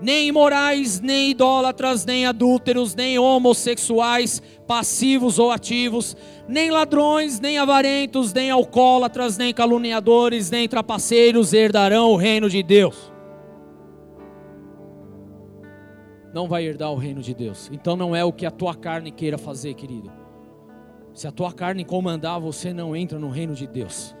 Nem 0.00 0.28
imorais, 0.28 1.00
nem 1.00 1.30
idólatras, 1.30 2.04
nem 2.06 2.26
adúlteros, 2.26 2.94
nem 2.94 3.18
homossexuais, 3.18 4.42
passivos 4.66 5.38
ou 5.38 5.50
ativos, 5.50 6.16
nem 6.48 6.70
ladrões, 6.70 7.38
nem 7.38 7.58
avarentos, 7.58 8.32
nem 8.32 8.50
alcoólatras, 8.50 9.36
nem 9.36 9.52
caluniadores, 9.52 10.50
nem 10.50 10.68
trapaceiros 10.68 11.52
herdarão 11.52 12.10
o 12.10 12.16
reino 12.16 12.48
de 12.48 12.62
Deus. 12.62 13.10
não 16.32 16.48
vai 16.48 16.64
herdar 16.64 16.90
o 16.90 16.96
reino 16.96 17.20
de 17.20 17.34
Deus. 17.34 17.68
Então 17.72 17.96
não 17.96 18.14
é 18.14 18.24
o 18.24 18.32
que 18.32 18.46
a 18.46 18.50
tua 18.50 18.74
carne 18.74 19.10
queira 19.10 19.38
fazer, 19.38 19.74
querido. 19.74 20.10
Se 21.12 21.26
a 21.26 21.32
tua 21.32 21.52
carne 21.52 21.84
comandar, 21.84 22.40
você 22.40 22.72
não 22.72 22.94
entra 22.94 23.18
no 23.18 23.28
reino 23.28 23.54
de 23.54 23.66
Deus. 23.66 24.14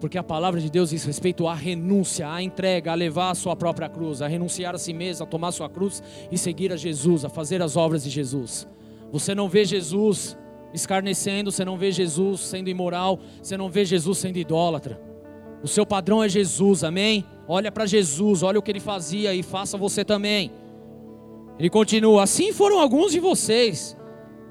Porque 0.00 0.16
a 0.16 0.22
palavra 0.22 0.58
de 0.60 0.70
Deus 0.70 0.90
diz 0.90 1.04
respeito 1.04 1.46
à 1.46 1.54
renúncia, 1.54 2.32
à 2.32 2.42
entrega, 2.42 2.90
a 2.90 2.94
levar 2.94 3.30
a 3.30 3.34
sua 3.34 3.54
própria 3.54 3.88
cruz, 3.88 4.22
a 4.22 4.26
renunciar 4.26 4.74
a 4.74 4.78
si 4.78 4.94
mesmo, 4.94 5.24
a 5.24 5.26
tomar 5.26 5.48
a 5.48 5.52
sua 5.52 5.68
cruz 5.68 6.02
e 6.32 6.38
seguir 6.38 6.72
a 6.72 6.76
Jesus, 6.76 7.22
a 7.24 7.28
fazer 7.28 7.60
as 7.60 7.76
obras 7.76 8.02
de 8.02 8.10
Jesus. 8.10 8.66
Você 9.12 9.34
não 9.34 9.46
vê 9.46 9.64
Jesus 9.64 10.38
escarnecendo, 10.72 11.52
você 11.52 11.64
não 11.64 11.76
vê 11.76 11.92
Jesus 11.92 12.40
sendo 12.40 12.70
imoral, 12.70 13.20
você 13.42 13.58
não 13.58 13.68
vê 13.68 13.84
Jesus 13.84 14.16
sendo 14.16 14.38
idólatra. 14.38 14.98
O 15.62 15.68
seu 15.68 15.84
padrão 15.84 16.24
é 16.24 16.28
Jesus, 16.28 16.82
amém? 16.82 17.22
Olha 17.46 17.70
para 17.70 17.84
Jesus, 17.84 18.42
olha 18.42 18.58
o 18.58 18.62
que 18.62 18.70
ele 18.70 18.80
fazia 18.80 19.34
e 19.34 19.42
faça 19.42 19.76
você 19.76 20.02
também. 20.02 20.50
Ele 21.58 21.68
continua: 21.68 22.22
Assim 22.22 22.54
foram 22.54 22.80
alguns 22.80 23.12
de 23.12 23.20
vocês. 23.20 23.94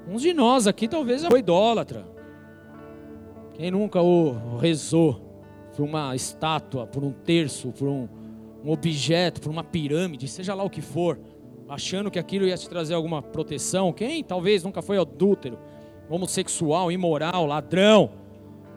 Uns 0.08 0.22
de 0.22 0.32
nós 0.32 0.68
aqui 0.68 0.86
talvez 0.86 1.24
foi 1.24 1.40
idólatra. 1.40 2.06
Quem 3.54 3.72
nunca 3.72 4.00
o 4.00 4.58
rezou 4.58 5.29
por 5.80 5.88
uma 5.88 6.14
estátua, 6.14 6.86
por 6.86 7.02
um 7.02 7.10
terço, 7.10 7.72
por 7.72 7.88
um, 7.88 8.06
um 8.62 8.70
objeto, 8.70 9.40
por 9.40 9.48
uma 9.48 9.64
pirâmide, 9.64 10.28
seja 10.28 10.54
lá 10.54 10.62
o 10.62 10.68
que 10.68 10.82
for. 10.82 11.18
achando 11.66 12.10
que 12.10 12.18
aquilo 12.18 12.46
ia 12.46 12.54
te 12.54 12.68
trazer 12.68 12.92
alguma 12.92 13.22
proteção. 13.22 13.90
Quem 13.90 14.22
talvez 14.22 14.62
nunca 14.62 14.82
foi 14.82 14.98
adúltero, 14.98 15.58
homossexual, 16.10 16.92
imoral, 16.92 17.46
ladrão, 17.46 18.10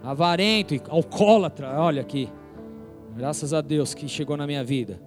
avarento, 0.02 0.76
alcoólatra, 0.88 1.78
olha 1.78 2.02
aqui. 2.02 2.30
Graças 3.18 3.54
a 3.54 3.60
Deus 3.60 3.94
que 3.94 4.08
chegou 4.08 4.38
na 4.38 4.48
minha 4.48 4.64
vida. 4.64 5.02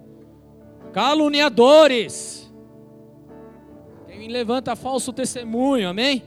Caluniadores. 0.93 2.53
Quem 4.05 4.27
levanta 4.27 4.75
falso 4.75 5.11
testemunho, 5.11 5.89
amém? 5.89 6.21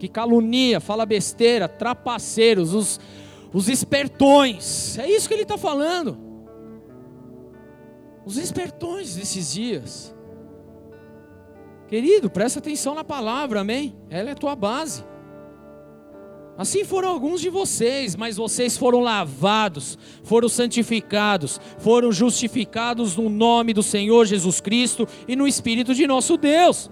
Que 0.00 0.08
calunia, 0.08 0.80
fala 0.80 1.06
besteira, 1.06 1.68
trapaceiros, 1.68 2.74
os, 2.74 2.98
os 3.54 3.68
espertões. 3.68 4.98
É 4.98 5.08
isso 5.08 5.28
que 5.28 5.34
ele 5.34 5.44
está 5.44 5.56
falando. 5.56 6.18
Os 8.26 8.36
espertões 8.36 9.14
desses 9.14 9.52
dias. 9.52 10.14
Querido, 11.86 12.28
presta 12.28 12.58
atenção 12.58 12.94
na 12.94 13.04
palavra, 13.04 13.60
amém? 13.60 13.94
Ela 14.10 14.30
é 14.30 14.32
a 14.32 14.36
tua 14.36 14.56
base. 14.56 15.04
Assim 16.58 16.84
foram 16.84 17.08
alguns 17.08 17.40
de 17.40 17.48
vocês, 17.48 18.16
mas 18.16 18.36
vocês 18.36 18.76
foram 18.76 19.00
lavados, 19.00 19.98
foram 20.22 20.48
santificados, 20.48 21.60
foram 21.78 22.10
justificados 22.10 23.16
no 23.16 23.28
nome 23.28 23.72
do 23.72 23.82
Senhor 23.82 24.24
Jesus 24.24 24.60
Cristo 24.60 25.06
e 25.28 25.36
no 25.36 25.46
Espírito 25.46 25.94
de 25.94 26.06
nosso 26.06 26.36
Deus. 26.36 26.90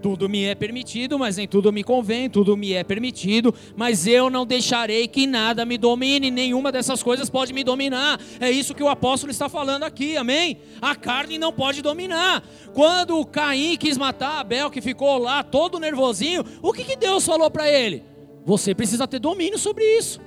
Tudo 0.00 0.28
me 0.28 0.44
é 0.44 0.54
permitido, 0.54 1.18
mas 1.18 1.36
nem 1.36 1.46
tudo 1.46 1.72
me 1.72 1.84
convém, 1.84 2.30
tudo 2.30 2.56
me 2.56 2.72
é 2.72 2.82
permitido, 2.82 3.54
mas 3.76 4.06
eu 4.06 4.30
não 4.30 4.46
deixarei 4.46 5.06
que 5.06 5.26
nada 5.26 5.64
me 5.64 5.76
domine, 5.76 6.30
nenhuma 6.30 6.72
dessas 6.72 7.02
coisas 7.02 7.28
pode 7.28 7.52
me 7.52 7.62
dominar. 7.62 8.18
É 8.40 8.50
isso 8.50 8.74
que 8.74 8.82
o 8.82 8.88
apóstolo 8.88 9.30
está 9.30 9.48
falando 9.48 9.82
aqui, 9.82 10.16
amém? 10.16 10.58
A 10.80 10.94
carne 10.94 11.38
não 11.38 11.52
pode 11.52 11.82
dominar. 11.82 12.42
Quando 12.72 13.24
Caim 13.26 13.76
quis 13.76 13.98
matar 13.98 14.40
Abel, 14.40 14.70
que 14.70 14.80
ficou 14.80 15.18
lá 15.18 15.42
todo 15.42 15.78
nervosinho, 15.78 16.44
o 16.62 16.72
que, 16.72 16.84
que 16.84 16.96
Deus 16.96 17.26
falou 17.26 17.50
para 17.50 17.70
ele? 17.70 18.02
Você 18.44 18.74
precisa 18.74 19.06
ter 19.06 19.18
domínio 19.18 19.58
sobre 19.58 19.84
isso. 19.98 20.20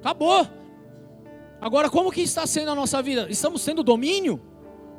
Acabou. 0.00 0.46
Agora, 1.60 1.88
como 1.88 2.12
que 2.12 2.20
está 2.20 2.46
sendo 2.46 2.70
a 2.70 2.74
nossa 2.74 3.00
vida? 3.00 3.26
Estamos 3.30 3.64
tendo 3.64 3.82
domínio? 3.82 4.40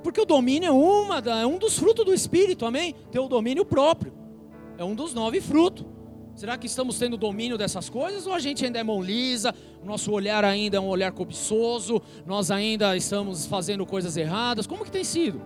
Porque 0.05 0.21
o 0.21 0.25
domínio 0.25 0.67
é, 0.67 0.71
uma, 0.71 1.17
é 1.17 1.47
um 1.47 1.57
dos 1.57 1.79
frutos 1.79 2.05
do 2.05 2.13
Espírito, 2.13 2.63
amém? 2.63 2.93
Ter 3.11 3.17
o 3.17 3.27
domínio 3.27 3.65
próprio. 3.65 4.13
É 4.77 4.83
um 4.83 4.93
dos 4.93 5.15
nove 5.15 5.41
frutos. 5.41 5.83
Será 6.35 6.59
que 6.59 6.67
estamos 6.67 6.99
tendo 6.99 7.17
domínio 7.17 7.57
dessas 7.57 7.89
coisas 7.89 8.27
ou 8.27 8.33
a 8.33 8.37
gente 8.37 8.63
ainda 8.63 8.77
é 8.77 8.83
mão 8.83 9.01
lisa, 9.01 9.51
o 9.81 9.85
nosso 9.87 10.11
olhar 10.11 10.45
ainda 10.45 10.77
é 10.77 10.79
um 10.79 10.85
olhar 10.85 11.11
cobiçoso, 11.11 11.99
nós 12.23 12.51
ainda 12.51 12.95
estamos 12.95 13.47
fazendo 13.47 13.83
coisas 13.83 14.15
erradas? 14.15 14.67
Como 14.67 14.85
que 14.85 14.91
tem 14.91 15.03
sido? 15.03 15.41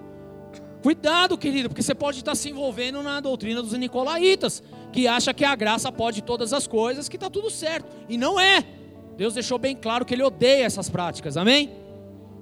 Cuidado, 0.83 1.37
querido, 1.37 1.69
porque 1.69 1.81
você 1.81 1.95
pode 1.95 2.19
estar 2.19 2.35
se 2.35 2.49
envolvendo 2.49 3.01
na 3.01 3.21
doutrina 3.21 3.61
dos 3.61 3.71
nicolaítas, 3.71 4.61
que 4.91 5.07
acha 5.07 5.33
que 5.33 5.45
a 5.45 5.55
graça 5.55 5.89
pode 5.89 6.21
todas 6.21 6.51
as 6.51 6.67
coisas, 6.67 7.07
que 7.07 7.15
está 7.15 7.29
tudo 7.29 7.49
certo. 7.49 7.87
E 8.09 8.17
não 8.17 8.37
é. 8.37 8.61
Deus 9.15 9.33
deixou 9.33 9.57
bem 9.57 9.73
claro 9.73 10.03
que 10.03 10.13
ele 10.13 10.23
odeia 10.23 10.65
essas 10.65 10.89
práticas, 10.89 11.37
amém? 11.37 11.71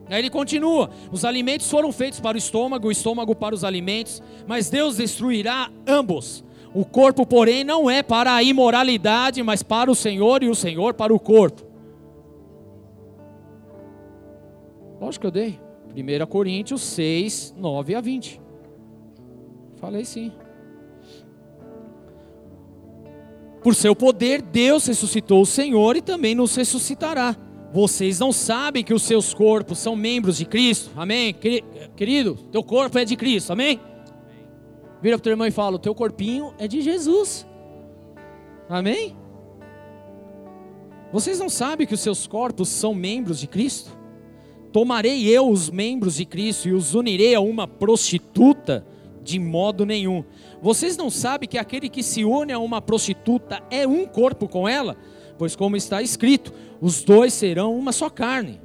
Aí 0.10 0.20
ele 0.20 0.30
continua: 0.30 0.90
os 1.12 1.26
alimentos 1.26 1.70
foram 1.70 1.92
feitos 1.92 2.20
para 2.20 2.36
o 2.36 2.38
estômago, 2.38 2.88
o 2.88 2.92
estômago 2.92 3.36
para 3.36 3.56
os 3.56 3.64
alimentos, 3.64 4.22
mas 4.46 4.70
Deus 4.70 4.98
destruirá 4.98 5.70
ambos. 5.86 6.44
O 6.74 6.86
corpo, 6.86 7.26
porém, 7.26 7.64
não 7.64 7.90
é 7.90 8.04
para 8.04 8.36
a 8.36 8.44
imoralidade, 8.44 9.42
mas 9.42 9.64
para 9.64 9.90
o 9.90 9.96
Senhor, 9.96 10.44
e 10.44 10.50
o 10.50 10.56
Senhor 10.56 10.94
para 10.94 11.14
o 11.14 11.20
corpo. 11.20 11.66
Lógico 15.00 15.22
que 15.22 15.28
eu 15.28 15.32
dei. 15.32 15.60
1 15.96 16.26
Coríntios 16.28 16.82
6, 16.82 17.56
9 17.58 17.96
a 17.96 18.02
20. 18.02 18.42
Falei 19.78 20.06
sim. 20.06 20.32
Por 23.64 23.74
seu 23.74 23.96
poder, 23.96 24.42
Deus 24.42 24.86
ressuscitou 24.86 25.42
o 25.42 25.46
Senhor 25.46 25.96
e 25.96 26.02
também 26.02 26.36
nos 26.36 26.56
ressuscitará. 26.56 27.36
Vocês 27.73 28.19
não 28.19 28.31
sabem 28.31 28.84
que 28.84 28.94
os 28.94 29.03
seus 29.03 29.34
corpos 29.34 29.77
são 29.77 29.95
membros 29.95 30.38
de 30.38 30.45
Cristo? 30.45 30.91
Amém? 30.95 31.35
Querido, 31.95 32.35
teu 32.52 32.64
corpo 32.64 32.98
é 32.98 33.06
de 33.06 33.15
Cristo, 33.15 33.52
amém? 33.52 33.80
Vira 35.02 35.18
para 35.18 35.22
o 35.22 35.23
teu 35.23 35.31
irmão 35.31 35.48
e 35.48 35.52
fala: 35.52 35.76
o 35.76 35.80
teu 35.80 35.94
corpinho 35.94 36.53
é 36.57 36.68
de 36.68 36.81
Jesus. 36.81 37.45
Amém? 38.69 39.15
Vocês 41.11 41.39
não 41.39 41.49
sabem 41.49 41.85
que 41.85 41.94
os 41.94 42.02
seus 42.02 42.26
corpos 42.26 42.68
são 42.69 42.94
membros 42.94 43.39
de 43.39 43.48
Cristo? 43.48 43.91
Tomarei 44.73 45.27
eu 45.27 45.49
os 45.49 45.69
membros 45.69 46.15
de 46.15 46.26
Cristo 46.26 46.68
e 46.68 46.73
os 46.73 46.94
unirei 46.95 47.35
a 47.35 47.39
uma 47.39 47.68
prostituta? 47.68 48.85
De 49.23 49.39
modo 49.39 49.85
nenhum. 49.85 50.23
Vocês 50.61 50.95
não 50.95 51.10
sabem 51.10 51.49
que 51.49 51.57
aquele 51.57 51.89
que 51.89 52.02
se 52.02 52.23
une 52.23 52.53
a 52.53 52.60
uma 52.60 52.81
prostituta 52.81 53.61
é 53.69 53.85
um 53.85 54.06
corpo 54.06 54.48
com 54.48 54.68
ela? 54.68 54.95
Pois, 55.38 55.56
como 55.56 55.76
está 55.76 56.02
escrito, 56.02 56.52
os 56.82 57.04
dois 57.04 57.34
serão 57.34 57.78
uma 57.78 57.92
só 57.92 58.10
carne. 58.10 58.60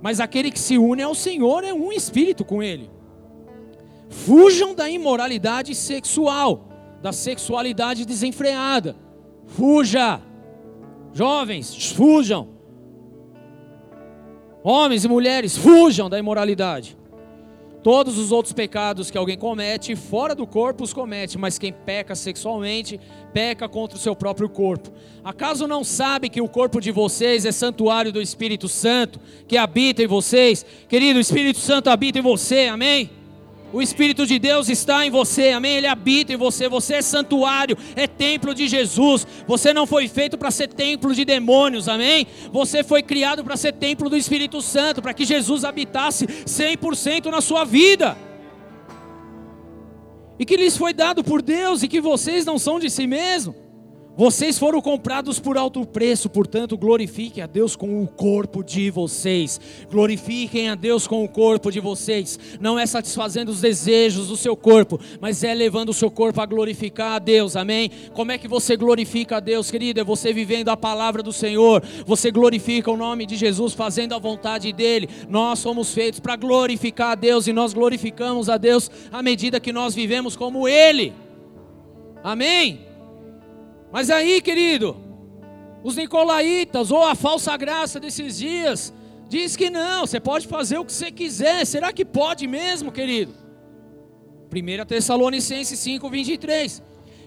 Mas 0.00 0.20
aquele 0.20 0.50
que 0.50 0.58
se 0.58 0.78
une 0.78 1.02
ao 1.02 1.14
Senhor 1.14 1.64
é 1.64 1.72
um 1.72 1.92
espírito 1.92 2.44
com 2.44 2.62
ele. 2.62 2.90
Fujam 4.08 4.74
da 4.74 4.88
imoralidade 4.88 5.74
sexual, 5.74 6.68
da 7.00 7.12
sexualidade 7.12 8.04
desenfreada. 8.04 8.96
Fuja. 9.46 10.20
Jovens, 11.12 11.92
fujam. 11.92 12.48
Homens 14.62 15.04
e 15.04 15.08
mulheres, 15.08 15.56
fujam 15.56 16.08
da 16.08 16.18
imoralidade. 16.18 16.96
Todos 17.82 18.16
os 18.16 18.30
outros 18.30 18.52
pecados 18.52 19.10
que 19.10 19.18
alguém 19.18 19.36
comete, 19.36 19.96
fora 19.96 20.34
do 20.34 20.46
corpo 20.46 20.84
os 20.84 20.92
comete, 20.92 21.36
mas 21.36 21.58
quem 21.58 21.72
peca 21.72 22.14
sexualmente, 22.14 23.00
peca 23.32 23.68
contra 23.68 23.96
o 23.96 24.00
seu 24.00 24.14
próprio 24.14 24.48
corpo. 24.48 24.92
Acaso 25.24 25.66
não 25.66 25.82
sabe 25.82 26.28
que 26.28 26.40
o 26.40 26.48
corpo 26.48 26.80
de 26.80 26.92
vocês 26.92 27.44
é 27.44 27.50
santuário 27.50 28.12
do 28.12 28.22
Espírito 28.22 28.68
Santo, 28.68 29.18
que 29.48 29.56
habita 29.56 30.02
em 30.02 30.06
vocês? 30.06 30.64
Querido, 30.88 31.18
o 31.18 31.22
Espírito 31.22 31.58
Santo 31.58 31.90
habita 31.90 32.20
em 32.20 32.22
você, 32.22 32.66
amém? 32.66 33.21
O 33.72 33.80
Espírito 33.80 34.26
de 34.26 34.38
Deus 34.38 34.68
está 34.68 35.06
em 35.06 35.10
você, 35.10 35.50
amém? 35.50 35.76
Ele 35.76 35.86
habita 35.86 36.32
em 36.32 36.36
você. 36.36 36.68
Você 36.68 36.94
é 36.94 37.02
santuário, 37.02 37.76
é 37.96 38.06
templo 38.06 38.54
de 38.54 38.68
Jesus. 38.68 39.26
Você 39.46 39.72
não 39.72 39.86
foi 39.86 40.08
feito 40.08 40.36
para 40.36 40.50
ser 40.50 40.68
templo 40.68 41.14
de 41.14 41.24
demônios, 41.24 41.88
amém? 41.88 42.26
Você 42.52 42.84
foi 42.84 43.02
criado 43.02 43.42
para 43.42 43.56
ser 43.56 43.72
templo 43.72 44.10
do 44.10 44.16
Espírito 44.16 44.60
Santo, 44.60 45.00
para 45.00 45.14
que 45.14 45.24
Jesus 45.24 45.64
habitasse 45.64 46.26
100% 46.26 47.30
na 47.30 47.40
sua 47.40 47.64
vida. 47.64 48.14
E 50.38 50.44
que 50.44 50.56
lhes 50.56 50.76
foi 50.76 50.92
dado 50.92 51.24
por 51.24 51.40
Deus 51.40 51.82
e 51.82 51.88
que 51.88 52.00
vocês 52.00 52.44
não 52.44 52.58
são 52.58 52.78
de 52.78 52.90
si 52.90 53.06
mesmos. 53.06 53.61
Vocês 54.14 54.58
foram 54.58 54.82
comprados 54.82 55.40
por 55.40 55.56
alto 55.56 55.86
preço, 55.86 56.28
portanto, 56.28 56.76
glorifiquem 56.76 57.42
a 57.42 57.46
Deus 57.46 57.74
com 57.74 58.02
o 58.02 58.06
corpo 58.06 58.62
de 58.62 58.90
vocês. 58.90 59.58
Glorifiquem 59.90 60.68
a 60.68 60.74
Deus 60.74 61.06
com 61.06 61.24
o 61.24 61.28
corpo 61.28 61.72
de 61.72 61.80
vocês. 61.80 62.38
Não 62.60 62.78
é 62.78 62.84
satisfazendo 62.84 63.48
os 63.48 63.62
desejos 63.62 64.28
do 64.28 64.36
seu 64.36 64.54
corpo, 64.54 65.00
mas 65.18 65.42
é 65.42 65.54
levando 65.54 65.88
o 65.88 65.94
seu 65.94 66.10
corpo 66.10 66.42
a 66.42 66.46
glorificar 66.46 67.12
a 67.12 67.18
Deus. 67.18 67.56
Amém? 67.56 67.90
Como 68.12 68.30
é 68.30 68.36
que 68.36 68.46
você 68.46 68.76
glorifica 68.76 69.38
a 69.38 69.40
Deus, 69.40 69.70
querido? 69.70 70.00
É 70.00 70.04
você 70.04 70.30
vivendo 70.30 70.68
a 70.68 70.76
palavra 70.76 71.22
do 71.22 71.32
Senhor. 71.32 71.82
Você 72.04 72.30
glorifica 72.30 72.90
o 72.90 72.98
nome 72.98 73.24
de 73.24 73.34
Jesus, 73.34 73.72
fazendo 73.72 74.14
a 74.14 74.18
vontade 74.18 74.70
dele. 74.74 75.08
Nós 75.26 75.58
somos 75.58 75.94
feitos 75.94 76.20
para 76.20 76.36
glorificar 76.36 77.12
a 77.12 77.14
Deus 77.14 77.46
e 77.46 77.52
nós 77.52 77.72
glorificamos 77.72 78.50
a 78.50 78.58
Deus 78.58 78.90
à 79.10 79.22
medida 79.22 79.58
que 79.58 79.72
nós 79.72 79.94
vivemos 79.94 80.36
como 80.36 80.68
ele. 80.68 81.14
Amém? 82.22 82.91
Mas 83.92 84.08
aí, 84.08 84.40
querido, 84.40 84.96
os 85.84 85.96
nicolaítas 85.96 86.90
ou 86.90 87.04
a 87.04 87.14
falsa 87.14 87.56
graça 87.56 88.00
desses 88.00 88.38
dias 88.38 88.92
diz 89.28 89.56
que 89.56 89.68
não, 89.68 90.06
você 90.06 90.18
pode 90.18 90.46
fazer 90.46 90.78
o 90.78 90.84
que 90.84 90.92
você 90.92 91.10
quiser. 91.10 91.66
Será 91.66 91.92
que 91.92 92.04
pode 92.04 92.46
mesmo, 92.46 92.90
querido? 92.90 93.34
1 94.50 94.84
Tessalonicenses 94.86 95.78
5, 95.78 96.08
23. 96.08 96.82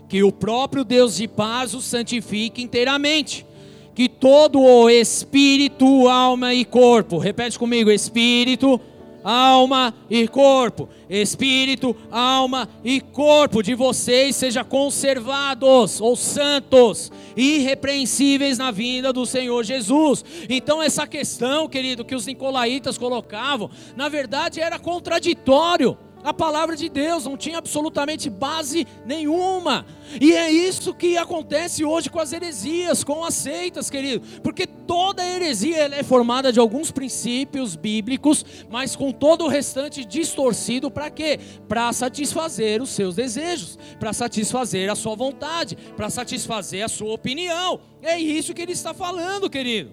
Que 0.07 0.23
o 0.23 0.31
próprio 0.31 0.83
Deus 0.83 1.17
de 1.17 1.27
paz 1.27 1.73
o 1.73 1.81
santifique 1.81 2.61
inteiramente. 2.61 3.45
Que 3.93 4.09
todo 4.09 4.59
o 4.59 4.89
espírito, 4.89 6.07
alma 6.07 6.53
e 6.53 6.65
corpo, 6.65 7.17
repete 7.17 7.57
comigo: 7.57 7.89
espírito, 7.89 8.79
alma 9.26 9.91
e 10.07 10.27
corpo, 10.27 10.88
espírito, 11.10 11.95
alma 12.11 12.69
e 12.84 13.02
corpo 13.02 13.64
de 13.64 13.73
vocês 13.73 14.35
seja 14.35 14.64
conservados 14.64 15.99
ou 15.99 16.15
santos, 16.15 17.11
irrepreensíveis 17.35 18.60
na 18.60 18.69
vinda 18.69 19.11
do 19.11 19.26
Senhor 19.26 19.64
Jesus. 19.64 20.23
Então 20.47 20.81
essa 20.81 21.07
questão, 21.07 21.68
querido, 21.68 22.06
que 22.06 22.14
os 22.14 22.27
nicolaítas 22.27 22.99
colocavam, 22.99 23.72
na 23.97 24.07
verdade 24.07 24.61
era 24.61 24.77
contraditório 24.77 25.97
A 26.26 26.34
palavra 26.34 26.76
de 26.76 26.89
Deus 26.89 27.26
não 27.26 27.38
tinha 27.38 27.60
absolutamente 27.60 28.31
base 28.31 28.88
nenhuma. 29.06 29.85
E 30.19 30.34
é 30.34 30.49
isso 30.52 30.91
que 30.91 31.18
acontece 31.18 31.85
hoje 31.85 32.10
com 32.10 32.19
as 32.19 32.34
heresias, 32.34 33.03
com 33.03 33.23
as 33.23 33.35
seitas, 33.35 33.91
querido. 33.91 34.26
Porque 34.41 34.65
toda 34.65 35.23
heresia 35.23 35.85
é 35.93 36.02
formada 36.02 36.52
de 36.52 36.60
alguns 36.60 36.89
princípios 36.89 37.76
bíblicos, 37.76 38.43
mas 38.72 38.95
com 38.95 39.11
todo 39.11 39.45
o 39.45 39.47
restante 39.47 40.03
distorcido 40.03 40.89
para 40.89 41.11
quê? 41.11 41.39
Para 41.68 41.93
satisfazer 41.93 42.81
os 42.81 42.89
seus 42.89 43.14
desejos, 43.14 43.77
para 43.99 44.11
satisfazer 44.11 44.89
a 44.89 44.95
sua 44.95 45.15
vontade, 45.15 45.77
para 45.95 46.10
satisfazer 46.10 46.84
a 46.84 46.89
sua 46.89 47.14
opinião. 47.14 47.80
É 48.02 48.19
isso 48.19 48.52
que 48.52 48.64
ele 48.64 48.72
está 48.72 48.95
falando, 48.95 49.47
querido. 49.47 49.91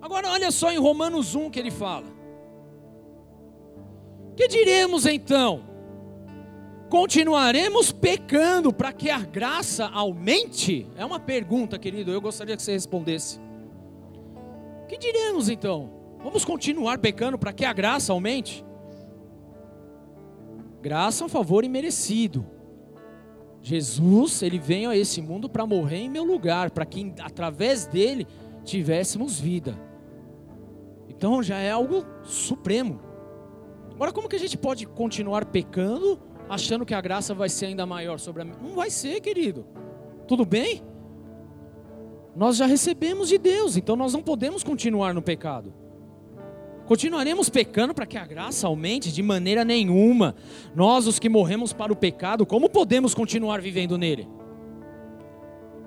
Agora 0.00 0.30
olha 0.30 0.50
só 0.50 0.72
em 0.72 0.78
Romanos 0.78 1.34
1 1.34 1.50
que 1.50 1.58
ele 1.58 1.70
fala. 1.70 2.17
Que 4.38 4.46
diremos 4.46 5.04
então? 5.04 5.64
Continuaremos 6.88 7.90
pecando 7.90 8.72
para 8.72 8.92
que 8.92 9.10
a 9.10 9.18
graça 9.18 9.88
aumente? 9.88 10.86
É 10.96 11.04
uma 11.04 11.18
pergunta, 11.18 11.76
querido, 11.76 12.12
eu 12.12 12.20
gostaria 12.20 12.56
que 12.56 12.62
você 12.62 12.70
respondesse. 12.70 13.40
Que 14.86 14.96
diremos 14.96 15.48
então? 15.48 15.90
Vamos 16.22 16.44
continuar 16.44 16.98
pecando 16.98 17.36
para 17.36 17.52
que 17.52 17.64
a 17.64 17.72
graça 17.72 18.12
aumente? 18.12 18.64
Graça 20.80 21.24
é 21.24 21.26
um 21.26 21.28
favor 21.28 21.64
imerecido. 21.64 22.46
Jesus, 23.60 24.40
ele 24.40 24.60
veio 24.60 24.88
a 24.88 24.96
esse 24.96 25.20
mundo 25.20 25.48
para 25.48 25.66
morrer 25.66 25.98
em 25.98 26.08
meu 26.08 26.22
lugar, 26.22 26.70
para 26.70 26.86
que 26.86 27.12
através 27.18 27.86
dele 27.86 28.24
tivéssemos 28.64 29.40
vida. 29.40 29.76
Então 31.08 31.42
já 31.42 31.58
é 31.58 31.72
algo 31.72 32.06
supremo. 32.22 33.07
Agora, 33.98 34.12
como 34.12 34.28
que 34.28 34.36
a 34.36 34.38
gente 34.38 34.56
pode 34.56 34.86
continuar 34.86 35.46
pecando, 35.46 36.20
achando 36.48 36.86
que 36.86 36.94
a 36.94 37.00
graça 37.00 37.34
vai 37.34 37.48
ser 37.48 37.66
ainda 37.66 37.84
maior 37.84 38.20
sobre 38.20 38.42
a 38.42 38.44
mim? 38.44 38.52
Não 38.62 38.76
vai 38.76 38.90
ser, 38.90 39.20
querido. 39.20 39.66
Tudo 40.28 40.46
bem? 40.46 40.84
Nós 42.36 42.58
já 42.58 42.64
recebemos 42.64 43.28
de 43.28 43.38
Deus, 43.38 43.76
então 43.76 43.96
nós 43.96 44.12
não 44.12 44.22
podemos 44.22 44.62
continuar 44.62 45.12
no 45.12 45.20
pecado. 45.20 45.74
Continuaremos 46.86 47.48
pecando 47.48 47.92
para 47.92 48.06
que 48.06 48.16
a 48.16 48.24
graça 48.24 48.68
aumente 48.68 49.12
de 49.12 49.20
maneira 49.20 49.64
nenhuma. 49.64 50.36
Nós, 50.76 51.08
os 51.08 51.18
que 51.18 51.28
morremos 51.28 51.72
para 51.72 51.92
o 51.92 51.96
pecado, 51.96 52.46
como 52.46 52.70
podemos 52.70 53.16
continuar 53.16 53.60
vivendo 53.60 53.98
nele? 53.98 54.28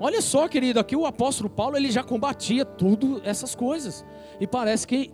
Olha 0.01 0.21
só, 0.21 0.49
querido, 0.49 0.81
aqui 0.81 0.97
o 0.97 1.05
apóstolo 1.05 1.49
Paulo 1.49 1.77
ele 1.77 1.89
já 1.89 2.03
combatia 2.03 2.65
tudo 2.65 3.21
essas 3.23 3.55
coisas. 3.55 4.05
E 4.37 4.45
parece 4.45 4.85
que 4.85 5.13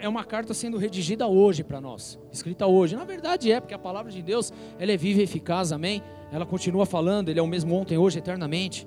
é 0.00 0.08
uma 0.08 0.24
carta 0.24 0.54
sendo 0.54 0.78
redigida 0.78 1.26
hoje 1.26 1.64
para 1.64 1.80
nós, 1.80 2.18
escrita 2.32 2.66
hoje. 2.66 2.96
Na 2.96 3.04
verdade 3.04 3.50
é, 3.50 3.60
porque 3.60 3.74
a 3.74 3.78
palavra 3.78 4.10
de 4.10 4.22
Deus, 4.22 4.52
ela 4.78 4.92
é 4.92 4.96
viva 4.96 5.20
e 5.20 5.24
eficaz, 5.24 5.72
amém? 5.72 6.02
Ela 6.30 6.46
continua 6.46 6.86
falando, 6.86 7.28
ele 7.28 7.40
é 7.40 7.42
o 7.42 7.46
mesmo 7.46 7.74
ontem, 7.74 7.96
hoje, 7.96 8.18
eternamente. 8.18 8.86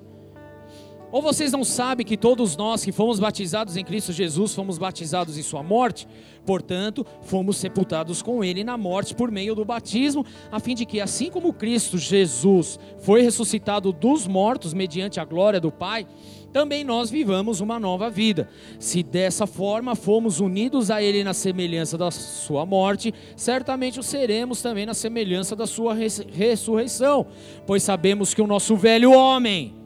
Ou 1.12 1.20
vocês 1.20 1.52
não 1.52 1.62
sabem 1.62 2.06
que 2.06 2.16
todos 2.16 2.56
nós 2.56 2.82
que 2.82 2.90
fomos 2.90 3.20
batizados 3.20 3.76
em 3.76 3.84
Cristo 3.84 4.14
Jesus 4.14 4.54
fomos 4.54 4.78
batizados 4.78 5.36
em 5.36 5.42
Sua 5.42 5.62
morte? 5.62 6.08
Portanto, 6.46 7.06
fomos 7.20 7.58
sepultados 7.58 8.22
com 8.22 8.42
Ele 8.42 8.64
na 8.64 8.78
morte 8.78 9.14
por 9.14 9.30
meio 9.30 9.54
do 9.54 9.62
batismo, 9.62 10.24
a 10.50 10.58
fim 10.58 10.74
de 10.74 10.86
que, 10.86 11.02
assim 11.02 11.30
como 11.30 11.52
Cristo 11.52 11.98
Jesus 11.98 12.78
foi 13.00 13.20
ressuscitado 13.20 13.92
dos 13.92 14.26
mortos 14.26 14.72
mediante 14.72 15.20
a 15.20 15.24
glória 15.26 15.60
do 15.60 15.70
Pai, 15.70 16.06
também 16.52 16.84
nós 16.84 17.10
vivamos 17.10 17.60
uma 17.60 17.80
nova 17.80 18.10
vida. 18.10 18.48
Se 18.78 19.02
dessa 19.02 19.46
forma 19.46 19.96
fomos 19.96 20.40
unidos 20.40 20.90
a 20.90 21.02
Ele 21.02 21.24
na 21.24 21.34
semelhança 21.34 21.96
da 21.96 22.10
Sua 22.10 22.66
morte, 22.66 23.12
certamente 23.36 23.98
o 23.98 24.02
seremos 24.02 24.60
também 24.60 24.86
na 24.86 24.94
semelhança 24.94 25.56
da 25.56 25.66
Sua 25.66 25.94
ressurreição, 25.94 27.26
pois 27.66 27.82
sabemos 27.82 28.34
que 28.34 28.42
o 28.42 28.46
nosso 28.46 28.76
velho 28.76 29.12
homem, 29.12 29.81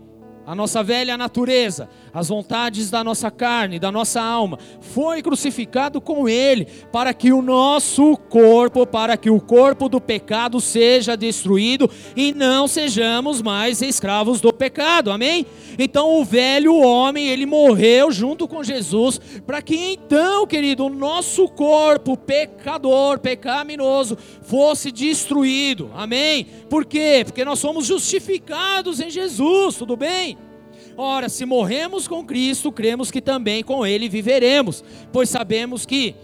a 0.46 0.54
nossa 0.54 0.80
velha 0.82 1.18
natureza, 1.18 1.88
as 2.14 2.28
vontades 2.28 2.88
da 2.88 3.02
nossa 3.02 3.32
carne, 3.32 3.80
da 3.80 3.90
nossa 3.90 4.22
alma, 4.22 4.58
foi 4.80 5.20
crucificado 5.20 6.00
com 6.00 6.28
ele, 6.28 6.66
para 6.92 7.12
que 7.12 7.32
o 7.32 7.42
nosso 7.42 8.16
corpo, 8.16 8.86
para 8.86 9.16
que 9.16 9.28
o 9.28 9.40
corpo 9.40 9.88
do 9.88 10.00
pecado 10.00 10.60
seja 10.60 11.16
destruído 11.16 11.90
e 12.14 12.32
não 12.32 12.68
sejamos 12.68 13.42
mais 13.42 13.82
escravos 13.82 14.40
do 14.40 14.52
pecado. 14.52 15.10
Amém? 15.10 15.44
Então 15.78 16.20
o 16.20 16.24
velho 16.24 16.76
homem, 16.76 17.26
ele 17.26 17.44
morreu 17.44 18.10
junto 18.10 18.46
com 18.46 18.62
Jesus, 18.62 19.20
para 19.44 19.60
que 19.60 19.74
então, 19.74 20.46
querido, 20.46 20.86
o 20.86 20.90
nosso 20.90 21.48
corpo 21.48 22.16
pecador, 22.16 23.18
pecaminoso, 23.18 24.16
fosse 24.42 24.92
destruído. 24.92 25.90
Amém? 25.94 26.46
Por 26.70 26.84
quê? 26.84 27.22
Porque 27.24 27.44
nós 27.44 27.58
somos 27.58 27.86
justificados 27.86 29.00
em 29.00 29.10
Jesus, 29.10 29.76
tudo 29.76 29.96
bem? 29.96 30.35
Ora, 30.96 31.28
se 31.28 31.44
morremos 31.44 32.08
com 32.08 32.24
Cristo, 32.24 32.72
cremos 32.72 33.10
que 33.10 33.20
também 33.20 33.62
com 33.62 33.86
Ele 33.86 34.08
viveremos, 34.08 34.82
pois 35.12 35.28
sabemos 35.28 35.84
que, 35.84 36.14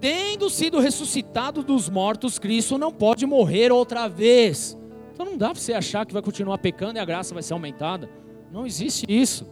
tendo 0.00 0.48
sido 0.48 0.80
ressuscitado 0.80 1.62
dos 1.62 1.90
mortos, 1.90 2.38
Cristo 2.38 2.78
não 2.78 2.90
pode 2.90 3.26
morrer 3.26 3.70
outra 3.70 4.08
vez. 4.08 4.78
Então 5.12 5.26
não 5.26 5.36
dá 5.36 5.50
para 5.50 5.60
você 5.60 5.74
achar 5.74 6.06
que 6.06 6.12
vai 6.12 6.22
continuar 6.22 6.56
pecando 6.58 6.98
e 6.98 7.00
a 7.00 7.04
graça 7.04 7.34
vai 7.34 7.42
ser 7.42 7.52
aumentada. 7.52 8.08
Não 8.50 8.66
existe 8.66 9.04
isso. 9.08 9.46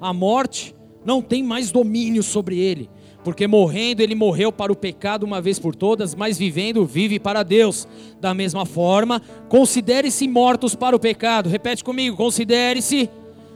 A 0.00 0.12
morte 0.12 0.74
não 1.04 1.22
tem 1.22 1.42
mais 1.44 1.70
domínio 1.70 2.22
sobre 2.22 2.58
ele, 2.58 2.90
porque 3.22 3.46
morrendo 3.46 4.02
ele 4.02 4.14
morreu 4.14 4.50
para 4.50 4.72
o 4.72 4.76
pecado 4.76 5.22
uma 5.22 5.40
vez 5.40 5.58
por 5.58 5.74
todas, 5.74 6.16
mas 6.16 6.36
vivendo 6.36 6.84
vive 6.84 7.20
para 7.20 7.44
Deus. 7.44 7.86
Da 8.20 8.34
mesma 8.34 8.66
forma, 8.66 9.22
considere-se 9.48 10.26
mortos 10.26 10.74
para 10.74 10.96
o 10.96 11.00
pecado. 11.00 11.48
Repete 11.48 11.84
comigo: 11.84 12.16
considere-se 12.16 13.08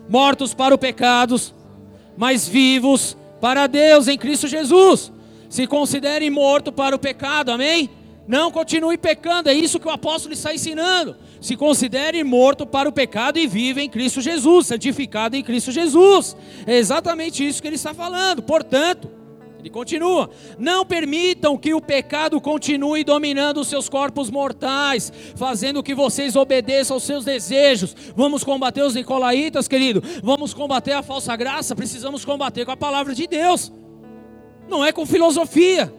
mortos 0.09 0.55
para 0.55 0.75
o 0.75 0.79
pecado, 0.79 1.41
mas 2.17 2.49
vivos 2.49 3.17
para 3.41 3.67
Deus 3.67 4.09
em 4.09 4.19
Cristo 4.19 4.47
Jesus. 4.47 5.13
Se 5.49 5.67
considere 5.67 6.29
morto 6.31 6.73
para 6.73 6.97
o 6.97 6.99
pecado, 6.99 7.51
amém? 7.51 7.91
Não 8.27 8.51
continue 8.51 8.97
pecando, 8.97 9.49
é 9.49 9.55
isso 9.55 9.81
que 9.81 9.89
o 9.89 9.91
apóstolo 9.91 10.33
está 10.33 10.55
ensinando. 10.55 11.17
Se 11.41 11.57
considere 11.57 12.23
morto 12.23 12.65
para 12.65 12.89
o 12.89 12.93
pecado 12.93 13.39
e 13.39 13.47
vive 13.47 13.83
em 13.83 13.89
Cristo 13.89 14.21
Jesus, 14.21 14.69
santificado 14.69 15.35
em 15.35 15.43
Cristo 15.43 15.73
Jesus. 15.73 16.37
É 16.67 16.77
exatamente 16.77 17.47
isso 17.47 17.61
que 17.61 17.67
ele 17.67 17.75
está 17.75 17.93
falando. 17.93 18.43
Portanto, 18.43 19.11
ele 19.63 19.71
continua: 19.71 20.29
Não 20.59 20.85
permitam 20.85 21.57
que 21.57 21.73
o 21.73 21.81
pecado 21.81 22.41
continue 22.41 23.05
dominando 23.05 23.59
os 23.59 23.69
seus 23.69 23.89
corpos 23.89 24.29
mortais, 24.29 25.13
fazendo 25.37 25.83
que 25.83 25.95
vocês 25.95 26.35
obedeçam 26.35 26.97
aos 26.97 27.05
seus 27.05 27.25
desejos. 27.25 27.95
Vamos 28.17 28.43
combater 28.43 28.83
os 28.83 28.97
nicolaítas, 28.97 29.69
querido. 29.69 30.03
Vamos 30.23 30.53
combater 30.53 30.93
a 30.93 31.03
falsa 31.03 31.35
graça. 31.37 31.77
Precisamos 31.77 32.25
combater 32.25 32.65
com 32.65 32.73
a 32.73 32.77
palavra 32.77 33.15
de 33.15 33.29
Deus. 33.29 33.73
Não 34.69 34.85
é 34.85 34.91
com 34.91 35.07
filosofia, 35.07 35.93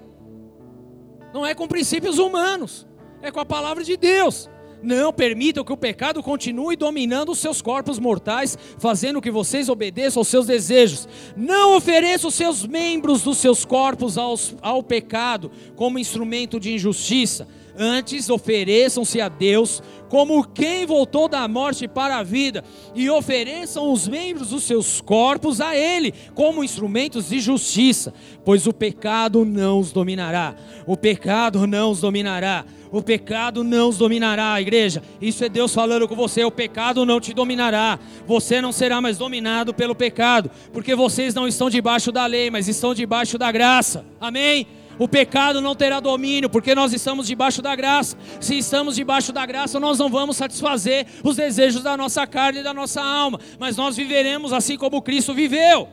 não 1.34 1.46
é 1.46 1.54
com 1.54 1.68
princípios 1.68 2.18
humanos, 2.20 2.88
é 3.22 3.32
com 3.32 3.40
a 3.40 3.46
palavra 3.46 3.84
de 3.84 3.96
Deus. 3.96 4.50
Não 4.84 5.14
permitam 5.14 5.64
que 5.64 5.72
o 5.72 5.78
pecado 5.78 6.22
continue 6.22 6.76
dominando 6.76 7.32
os 7.32 7.40
seus 7.40 7.62
corpos 7.62 7.98
mortais, 7.98 8.58
fazendo 8.78 9.22
que 9.22 9.32
vocês 9.32 9.70
obedeçam 9.70 10.20
aos 10.20 10.28
seus 10.28 10.46
desejos. 10.46 11.08
Não 11.38 11.78
ofereçam 11.78 12.28
os 12.28 12.36
seus 12.36 12.68
membros 12.68 13.24
dos 13.24 13.38
seus 13.38 13.64
corpos 13.64 14.18
aos, 14.18 14.56
ao 14.62 14.84
pecado 14.84 15.50
como 15.78 15.98
instrumento 15.98 16.60
de 16.60 16.74
injustiça. 16.74 17.48
Antes 17.78 18.30
ofereçam-se 18.30 19.20
a 19.20 19.30
Deus 19.30 19.82
como 20.10 20.48
quem 20.48 20.86
voltou 20.86 21.28
da 21.28 21.48
morte 21.48 21.88
para 21.88 22.18
a 22.18 22.24
vida, 22.24 22.64
e 22.94 23.10
ofereçam 23.10 23.92
os 23.92 24.08
membros 24.08 24.50
dos 24.50 24.64
seus 24.64 25.02
corpos 25.02 25.60
a 25.60 25.76
Ele 25.76 26.14
como 26.36 26.64
instrumentos 26.64 27.30
de 27.30 27.40
justiça, 27.40 28.14
pois 28.46 28.68
o 28.68 28.74
pecado 28.74 29.44
não 29.44 29.80
os 29.80 29.92
dominará. 29.92 30.56
O 30.86 30.96
pecado 30.96 31.66
não 31.66 31.90
os 31.90 32.00
dominará 32.00 32.64
o 32.94 33.02
pecado 33.02 33.64
não 33.64 33.90
os 33.90 33.98
dominará, 33.98 34.62
igreja. 34.62 35.02
Isso 35.20 35.44
é 35.44 35.50
Deus 35.50 35.74
falando 35.74 36.08
com 36.08 36.16
você. 36.16 36.44
O 36.44 36.52
pecado 36.52 37.04
não 37.08 37.20
te 37.20 37.34
dominará. 37.34 37.98
Você 38.28 38.62
não 38.62 38.72
será 38.72 39.02
mais 39.02 39.18
dominado 39.18 39.74
pelo 39.74 39.96
pecado, 39.96 40.52
porque 40.72 40.94
vocês 40.94 41.34
não 41.34 41.48
estão 41.48 41.72
debaixo 41.72 42.12
da 42.12 42.28
lei, 42.28 42.52
mas 42.52 42.68
estão 42.68 42.94
debaixo 42.94 43.36
da 43.36 43.52
graça. 43.52 44.06
Amém? 44.22 44.68
O 45.00 45.08
pecado 45.08 45.60
não 45.60 45.76
terá 45.76 46.00
domínio, 46.00 46.50
porque 46.50 46.76
nós 46.76 46.94
estamos 46.94 47.28
debaixo 47.28 47.62
da 47.62 47.76
graça. 47.76 48.18
Se 48.40 48.58
estamos 48.58 48.96
debaixo 48.96 49.34
da 49.34 49.46
graça, 49.46 49.80
nós 49.80 49.98
não 49.98 50.10
vamos 50.10 50.38
satisfazer 50.38 51.08
os 51.24 51.36
desejos 51.36 51.82
da 51.82 51.98
nossa 51.98 52.28
carne 52.28 52.60
e 52.60 52.64
da 52.64 52.74
nossa 52.74 53.02
alma, 53.02 53.40
mas 53.60 53.76
nós 53.76 53.96
viveremos 53.96 54.54
assim 54.54 54.78
como 54.78 55.02
Cristo 55.02 55.34
viveu. 55.34 55.88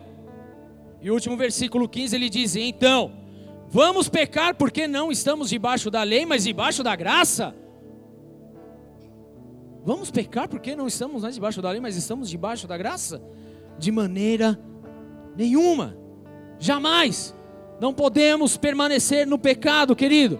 E 1.01 1.11
o 1.11 1.15
último 1.15 1.37
versículo 1.37 1.89
15 1.89 2.15
ele 2.15 2.29
diz: 2.29 2.57
Então, 2.57 3.21
Vamos 3.73 4.09
pecar 4.09 4.57
porque 4.57 4.89
não 4.89 5.13
estamos 5.13 5.49
debaixo 5.49 5.93
da 5.93 6.03
lei, 6.03 6.27
mas 6.27 6.43
debaixo 6.43 6.83
da 6.83 6.97
graça? 6.97 7.55
Vamos 9.85 10.11
pecar 10.11 10.49
porque 10.49 10.75
não 10.75 10.89
estamos 10.89 11.23
mais 11.23 11.37
debaixo 11.37 11.63
da 11.63 11.71
lei, 11.71 11.81
mas 11.81 11.95
estamos 11.95 12.29
debaixo 12.29 12.67
da 12.67 12.77
graça? 12.77 13.23
De 13.79 13.93
maneira 13.93 14.59
nenhuma, 15.37 15.97
jamais. 16.59 17.33
Não 17.81 17.95
podemos 17.95 18.59
permanecer 18.59 19.27
no 19.27 19.39
pecado, 19.39 19.97
querido, 19.97 20.39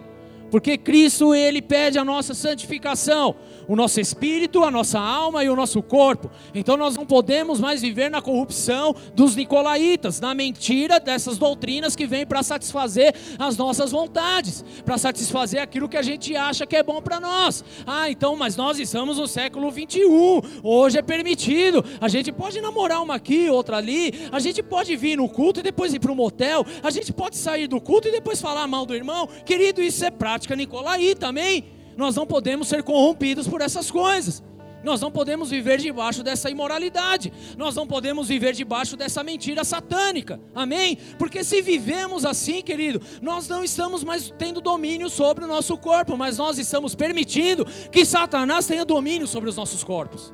Porque 0.51 0.77
Cristo 0.77 1.35
ele 1.35 1.63
pede 1.63 1.99
a 1.99 2.05
nossa 2.05 2.35
santificação, 2.35 3.35
o 3.69 3.77
nosso 3.77 4.01
espírito, 4.01 4.65
a 4.65 4.71
nossa 4.71 4.99
alma 4.99 5.45
e 5.45 5.49
o 5.49 5.55
nosso 5.55 5.83
corpo. 5.83 6.31
Então 6.55 6.77
nós 6.77 6.97
não 6.97 7.07
podemos 7.07 7.61
mais 7.61 7.81
viver 7.81 8.11
na 8.11 8.21
corrupção 8.21 8.95
dos 9.15 9.37
nicolaítas, 9.37 10.21
na 10.21 10.35
mentira 10.35 10.99
dessas 10.99 11.39
doutrinas 11.39 11.95
que 11.95 12.07
vêm 12.07 12.27
para 12.27 12.43
satisfazer 12.43 13.15
as 13.39 13.57
nossas 13.57 13.93
vontades, 13.93 14.65
para 14.85 14.99
satisfazer 14.99 15.63
aquilo 15.63 15.89
que 15.89 15.97
a 15.97 16.03
gente 16.03 16.35
acha 16.35 16.67
que 16.67 16.77
é 16.77 16.83
bom 16.83 17.01
para 17.01 17.21
nós. 17.21 17.65
Ah, 17.87 18.11
então, 18.11 18.35
mas 18.37 18.57
nós 18.57 18.79
estamos 18.79 19.19
no 19.19 19.29
século 19.29 19.71
21. 19.71 20.41
Hoje 20.63 20.99
é 20.99 21.03
permitido. 21.03 21.85
A 22.01 22.09
gente 22.09 22.33
pode 22.33 22.61
namorar 22.61 23.03
uma 23.03 23.15
aqui, 23.15 23.49
outra 23.49 23.77
ali. 23.77 24.29
A 24.33 24.41
gente 24.41 24.63
pode 24.63 24.97
vir 24.97 25.17
no 25.17 25.29
culto 25.29 25.61
e 25.61 25.63
depois 25.63 25.95
ir 25.95 26.01
para 26.01 26.13
um 26.13 26.17
motel. 26.17 26.67
A 26.83 26.91
gente 26.91 27.13
pode 27.13 27.37
sair 27.37 27.67
do 27.67 27.81
culto 27.81 28.09
e 28.09 28.13
depois 28.13 28.41
falar 28.41 28.67
mal 28.67 28.85
do 28.85 28.95
irmão. 28.95 29.29
Querido, 29.45 29.83
isso 29.83 30.05
é 30.05 30.11
prática 30.41 30.57
nicolaíta, 30.57 31.29
amém? 31.29 31.67
Nós 31.97 32.17
não 32.17 32.27
podemos 32.27 32.67
ser 32.67 32.83
corrompidos 32.83 33.47
por 33.47 33.61
essas 33.61 33.91
coisas. 33.91 34.43
Nós 34.83 34.99
não 34.99 35.13
podemos 35.13 35.51
viver 35.51 35.79
debaixo 35.79 36.23
dessa 36.23 36.49
imoralidade. 36.49 37.31
Nós 37.59 37.75
não 37.75 37.87
podemos 37.87 38.29
viver 38.29 38.55
debaixo 38.55 38.97
dessa 38.97 39.23
mentira 39.23 39.63
satânica. 39.63 40.41
Amém? 40.55 40.97
Porque 41.19 41.45
se 41.45 41.61
vivemos 41.61 42.25
assim, 42.25 42.63
querido, 42.63 43.03
nós 43.21 43.47
não 43.47 43.63
estamos 43.63 44.03
mais 44.03 44.33
tendo 44.39 44.63
domínio 44.63 45.11
sobre 45.11 45.45
o 45.45 45.49
nosso 45.49 45.77
corpo, 45.77 46.17
mas 46.17 46.39
nós 46.39 46.57
estamos 46.59 46.95
permitindo 46.95 47.67
que 47.93 48.07
Satanás 48.07 48.67
tenha 48.67 48.87
domínio 48.87 49.27
sobre 49.27 49.51
os 49.51 49.57
nossos 49.57 49.85
corpos. 49.85 50.33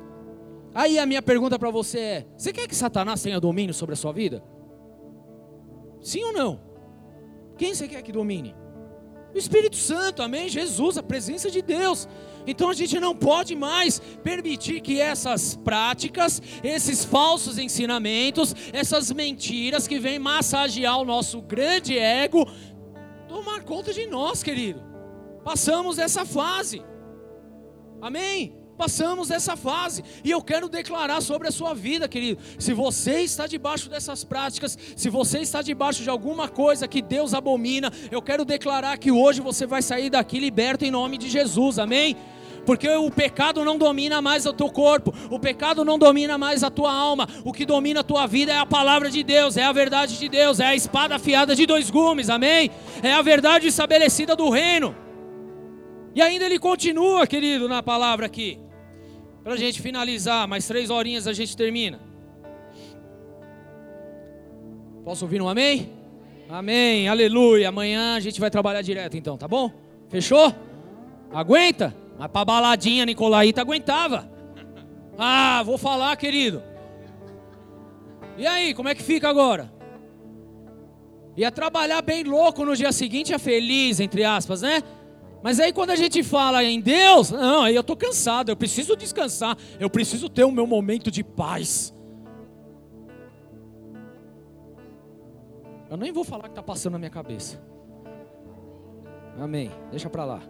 Aí 0.73 0.97
a 0.97 1.05
minha 1.05 1.21
pergunta 1.21 1.59
para 1.59 1.69
você 1.69 1.99
é: 1.99 2.27
você 2.37 2.53
quer 2.53 2.67
que 2.69 2.75
Satanás 2.75 3.21
tenha 3.21 3.41
domínio 3.41 3.73
sobre 3.73 3.93
a 3.93 3.97
sua 3.97 4.13
vida? 4.13 4.41
Sim 5.99 6.23
ou 6.23 6.31
não? 6.31 6.61
Quem 7.57 7.73
você 7.73 7.89
quer 7.89 8.01
que 8.01 8.13
domine? 8.13 8.55
O 9.37 9.39
Espírito 9.39 9.75
Santo, 9.75 10.23
amém? 10.23 10.49
Jesus, 10.49 10.97
a 10.97 11.03
presença 11.03 11.51
de 11.51 11.61
Deus. 11.61 12.09
Então 12.47 12.71
a 12.71 12.73
gente 12.73 12.99
não 12.99 13.15
pode 13.15 13.55
mais 13.55 13.99
permitir 14.23 14.81
que 14.81 14.99
essas 14.99 15.55
práticas, 15.55 16.41
esses 16.63 17.05
falsos 17.05 17.59
ensinamentos, 17.59 18.55
essas 18.73 19.11
mentiras 19.11 19.87
que 19.87 19.99
vêm 19.99 20.17
massagear 20.17 20.97
o 20.97 21.05
nosso 21.05 21.39
grande 21.39 21.95
ego, 21.99 22.49
tomar 23.27 23.61
conta 23.61 23.93
de 23.93 24.07
nós, 24.07 24.41
querido. 24.41 24.81
Passamos 25.43 25.99
essa 25.99 26.25
fase. 26.25 26.81
Amém? 28.01 28.56
Passamos 28.77 29.31
essa 29.31 29.57
fase 29.57 30.03
e 30.23 30.29
eu 30.29 30.41
quero 30.41 30.69
declarar 30.69 31.19
sobre 31.21 31.47
a 31.47 31.51
sua 31.51 31.73
vida, 31.73 32.07
querido. 32.07 32.39
Se 32.59 32.73
você 32.73 33.21
está 33.21 33.47
debaixo 33.47 33.89
dessas 33.89 34.23
práticas, 34.23 34.77
se 34.95 35.09
você 35.09 35.39
está 35.39 35.63
debaixo 35.63 36.03
de 36.03 36.09
alguma 36.09 36.47
coisa 36.47 36.87
que 36.87 37.01
Deus 37.01 37.33
abomina, 37.33 37.91
eu 38.11 38.21
quero 38.21 38.45
declarar 38.45 38.95
que 38.99 39.11
hoje 39.11 39.41
você 39.41 39.65
vai 39.65 39.81
sair 39.81 40.11
daqui 40.11 40.39
liberto 40.39 40.85
em 40.85 40.91
nome 40.91 41.17
de 41.17 41.27
Jesus, 41.27 41.79
amém? 41.79 42.15
Porque 42.67 42.87
o 42.87 43.09
pecado 43.09 43.63
não 43.65 43.79
domina 43.79 44.21
mais 44.21 44.45
o 44.45 44.53
teu 44.53 44.69
corpo, 44.69 45.11
o 45.31 45.39
pecado 45.39 45.83
não 45.83 45.97
domina 45.97 46.37
mais 46.37 46.63
a 46.63 46.69
tua 46.69 46.93
alma, 46.93 47.27
o 47.43 47.53
que 47.53 47.65
domina 47.65 48.01
a 48.01 48.03
tua 48.03 48.27
vida 48.27 48.51
é 48.51 48.59
a 48.59 48.65
palavra 48.65 49.09
de 49.09 49.23
Deus, 49.23 49.57
é 49.57 49.63
a 49.63 49.71
verdade 49.71 50.19
de 50.19 50.29
Deus, 50.29 50.59
é 50.59 50.65
a 50.65 50.75
espada 50.75 51.15
afiada 51.15 51.55
de 51.55 51.65
dois 51.65 51.89
gumes, 51.89 52.29
amém? 52.29 52.69
É 53.01 53.13
a 53.13 53.21
verdade 53.23 53.67
estabelecida 53.67 54.35
do 54.35 54.49
reino. 54.49 54.95
E 56.13 56.21
ainda 56.21 56.45
ele 56.45 56.59
continua, 56.59 57.25
querido, 57.25 57.67
na 57.67 57.81
palavra 57.81 58.25
aqui. 58.25 58.66
Para 59.47 59.53
a 59.53 59.57
gente 59.57 59.81
finalizar, 59.81 60.45
mais 60.45 60.67
três 60.67 60.89
horinhas 60.89 61.25
a 61.25 61.31
gente 61.31 61.55
termina. 61.55 62.01
Posso 65.05 65.23
ouvir 65.23 65.41
um 65.41 65.47
amém? 65.47 65.89
Amém, 66.49 67.07
aleluia. 67.07 67.69
Amanhã 67.69 68.17
a 68.17 68.19
gente 68.19 68.41
vai 68.41 68.49
trabalhar 68.49 68.81
direto 68.81 69.15
então, 69.15 69.37
tá 69.37 69.47
bom? 69.47 69.71
Fechou? 70.09 70.53
Aguenta? 71.33 71.95
Mas 72.19 72.29
para 72.29 72.43
baladinha, 72.43 73.05
Nicolaíta 73.05 73.61
aguentava. 73.61 74.29
Ah, 75.17 75.63
vou 75.63 75.77
falar, 75.77 76.13
querido. 76.17 76.61
E 78.37 78.45
aí, 78.45 78.73
como 78.73 78.89
é 78.89 78.95
que 78.95 79.01
fica 79.01 79.29
agora? 79.29 79.71
Ia 81.37 81.53
trabalhar 81.53 82.01
bem 82.01 82.21
louco 82.25 82.65
no 82.65 82.75
dia 82.75 82.91
seguinte, 82.91 83.33
é 83.33 83.39
feliz, 83.39 84.01
entre 84.01 84.25
aspas, 84.25 84.61
né? 84.61 84.83
Mas 85.43 85.59
aí 85.59 85.71
quando 85.71 85.91
a 85.91 85.95
gente 85.95 86.23
fala 86.23 86.63
em 86.63 86.81
Deus, 86.81 87.31
não, 87.31 87.63
aí 87.63 87.75
eu 87.75 87.81
estou 87.81 87.95
cansado, 87.95 88.49
eu 88.49 88.55
preciso 88.55 88.95
descansar, 88.95 89.57
eu 89.79 89.89
preciso 89.89 90.29
ter 90.29 90.43
o 90.43 90.51
meu 90.51 90.65
momento 90.65 91.11
de 91.11 91.23
paz. 91.23 91.93
Eu 95.89 95.95
nem 95.95 96.11
vou 96.11 96.23
falar 96.23 96.43
que 96.43 96.49
está 96.49 96.63
passando 96.63 96.93
na 96.93 96.99
minha 96.99 97.11
cabeça. 97.11 97.61
Amém. 99.39 99.71
Deixa 99.91 100.09
para 100.09 100.25
lá. 100.25 100.41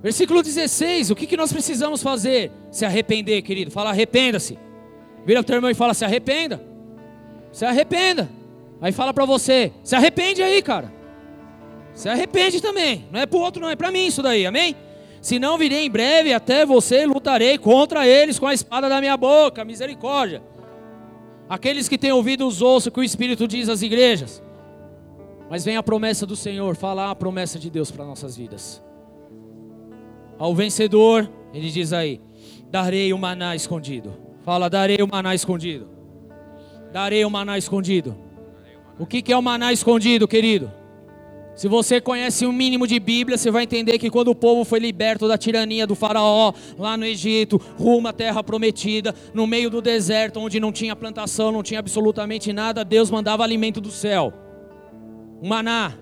Versículo 0.00 0.42
16: 0.42 1.10
O 1.10 1.16
que, 1.16 1.26
que 1.26 1.36
nós 1.36 1.52
precisamos 1.52 2.02
fazer? 2.02 2.52
Se 2.70 2.84
arrepender, 2.84 3.42
querido. 3.42 3.70
Fala, 3.70 3.90
arrependa-se. 3.90 4.58
Vira 5.24 5.40
o 5.40 5.44
teu 5.44 5.56
irmão 5.56 5.70
e 5.70 5.74
fala, 5.74 5.92
se 5.92 6.04
arrependa. 6.04 6.62
Se 7.50 7.64
arrependa. 7.64 8.30
Aí 8.80 8.92
fala 8.92 9.12
para 9.12 9.24
você, 9.24 9.72
se 9.82 9.96
arrepende 9.96 10.40
aí, 10.40 10.62
cara. 10.62 10.92
Se 11.96 12.10
arrepende 12.10 12.60
também. 12.60 13.06
Não 13.10 13.18
é 13.18 13.24
para 13.24 13.38
o 13.38 13.40
outro, 13.40 13.60
não, 13.60 13.70
é 13.70 13.74
para 13.74 13.90
mim 13.90 14.06
isso 14.06 14.22
daí, 14.22 14.44
amém? 14.46 14.76
Se 15.22 15.38
não 15.38 15.56
virei 15.56 15.86
em 15.86 15.90
breve 15.90 16.32
até 16.34 16.66
você, 16.66 17.06
lutarei 17.06 17.56
contra 17.56 18.06
eles 18.06 18.38
com 18.38 18.46
a 18.46 18.52
espada 18.52 18.86
da 18.86 19.00
minha 19.00 19.16
boca. 19.16 19.64
Misericórdia. 19.64 20.42
Aqueles 21.48 21.88
que 21.88 21.96
têm 21.96 22.12
ouvido 22.12 22.46
os 22.46 22.60
ouçam 22.60 22.92
que 22.92 23.00
o 23.00 23.02
Espírito 23.02 23.48
diz 23.48 23.70
às 23.70 23.80
igrejas. 23.80 24.42
Mas 25.48 25.64
vem 25.64 25.78
a 25.78 25.82
promessa 25.82 26.26
do 26.26 26.36
Senhor, 26.36 26.76
falar 26.76 27.10
a 27.10 27.14
promessa 27.14 27.58
de 27.58 27.70
Deus 27.70 27.90
para 27.90 28.04
nossas 28.04 28.36
vidas. 28.36 28.82
Ao 30.38 30.54
vencedor, 30.54 31.30
ele 31.54 31.70
diz 31.70 31.94
aí: 31.94 32.20
darei 32.70 33.10
o 33.10 33.18
maná 33.18 33.56
escondido. 33.56 34.14
Fala, 34.42 34.68
darei 34.68 34.98
o 35.00 35.08
maná 35.08 35.34
escondido. 35.34 35.88
Darei 36.92 37.24
o 37.24 37.30
maná 37.30 37.56
escondido. 37.56 38.16
O 38.98 39.06
que 39.06 39.32
é 39.32 39.36
o 39.36 39.42
maná 39.42 39.72
escondido, 39.72 40.28
querido? 40.28 40.70
Se 41.56 41.68
você 41.68 42.02
conhece 42.02 42.46
um 42.46 42.52
mínimo 42.52 42.86
de 42.86 43.00
Bíblia, 43.00 43.38
você 43.38 43.50
vai 43.50 43.62
entender 43.62 43.98
que 43.98 44.10
quando 44.10 44.28
o 44.28 44.34
povo 44.34 44.62
foi 44.62 44.78
liberto 44.78 45.26
da 45.26 45.38
tirania 45.38 45.86
do 45.86 45.94
faraó, 45.94 46.52
lá 46.78 46.98
no 46.98 47.06
Egito, 47.06 47.58
rumo 47.78 48.08
à 48.08 48.12
terra 48.12 48.44
prometida, 48.44 49.14
no 49.32 49.46
meio 49.46 49.70
do 49.70 49.80
deserto, 49.80 50.38
onde 50.38 50.60
não 50.60 50.70
tinha 50.70 50.94
plantação, 50.94 51.50
não 51.50 51.62
tinha 51.62 51.80
absolutamente 51.80 52.52
nada, 52.52 52.84
Deus 52.84 53.10
mandava 53.10 53.42
alimento 53.42 53.80
do 53.80 53.90
céu. 53.90 54.34
Um 55.42 55.48
maná. 55.48 55.94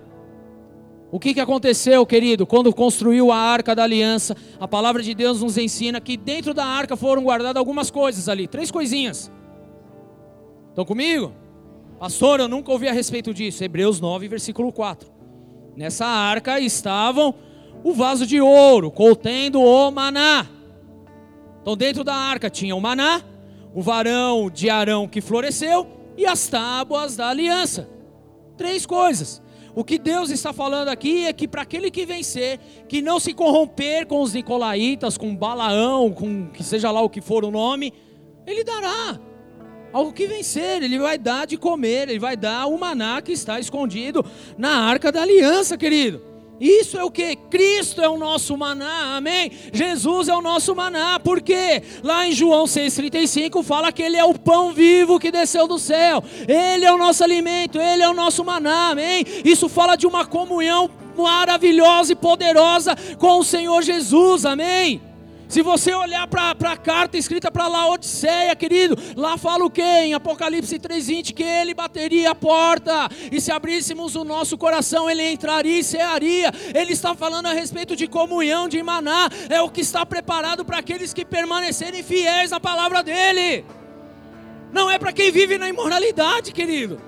O 1.09 1.21
que, 1.21 1.33
que 1.33 1.39
aconteceu, 1.39 2.05
querido? 2.05 2.45
Quando 2.45 2.73
construiu 2.73 3.31
a 3.31 3.37
arca 3.37 3.73
da 3.73 3.83
aliança, 3.83 4.35
a 4.59 4.67
palavra 4.67 5.01
de 5.01 5.13
Deus 5.13 5.41
nos 5.41 5.57
ensina 5.57 6.01
que 6.01 6.17
dentro 6.17 6.53
da 6.53 6.65
arca 6.65 6.97
foram 6.97 7.23
guardadas 7.23 7.55
algumas 7.55 7.89
coisas 7.89 8.27
ali, 8.27 8.45
três 8.45 8.69
coisinhas. 8.69 9.31
Estão 10.67 10.83
comigo? 10.83 11.31
Pastor, 11.97 12.41
eu 12.41 12.49
nunca 12.49 12.73
ouvi 12.73 12.89
a 12.89 12.91
respeito 12.91 13.33
disso. 13.33 13.63
Hebreus 13.63 14.01
9, 14.01 14.27
versículo 14.27 14.73
4. 14.73 15.14
Nessa 15.75 16.05
arca 16.05 16.59
estavam 16.59 17.35
o 17.83 17.93
vaso 17.93 18.25
de 18.25 18.39
ouro 18.39 18.89
contendo 18.89 19.61
o 19.61 19.91
maná. 19.91 20.47
Então, 21.61 21.75
dentro 21.75 22.03
da 22.03 22.15
arca 22.15 22.49
tinha 22.49 22.75
o 22.75 22.81
maná, 22.81 23.21
o 23.73 23.81
varão 23.81 24.49
de 24.49 24.69
Arão 24.69 25.07
que 25.07 25.21
floresceu 25.21 25.87
e 26.17 26.25
as 26.25 26.47
tábuas 26.47 27.15
da 27.15 27.29
aliança. 27.29 27.89
Três 28.57 28.85
coisas. 28.85 29.41
O 29.75 29.83
que 29.83 29.97
Deus 29.97 30.29
está 30.29 30.53
falando 30.53 30.87
aqui 30.87 31.25
é 31.25 31.33
que 31.33 31.47
para 31.47 31.63
aquele 31.63 31.91
que 31.91 32.05
vencer, 32.05 32.59
que 32.87 33.01
não 33.01 33.19
se 33.19 33.33
corromper 33.33 34.07
com 34.07 34.21
os 34.21 34.33
nicolaítas, 34.33 35.17
com 35.17 35.35
Balaão, 35.35 36.13
com 36.13 36.47
que 36.47 36.63
seja 36.63 36.89
lá 36.91 37.01
o 37.01 37.09
que 37.09 37.19
for 37.19 37.43
o 37.43 37.51
nome, 37.51 37.93
ele 38.47 38.63
dará 38.63 39.19
ao 39.95 40.11
que 40.11 40.27
vencer, 40.27 40.83
ele 40.83 40.99
vai 40.99 41.17
dar 41.17 41.47
de 41.47 41.55
comer, 41.55 42.09
ele 42.09 42.19
vai 42.19 42.35
dar 42.35 42.65
o 42.65 42.77
maná 42.77 43.21
que 43.21 43.31
está 43.31 43.61
escondido 43.61 44.25
na 44.57 44.89
arca 44.89 45.09
da 45.09 45.21
aliança, 45.21 45.77
querido. 45.77 46.21
Isso 46.59 46.97
é 46.97 47.03
o 47.05 47.09
que? 47.09 47.33
Cristo 47.49 48.01
é 48.01 48.09
o 48.09 48.17
nosso 48.17 48.57
maná, 48.57 49.15
amém? 49.15 49.49
Jesus 49.71 50.27
é 50.27 50.35
o 50.35 50.41
nosso 50.41 50.75
maná, 50.75 51.17
porque 51.17 51.81
lá 52.03 52.27
em 52.27 52.33
João 52.33 52.65
6,35 52.65 53.63
fala 53.63 53.89
que 53.89 54.03
Ele 54.03 54.17
é 54.17 54.25
o 54.25 54.37
pão 54.37 54.73
vivo 54.73 55.17
que 55.17 55.31
desceu 55.31 55.65
do 55.65 55.79
céu, 55.79 56.21
Ele 56.45 56.83
é 56.83 56.91
o 56.91 56.97
nosso 56.97 57.23
alimento, 57.23 57.79
Ele 57.79 58.03
é 58.03 58.09
o 58.09 58.13
nosso 58.13 58.43
maná, 58.43 58.89
amém? 58.89 59.23
Isso 59.45 59.69
fala 59.69 59.95
de 59.95 60.05
uma 60.05 60.25
comunhão 60.25 60.89
maravilhosa 61.17 62.11
e 62.11 62.17
poderosa 62.17 62.97
com 63.17 63.39
o 63.39 63.45
Senhor 63.45 63.81
Jesus, 63.81 64.45
amém? 64.45 65.14
Se 65.47 65.61
você 65.61 65.93
olhar 65.93 66.27
para 66.27 66.71
a 66.71 66.77
carta 66.77 67.17
escrita 67.17 67.51
para 67.51 67.67
Laodiceia, 67.67 68.55
querido, 68.55 68.97
lá 69.15 69.37
fala 69.37 69.65
o 69.65 69.69
que? 69.69 69.81
Em 69.81 70.13
Apocalipse 70.13 70.79
3,20: 70.79 71.33
que 71.33 71.43
ele 71.43 71.73
bateria 71.73 72.31
a 72.31 72.35
porta, 72.35 73.09
e 73.31 73.39
se 73.39 73.51
abríssemos 73.51 74.15
o 74.15 74.23
nosso 74.23 74.57
coração, 74.57 75.09
ele 75.09 75.31
entraria 75.31 75.79
e 75.79 75.83
cearia. 75.83 76.51
Ele 76.73 76.93
está 76.93 77.13
falando 77.13 77.47
a 77.47 77.53
respeito 77.53 77.95
de 77.95 78.07
comunhão, 78.07 78.67
de 78.67 78.81
maná, 78.81 79.29
é 79.49 79.61
o 79.61 79.69
que 79.69 79.81
está 79.81 80.05
preparado 80.05 80.65
para 80.65 80.79
aqueles 80.79 81.13
que 81.13 81.23
permanecerem 81.23 82.03
fiéis 82.03 82.51
à 82.51 82.59
palavra 82.59 83.03
dele. 83.03 83.65
Não 84.71 84.89
é 84.89 84.97
para 84.97 85.13
quem 85.13 85.31
vive 85.31 85.57
na 85.57 85.69
imoralidade, 85.69 86.51
querido. 86.51 86.99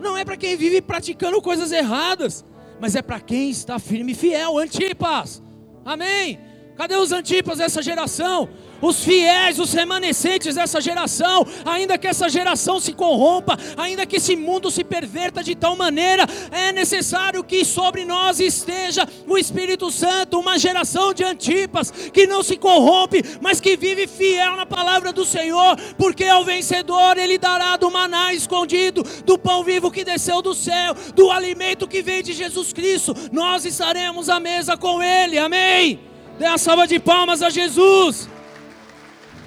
Não 0.00 0.16
é 0.16 0.24
para 0.24 0.36
quem 0.36 0.56
vive 0.56 0.80
praticando 0.82 1.40
coisas 1.40 1.72
erradas 1.72 2.44
mas 2.80 2.94
é 2.94 3.02
para 3.02 3.20
quem 3.20 3.50
está 3.50 3.78
firme 3.78 4.12
e 4.12 4.14
fiel. 4.14 4.58
Antipas, 4.58 5.42
amém. 5.84 6.38
Cadê 6.76 6.96
os 6.96 7.12
Antipas 7.12 7.58
dessa 7.58 7.82
geração? 7.82 8.48
os 8.80 9.04
fiéis, 9.04 9.58
os 9.58 9.72
remanescentes 9.72 10.54
dessa 10.54 10.80
geração, 10.80 11.46
ainda 11.64 11.96
que 11.96 12.06
essa 12.06 12.28
geração 12.28 12.78
se 12.80 12.92
corrompa, 12.92 13.58
ainda 13.76 14.06
que 14.06 14.16
esse 14.16 14.36
mundo 14.36 14.70
se 14.70 14.84
perverta 14.84 15.42
de 15.42 15.54
tal 15.54 15.76
maneira, 15.76 16.26
é 16.50 16.72
necessário 16.72 17.42
que 17.42 17.64
sobre 17.64 18.04
nós 18.04 18.40
esteja 18.40 19.06
o 19.26 19.38
Espírito 19.38 19.90
Santo, 19.90 20.38
uma 20.38 20.58
geração 20.58 21.12
de 21.14 21.24
antipas 21.24 21.90
que 21.90 22.26
não 22.26 22.42
se 22.42 22.56
corrompe, 22.56 23.22
mas 23.40 23.60
que 23.60 23.76
vive 23.76 24.06
fiel 24.06 24.56
na 24.56 24.66
palavra 24.66 25.12
do 25.12 25.24
Senhor, 25.24 25.76
porque 25.96 26.24
ao 26.24 26.44
vencedor 26.44 27.18
ele 27.18 27.38
dará 27.38 27.76
do 27.76 27.90
maná 27.90 28.32
escondido, 28.32 29.02
do 29.24 29.38
pão 29.38 29.64
vivo 29.64 29.90
que 29.90 30.04
desceu 30.04 30.42
do 30.42 30.54
céu, 30.54 30.94
do 31.14 31.30
alimento 31.30 31.88
que 31.88 32.02
vem 32.02 32.22
de 32.22 32.32
Jesus 32.32 32.72
Cristo. 32.72 33.14
Nós 33.32 33.64
estaremos 33.64 34.28
à 34.28 34.38
mesa 34.38 34.76
com 34.76 35.02
ele. 35.02 35.38
Amém. 35.38 36.15
Dê 36.38 36.44
a 36.44 36.58
salva 36.58 36.86
de 36.86 36.98
palmas 36.98 37.42
a 37.42 37.50
Jesus. 37.50 38.28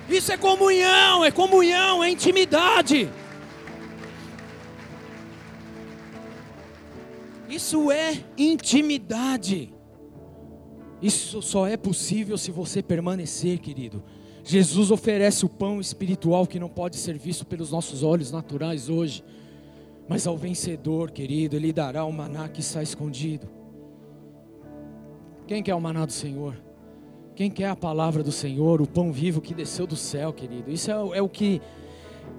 Isso 0.09 0.31
é 0.31 0.37
comunhão, 0.37 1.23
é 1.23 1.29
comunhão, 1.31 2.03
é 2.03 2.09
intimidade. 2.09 3.09
Isso 7.47 7.91
é 7.91 8.23
intimidade. 8.37 9.73
Isso 11.01 11.41
só 11.41 11.67
é 11.67 11.77
possível 11.77 12.37
se 12.37 12.51
você 12.51 12.81
permanecer, 12.81 13.59
querido. 13.59 14.03
Jesus 14.43 14.89
oferece 14.89 15.45
o 15.45 15.49
pão 15.49 15.79
espiritual 15.79 16.47
que 16.47 16.59
não 16.59 16.69
pode 16.69 16.97
ser 16.97 17.17
visto 17.17 17.45
pelos 17.45 17.71
nossos 17.71 18.01
olhos 18.01 18.31
naturais 18.31 18.89
hoje. 18.89 19.23
Mas 20.07 20.25
ao 20.25 20.37
vencedor, 20.37 21.11
querido, 21.11 21.55
ele 21.55 21.71
dará 21.71 22.03
o 22.03 22.11
maná 22.11 22.49
que 22.49 22.61
está 22.61 22.81
escondido. 22.81 23.47
Quem 25.45 25.61
quer 25.61 25.75
o 25.75 25.81
maná 25.81 26.05
do 26.05 26.11
Senhor? 26.11 26.68
Quem 27.39 27.49
quer 27.49 27.69
a 27.69 27.75
palavra 27.75 28.21
do 28.21 28.33
Senhor, 28.33 28.81
o 28.81 28.85
pão 28.85 29.13
vivo 29.13 29.39
que 29.39 29.53
desceu 29.53 29.87
do 29.87 29.95
céu, 29.95 30.33
querido? 30.33 30.69
Isso 30.69 30.91
é, 30.91 31.19
é 31.19 31.21
o 31.21 31.29
que, 31.29 31.61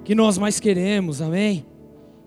que 0.04 0.14
nós 0.14 0.36
mais 0.36 0.60
queremos, 0.60 1.22
amém? 1.22 1.64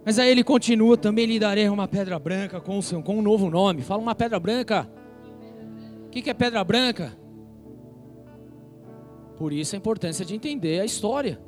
Mas 0.03 0.17
aí 0.17 0.31
ele 0.31 0.43
continua: 0.43 0.97
também 0.97 1.27
lhe 1.27 1.37
darei 1.37 1.69
uma 1.69 1.87
pedra 1.87 2.17
branca 2.17 2.59
com, 2.59 2.81
seu, 2.81 3.03
com 3.03 3.19
um 3.19 3.21
novo 3.21 3.47
nome. 3.47 3.83
Fala 3.83 4.01
uma 4.01 4.15
pedra 4.15 4.39
branca. 4.39 4.89
O 6.07 6.09
que, 6.09 6.23
que 6.23 6.31
é 6.31 6.33
pedra 6.33 6.63
branca? 6.63 7.15
Por 9.37 9.53
isso 9.53 9.75
a 9.75 9.77
importância 9.77 10.25
de 10.25 10.33
entender 10.33 10.79
a 10.79 10.85
história. 10.85 11.39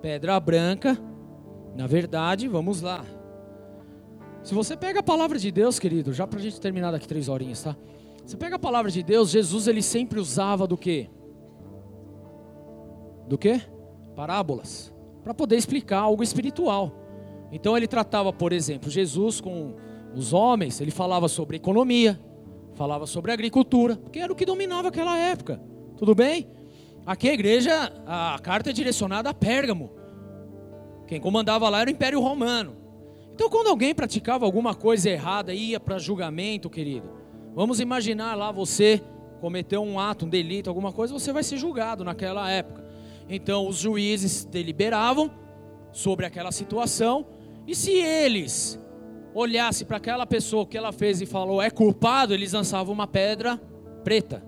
Pedra 0.00 0.38
branca, 0.38 0.96
na 1.74 1.88
verdade, 1.88 2.46
vamos 2.46 2.80
lá. 2.80 3.04
Se 4.44 4.54
você 4.54 4.76
pega 4.76 5.00
a 5.00 5.02
palavra 5.02 5.40
de 5.40 5.50
Deus, 5.50 5.80
querido, 5.80 6.12
já 6.12 6.24
para 6.24 6.38
a 6.38 6.42
gente 6.42 6.60
terminar 6.60 6.92
daqui 6.92 7.08
três 7.08 7.28
horinhas, 7.28 7.64
tá? 7.64 7.76
Você 8.24 8.36
pega 8.36 8.56
a 8.56 8.58
palavra 8.58 8.90
de 8.90 9.02
Deus, 9.02 9.30
Jesus 9.30 9.68
ele 9.68 9.82
sempre 9.82 10.18
usava 10.18 10.66
do 10.66 10.76
que? 10.76 11.10
Do 13.28 13.36
que? 13.36 13.60
Parábolas, 14.16 14.92
para 15.22 15.34
poder 15.34 15.56
explicar 15.56 16.00
algo 16.00 16.22
espiritual. 16.22 16.92
Então 17.52 17.76
ele 17.76 17.86
tratava, 17.86 18.32
por 18.32 18.52
exemplo, 18.52 18.90
Jesus 18.90 19.40
com 19.40 19.74
os 20.14 20.32
homens, 20.32 20.80
ele 20.80 20.90
falava 20.90 21.28
sobre 21.28 21.56
economia, 21.56 22.18
falava 22.74 23.06
sobre 23.06 23.32
agricultura, 23.32 23.96
porque 23.96 24.18
era 24.18 24.32
o 24.32 24.36
que 24.36 24.46
dominava 24.46 24.88
aquela 24.88 25.18
época. 25.18 25.60
Tudo 25.96 26.14
bem? 26.14 26.48
Aqui 27.06 27.28
a 27.28 27.34
igreja, 27.34 27.92
a 28.06 28.38
carta 28.42 28.70
é 28.70 28.72
direcionada 28.72 29.28
a 29.28 29.34
Pérgamo. 29.34 29.90
Quem 31.06 31.20
comandava 31.20 31.68
lá 31.68 31.82
era 31.82 31.90
o 31.90 31.92
Império 31.92 32.20
Romano. 32.20 32.76
Então, 33.34 33.50
quando 33.50 33.68
alguém 33.68 33.94
praticava 33.94 34.46
alguma 34.46 34.74
coisa 34.74 35.10
errada, 35.10 35.52
ia 35.52 35.78
para 35.78 35.98
julgamento, 35.98 36.70
querido, 36.70 37.10
Vamos 37.54 37.78
imaginar 37.78 38.34
lá 38.34 38.50
você 38.50 39.00
cometeu 39.40 39.82
um 39.82 40.00
ato, 40.00 40.26
um 40.26 40.28
delito, 40.28 40.68
alguma 40.68 40.92
coisa, 40.92 41.12
você 41.12 41.32
vai 41.32 41.42
ser 41.42 41.56
julgado 41.56 42.02
naquela 42.02 42.50
época. 42.50 42.84
Então 43.28 43.68
os 43.68 43.76
juízes 43.76 44.44
deliberavam 44.44 45.30
sobre 45.92 46.26
aquela 46.26 46.50
situação 46.50 47.26
e 47.66 47.74
se 47.74 47.92
eles 47.92 48.80
olhassem 49.32 49.86
para 49.86 49.98
aquela 49.98 50.26
pessoa 50.26 50.66
que 50.66 50.76
ela 50.76 50.92
fez 50.92 51.20
e 51.20 51.26
falou 51.26 51.62
é 51.62 51.70
culpado, 51.70 52.34
eles 52.34 52.52
lançavam 52.52 52.92
uma 52.92 53.06
pedra 53.06 53.56
preta. 54.02 54.44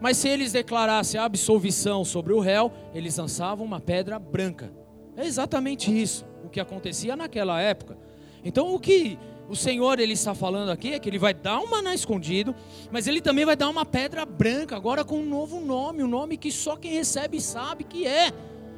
Mas 0.00 0.16
se 0.16 0.28
eles 0.28 0.52
declarassem 0.52 1.20
absolvição 1.20 2.04
sobre 2.04 2.32
o 2.32 2.40
réu, 2.40 2.72
eles 2.94 3.18
lançavam 3.18 3.64
uma 3.64 3.80
pedra 3.80 4.18
branca. 4.18 4.72
É 5.16 5.26
exatamente 5.26 5.90
isso 5.90 6.24
o 6.44 6.48
que 6.48 6.58
acontecia 6.58 7.14
naquela 7.14 7.60
época. 7.60 7.96
Então 8.42 8.74
o 8.74 8.80
que 8.80 9.18
o 9.50 9.56
Senhor 9.56 9.98
ele 9.98 10.12
está 10.12 10.32
falando 10.32 10.70
aqui 10.70 10.94
é 10.94 10.98
que 11.00 11.08
ele 11.08 11.18
vai 11.18 11.34
dar 11.34 11.58
um 11.58 11.66
maná 11.66 11.92
escondido, 11.92 12.54
mas 12.88 13.08
ele 13.08 13.20
também 13.20 13.44
vai 13.44 13.56
dar 13.56 13.68
uma 13.68 13.84
pedra 13.84 14.24
branca, 14.24 14.76
agora 14.76 15.04
com 15.04 15.18
um 15.18 15.28
novo 15.28 15.58
nome, 15.58 16.04
um 16.04 16.08
nome 16.08 16.36
que 16.36 16.52
só 16.52 16.76
quem 16.76 16.92
recebe 16.92 17.40
sabe 17.40 17.82
que 17.82 18.06
é. 18.06 18.32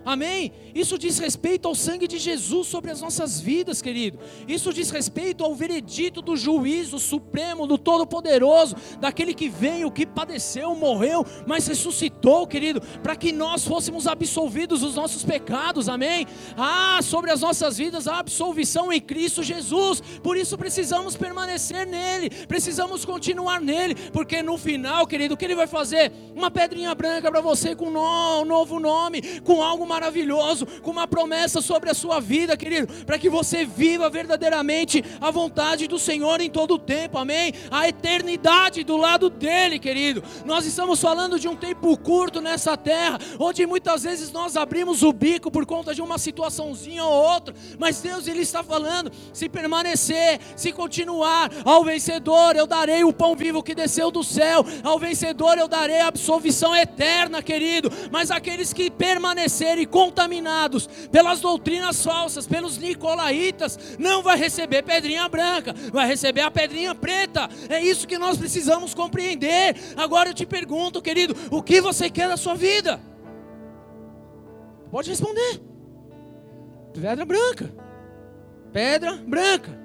Amém? 0.05 0.53
Isso 0.75 0.99
diz 0.99 1.19
respeito 1.19 1.69
ao 1.69 1.75
sangue 1.75 2.09
de 2.09 2.19
Jesus 2.19 2.67
sobre 2.67 2.91
as 2.91 3.01
nossas 3.01 3.41
vidas, 3.41 3.81
querido. 3.81 4.19
Isso 4.49 4.73
diz 4.73 4.91
respeito 4.91 5.45
ao 5.45 5.55
veredito 5.55 6.21
do 6.21 6.37
juízo 6.37 6.99
supremo, 6.99 7.67
do 7.67 7.79
Todo-Poderoso, 7.79 8.75
daquele 8.99 9.35
que 9.35 9.49
veio, 9.49 9.91
que 9.91 10.05
padeceu, 10.05 10.75
morreu, 10.75 11.25
mas 11.47 11.67
ressuscitou, 11.67 12.47
querido, 12.47 12.81
para 13.03 13.15
que 13.15 13.33
nós 13.33 13.65
fôssemos 13.65 14.07
absolvidos 14.07 14.81
dos 14.81 14.97
nossos 14.97 15.25
pecados. 15.25 15.89
Amém? 15.89 16.27
Ah, 16.57 16.99
sobre 17.03 17.31
as 17.31 17.41
nossas 17.41 17.77
vidas 17.79 18.09
a 18.09 18.19
absolvição 18.19 18.93
em 18.93 19.01
Cristo 19.01 19.43
Jesus. 19.43 20.01
Por 20.23 20.37
isso 20.37 20.59
precisamos 20.59 21.17
permanecer 21.17 21.87
nele, 21.87 22.31
precisamos 22.47 23.05
continuar 23.05 23.61
nele, 23.61 23.95
porque 24.13 24.43
no 24.43 24.59
final, 24.59 25.07
querido, 25.07 25.35
o 25.35 25.37
que 25.37 25.45
ele 25.45 25.55
vai 25.55 25.67
fazer? 25.67 26.13
Uma 26.35 26.51
pedrinha 26.51 26.95
branca 26.95 27.31
para 27.31 27.41
você 27.41 27.77
com 27.77 27.89
um 27.89 28.45
novo 28.45 28.81
nome, 28.81 29.41
com 29.41 29.63
algo 29.63 29.87
maravilhoso, 29.93 30.65
com 30.83 30.91
uma 30.91 31.07
promessa 31.07 31.61
sobre 31.61 31.91
a 31.91 31.95
sua 31.95 32.19
vida, 32.19 32.57
querido, 32.57 32.87
para 33.05 33.19
que 33.19 33.29
você 33.29 33.65
viva 33.65 34.09
verdadeiramente 34.09 35.05
a 35.21 35.31
vontade 35.31 35.87
do 35.87 35.99
Senhor 35.99 36.41
em 36.41 36.49
todo 36.49 36.75
o 36.75 36.79
tempo, 36.79 37.19
amém? 37.19 37.53
A 37.71 37.87
eternidade 37.89 38.85
do 38.85 38.97
lado 38.97 39.29
dele, 39.29 39.79
querido. 39.79 40.23
Nós 40.47 40.65
estamos 40.65 40.99
falando 40.99 41.39
de 41.39 41.47
um 41.47 41.55
tempo 41.55 41.95
curto 41.99 42.41
nessa 42.41 42.75
terra, 42.75 43.19
onde 43.39 43.67
muitas 43.67 44.05
vezes 44.05 44.33
nós 44.33 44.57
abrimos 44.57 45.03
o 45.03 45.13
bico 45.13 45.51
por 45.51 45.67
conta 45.67 45.95
de 45.95 46.01
uma 46.01 46.17
situaçãozinha 46.17 47.05
ou 47.05 47.13
outra, 47.13 47.55
mas 47.79 48.01
Deus 48.01 48.27
ele 48.27 48.41
está 48.41 48.63
falando: 48.63 49.13
se 49.33 49.49
permanecer, 49.49 50.41
se 50.57 50.73
continuar, 50.73 51.51
ao 51.65 51.85
vencedor 51.85 52.57
eu 52.57 52.67
darei 52.67 53.05
o 53.05 53.13
pão 53.13 53.37
vivo 53.37 53.63
que 53.63 53.75
desceu 53.75 54.11
do 54.11 54.25
céu, 54.25 54.65
ao 54.83 54.99
vencedor 54.99 55.59
eu 55.59 55.69
darei 55.69 56.01
a 56.01 56.09
absolvição 56.09 56.75
eterna, 56.75 57.43
querido. 57.43 57.91
Mas 58.11 58.31
aqueles 58.31 58.73
que 58.73 58.91
permanecerem 58.91 59.82
contaminados 59.87 60.87
pelas 61.11 61.41
doutrinas 61.41 62.03
falsas, 62.03 62.47
pelos 62.47 62.79
nicolaítas, 62.79 63.79
não 63.99 64.23
vai 64.23 64.37
receber 64.37 64.83
pedrinha 64.83 65.29
branca, 65.29 65.75
vai 65.93 66.07
receber 66.07 66.43
a 66.43 66.51
pedrinha 66.51 66.95
preta. 66.95 67.49
É 67.69 67.81
isso 67.81 68.07
que 68.07 68.19
nós 68.19 68.39
precisamos 68.39 68.95
compreender. 68.95 69.77
Agora 69.97 70.31
eu 70.31 70.35
te 70.35 70.47
pergunto, 70.47 71.03
querido, 71.03 71.35
o 71.51 71.63
que 71.63 71.81
você 71.81 72.09
quer 72.09 72.29
da 72.29 72.37
sua 72.37 72.55
vida? 72.55 73.01
Pode 74.91 75.11
responder. 75.11 75.61
Pedra 76.93 77.25
branca. 77.25 77.75
Pedra 78.73 79.17
branca 79.17 79.82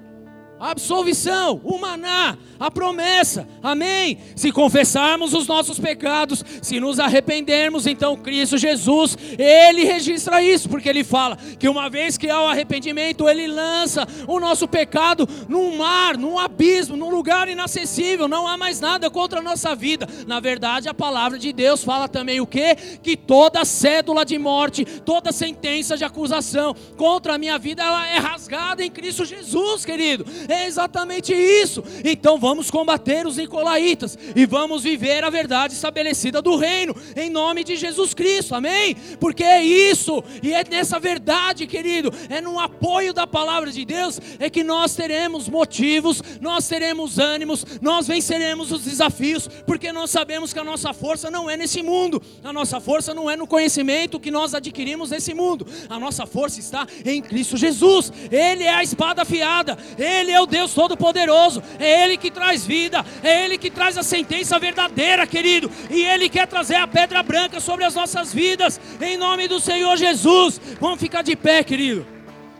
a 0.60 0.70
absolvição, 0.70 1.60
o 1.64 1.78
maná, 1.78 2.36
a 2.58 2.70
promessa, 2.70 3.46
amém? 3.62 4.18
Se 4.34 4.50
confessarmos 4.50 5.32
os 5.32 5.46
nossos 5.46 5.78
pecados, 5.78 6.44
se 6.60 6.80
nos 6.80 6.98
arrependermos, 6.98 7.86
então 7.86 8.16
Cristo 8.16 8.58
Jesus, 8.58 9.16
Ele 9.38 9.84
registra 9.84 10.42
isso, 10.42 10.68
porque 10.68 10.88
Ele 10.88 11.04
fala 11.04 11.36
que 11.58 11.68
uma 11.68 11.88
vez 11.88 12.18
que 12.18 12.28
há 12.28 12.42
o 12.42 12.46
arrependimento, 12.46 13.28
Ele 13.28 13.46
lança 13.46 14.06
o 14.26 14.40
nosso 14.40 14.66
pecado 14.66 15.28
num 15.48 15.76
mar, 15.76 16.16
num 16.16 16.38
abismo, 16.38 16.96
num 16.96 17.10
lugar 17.10 17.48
inacessível, 17.48 18.26
não 18.26 18.46
há 18.46 18.56
mais 18.56 18.80
nada 18.80 19.08
contra 19.08 19.38
a 19.38 19.42
nossa 19.42 19.74
vida. 19.74 20.08
Na 20.26 20.40
verdade, 20.40 20.88
a 20.88 20.94
palavra 20.94 21.38
de 21.38 21.52
Deus 21.52 21.84
fala 21.84 22.08
também 22.08 22.40
o 22.40 22.46
que? 22.46 22.74
Que 23.02 23.16
toda 23.16 23.64
cédula 23.64 24.24
de 24.24 24.38
morte, 24.38 24.84
toda 24.84 25.30
sentença 25.30 25.96
de 25.96 26.04
acusação 26.04 26.74
contra 26.96 27.34
a 27.34 27.38
minha 27.38 27.58
vida, 27.58 27.82
ela 27.82 28.08
é 28.08 28.18
rasgada 28.18 28.84
em 28.84 28.90
Cristo 28.90 29.24
Jesus, 29.24 29.84
querido. 29.84 30.24
É 30.48 30.66
exatamente 30.66 31.34
isso. 31.34 31.84
Então 32.02 32.38
vamos 32.38 32.70
combater 32.70 33.26
os 33.26 33.36
nicolaítas 33.36 34.18
e 34.34 34.46
vamos 34.46 34.82
viver 34.82 35.22
a 35.22 35.30
verdade 35.30 35.74
estabelecida 35.74 36.40
do 36.40 36.56
reino, 36.56 36.96
em 37.14 37.28
nome 37.28 37.62
de 37.62 37.76
Jesus 37.76 38.14
Cristo, 38.14 38.54
amém? 38.54 38.96
Porque 39.20 39.44
é 39.44 39.62
isso, 39.62 40.24
e 40.42 40.52
é 40.54 40.64
nessa 40.64 40.98
verdade, 40.98 41.66
querido, 41.66 42.12
é 42.30 42.40
no 42.40 42.58
apoio 42.58 43.12
da 43.12 43.26
palavra 43.26 43.70
de 43.70 43.84
Deus, 43.84 44.18
é 44.38 44.48
que 44.48 44.64
nós 44.64 44.94
teremos 44.94 45.48
motivos, 45.48 46.22
nós 46.40 46.66
teremos 46.66 47.18
ânimos, 47.18 47.64
nós 47.82 48.06
venceremos 48.06 48.72
os 48.72 48.84
desafios, 48.84 49.48
porque 49.66 49.92
nós 49.92 50.10
sabemos 50.10 50.52
que 50.52 50.58
a 50.58 50.64
nossa 50.64 50.94
força 50.94 51.30
não 51.30 51.50
é 51.50 51.56
nesse 51.56 51.82
mundo, 51.82 52.22
a 52.42 52.52
nossa 52.52 52.80
força 52.80 53.12
não 53.12 53.30
é 53.30 53.36
no 53.36 53.46
conhecimento 53.46 54.18
que 54.18 54.30
nós 54.30 54.54
adquirimos 54.54 55.10
nesse 55.10 55.34
mundo, 55.34 55.66
a 55.90 55.98
nossa 55.98 56.24
força 56.26 56.58
está 56.58 56.86
em 57.04 57.20
Cristo 57.20 57.56
Jesus, 57.56 58.10
Ele 58.30 58.64
é 58.64 58.74
a 58.74 58.82
espada 58.82 59.22
afiada, 59.22 59.76
Ele 59.98 60.30
é 60.30 60.37
é 60.38 60.40
o 60.40 60.46
Deus 60.46 60.72
Todo-Poderoso, 60.72 61.62
é 61.78 62.04
Ele 62.04 62.16
que 62.16 62.30
traz 62.30 62.64
vida, 62.64 63.04
é 63.22 63.44
Ele 63.44 63.58
que 63.58 63.70
traz 63.70 63.98
a 63.98 64.02
sentença 64.02 64.58
verdadeira, 64.58 65.26
querido, 65.26 65.70
e 65.90 66.04
Ele 66.04 66.28
quer 66.28 66.46
trazer 66.46 66.76
a 66.76 66.86
pedra 66.86 67.22
branca 67.22 67.60
sobre 67.60 67.84
as 67.84 67.94
nossas 67.94 68.32
vidas, 68.32 68.80
em 69.00 69.16
nome 69.16 69.48
do 69.48 69.60
Senhor 69.60 69.96
Jesus. 69.96 70.60
Vamos 70.80 71.00
ficar 71.00 71.22
de 71.22 71.36
pé, 71.36 71.62
querido, 71.62 72.06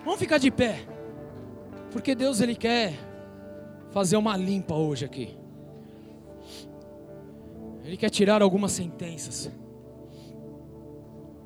vamos 0.05 0.19
ficar 0.19 0.39
de 0.39 0.51
pé, 0.51 0.81
porque 1.91 2.15
Deus 2.15 2.41
Ele 2.41 2.55
quer 2.55 2.95
fazer 3.91 4.17
uma 4.17 4.37
limpa 4.37 4.75
hoje 4.75 5.05
aqui, 5.05 5.37
Ele 7.85 7.97
quer 7.97 8.11
tirar 8.11 8.43
algumas 8.43 8.73
sentenças. 8.73 9.51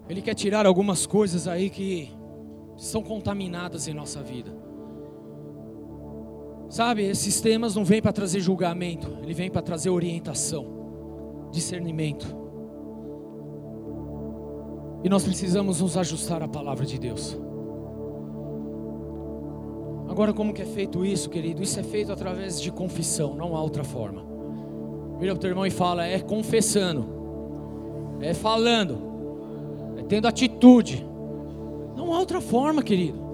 Ele 0.08 0.20
quer 0.20 0.34
tirar 0.34 0.66
algumas 0.66 1.06
coisas 1.06 1.46
aí 1.46 1.70
que 1.70 2.10
são 2.76 3.02
contaminadas 3.02 3.86
em 3.86 3.94
nossa 3.94 4.20
vida. 4.22 4.61
Sabe, 6.72 7.02
esses 7.02 7.38
temas 7.38 7.74
não 7.76 7.84
vêm 7.84 8.00
para 8.00 8.14
trazer 8.14 8.40
julgamento, 8.40 9.18
ele 9.22 9.34
vem 9.34 9.50
para 9.50 9.60
trazer 9.60 9.90
orientação, 9.90 10.64
discernimento. 11.50 12.34
E 15.04 15.08
nós 15.10 15.22
precisamos 15.22 15.82
nos 15.82 15.98
ajustar 15.98 16.42
à 16.42 16.48
palavra 16.48 16.86
de 16.86 16.98
Deus. 16.98 17.38
Agora, 20.08 20.32
como 20.32 20.54
que 20.54 20.62
é 20.62 20.64
feito 20.64 21.04
isso, 21.04 21.28
querido? 21.28 21.62
Isso 21.62 21.78
é 21.78 21.82
feito 21.82 22.10
através 22.10 22.58
de 22.58 22.72
confissão, 22.72 23.34
não 23.34 23.54
há 23.54 23.62
outra 23.62 23.84
forma. 23.84 24.24
Vira 25.18 25.34
para 25.34 25.40
o 25.40 25.40
teu 25.42 25.50
irmão 25.50 25.66
e 25.66 25.70
fala: 25.70 26.06
é 26.06 26.20
confessando, 26.20 27.04
é 28.18 28.32
falando, 28.32 28.96
tendo 30.08 30.26
atitude. 30.26 31.06
Não 31.94 32.14
há 32.14 32.18
outra 32.18 32.40
forma, 32.40 32.82
querido. 32.82 33.31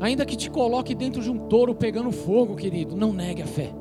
Ainda 0.00 0.26
que 0.26 0.36
te 0.36 0.50
coloque 0.50 0.94
dentro 0.94 1.22
de 1.22 1.30
um 1.30 1.38
touro 1.38 1.74
pegando 1.74 2.12
fogo, 2.12 2.54
querido, 2.54 2.96
não 2.96 3.12
negue 3.12 3.42
a 3.42 3.46
fé. 3.46 3.72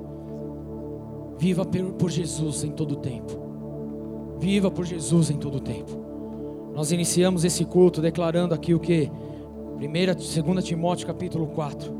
Viva 1.37 1.65
por 1.65 2.09
Jesus 2.09 2.63
em 2.63 2.71
todo 2.71 2.95
tempo. 2.95 3.33
Viva 4.39 4.71
por 4.71 4.85
Jesus 4.85 5.29
em 5.29 5.37
todo 5.37 5.59
tempo. 5.59 6.03
Nós 6.73 6.91
iniciamos 6.91 7.43
esse 7.43 7.65
culto 7.65 8.01
declarando 8.01 8.53
aqui 8.53 8.73
o 8.73 8.79
que? 8.79 9.11
1 9.77 10.43
2 10.53 10.63
Timóteo 10.63 11.07
capítulo 11.07 11.47
4. 11.47 11.91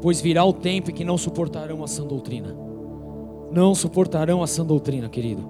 Pois 0.00 0.20
virá 0.20 0.44
o 0.44 0.52
tempo 0.52 0.90
em 0.90 0.94
que 0.94 1.04
não 1.04 1.18
suportarão 1.18 1.82
a 1.82 1.88
sã 1.88 2.04
doutrina. 2.04 2.56
Não 3.50 3.74
suportarão 3.74 4.42
a 4.42 4.46
sã 4.46 4.64
doutrina, 4.64 5.08
querido. 5.08 5.48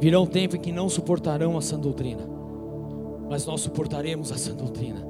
Virá 0.00 0.20
um 0.20 0.26
tempo 0.26 0.56
em 0.56 0.60
que 0.60 0.70
não 0.70 0.88
suportarão 0.88 1.56
a 1.56 1.60
sã 1.60 1.78
doutrina 1.78 2.38
mas 3.28 3.44
nós 3.44 3.60
suportaremos 3.60 4.30
essa 4.30 4.52
doutrina. 4.52 5.06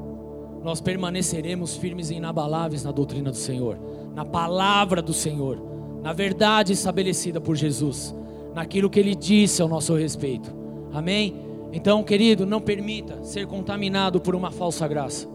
Nós 0.63 0.81
permaneceremos 0.81 1.77
firmes 1.77 2.11
e 2.11 2.15
inabaláveis 2.15 2.85
na 2.85 2.93
doutrina 2.93 3.31
do 3.31 3.37
Senhor, 3.37 3.79
na 4.15 4.25
palavra 4.25 5.01
do 5.01 5.13
Senhor, 5.13 5.61
na 6.03 6.13
verdade 6.13 6.73
estabelecida 6.73 7.41
por 7.41 7.57
Jesus, 7.57 8.15
naquilo 8.55 8.91
que 8.91 8.99
Ele 8.99 9.15
disse 9.15 9.63
ao 9.63 9.69
nosso 9.69 9.95
respeito. 9.95 10.55
Amém? 10.93 11.35
Então, 11.73 12.03
querido, 12.03 12.47
não 12.47 12.61
permita 12.61 13.23
ser 13.23 13.47
contaminado 13.47 14.21
por 14.21 14.35
uma 14.35 14.51
falsa 14.51 14.89
graça, 14.89 15.29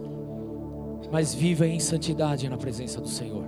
mas 1.11 1.33
viva 1.33 1.67
em 1.67 1.79
santidade 1.79 2.49
na 2.49 2.57
presença 2.57 2.99
do 2.99 3.07
Senhor. 3.07 3.45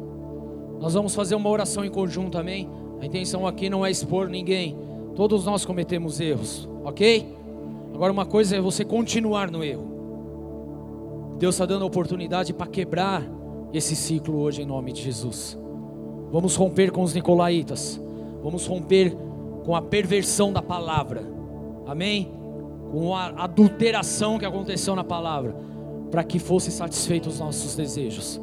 Nós 0.79 0.93
vamos 0.93 1.15
fazer 1.15 1.35
uma 1.35 1.49
oração 1.49 1.83
em 1.83 1.89
conjunto, 1.89 2.37
amém? 2.37 2.69
A 3.01 3.05
intenção 3.05 3.47
aqui 3.47 3.69
não 3.69 3.85
é 3.85 3.89
expor 3.89 4.29
ninguém, 4.29 4.77
todos 5.15 5.45
nós 5.45 5.65
cometemos 5.65 6.19
erros, 6.19 6.69
ok? 6.83 7.35
Agora, 7.93 8.11
uma 8.11 8.25
coisa 8.25 8.57
é 8.57 8.61
você 8.61 8.85
continuar 8.85 9.49
no 9.49 9.63
erro. 9.63 9.94
Deus 11.37 11.55
está 11.55 11.65
dando 11.65 11.83
a 11.83 11.85
oportunidade 11.85 12.53
para 12.53 12.67
quebrar 12.67 13.23
esse 13.73 13.95
ciclo 13.95 14.39
hoje 14.39 14.61
em 14.61 14.65
nome 14.65 14.91
de 14.91 15.01
Jesus. 15.01 15.57
Vamos 16.31 16.55
romper 16.55 16.91
com 16.91 17.01
os 17.01 17.13
nicolaítas. 17.13 17.99
Vamos 18.41 18.65
romper 18.65 19.15
com 19.63 19.75
a 19.75 19.81
perversão 19.81 20.53
da 20.53 20.61
palavra. 20.61 21.23
Amém? 21.85 22.31
Com 22.91 23.15
a 23.15 23.43
adulteração 23.43 24.37
que 24.37 24.45
aconteceu 24.45 24.95
na 24.95 25.03
palavra, 25.03 25.55
para 26.11 26.23
que 26.23 26.39
fossem 26.39 26.71
satisfeitos 26.71 27.33
os 27.33 27.39
nossos 27.39 27.75
desejos. 27.75 28.39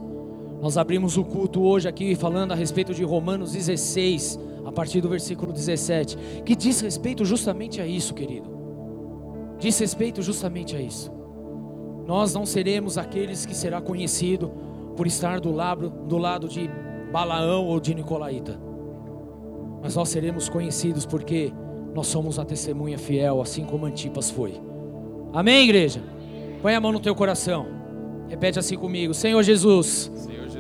Nós 0.61 0.77
abrimos 0.77 1.17
o 1.17 1.25
culto 1.25 1.63
hoje 1.63 1.89
aqui 1.89 2.15
falando 2.15 2.53
a 2.53 2.55
respeito 2.55 2.95
de 2.95 3.03
Romanos 3.03 3.53
16, 3.53 4.39
a 4.65 4.71
partir 4.71 5.01
do 5.01 5.09
versículo 5.09 5.53
17, 5.53 6.17
que 6.45 6.55
diz 6.55 6.81
respeito 6.81 7.25
justamente 7.25 7.81
a 7.81 7.87
isso, 7.87 8.15
querido 8.15 8.63
diz 9.63 9.79
respeito 9.79 10.21
justamente 10.23 10.75
a 10.75 10.81
isso. 10.81 11.11
Nós 12.07 12.35
não 12.35 12.45
seremos 12.45 12.99
aqueles 12.99 13.47
que 13.47 13.55
será 13.55 13.81
conhecido 13.81 14.51
por 14.97 15.07
estar 15.07 15.41
do 15.41 15.53
lado, 15.53 15.91
do 15.91 16.19
lado 16.19 16.49
de 16.49 16.69
Balaão 17.13 17.67
ou 17.67 17.79
de 17.79 17.95
Nicolaíta. 17.95 18.59
Mas 19.83 19.97
nós 19.97 20.09
seremos 20.09 20.49
conhecidos 20.49 21.05
porque 21.07 21.53
nós 21.95 22.07
somos 22.07 22.39
a 22.39 22.45
testemunha 22.45 22.99
fiel, 22.99 23.41
assim 23.41 23.65
como 23.65 23.87
Antipas 23.87 24.31
foi. 24.31 24.61
Amém, 25.33 25.65
igreja? 25.65 26.03
Põe 26.61 26.75
a 26.75 26.81
mão 26.81 26.93
no 26.93 27.01
teu 27.01 27.15
coração. 27.15 27.67
Repete 28.29 28.59
assim 28.59 28.77
comigo: 28.77 29.13
Senhor 29.13 29.43
Jesus. 29.43 30.11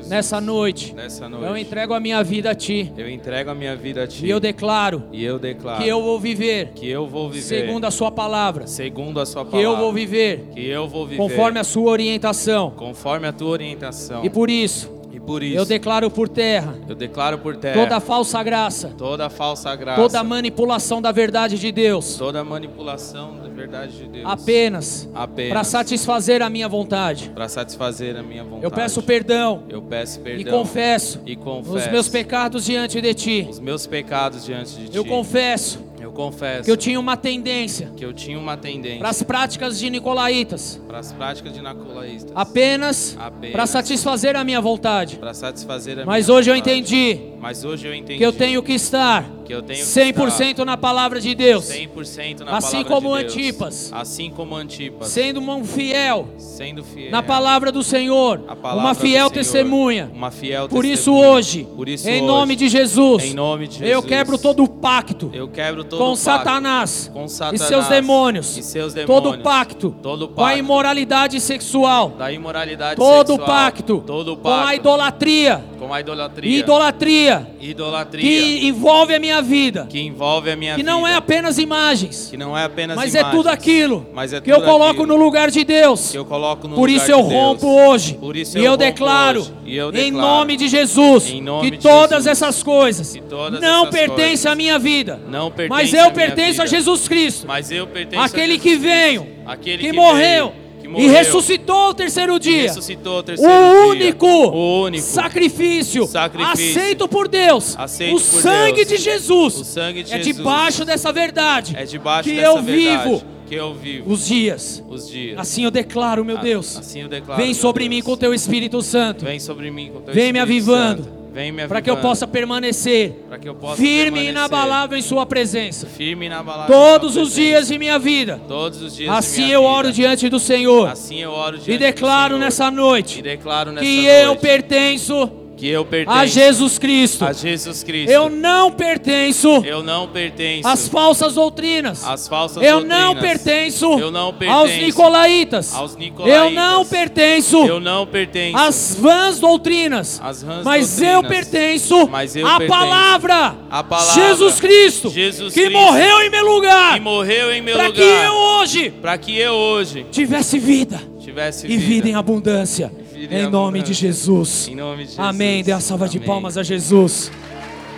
Nessa 0.09 0.41
noite, 0.41 0.95
Nessa 0.95 1.29
noite, 1.29 1.47
eu 1.47 1.57
entrego 1.57 1.95
a 1.95 2.01
minha 2.01 2.23
vida 2.23 2.51
a 2.51 2.55
Ti. 2.55 2.93
Eu 2.97 3.09
entrego 3.09 3.51
a 3.51 3.55
minha 3.55 3.75
vida 3.77 4.05
a 4.05 4.07
Ti. 4.07 4.27
E 4.27 4.31
eu 4.31 4.41
declaro, 4.41 5.05
e 5.13 5.25
eu 5.25 5.39
declaro 5.39 5.83
que 5.83 5.89
eu 5.89 6.03
vou 6.03 6.19
viver, 6.19 6.73
que 6.75 6.89
eu 6.89 7.07
vou 7.07 7.29
viver 7.31 7.43
segundo 7.43 7.85
a 7.85 7.91
Sua 7.91 8.11
palavra. 8.11 8.67
Segundo 8.67 9.21
a 9.21 9.27
Sua 9.27 9.45
palavra. 9.45 9.59
Que 9.59 9.65
eu 9.65 9.77
vou 9.77 9.93
viver, 9.93 10.49
que 10.55 10.67
eu 10.67 10.89
vou 10.89 11.07
viver 11.07 11.23
conforme 11.23 11.59
a 11.59 11.65
Sua 11.65 11.91
orientação. 11.91 12.71
Conforme 12.77 13.27
a 13.27 13.33
Tua 13.33 13.51
orientação. 13.51 14.25
E 14.25 14.31
por 14.31 14.51
isso, 14.51 15.02
e 15.13 15.21
por 15.21 15.43
isso, 15.43 15.59
eu 15.59 15.67
declaro 15.67 16.11
por 16.11 16.29
terra. 16.29 16.75
Eu 16.89 16.95
declaro 16.95 17.39
por 17.39 17.55
terra. 17.57 17.75
Toda 17.75 18.01
falsa 18.01 18.43
graça. 18.43 18.89
Toda 18.97 19.29
falsa 19.29 19.77
graça. 19.77 20.01
Toda 20.01 20.25
manipulação 20.25 21.03
da 21.03 21.13
verdade 21.13 21.59
de 21.59 21.71
Deus. 21.71 22.17
Toda 22.17 22.43
manipulação 22.43 23.37
da 23.37 23.49
verdade 23.49 23.99
de 23.99 24.09
Deus. 24.09 24.25
Apenas. 24.27 25.09
Apenas. 25.15 25.53
Para 25.53 25.65
satisfazer 25.65 26.41
a 26.41 26.49
minha 26.49 26.67
vontade. 26.67 27.31
Para 27.35 27.47
satisfazer 27.49 28.17
a 28.17 28.23
minha 28.23 28.43
vontade. 28.43 28.65
Eu 28.65 28.71
peço 28.71 29.03
perdão. 29.03 29.65
Eu 29.69 29.83
peço 29.83 30.21
perdão. 30.21 30.41
E 30.41 30.51
confesso. 30.51 31.21
E 31.27 31.37
confesso. 31.37 31.77
Os 31.77 31.87
meus 31.89 32.09
pecados 32.09 32.65
diante 32.65 33.01
de 33.01 33.13
Ti. 33.13 33.47
Os 33.51 33.61
meus 33.61 33.87
pecados 33.87 34.47
diante 34.47 34.77
de 34.77 34.89
Ti. 34.89 34.97
Eu 34.97 35.05
confesso 35.05 35.92
eu 36.03 36.11
confesso 36.11 36.65
que 36.65 36.71
eu 36.71 36.77
tinha 36.77 36.99
uma 36.99 37.17
tendência 37.17 37.93
que 37.97 38.05
eu 38.05 38.13
tinha 38.13 38.37
uma 38.39 38.57
tendência 38.57 38.99
para 38.99 39.11
as 39.11 39.23
práticas 39.23 39.79
de 39.79 39.89
nicolaítas. 39.89 40.81
Para 40.89 40.99
as 40.99 41.13
práticas 41.13 41.53
de 41.53 41.63
nicolaítas. 41.63 42.33
Apenas, 42.35 43.17
Apenas 43.19 43.53
para 43.53 43.67
satisfazer 43.67 44.35
a 44.35 44.43
minha 44.43 44.61
vontade. 44.61 45.17
Para 45.17 45.33
satisfazer 45.33 46.01
a 46.01 46.05
Mas 46.05 46.27
minha 46.27 46.37
hoje 46.39 46.51
vontade. 46.51 46.71
eu 46.71 46.77
entendi. 46.77 47.19
Mas 47.41 47.65
hoje 47.65 47.87
eu 47.87 47.95
entendi 47.95 48.19
que 48.19 48.25
eu 48.25 48.33
tenho 48.33 48.63
que 48.63 48.73
estar 48.73 49.29
que 49.53 49.57
eu 49.57 49.63
tenho 49.63 49.85
100% 49.85 50.51
estar 50.51 50.65
na 50.65 50.77
palavra 50.77 51.21
de 51.21 51.35
Deus. 51.35 51.65
100% 51.65 52.41
na 52.41 52.57
assim 52.57 52.85
palavra 52.85 52.95
como 52.95 53.17
de 53.19 53.23
Deus. 53.23 53.35
Antipas. 53.35 53.93
Assim 53.93 54.31
como 54.31 54.57
Antipas. 54.57 55.09
Sendo 55.09 55.41
um 55.41 55.65
fiel. 55.65 56.29
Sendo 56.39 56.83
fiel. 56.83 57.11
Na 57.11 57.23
palavra 57.23 57.71
do 57.71 57.83
Senhor. 57.83 58.39
Palavra 58.63 58.81
uma 58.81 58.95
fiel 58.95 59.31
testemunha. 59.31 60.11
Uma 60.15 60.31
fiel 60.31 60.69
Por 60.69 60.83
testemunha. 60.83 60.95
isso 60.95 61.15
hoje, 61.15 61.65
Por 61.77 61.89
isso 61.89 62.09
em 62.09 62.19
hoje, 62.19 62.27
nome 62.27 62.57
de 62.57 62.69
Jesus, 62.69 63.25
em 63.25 63.35
nome 63.35 63.67
de 63.67 63.79
Jesus, 63.79 63.91
eu 63.91 64.03
quebro 64.03 64.39
todo 64.39 64.63
o 64.63 64.69
pacto. 64.69 65.31
Eu 65.35 65.49
quebro 65.49 65.85
todo 65.85 65.99
com 65.99 66.13
o 66.13 66.17
Satanás, 66.17 67.11
com 67.13 67.29
Satanás 67.29 67.61
e 67.61 67.67
seus 67.67 67.89
demônios. 67.89 68.57
E 68.57 68.63
seus 68.63 68.95
demônios. 68.95 69.33
Todo 69.33 69.43
pacto. 69.43 69.95
Todo 70.03 70.29
pacto 70.29 70.35
com 70.37 70.45
a 70.45 70.57
imoralidade 70.57 71.41
sexual. 71.41 72.11
Da 72.11 72.33
imoralidade 72.33 72.97
todo 72.97 73.33
sexual. 73.33 73.47
Pacto, 73.47 74.03
todo 74.07 74.37
pacto. 74.37 74.43
Com 74.43 74.67
a 74.67 74.75
idolatria. 74.75 75.65
Com 75.79 75.93
a 75.93 76.01
idolatria. 76.01 76.59
Idolatria. 76.59 77.49
Idolatria. 77.61 78.23
Que 78.23 78.67
envolve 78.67 79.15
a 79.15 79.19
minha 79.19 79.42
vida. 79.43 79.87
Que 79.89 80.01
envolve 80.01 80.51
a 80.51 80.57
minha 80.57 80.75
que 80.75 80.83
vida. 80.83 80.91
não 80.91 81.07
é 81.07 81.15
apenas 81.15 81.59
imagens. 81.59 82.29
Que 82.31 82.37
não 82.37 82.57
é 82.57 82.65
apenas 82.65 82.97
mas 82.97 83.15
imagens. 83.15 83.33
é 83.33 83.37
tudo 83.37 83.49
aquilo. 83.49 84.07
Mas 84.15 84.33
é 84.33 84.41
que 84.41 84.51
eu 84.51 84.63
coloco 84.63 85.05
no 85.05 85.17
lugar 85.17 85.51
de 85.51 85.65
Deus. 85.65 86.11
Que 86.11 86.19
eu 86.19 86.25
coloco 86.25 86.69
no 86.69 86.75
Por 86.77 86.89
lugar 86.89 87.03
isso 87.03 87.11
eu 87.11 87.21
rompo 87.21 87.67
Deus. 87.67 87.89
hoje. 87.89 88.15
Por 88.15 88.37
isso 88.37 88.59
e 88.59 88.65
eu, 88.65 88.73
eu 88.73 88.77
declaro, 88.77 89.41
hoje. 89.41 89.53
E 89.65 89.77
eu 89.77 89.89
em 89.89 89.93
declaro 89.93 90.27
nome 90.39 90.57
de 90.57 90.69
Jesus, 90.69 91.31
em 91.31 91.41
nome 91.41 91.71
que 91.71 91.77
de 91.77 91.83
todas 91.83 92.25
Jesus, 92.25 92.27
essas 92.27 92.63
coisas 92.63 93.13
todas 93.33 93.61
não 93.61 93.89
pertencem 93.89 94.51
à 94.51 94.55
minha 94.55 94.79
vida. 94.79 95.19
Não 95.29 95.51
pertencem 95.51 95.69
mas 95.69 95.95
eu 95.95 96.11
pertenço 96.13 96.61
a 96.61 96.67
Jesus 96.67 97.09
Cristo. 97.09 97.47
Mas 97.47 97.71
eu 97.71 97.87
pertenço 97.87 98.23
aquele 98.23 98.55
a 98.55 98.57
Jesus 98.57 98.63
que 98.63 98.77
veio, 98.77 99.27
aquele 99.47 99.79
que, 99.79 99.91
que 99.91 99.97
morreu. 99.97 100.49
Veio, 100.49 100.51
que 100.51 100.62
morreu 100.93 101.09
e 101.09 101.11
ressuscitou 101.11 101.77
ao 101.77 101.95
terceiro 101.95 102.39
dia. 102.39 102.63
Ressuscitou 102.63 103.17
ao 103.17 103.23
terceiro 103.23 103.53
o 103.53 103.95
dia. 103.95 104.07
único, 104.07 104.27
o 104.27 104.83
único 104.85 105.05
sacrifício, 105.05 106.07
sacrifício 106.07 106.79
aceito 106.79 107.09
por 107.09 107.29
Deus. 107.29 107.75
aceito 107.79 108.17
o 108.17 108.21
por 108.21 108.41
sangue 108.41 108.85
Deus. 108.85 108.89
de 108.89 108.97
Jesus 108.99 109.59
o 109.59 109.65
sangue 109.65 110.03
de 110.03 110.13
é 110.13 110.19
Jesus. 110.19 110.37
debaixo 110.37 110.85
dessa 110.85 111.13
verdade 111.13 111.75
é 111.77 111.85
debaixo 111.85 112.29
que 112.29 112.37
eu 112.37 112.63
verdade 112.63 113.09
vivo 113.09 113.23
que 113.47 113.55
eu 113.55 113.75
vivo 113.75 114.11
os 114.11 114.27
dias. 114.27 114.83
os 114.89 115.09
dias. 115.09 115.39
Assim 115.39 115.65
eu 115.65 115.71
declaro, 115.71 116.25
meu 116.25 116.39
Deus. 116.39 116.75
Assim 116.79 117.03
eu 117.03 117.09
declaro. 117.09 117.43
Vem 117.43 117.53
sobre 117.53 117.85
Deus. 117.85 117.97
mim 117.97 118.03
com 118.03 118.13
o 118.13 118.17
teu 118.17 118.33
Espírito 118.33 118.81
Santo. 118.81 119.27
Vem 119.27 119.39
sobre 119.39 119.71
mim 119.71 119.91
com 119.93 120.01
teu 120.01 120.15
Vem 120.15 120.33
me 120.33 120.39
Espírito 120.39 120.71
avivando. 120.73 121.05
Santo. 121.05 121.22
Para 121.69 121.81
que 121.81 121.91
eu 121.91 121.97
possa 121.97 122.27
permanecer 122.27 123.17
eu 123.45 123.55
possa 123.55 123.77
firme 123.77 124.21
e 124.21 124.29
inabalável 124.29 124.97
em 124.99 125.03
Sua 125.03 125.25
presença. 125.27 125.87
Firme 125.87 126.27
e 126.27 126.29
inabalável. 126.29 126.75
Todos 126.75 127.17
os 127.17 127.35
dias 127.35 127.69
de 127.69 127.79
minha 127.79 127.99
vida. 127.99 128.41
Todos 128.47 128.83
os 128.83 128.95
dias 128.97 129.11
Assim 129.11 129.51
eu 129.51 129.61
vida. 129.63 129.73
oro 129.73 129.93
diante 129.93 130.29
do 130.29 130.39
Senhor. 130.39 130.89
Assim 130.89 131.21
eu 131.21 131.31
oro 131.33 131.57
diante 131.57 131.73
E 131.73 131.79
declaro 131.79 132.35
do 132.35 132.37
Senhor. 132.37 132.45
nessa 132.45 132.71
noite 132.71 133.19
E 133.19 133.23
declaro 133.23 133.73
nessa 133.73 133.85
que 133.87 133.97
noite 134.03 134.09
eu 134.09 134.37
pertenço 134.37 135.42
que 135.63 135.69
eu 135.69 135.85
pertenço 135.85 136.19
a 136.19 136.27
Jesus 136.27 136.77
Cristo. 136.77 137.25
a 137.25 137.33
Jesus 137.33 137.85
Cristo. 137.85 138.11
Eu 138.11 138.29
não 138.29 138.73
pertenço 138.73 139.63
Eu 139.65 139.81
não 139.81 140.09
pertenço 140.09 140.67
às 140.67 140.89
falsas 140.89 141.35
doutrinas. 141.35 142.05
às 142.05 142.27
falsas 142.27 142.61
Eu 142.65 142.81
doutrinas. 142.81 142.99
não 142.99 143.15
pertenço 143.15 143.87
Eu 143.93 144.11
não 144.11 144.27
aos 144.27 144.35
pertenço 144.39 144.81
nicolaítas. 144.87 145.73
aos 145.73 145.95
nicolaítas. 145.95 146.43
Eu 146.43 146.51
não 146.51 146.85
pertenço 146.85 147.65
Eu 147.65 147.79
não 147.79 148.05
pertenço 148.05 148.57
às 148.59 148.97
vãs 148.99 149.39
doutrinas. 149.39 150.21
às 150.21 150.43
rãs 150.43 150.65
Mas 150.65 150.89
doutrinas. 150.97 151.15
eu 151.15 151.29
pertenço 151.29 152.09
Mas 152.09 152.35
eu 152.35 152.45
à 152.45 152.59
pertenço 152.59 152.81
palavra, 152.81 153.57
à 153.71 153.85
palavra 153.85 154.15
Jesus 154.15 154.59
Cristo, 154.59 155.11
Jesus 155.11 155.55
que 155.55 155.61
Cristo, 155.67 155.79
morreu 155.81 156.23
em 156.23 156.31
meu 156.31 156.45
lugar, 156.45 156.95
que 156.95 157.01
morreu 157.01 157.53
em 157.53 157.63
meu 157.63 157.77
para 157.77 157.87
lugar. 157.87 158.03
que 158.03 158.09
eu 158.27 158.33
hoje 158.35 158.91
para 158.91 159.17
que 159.17 159.39
eu 159.39 159.53
hoje 159.53 160.07
tivesse 160.11 160.59
vida 160.59 161.01
tivesse 161.21 161.69
e 161.69 161.77
vida 161.77 162.09
em 162.09 162.17
abundância. 162.17 162.91
Em 163.31 163.49
nome 163.49 163.83
de. 163.83 163.93
Jesus. 163.93 164.69
Em 164.69 164.75
nome 164.75 165.05
de 165.05 165.11
Jesus. 165.11 165.19
Amém. 165.19 165.63
Dê 165.63 165.73
a 165.73 165.81
salva 165.81 166.09
de 166.09 166.19
Amém. 166.19 166.29
palmas 166.29 166.57
a 166.59 166.63
Jesus. 166.63 167.31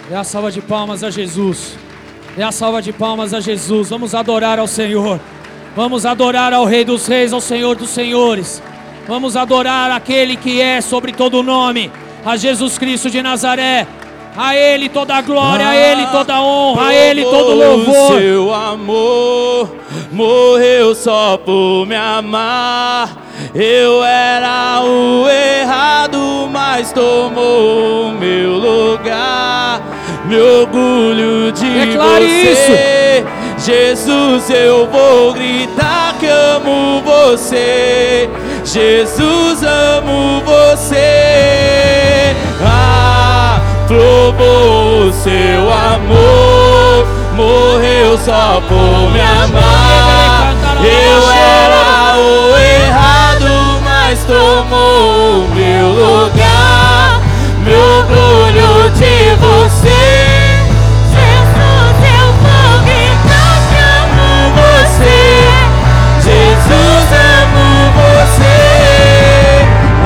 Dê 0.08 0.14
a 0.14 0.24
salva 0.24 0.50
de 0.52 0.60
palmas 0.60 1.02
a 1.02 1.10
Jesus. 1.10 1.76
Dê 2.36 2.42
a 2.42 2.52
salva 2.52 2.82
de 2.82 2.92
palmas 2.92 3.32
a 3.32 3.40
Jesus. 3.40 3.90
Vamos 3.90 4.14
adorar 4.14 4.58
ao 4.58 4.66
Senhor. 4.66 5.20
Vamos 5.76 6.04
adorar 6.06 6.52
ao 6.52 6.64
Rei 6.64 6.84
dos 6.84 7.06
Reis, 7.06 7.32
ao 7.32 7.40
Senhor 7.40 7.74
dos 7.76 7.90
Senhores. 7.90 8.62
Vamos 9.08 9.36
adorar 9.36 9.90
aquele 9.90 10.36
que 10.36 10.60
é 10.60 10.80
sobre 10.80 11.12
todo 11.12 11.42
nome, 11.42 11.90
a 12.24 12.36
Jesus 12.36 12.78
Cristo 12.78 13.10
de 13.10 13.20
Nazaré. 13.22 13.86
A 14.36 14.56
Ele 14.56 14.88
toda 14.88 15.14
a 15.14 15.22
glória, 15.22 15.68
a 15.68 15.76
Ele 15.76 16.06
toda 16.08 16.34
a 16.34 16.42
honra, 16.42 16.88
a 16.88 16.94
Ele 16.94 17.22
todo 17.22 17.52
O 17.52 17.54
louvor. 17.54 18.18
seu 18.20 18.52
amor 18.52 19.76
morreu 20.10 20.92
só 20.94 21.36
por 21.36 21.86
me 21.86 21.94
amar. 21.94 23.23
Eu 23.54 24.02
era 24.04 24.82
o 24.82 25.28
errado, 25.28 26.48
mas 26.50 26.90
tomou 26.90 28.08
o 28.08 28.12
meu 28.12 28.50
lugar. 28.54 29.80
Me 30.24 30.36
orgulho 30.36 31.52
de 31.52 31.86
Declare 31.86 32.48
você. 32.52 33.24
Jesus, 33.58 34.50
eu 34.50 34.88
vou 34.90 35.32
gritar 35.34 36.16
que 36.18 36.26
amo 36.26 37.00
você. 37.02 38.28
Jesus, 38.64 39.62
amo 39.62 40.42
você. 40.44 42.34
Ah, 42.60 43.60
provou 43.86 45.06
o 45.06 45.12
seu 45.12 45.72
amor, 45.72 47.06
morreu 47.36 48.18
só 48.18 48.60
por 48.68 49.12
me 49.12 49.20
amar. 49.20 50.54
Eu 50.82 51.30
era 51.30 52.18
o 52.18 52.56
errado, 52.58 53.23
mas 54.24 54.26
tomou 54.26 55.48
meu 55.54 55.88
lugar. 55.88 57.20
Meu 57.64 57.78
orgulho 57.78 58.90
de 58.90 59.34
você. 59.36 60.02
Jesus, 61.10 61.96
eu 62.02 62.26
vou 62.42 62.70
gritar 62.84 63.56
que 63.68 63.78
amo 64.00 64.52
você. 64.56 65.18
Jesus, 66.20 67.06
amo 67.12 67.68
você. 67.96 68.58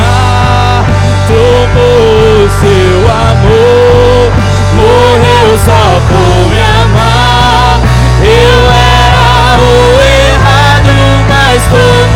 Ah, 0.01 0.85
tomou 1.27 2.49
seu 2.61 2.99
amor, 3.11 4.32
morreu 4.74 5.49
só 5.65 5.85
por 6.09 6.35
me 6.49 6.61
amar. 6.82 7.81
Eu 8.23 8.59
era 8.70 9.59
o 9.61 9.66
errado, 10.01 10.95
mas 11.28 11.62
tomou 11.65 12.07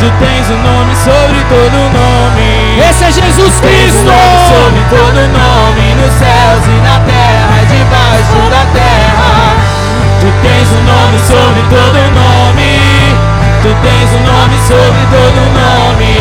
Tu 0.00 0.08
tens 0.16 0.48
um 0.48 0.56
nome 0.62 0.96
sobre 0.96 1.44
todo 1.52 1.76
nome. 1.92 2.80
Esse 2.80 3.04
é 3.04 3.12
Jesus 3.12 3.52
Tens 3.60 3.60
um 3.60 3.60
Cristo. 3.60 4.08
nome 4.08 4.40
sobre 4.48 4.80
todo 4.88 5.18
nome, 5.28 5.84
nos 6.00 6.12
céus 6.16 6.64
e 6.72 6.76
na 6.80 6.96
terra, 7.04 7.54
e 7.60 7.66
debaixo 7.68 8.40
da 8.48 8.64
terra. 8.72 9.60
Tu 10.24 10.28
tens 10.40 10.68
um 10.72 10.84
nome 10.88 11.18
sobre 11.20 11.60
todo 11.68 12.00
nome. 12.16 12.80
Tu 13.60 13.68
tens 13.84 14.08
um 14.16 14.24
nome 14.24 14.56
sobre 14.64 15.04
todo 15.12 15.38
nome. 15.52 16.16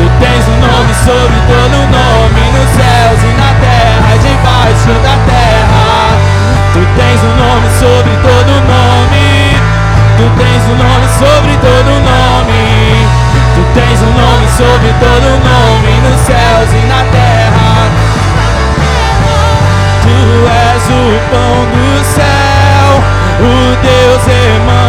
Tu 0.00 0.06
tens 0.16 0.44
um 0.48 0.56
nome 0.56 0.94
sobre 0.96 1.36
todo 1.52 1.76
nome, 1.92 2.42
nos 2.56 2.70
céus 2.80 3.20
e 3.20 3.32
na 3.36 3.52
terra, 3.60 4.08
e 4.08 4.18
debaixo 4.24 4.92
da 5.04 5.16
terra. 5.28 6.16
Tu 6.72 6.80
tens 6.96 7.20
um 7.20 7.34
nome 7.44 7.68
sobre 7.76 8.16
todo 8.24 8.50
nome. 8.64 9.36
Tu 10.16 10.24
tens 10.40 10.64
um 10.64 10.76
nome 10.80 11.08
sobre 11.20 11.52
todo 11.60 11.90
nome. 12.00 12.55
Sobre 14.56 14.90
todo 14.94 15.28
nome, 15.44 16.00
nos 16.00 16.20
céus 16.22 16.72
e 16.72 16.86
na 16.86 17.04
terra. 17.12 17.90
Tu 20.02 20.16
és 20.48 20.84
o 20.88 21.20
pão 21.30 21.66
do 21.72 22.04
céu, 22.04 22.88
o 23.40 23.76
Deus 23.82 24.26
Emanuel. 24.26 24.85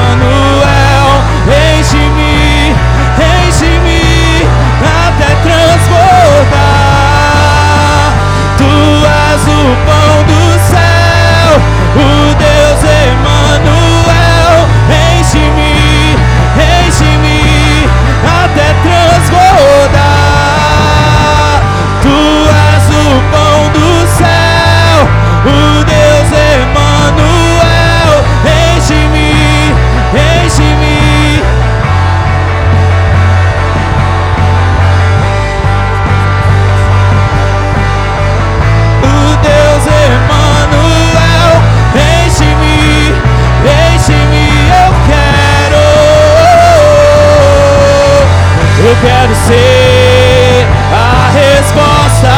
Eu 48.87 48.95
quero 49.01 49.35
ser 49.35 50.65
a 50.93 51.29
resposta 51.33 52.31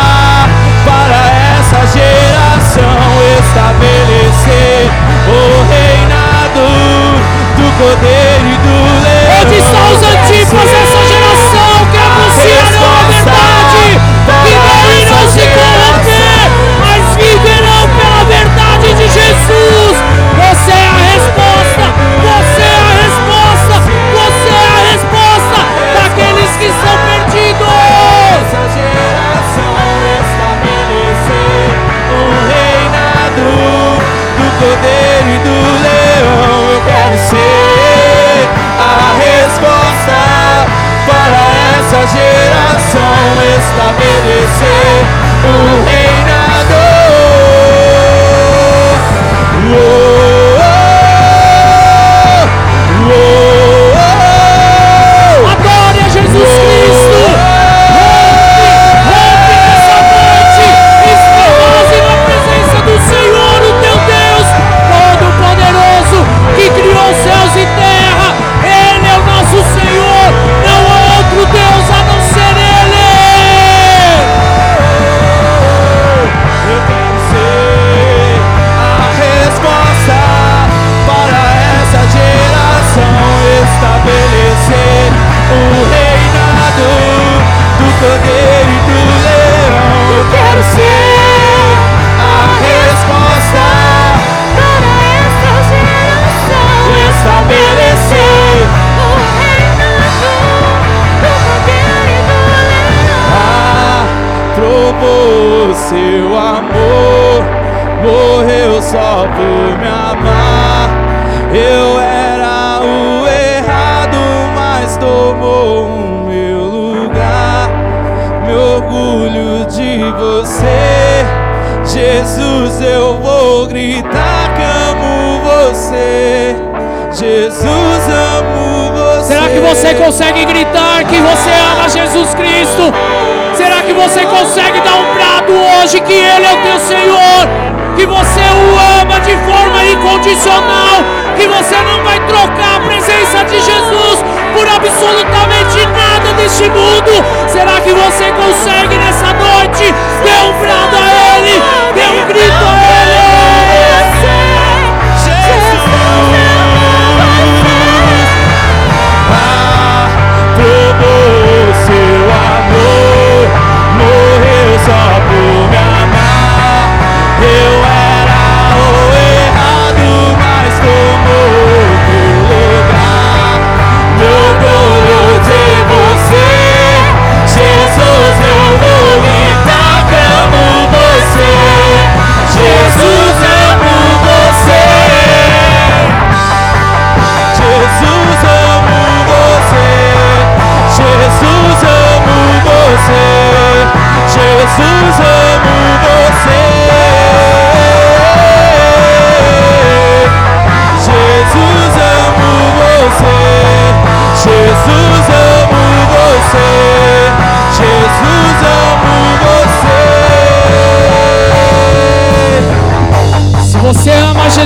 para 0.83 1.21
essa 1.59 1.85
geração 1.85 2.97
estabelecer 3.37 4.89
o 5.27 5.61
reinado 5.69 6.65
do 7.55 7.67
poder 7.77 8.39
e 8.41 8.57
do 8.57 8.75
leão. 9.03 9.41
Onde 9.41 9.55
estão 9.59 9.93
os 9.93 10.01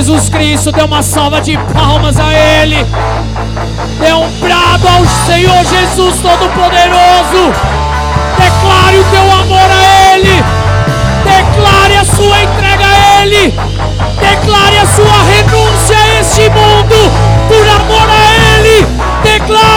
Jesus 0.04 0.28
Cristo, 0.28 0.70
dê 0.70 0.82
uma 0.82 1.02
salva 1.02 1.40
de 1.40 1.56
palmas 1.72 2.20
a 2.20 2.30
Ele. 2.30 2.76
Dê 3.98 4.12
um 4.12 4.28
brado 4.38 4.86
ao 4.86 5.02
Senhor 5.06 5.64
Jesus 5.64 6.20
Todo-Poderoso. 6.20 7.50
Declare 8.36 8.98
o 8.98 9.04
teu 9.04 9.32
amor 9.32 9.70
a 9.70 10.12
Ele. 10.12 10.44
Declare 11.24 11.96
a 11.96 12.04
sua 12.04 12.42
entrega 12.42 12.84
a 12.84 13.22
Ele. 13.22 13.54
Declare 14.20 14.78
a 14.78 14.86
sua 14.94 15.22
renúncia 15.22 15.96
a 15.96 16.20
este 16.20 16.50
mundo 16.50 17.10
por 17.48 17.66
amor 17.66 18.06
a 18.10 18.58
Ele. 18.58 18.86
Declare 19.22 19.73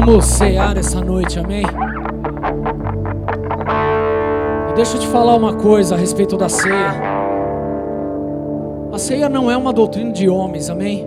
vamos 0.00 0.24
cear 0.24 0.76
essa 0.76 1.00
noite, 1.00 1.38
amém? 1.38 1.62
E 4.68 4.74
deixa 4.74 4.96
eu 4.96 5.00
te 5.00 5.06
falar 5.06 5.36
uma 5.36 5.54
coisa 5.54 5.94
a 5.94 5.98
respeito 5.98 6.36
da 6.36 6.48
ceia. 6.48 7.00
A 8.92 8.98
ceia 8.98 9.28
não 9.28 9.48
é 9.48 9.56
uma 9.56 9.72
doutrina 9.72 10.10
de 10.10 10.28
homens, 10.28 10.68
amém? 10.68 11.06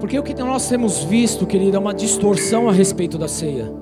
Porque 0.00 0.18
o 0.18 0.24
que 0.24 0.34
nós 0.34 0.68
temos 0.68 1.04
visto, 1.04 1.46
querido, 1.46 1.76
é 1.76 1.78
uma 1.78 1.94
distorção 1.94 2.68
a 2.68 2.72
respeito 2.72 3.16
da 3.16 3.28
ceia. 3.28 3.72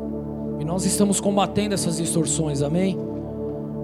E 0.59 0.65
nós 0.65 0.85
estamos 0.85 1.19
combatendo 1.19 1.73
essas 1.73 1.97
distorções, 1.97 2.61
amém? 2.61 2.99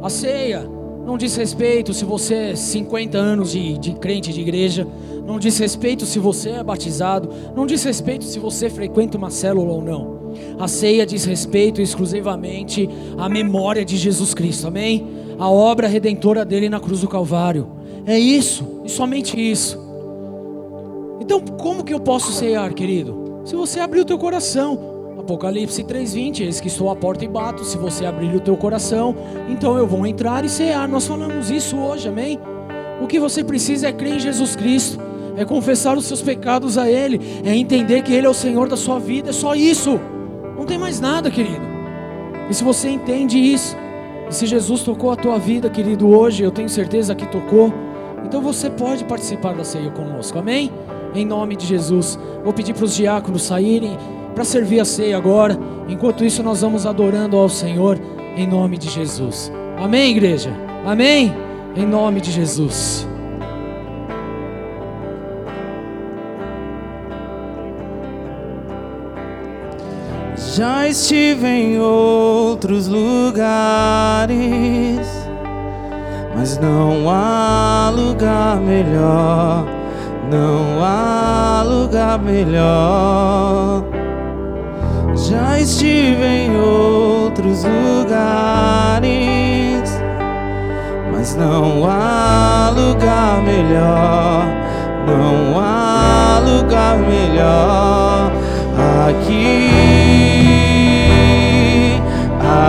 A 0.03 0.11
ceia 0.11 0.69
não 1.07 1.17
diz 1.17 1.35
respeito 1.37 1.95
se 1.95 2.05
você 2.05 2.35
é 2.35 2.55
50 2.55 3.17
anos 3.17 3.53
de, 3.53 3.79
de 3.79 3.95
crente 3.95 4.31
de 4.31 4.43
igreja, 4.43 4.87
não 5.27 5.39
diz 5.39 5.59
respeito 5.59 6.07
se 6.07 6.19
você 6.19 6.51
é 6.51 6.63
batizado, 6.63 7.29
não 7.55 7.67
diz 7.67 7.83
respeito 7.83 8.25
se 8.25 8.39
você 8.39 8.71
frequenta 8.71 9.19
uma 9.19 9.31
célula 9.31 9.73
ou 9.73 9.83
não. 9.83 10.17
A 10.59 10.69
ceia 10.69 11.05
diz 11.05 11.25
respeito 11.25 11.83
exclusivamente 11.83 12.89
à 13.19 13.29
memória 13.29 13.85
de 13.85 13.97
Jesus 13.97 14.33
Cristo, 14.33 14.69
amém? 14.69 15.07
A 15.39 15.51
obra 15.51 15.89
redentora 15.89 16.45
dele 16.45 16.69
na 16.69 16.79
cruz 16.79 17.01
do 17.01 17.09
Calvário. 17.09 17.69
É 18.07 18.19
isso, 18.19 18.83
e 18.85 18.89
somente 18.89 19.39
isso. 19.39 19.85
Então, 21.21 21.41
como 21.41 21.83
que 21.83 21.93
eu 21.93 21.99
posso 21.99 22.31
ceiar, 22.33 22.73
querido? 22.73 23.41
Se 23.45 23.57
você 23.57 23.81
abrir 23.81 24.01
o 24.01 24.05
teu 24.05 24.19
coração. 24.19 24.95
Apocalipse 25.19 25.83
3:20, 25.83 26.45
eis 26.45 26.61
que 26.61 26.69
estou 26.69 26.89
à 26.89 26.95
porta 26.95 27.25
e 27.25 27.29
bato, 27.29 27.65
se 27.65 27.77
você 27.77 28.07
abrir 28.07 28.33
o 28.37 28.39
teu 28.39 28.57
coração, 28.57 29.15
então 29.49 29.77
eu 29.77 29.87
vou 29.87 30.07
entrar 30.07 30.45
e 30.45 30.49
cear. 30.49 30.87
Nós 30.87 31.07
falamos 31.07 31.51
isso 31.51 31.77
hoje, 31.77 32.09
amém? 32.09 32.39
O 33.03 33.07
que 33.09 33.19
você 33.19 33.43
precisa 33.43 33.89
é 33.89 33.93
crer 33.93 34.15
em 34.15 34.21
Jesus 34.21 34.55
Cristo, 34.55 35.01
é 35.37 35.45
confessar 35.45 35.97
os 35.97 36.07
seus 36.07 36.23
pecados 36.23 36.79
a 36.79 36.91
Ele, 36.91 37.21
é 37.45 37.55
entender 37.55 38.03
que 38.03 38.13
Ele 38.13 38.27
é 38.27 38.31
o 38.31 38.35
Senhor 38.35 38.69
da 38.69 38.77
sua 38.77 38.99
vida, 38.99 39.31
é 39.31 39.33
só 39.33 39.55
isso. 39.55 40.01
Não 40.57 40.65
tem 40.65 40.79
mais 40.79 41.01
nada, 41.01 41.31
querido. 41.31 41.65
E 42.49 42.55
se 42.55 42.65
você 42.65 42.89
entende 42.89 43.39
isso, 43.39 43.77
e 44.29 44.35
se 44.35 44.47
Jesus 44.47 44.83
tocou 44.83 45.11
a 45.11 45.17
tua 45.17 45.39
vida, 45.39 45.69
querido, 45.69 46.09
hoje, 46.09 46.43
eu 46.43 46.51
tenho 46.51 46.69
certeza 46.69 47.15
que 47.15 47.27
tocou, 47.27 47.73
então 48.25 48.41
você 48.41 48.71
pode 48.71 49.05
participar 49.05 49.55
da 49.55 49.63
ceia 49.63 49.91
conosco, 49.91 50.39
amém? 50.39 50.73
Em 51.15 51.25
nome 51.25 51.55
de 51.55 51.67
Jesus. 51.67 52.19
Vou 52.43 52.53
pedir 52.53 52.75
para 52.75 52.85
os 52.85 52.97
diáconos 52.97 53.43
saírem 53.43 53.97
para 54.35 54.45
servir 54.45 54.81
a 54.81 54.85
ceia 54.85 55.17
agora. 55.17 55.59
Enquanto 55.89 56.25
isso, 56.25 56.43
nós 56.43 56.61
vamos 56.61 56.87
adorando 56.87 57.37
ao 57.37 57.49
Senhor 57.49 57.99
em 58.37 58.47
nome 58.47 58.77
de 58.77 58.91
Jesus. 58.91 59.51
Amém, 59.79 60.11
igreja? 60.11 60.51
Amém? 60.85 61.33
Em 61.75 61.87
nome 61.87 62.21
de 62.21 62.31
Jesus. 62.33 63.07
Já 70.57 70.89
estive 70.89 71.47
em 71.47 71.79
outros 71.79 72.89
lugares, 72.89 73.47
mas 76.35 76.57
não 76.57 77.11
há 77.11 77.93
lugar 77.95 78.57
melhor, 78.57 79.67
não 80.31 80.83
há 80.83 81.63
lugar 81.63 82.19
melhor. 82.19 83.85
Já 85.29 85.61
estive 85.61 86.25
em 86.25 86.57
outros 86.59 87.63
lugares, 87.65 89.05
mas 91.13 91.37
não 91.37 91.85
há 91.87 92.73
lugar 92.75 93.43
melhor, 93.43 94.47
não 95.07 95.61
há 95.61 96.39
lugar 96.39 96.97
melhor 96.97 98.36
aqui, 99.05 99.71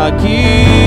aqui 0.06 0.78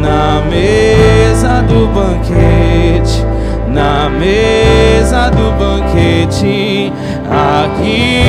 na 0.00 0.42
mesa 0.48 1.62
do 1.62 1.88
banquete, 1.88 3.24
na 3.68 4.08
mesa 4.08 5.30
do 5.30 5.50
banquete, 5.58 6.92
aqui, 7.30 8.22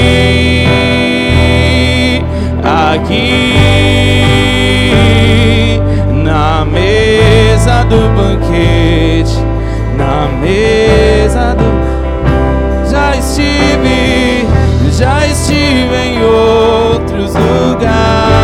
aqui 2.64 3.46
na 6.24 6.66
mesa 6.66 7.84
do 7.86 8.10
banquete, 8.16 9.38
na 9.98 10.28
mesa 10.42 11.56
do 11.56 11.76
já 12.90 13.16
estive, 13.16 13.95
já 14.98 15.28
estive 15.28 15.94
em 15.94 16.24
outros 16.24 17.34
lugares, 17.34 18.35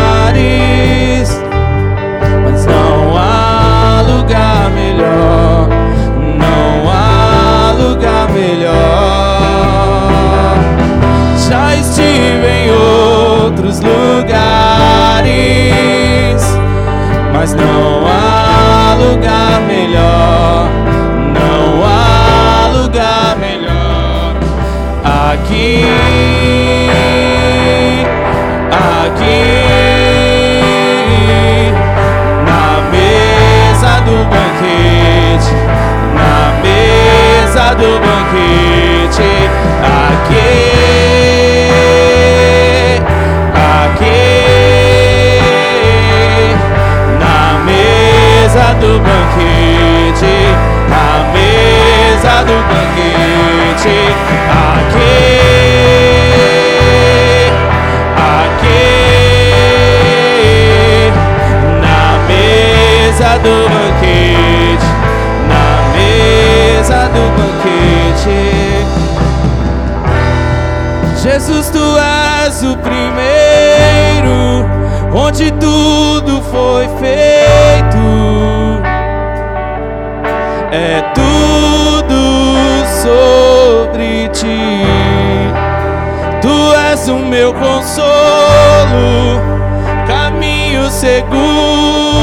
do 48.74 48.98
banquete, 49.00 50.34
na 50.88 51.24
mesa 51.32 52.44
do 52.44 52.56
banquete, 52.68 53.98
aqui, 54.50 55.16
aqui 58.16 58.92
na 61.80 62.02
mesa 62.26 63.30
do 63.38 63.56
banquete, 63.68 64.88
na 65.48 65.66
mesa 65.92 67.00
do 67.08 67.24
banquete. 67.36 68.40
Jesus, 71.22 71.66
tu 71.70 71.84
és 71.98 72.62
o 72.64 72.76
primeiro, 72.78 74.38
onde 75.14 75.50
tudo 75.52 76.42
foi 76.50 76.88
feito. 76.98 77.41
Sobre 83.02 84.28
ti. 84.28 84.84
Tu 86.40 86.74
és 86.90 87.08
o 87.08 87.16
meu 87.16 87.52
consolo, 87.52 89.40
caminho 90.06 90.90
seguro 90.90 92.22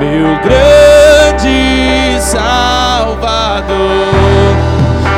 meu 0.00 0.28
grande 0.42 2.18
Salvador. 2.20 3.68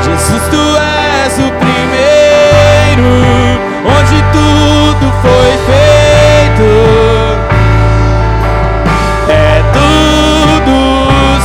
Jesus, 0.03 0.43
tu 0.49 0.63
és 0.77 1.33
o 1.39 1.51
primeiro, 1.63 3.11
onde 3.87 4.17
tudo 4.33 5.05
foi 5.21 5.51
feito. 5.67 6.69
É 9.29 9.63
tudo 9.73 10.75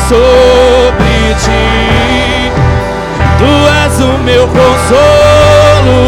sobre 0.09 0.58
ti. 1.39 2.53
Tu 3.39 3.51
és 3.85 4.01
o 4.01 4.19
meu 4.25 4.47
consolo, 4.49 5.99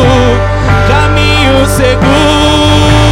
caminho 0.89 1.67
seguro 1.67 3.11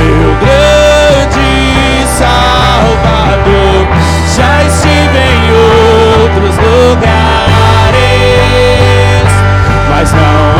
meu 0.00 0.34
grande 0.40 2.06
Salvador. 2.18 3.86
Já 4.34 4.64
estive 4.64 5.18
em 5.18 5.52
outros 5.52 6.56
lugares, 6.56 7.10
mas 9.90 10.12
não 10.12 10.59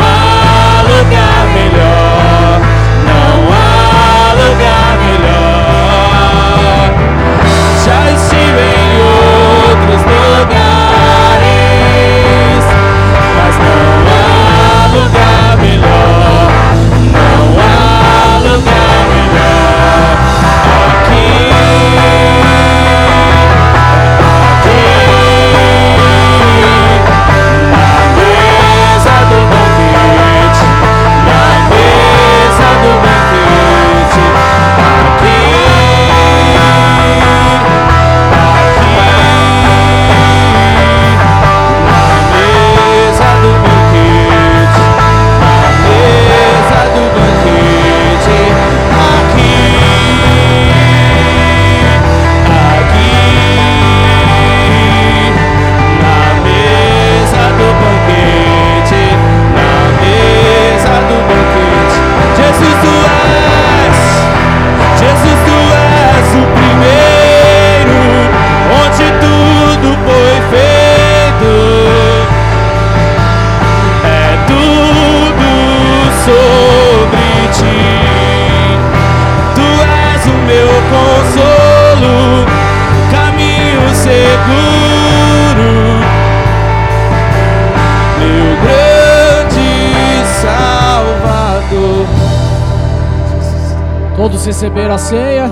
Todos 94.41 94.55
receberam 94.55 94.95
a 94.95 94.97
ceia? 94.97 95.45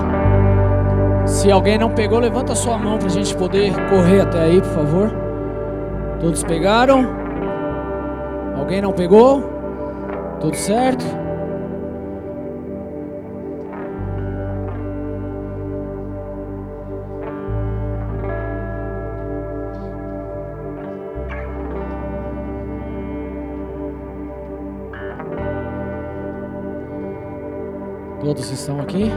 Se 1.27 1.51
alguém 1.51 1.77
não 1.77 1.91
pegou, 1.91 2.17
levanta 2.17 2.55
sua 2.55 2.75
mão 2.75 2.97
para 2.97 3.05
a 3.05 3.11
gente 3.11 3.35
poder 3.35 3.71
correr 3.87 4.21
até 4.21 4.41
aí, 4.41 4.59
por 4.59 4.71
favor. 4.71 5.11
Todos 6.19 6.43
pegaram? 6.43 7.07
Alguém 8.57 8.81
não 8.81 8.91
pegou? 8.91 9.43
Tudo 10.41 10.55
certo? 10.55 11.05
Todos 28.29 28.51
estão 28.51 28.79
aqui? 28.79 29.09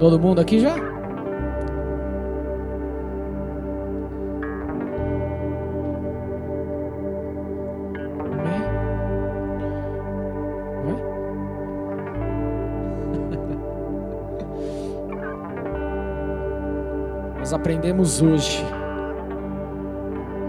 Todo 0.00 0.18
mundo 0.18 0.40
aqui 0.40 0.58
já? 0.58 0.74
Nós 17.38 17.52
aprendemos 17.52 18.20
hoje 18.20 18.64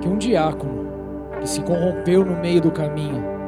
que 0.02 0.10
um 0.10 0.18
diácono 0.18 0.89
que 1.40 1.50
se 1.50 1.62
corrompeu 1.62 2.26
no 2.26 2.36
meio 2.36 2.62
do 2.62 2.72
caminho 2.72 3.40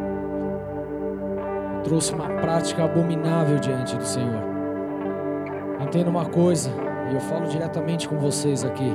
trouxe 1.84 2.13
uma 2.13 2.27
prática 2.39 2.85
abominável 2.85 3.59
diante 3.59 3.95
do 3.97 4.05
Senhor. 4.05 4.41
Entenda 5.81 6.09
uma 6.09 6.26
coisa, 6.26 6.69
e 7.09 7.13
eu 7.13 7.19
falo 7.19 7.47
diretamente 7.47 8.07
com 8.07 8.18
vocês 8.18 8.63
aqui. 8.63 8.91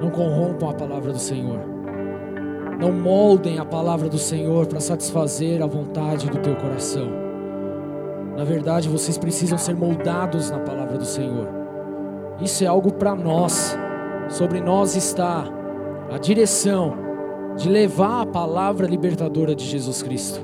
Não 0.00 0.10
corrompam 0.10 0.70
a 0.70 0.74
palavra 0.74 1.12
do 1.12 1.18
Senhor. 1.18 1.58
Não 2.78 2.92
moldem 2.92 3.58
a 3.58 3.64
palavra 3.64 4.08
do 4.08 4.18
Senhor 4.18 4.66
para 4.66 4.80
satisfazer 4.80 5.62
a 5.62 5.66
vontade 5.66 6.28
do 6.28 6.38
teu 6.38 6.54
coração. 6.56 7.08
Na 8.36 8.44
verdade, 8.44 8.88
vocês 8.88 9.16
precisam 9.16 9.56
ser 9.56 9.74
moldados 9.74 10.50
na 10.50 10.58
palavra 10.58 10.98
do 10.98 11.06
Senhor. 11.06 11.48
Isso 12.38 12.62
é 12.62 12.66
algo 12.66 12.92
para 12.92 13.14
nós. 13.14 13.76
Sobre 14.28 14.60
nós 14.60 14.94
está 14.94 15.44
a 16.12 16.18
direção 16.18 17.05
de 17.56 17.68
levar 17.68 18.22
a 18.22 18.26
palavra 18.26 18.86
libertadora 18.86 19.54
de 19.54 19.64
Jesus 19.64 20.02
Cristo, 20.02 20.40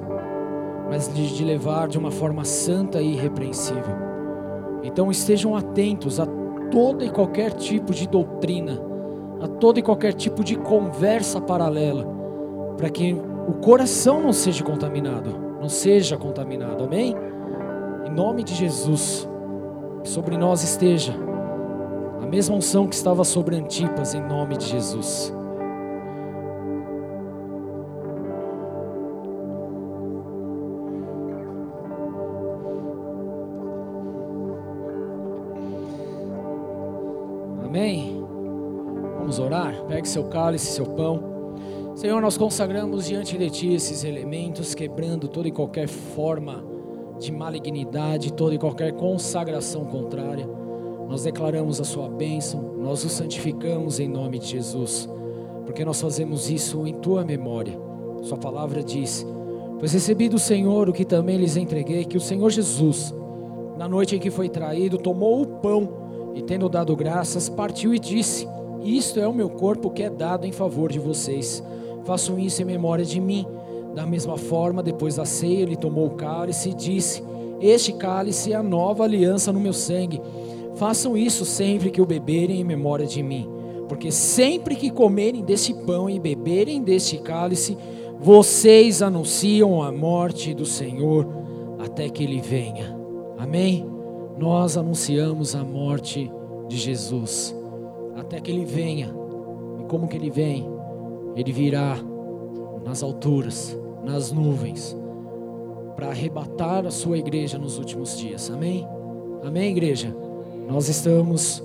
mas 0.89 1.12
de, 1.12 1.44
levar 1.44 1.89
de 1.89 1.98
uma 1.98 2.10
forma 2.10 2.44
santa 2.44 3.01
e 3.02 3.12
irrepreensível. 3.12 3.94
Então 4.82 5.10
estejam 5.10 5.55
atentos 5.55 6.18
a 6.18 6.26
toda 6.70 7.05
e 7.05 7.10
qualquer 7.10 7.52
tipo 7.52 7.93
de 7.93 8.09
doutrina, 8.09 8.80
a 9.40 9.47
todo 9.47 9.78
e 9.78 9.82
qualquer 9.82 10.14
tipo 10.14 10.43
de 10.43 10.56
conversa 10.56 11.40
paralela, 11.40 12.06
para 12.76 12.89
que 12.89 13.14
o 13.47 13.55
coração 13.55 14.22
não 14.22 14.32
seja 14.32 14.64
contaminado, 14.64 15.34
não 15.60 15.68
seja 15.68 16.16
contaminado, 16.16 16.84
amém? 16.84 17.14
Em 18.06 18.10
nome 18.10 18.43
de 18.43 18.55
Jesus, 18.55 19.28
sobre 20.02 20.39
nós 20.39 20.62
esteja 20.62 21.14
a 22.22 22.26
mesma 22.26 22.56
unção 22.56 22.86
que 22.86 22.94
estava 22.94 23.22
sobre 23.22 23.56
Antipas, 23.56 24.14
em 24.14 24.22
nome 24.22 24.56
de 24.56 24.66
Jesus. 24.66 25.32
Pegue 40.03 40.09
seu 40.09 40.24
cálice, 40.24 40.66
seu 40.73 40.85
pão. 40.85 41.23
Senhor, 41.95 42.20
nós 42.20 42.37
consagramos 42.37 43.07
diante 43.07 43.39
de 43.39 43.49
Ti 43.49 43.74
esses 43.74 44.03
elementos, 44.03 44.74
quebrando 44.74 45.29
toda 45.29 45.47
e 45.47 45.53
qualquer 45.53 45.87
forma 45.87 46.65
de 47.20 47.31
malignidade, 47.31 48.33
toda 48.33 48.53
e 48.53 48.59
qualquer 48.59 48.95
consagração 48.95 49.85
contrária. 49.85 50.45
Nós 51.09 51.23
declaramos 51.23 51.81
a 51.81 51.85
Sua 51.85 52.09
bênção, 52.09 52.74
nós 52.79 53.05
o 53.05 53.09
santificamos 53.09 54.01
em 54.01 54.09
nome 54.09 54.41
de 54.41 54.47
Jesus, 54.47 55.09
porque 55.65 55.85
nós 55.85 56.01
fazemos 56.01 56.51
isso 56.51 56.85
em 56.85 56.95
Tua 56.95 57.24
memória. 57.24 57.79
Sua 58.23 58.39
palavra 58.39 58.83
diz: 58.83 59.24
Pois 59.79 59.93
recebi 59.93 60.29
do 60.29 60.39
Senhor 60.39 60.89
o 60.89 60.93
que 60.93 61.05
também 61.05 61.37
lhes 61.37 61.57
entreguei, 61.57 62.05
que 62.05 62.16
o 62.16 62.20
Senhor 62.20 62.51
Jesus, 62.51 63.15
na 63.79 63.89
noite 63.89 64.16
em 64.16 64.19
que 64.19 64.33
foi 64.33 64.49
traído, 64.49 64.99
tomou 64.99 65.43
o 65.43 65.47
pão 65.47 66.33
e, 66.35 66.43
tendo 66.43 66.69
dado 66.69 66.97
graças, 66.97 67.49
partiu 67.49 67.95
e 67.95 68.01
disse: 68.01 68.49
Isto 68.85 69.21
é 69.21 69.29
o 69.29 69.35
meu 69.35 69.49
corpo 69.49 69.91
que 69.91 70.03
é 70.03 70.11
dado 70.11 70.47
em 70.47 70.53
favor 70.53 70.91
de 70.91 70.99
vocês. 70.99 71.63
Façam 72.05 72.39
isso 72.39 72.61
em 72.63 72.65
memória 72.65 73.05
de 73.05 73.21
mim. 73.21 73.47
Da 73.95 74.05
mesma 74.07 74.37
forma, 74.37 74.83
depois 74.83 75.17
da 75.17 75.25
ceia, 75.25 75.63
ele 75.63 75.77
tomou 75.77 76.07
o 76.07 76.17
cálice 76.17 76.71
e 76.71 76.75
disse: 76.75 77.23
Este 77.61 77.93
cálice 77.93 78.53
é 78.53 78.57
a 78.57 78.63
nova 78.63 79.05
aliança 79.05 79.53
no 79.53 79.61
meu 79.61 79.73
sangue. 79.73 80.21
Façam 80.75 81.17
isso 81.17 81.45
sempre 81.45 81.91
que 81.91 82.01
o 82.01 82.07
beberem 82.07 82.61
em 82.61 82.65
memória 82.65 83.07
de 83.07 83.23
mim. 83.23 83.49
Porque 83.89 84.11
sempre 84.11 84.75
que 84.75 84.91
comerem 84.91 85.43
desse 85.43 85.75
pão 85.75 86.09
e 86.09 86.19
beberem 86.19 86.83
deste 86.83 87.19
cálice, 87.19 87.77
vocês 88.19 89.03
anunciam 89.03 89.83
a 89.83 89.93
morte 89.93 90.55
do 90.55 90.65
Senhor 90.65 91.29
até 91.79 92.09
que 92.09 92.25
ele 92.25 92.41
venha. 92.41 92.97
Amém? 93.39 93.87
Nós 94.39 94.77
anunciamos 94.77 95.55
a 95.55 95.63
morte 95.63 96.33
de 96.69 96.79
Jesus 96.79 97.61
até 98.16 98.40
que 98.40 98.51
ele 98.51 98.64
venha. 98.64 99.14
E 99.80 99.84
como 99.84 100.09
que 100.09 100.16
ele 100.16 100.30
vem? 100.30 100.66
Ele 101.36 101.52
virá 101.52 101.97
nas 102.84 103.02
alturas, 103.02 103.78
nas 104.05 104.32
nuvens, 104.32 104.97
para 105.94 106.09
arrebatar 106.09 106.86
a 106.86 106.90
sua 106.90 107.18
igreja 107.18 107.59
nos 107.59 107.78
últimos 107.78 108.16
dias. 108.18 108.51
Amém? 108.51 108.86
Amém, 109.43 109.70
igreja? 109.70 110.14
Nós 110.68 110.89
estamos 110.89 111.62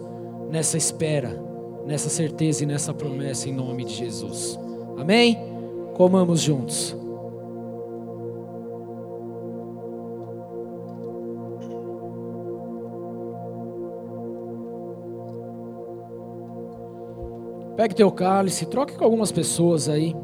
nessa 0.49 0.77
espera, 0.77 1.43
nessa 1.85 2.09
certeza 2.09 2.63
e 2.63 2.67
nessa 2.67 2.93
promessa 2.93 3.49
em 3.49 3.53
nome 3.53 3.85
de 3.85 3.93
Jesus. 3.93 4.59
Amém? 4.97 5.37
Comamos 5.95 6.41
juntos. 6.41 6.95
Pegue 17.77 17.93
teu 17.93 18.11
cálice, 18.11 18.65
troque 18.65 18.95
com 18.95 19.03
algumas 19.03 19.31
pessoas 19.31 19.87
aí. 19.87 20.15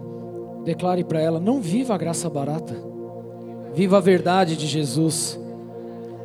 Declare 0.65 1.03
para 1.03 1.21
ela: 1.21 1.39
não 1.39 1.61
viva 1.61 1.93
a 1.93 1.97
graça 1.97 2.27
barata. 2.27 2.75
Viva 3.75 3.97
a 3.97 4.01
verdade 4.01 4.57
de 4.57 4.65
Jesus. 4.65 5.39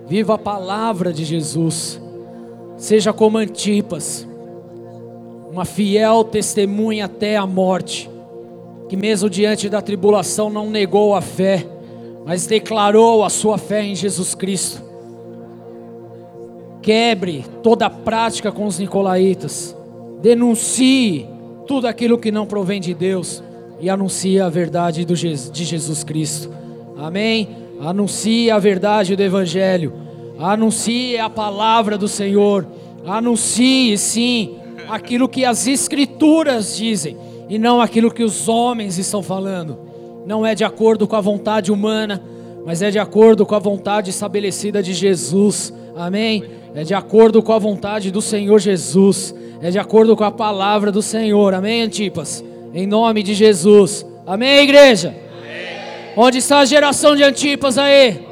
Viva 0.06 0.34
a 0.34 0.38
palavra 0.38 1.12
de 1.12 1.26
Jesus. 1.26 2.00
Seja 2.78 3.12
como 3.12 3.36
Antipas, 3.36 4.26
uma 5.50 5.66
fiel 5.66 6.24
testemunha 6.24 7.04
até 7.04 7.36
a 7.36 7.46
morte, 7.46 8.08
que 8.88 8.96
mesmo 8.96 9.28
diante 9.28 9.68
da 9.68 9.82
tribulação 9.82 10.48
não 10.48 10.70
negou 10.70 11.14
a 11.14 11.20
fé, 11.20 11.66
mas 12.24 12.46
declarou 12.46 13.22
a 13.22 13.28
sua 13.28 13.58
fé 13.58 13.82
em 13.82 13.94
Jesus 13.94 14.34
Cristo. 14.34 14.82
Quebre 16.80 17.44
toda 17.62 17.90
prática 17.90 18.50
com 18.50 18.64
os 18.64 18.78
nicolaítas. 18.78 19.77
Denuncie 20.20 21.26
tudo 21.66 21.86
aquilo 21.86 22.18
que 22.18 22.32
não 22.32 22.46
provém 22.46 22.80
de 22.80 22.94
Deus 22.94 23.42
e 23.80 23.88
anuncie 23.88 24.40
a 24.40 24.48
verdade 24.48 25.04
de 25.04 25.64
Jesus 25.64 26.02
Cristo. 26.02 26.50
Amém? 26.96 27.48
Anuncie 27.80 28.50
a 28.50 28.58
verdade 28.58 29.14
do 29.14 29.22
Evangelho. 29.22 29.92
Anuncie 30.38 31.18
a 31.18 31.30
palavra 31.30 31.96
do 31.96 32.08
Senhor. 32.08 32.66
Anuncie, 33.06 33.96
sim, 33.96 34.56
aquilo 34.88 35.28
que 35.28 35.44
as 35.44 35.66
Escrituras 35.66 36.76
dizem 36.76 37.16
e 37.48 37.58
não 37.58 37.80
aquilo 37.80 38.10
que 38.10 38.24
os 38.24 38.48
homens 38.48 38.98
estão 38.98 39.22
falando. 39.22 39.78
Não 40.26 40.44
é 40.44 40.54
de 40.54 40.64
acordo 40.64 41.06
com 41.06 41.16
a 41.16 41.20
vontade 41.20 41.70
humana, 41.70 42.22
mas 42.66 42.82
é 42.82 42.90
de 42.90 42.98
acordo 42.98 43.46
com 43.46 43.54
a 43.54 43.60
vontade 43.60 44.10
estabelecida 44.10 44.82
de 44.82 44.92
Jesus. 44.92 45.72
Amém? 45.96 46.44
É 46.74 46.82
de 46.82 46.94
acordo 46.94 47.42
com 47.42 47.52
a 47.52 47.58
vontade 47.58 48.10
do 48.10 48.20
Senhor 48.20 48.58
Jesus 48.58 49.34
é 49.60 49.70
de 49.70 49.78
acordo 49.78 50.16
com 50.16 50.24
a 50.24 50.30
palavra 50.30 50.92
do 50.92 51.02
Senhor. 51.02 51.54
Amém, 51.54 51.82
Antipas? 51.82 52.44
Em 52.72 52.86
nome 52.86 53.22
de 53.22 53.34
Jesus. 53.34 54.06
Amém, 54.26 54.62
igreja? 54.62 55.08
Amém. 55.08 56.12
Onde 56.16 56.38
está 56.38 56.58
a 56.58 56.64
geração 56.64 57.16
de 57.16 57.22
Antipas 57.22 57.78
aí? 57.78 58.26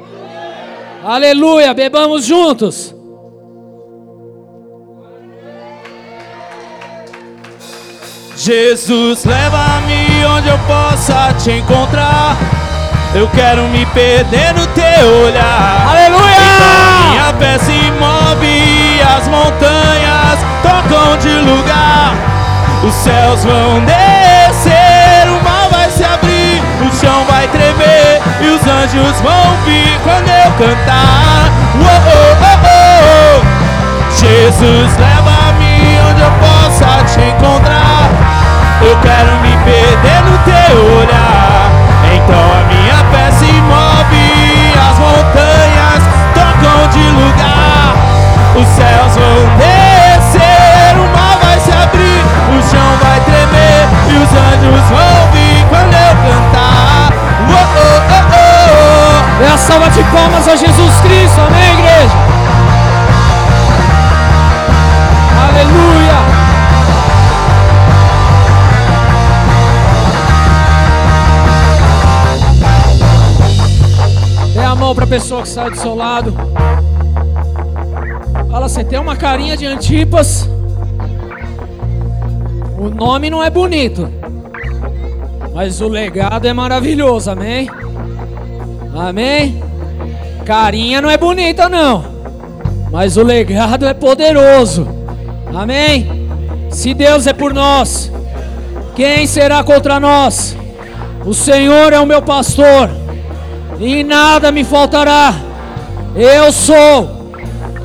Aleluia, 1.03 1.73
bebamos 1.73 2.25
juntos. 2.25 2.93
Jesus, 8.35 9.25
leva-me 9.25 10.25
onde 10.25 10.47
eu 10.47 10.59
possa 10.59 11.33
te 11.33 11.51
encontrar. 11.51 12.37
Eu 13.15 13.27
quero 13.31 13.63
me 13.69 13.85
perder 13.87 14.53
no 14.53 14.67
teu 14.67 15.25
olhar. 15.25 15.87
Aleluia! 15.89 16.35
Então 16.55 17.09
minha 17.09 17.33
fé 17.33 17.57
se 17.57 17.91
move, 17.91 18.16
as 19.27 19.29
montanhas 19.29 20.39
tocam 20.63 21.17
de 21.17 21.29
lugar. 21.39 22.13
Os 22.83 22.93
céus 22.93 23.43
vão 23.43 23.83
descer, 23.83 25.27
o 25.27 25.43
mar 25.43 25.67
vai 25.69 25.89
se 25.89 26.03
abrir, 26.03 26.61
o 26.81 26.95
chão 26.95 27.25
vai 27.25 27.47
tremer 27.49 28.21
e 28.39 28.47
os 28.47 28.65
anjos 28.65 29.19
vão 29.21 29.57
vir 29.65 29.99
quando 30.03 30.29
eu 30.29 30.51
cantar. 30.51 31.51
Oh, 31.75 32.09
oh, 32.09 32.35
oh, 32.41 32.67
oh. 32.67 33.45
Jesus, 34.15 34.97
leva-me 34.97 35.99
onde 36.09 36.21
eu 36.21 36.31
possa 36.39 37.03
te 37.03 37.21
encontrar. 37.21 38.09
Eu 38.81 38.95
quero 39.01 39.31
me 39.41 39.57
perder 39.65 40.21
no 40.23 40.37
teu 40.39 40.97
olhar. 40.99 41.71
Então 42.15 42.39
a 42.39 42.63
minha 42.71 42.97
fé 43.11 43.31
se 43.31 43.51
move, 43.51 44.73
as 44.89 44.99
montanhas 44.99 46.03
tocam 46.33 46.87
de 46.89 47.09
lugar. 47.09 47.46
Os 48.59 48.65
céus 48.69 49.13
vão 49.13 49.57
descer, 49.57 50.95
o 50.97 51.05
mar 51.15 51.37
vai 51.39 51.59
se 51.59 51.71
abrir, 51.71 52.25
o 52.49 52.61
chão 52.67 52.97
vai 53.03 53.19
tremer 53.19 53.87
e 54.09 54.17
os 54.17 54.33
anjos 54.33 54.89
vão 54.89 55.31
vir 55.31 55.63
quando 55.69 55.93
eu 55.93 56.15
cantar. 56.25 57.13
Oh, 57.49 57.53
oh, 57.53 58.01
oh, 58.13 58.25
oh. 58.33 59.37
Dê 59.37 59.45
a 59.45 59.57
salva 59.59 59.89
de 59.91 60.03
palmas 60.05 60.47
a 60.47 60.55
Jesus 60.55 61.01
Cristo, 61.01 61.39
amém, 61.39 61.73
igreja? 61.73 62.17
Aleluia! 65.49 66.17
Dê 74.55 74.63
a 74.63 74.75
mão 74.75 74.95
para 74.95 75.03
a 75.03 75.07
pessoa 75.07 75.43
que 75.43 75.47
está 75.47 75.69
do 75.69 75.77
seu 75.77 75.93
lado. 75.93 76.35
Fala, 78.49 78.69
você 78.69 78.83
tem 78.83 78.97
uma 78.97 79.15
carinha 79.15 79.57
de 79.57 79.65
Antipas. 79.65 80.49
O 82.79 82.89
nome 82.89 83.29
não 83.29 83.43
é 83.43 83.49
bonito, 83.49 84.09
mas 85.53 85.81
o 85.81 85.87
legado 85.87 86.47
é 86.47 86.53
maravilhoso, 86.53 87.29
amém? 87.29 87.67
Amém? 88.95 89.61
Carinha 90.45 91.01
não 91.01 91.09
é 91.09 91.17
bonita, 91.17 91.67
não, 91.67 92.05
mas 92.91 93.17
o 93.17 93.23
legado 93.23 93.85
é 93.85 93.93
poderoso, 93.93 94.87
amém? 95.53 96.29
Se 96.69 96.93
Deus 96.93 97.27
é 97.27 97.33
por 97.33 97.53
nós, 97.53 98.11
quem 98.95 99.27
será 99.27 99.63
contra 99.63 99.99
nós? 99.99 100.55
O 101.25 101.33
Senhor 101.33 101.91
é 101.91 101.99
o 101.99 102.05
meu 102.05 102.21
pastor, 102.21 102.89
e 103.79 104.03
nada 104.03 104.51
me 104.51 104.63
faltará. 104.63 105.33
Eu 106.15 106.51
sou 106.51 107.16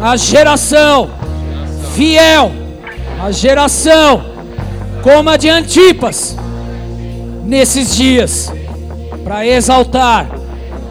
a 0.03 0.17
geração 0.17 1.09
fiel, 1.95 2.51
a 3.23 3.31
geração 3.31 4.25
como 5.01 5.31
a 5.31 5.37
de 5.37 5.49
Antipas, 5.49 6.37
nesses 7.45 7.95
dias, 7.95 8.53
para 9.23 9.47
exaltar 9.47 10.29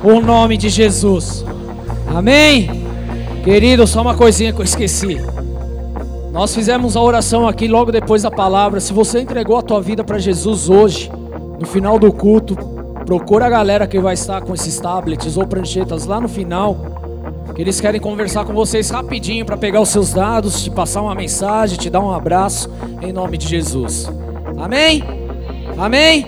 o 0.02 0.22
nome 0.22 0.56
de 0.56 0.70
Jesus. 0.70 1.44
Amém? 2.08 2.70
Querido, 3.44 3.86
só 3.86 4.02
uma 4.02 4.16
coisinha 4.16 4.54
que 4.54 4.62
eu 4.62 4.66
esqueci. 4.66 5.20
Nós 6.32 6.56
fizemos 6.56 6.96
a 6.96 7.02
oração 7.02 7.46
aqui 7.46 7.68
logo 7.68 7.92
depois 7.92 8.22
da 8.22 8.32
palavra. 8.32 8.80
Se 8.80 8.94
você 8.94 9.20
entregou 9.20 9.58
a 9.58 9.62
tua 9.62 9.82
vida 9.82 10.06
para 10.06 10.20
Jesus 10.20 10.70
hoje, 10.70 11.12
no 11.60 11.68
final 11.68 12.00
do 12.00 12.14
culto, 12.14 12.56
procura 13.06 13.48
a 13.48 13.50
galera 13.50 13.86
que 13.86 14.00
vai 14.00 14.14
estar 14.14 14.40
com 14.42 14.54
esses 14.54 14.80
tablets 14.80 15.36
ou 15.36 15.46
pranchetas 15.46 16.06
lá 16.06 16.22
no 16.22 16.30
final. 16.30 17.01
Que 17.54 17.62
eles 17.62 17.82
querem 17.82 18.00
conversar 18.00 18.46
com 18.46 18.54
vocês 18.54 18.90
rapidinho 18.90 19.46
para 19.46 19.58
pegar 19.58 19.82
os 19.82 19.90
seus 19.90 20.14
dados, 20.14 20.64
te 20.64 20.72
passar 20.72 21.02
uma 21.02 21.16
mensagem, 21.16 21.78
te 21.78 21.90
dar 21.90 22.00
um 22.00 22.12
abraço 22.12 22.70
em 23.02 23.12
nome 23.12 23.38
de 23.38 23.48
Jesus. 23.48 24.10
Amém? 24.58 25.04
Amém? 25.78 26.26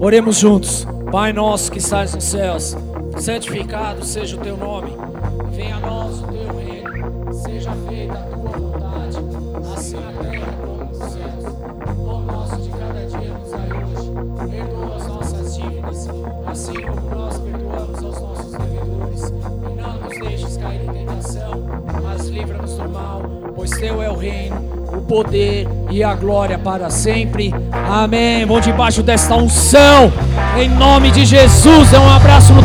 Oremos 0.00 0.36
juntos. 0.36 0.86
Pai 1.10 1.32
nosso 1.32 1.70
que 1.70 1.78
estás 1.78 2.14
nos 2.14 2.24
céus, 2.24 2.76
santificado 3.18 4.04
seja 4.04 4.36
o 4.36 4.40
teu 4.40 4.56
nome. 4.56 4.90
Venha 5.52 5.76
a 5.76 5.80
nós 5.80 6.20
o 6.20 6.26
teu 6.26 6.56
reino. 6.56 7.32
Seja 7.32 7.70
feita 7.88 8.14
a 8.14 8.22
tua 8.22 8.33
pois 23.64 23.80
teu 23.80 24.02
é 24.02 24.10
o 24.10 24.16
reino, 24.16 24.56
o 24.92 25.00
poder 25.00 25.66
e 25.90 26.04
a 26.04 26.14
glória 26.14 26.58
para 26.58 26.90
sempre. 26.90 27.50
Amém. 27.72 28.44
Vão 28.44 28.60
debaixo 28.60 29.02
desta 29.02 29.34
unção, 29.36 30.12
em 30.58 30.68
nome 30.68 31.10
de 31.10 31.24
Jesus. 31.24 31.94
É 31.94 31.98
um 31.98 32.10
abraço 32.10 32.52
no 32.52 32.62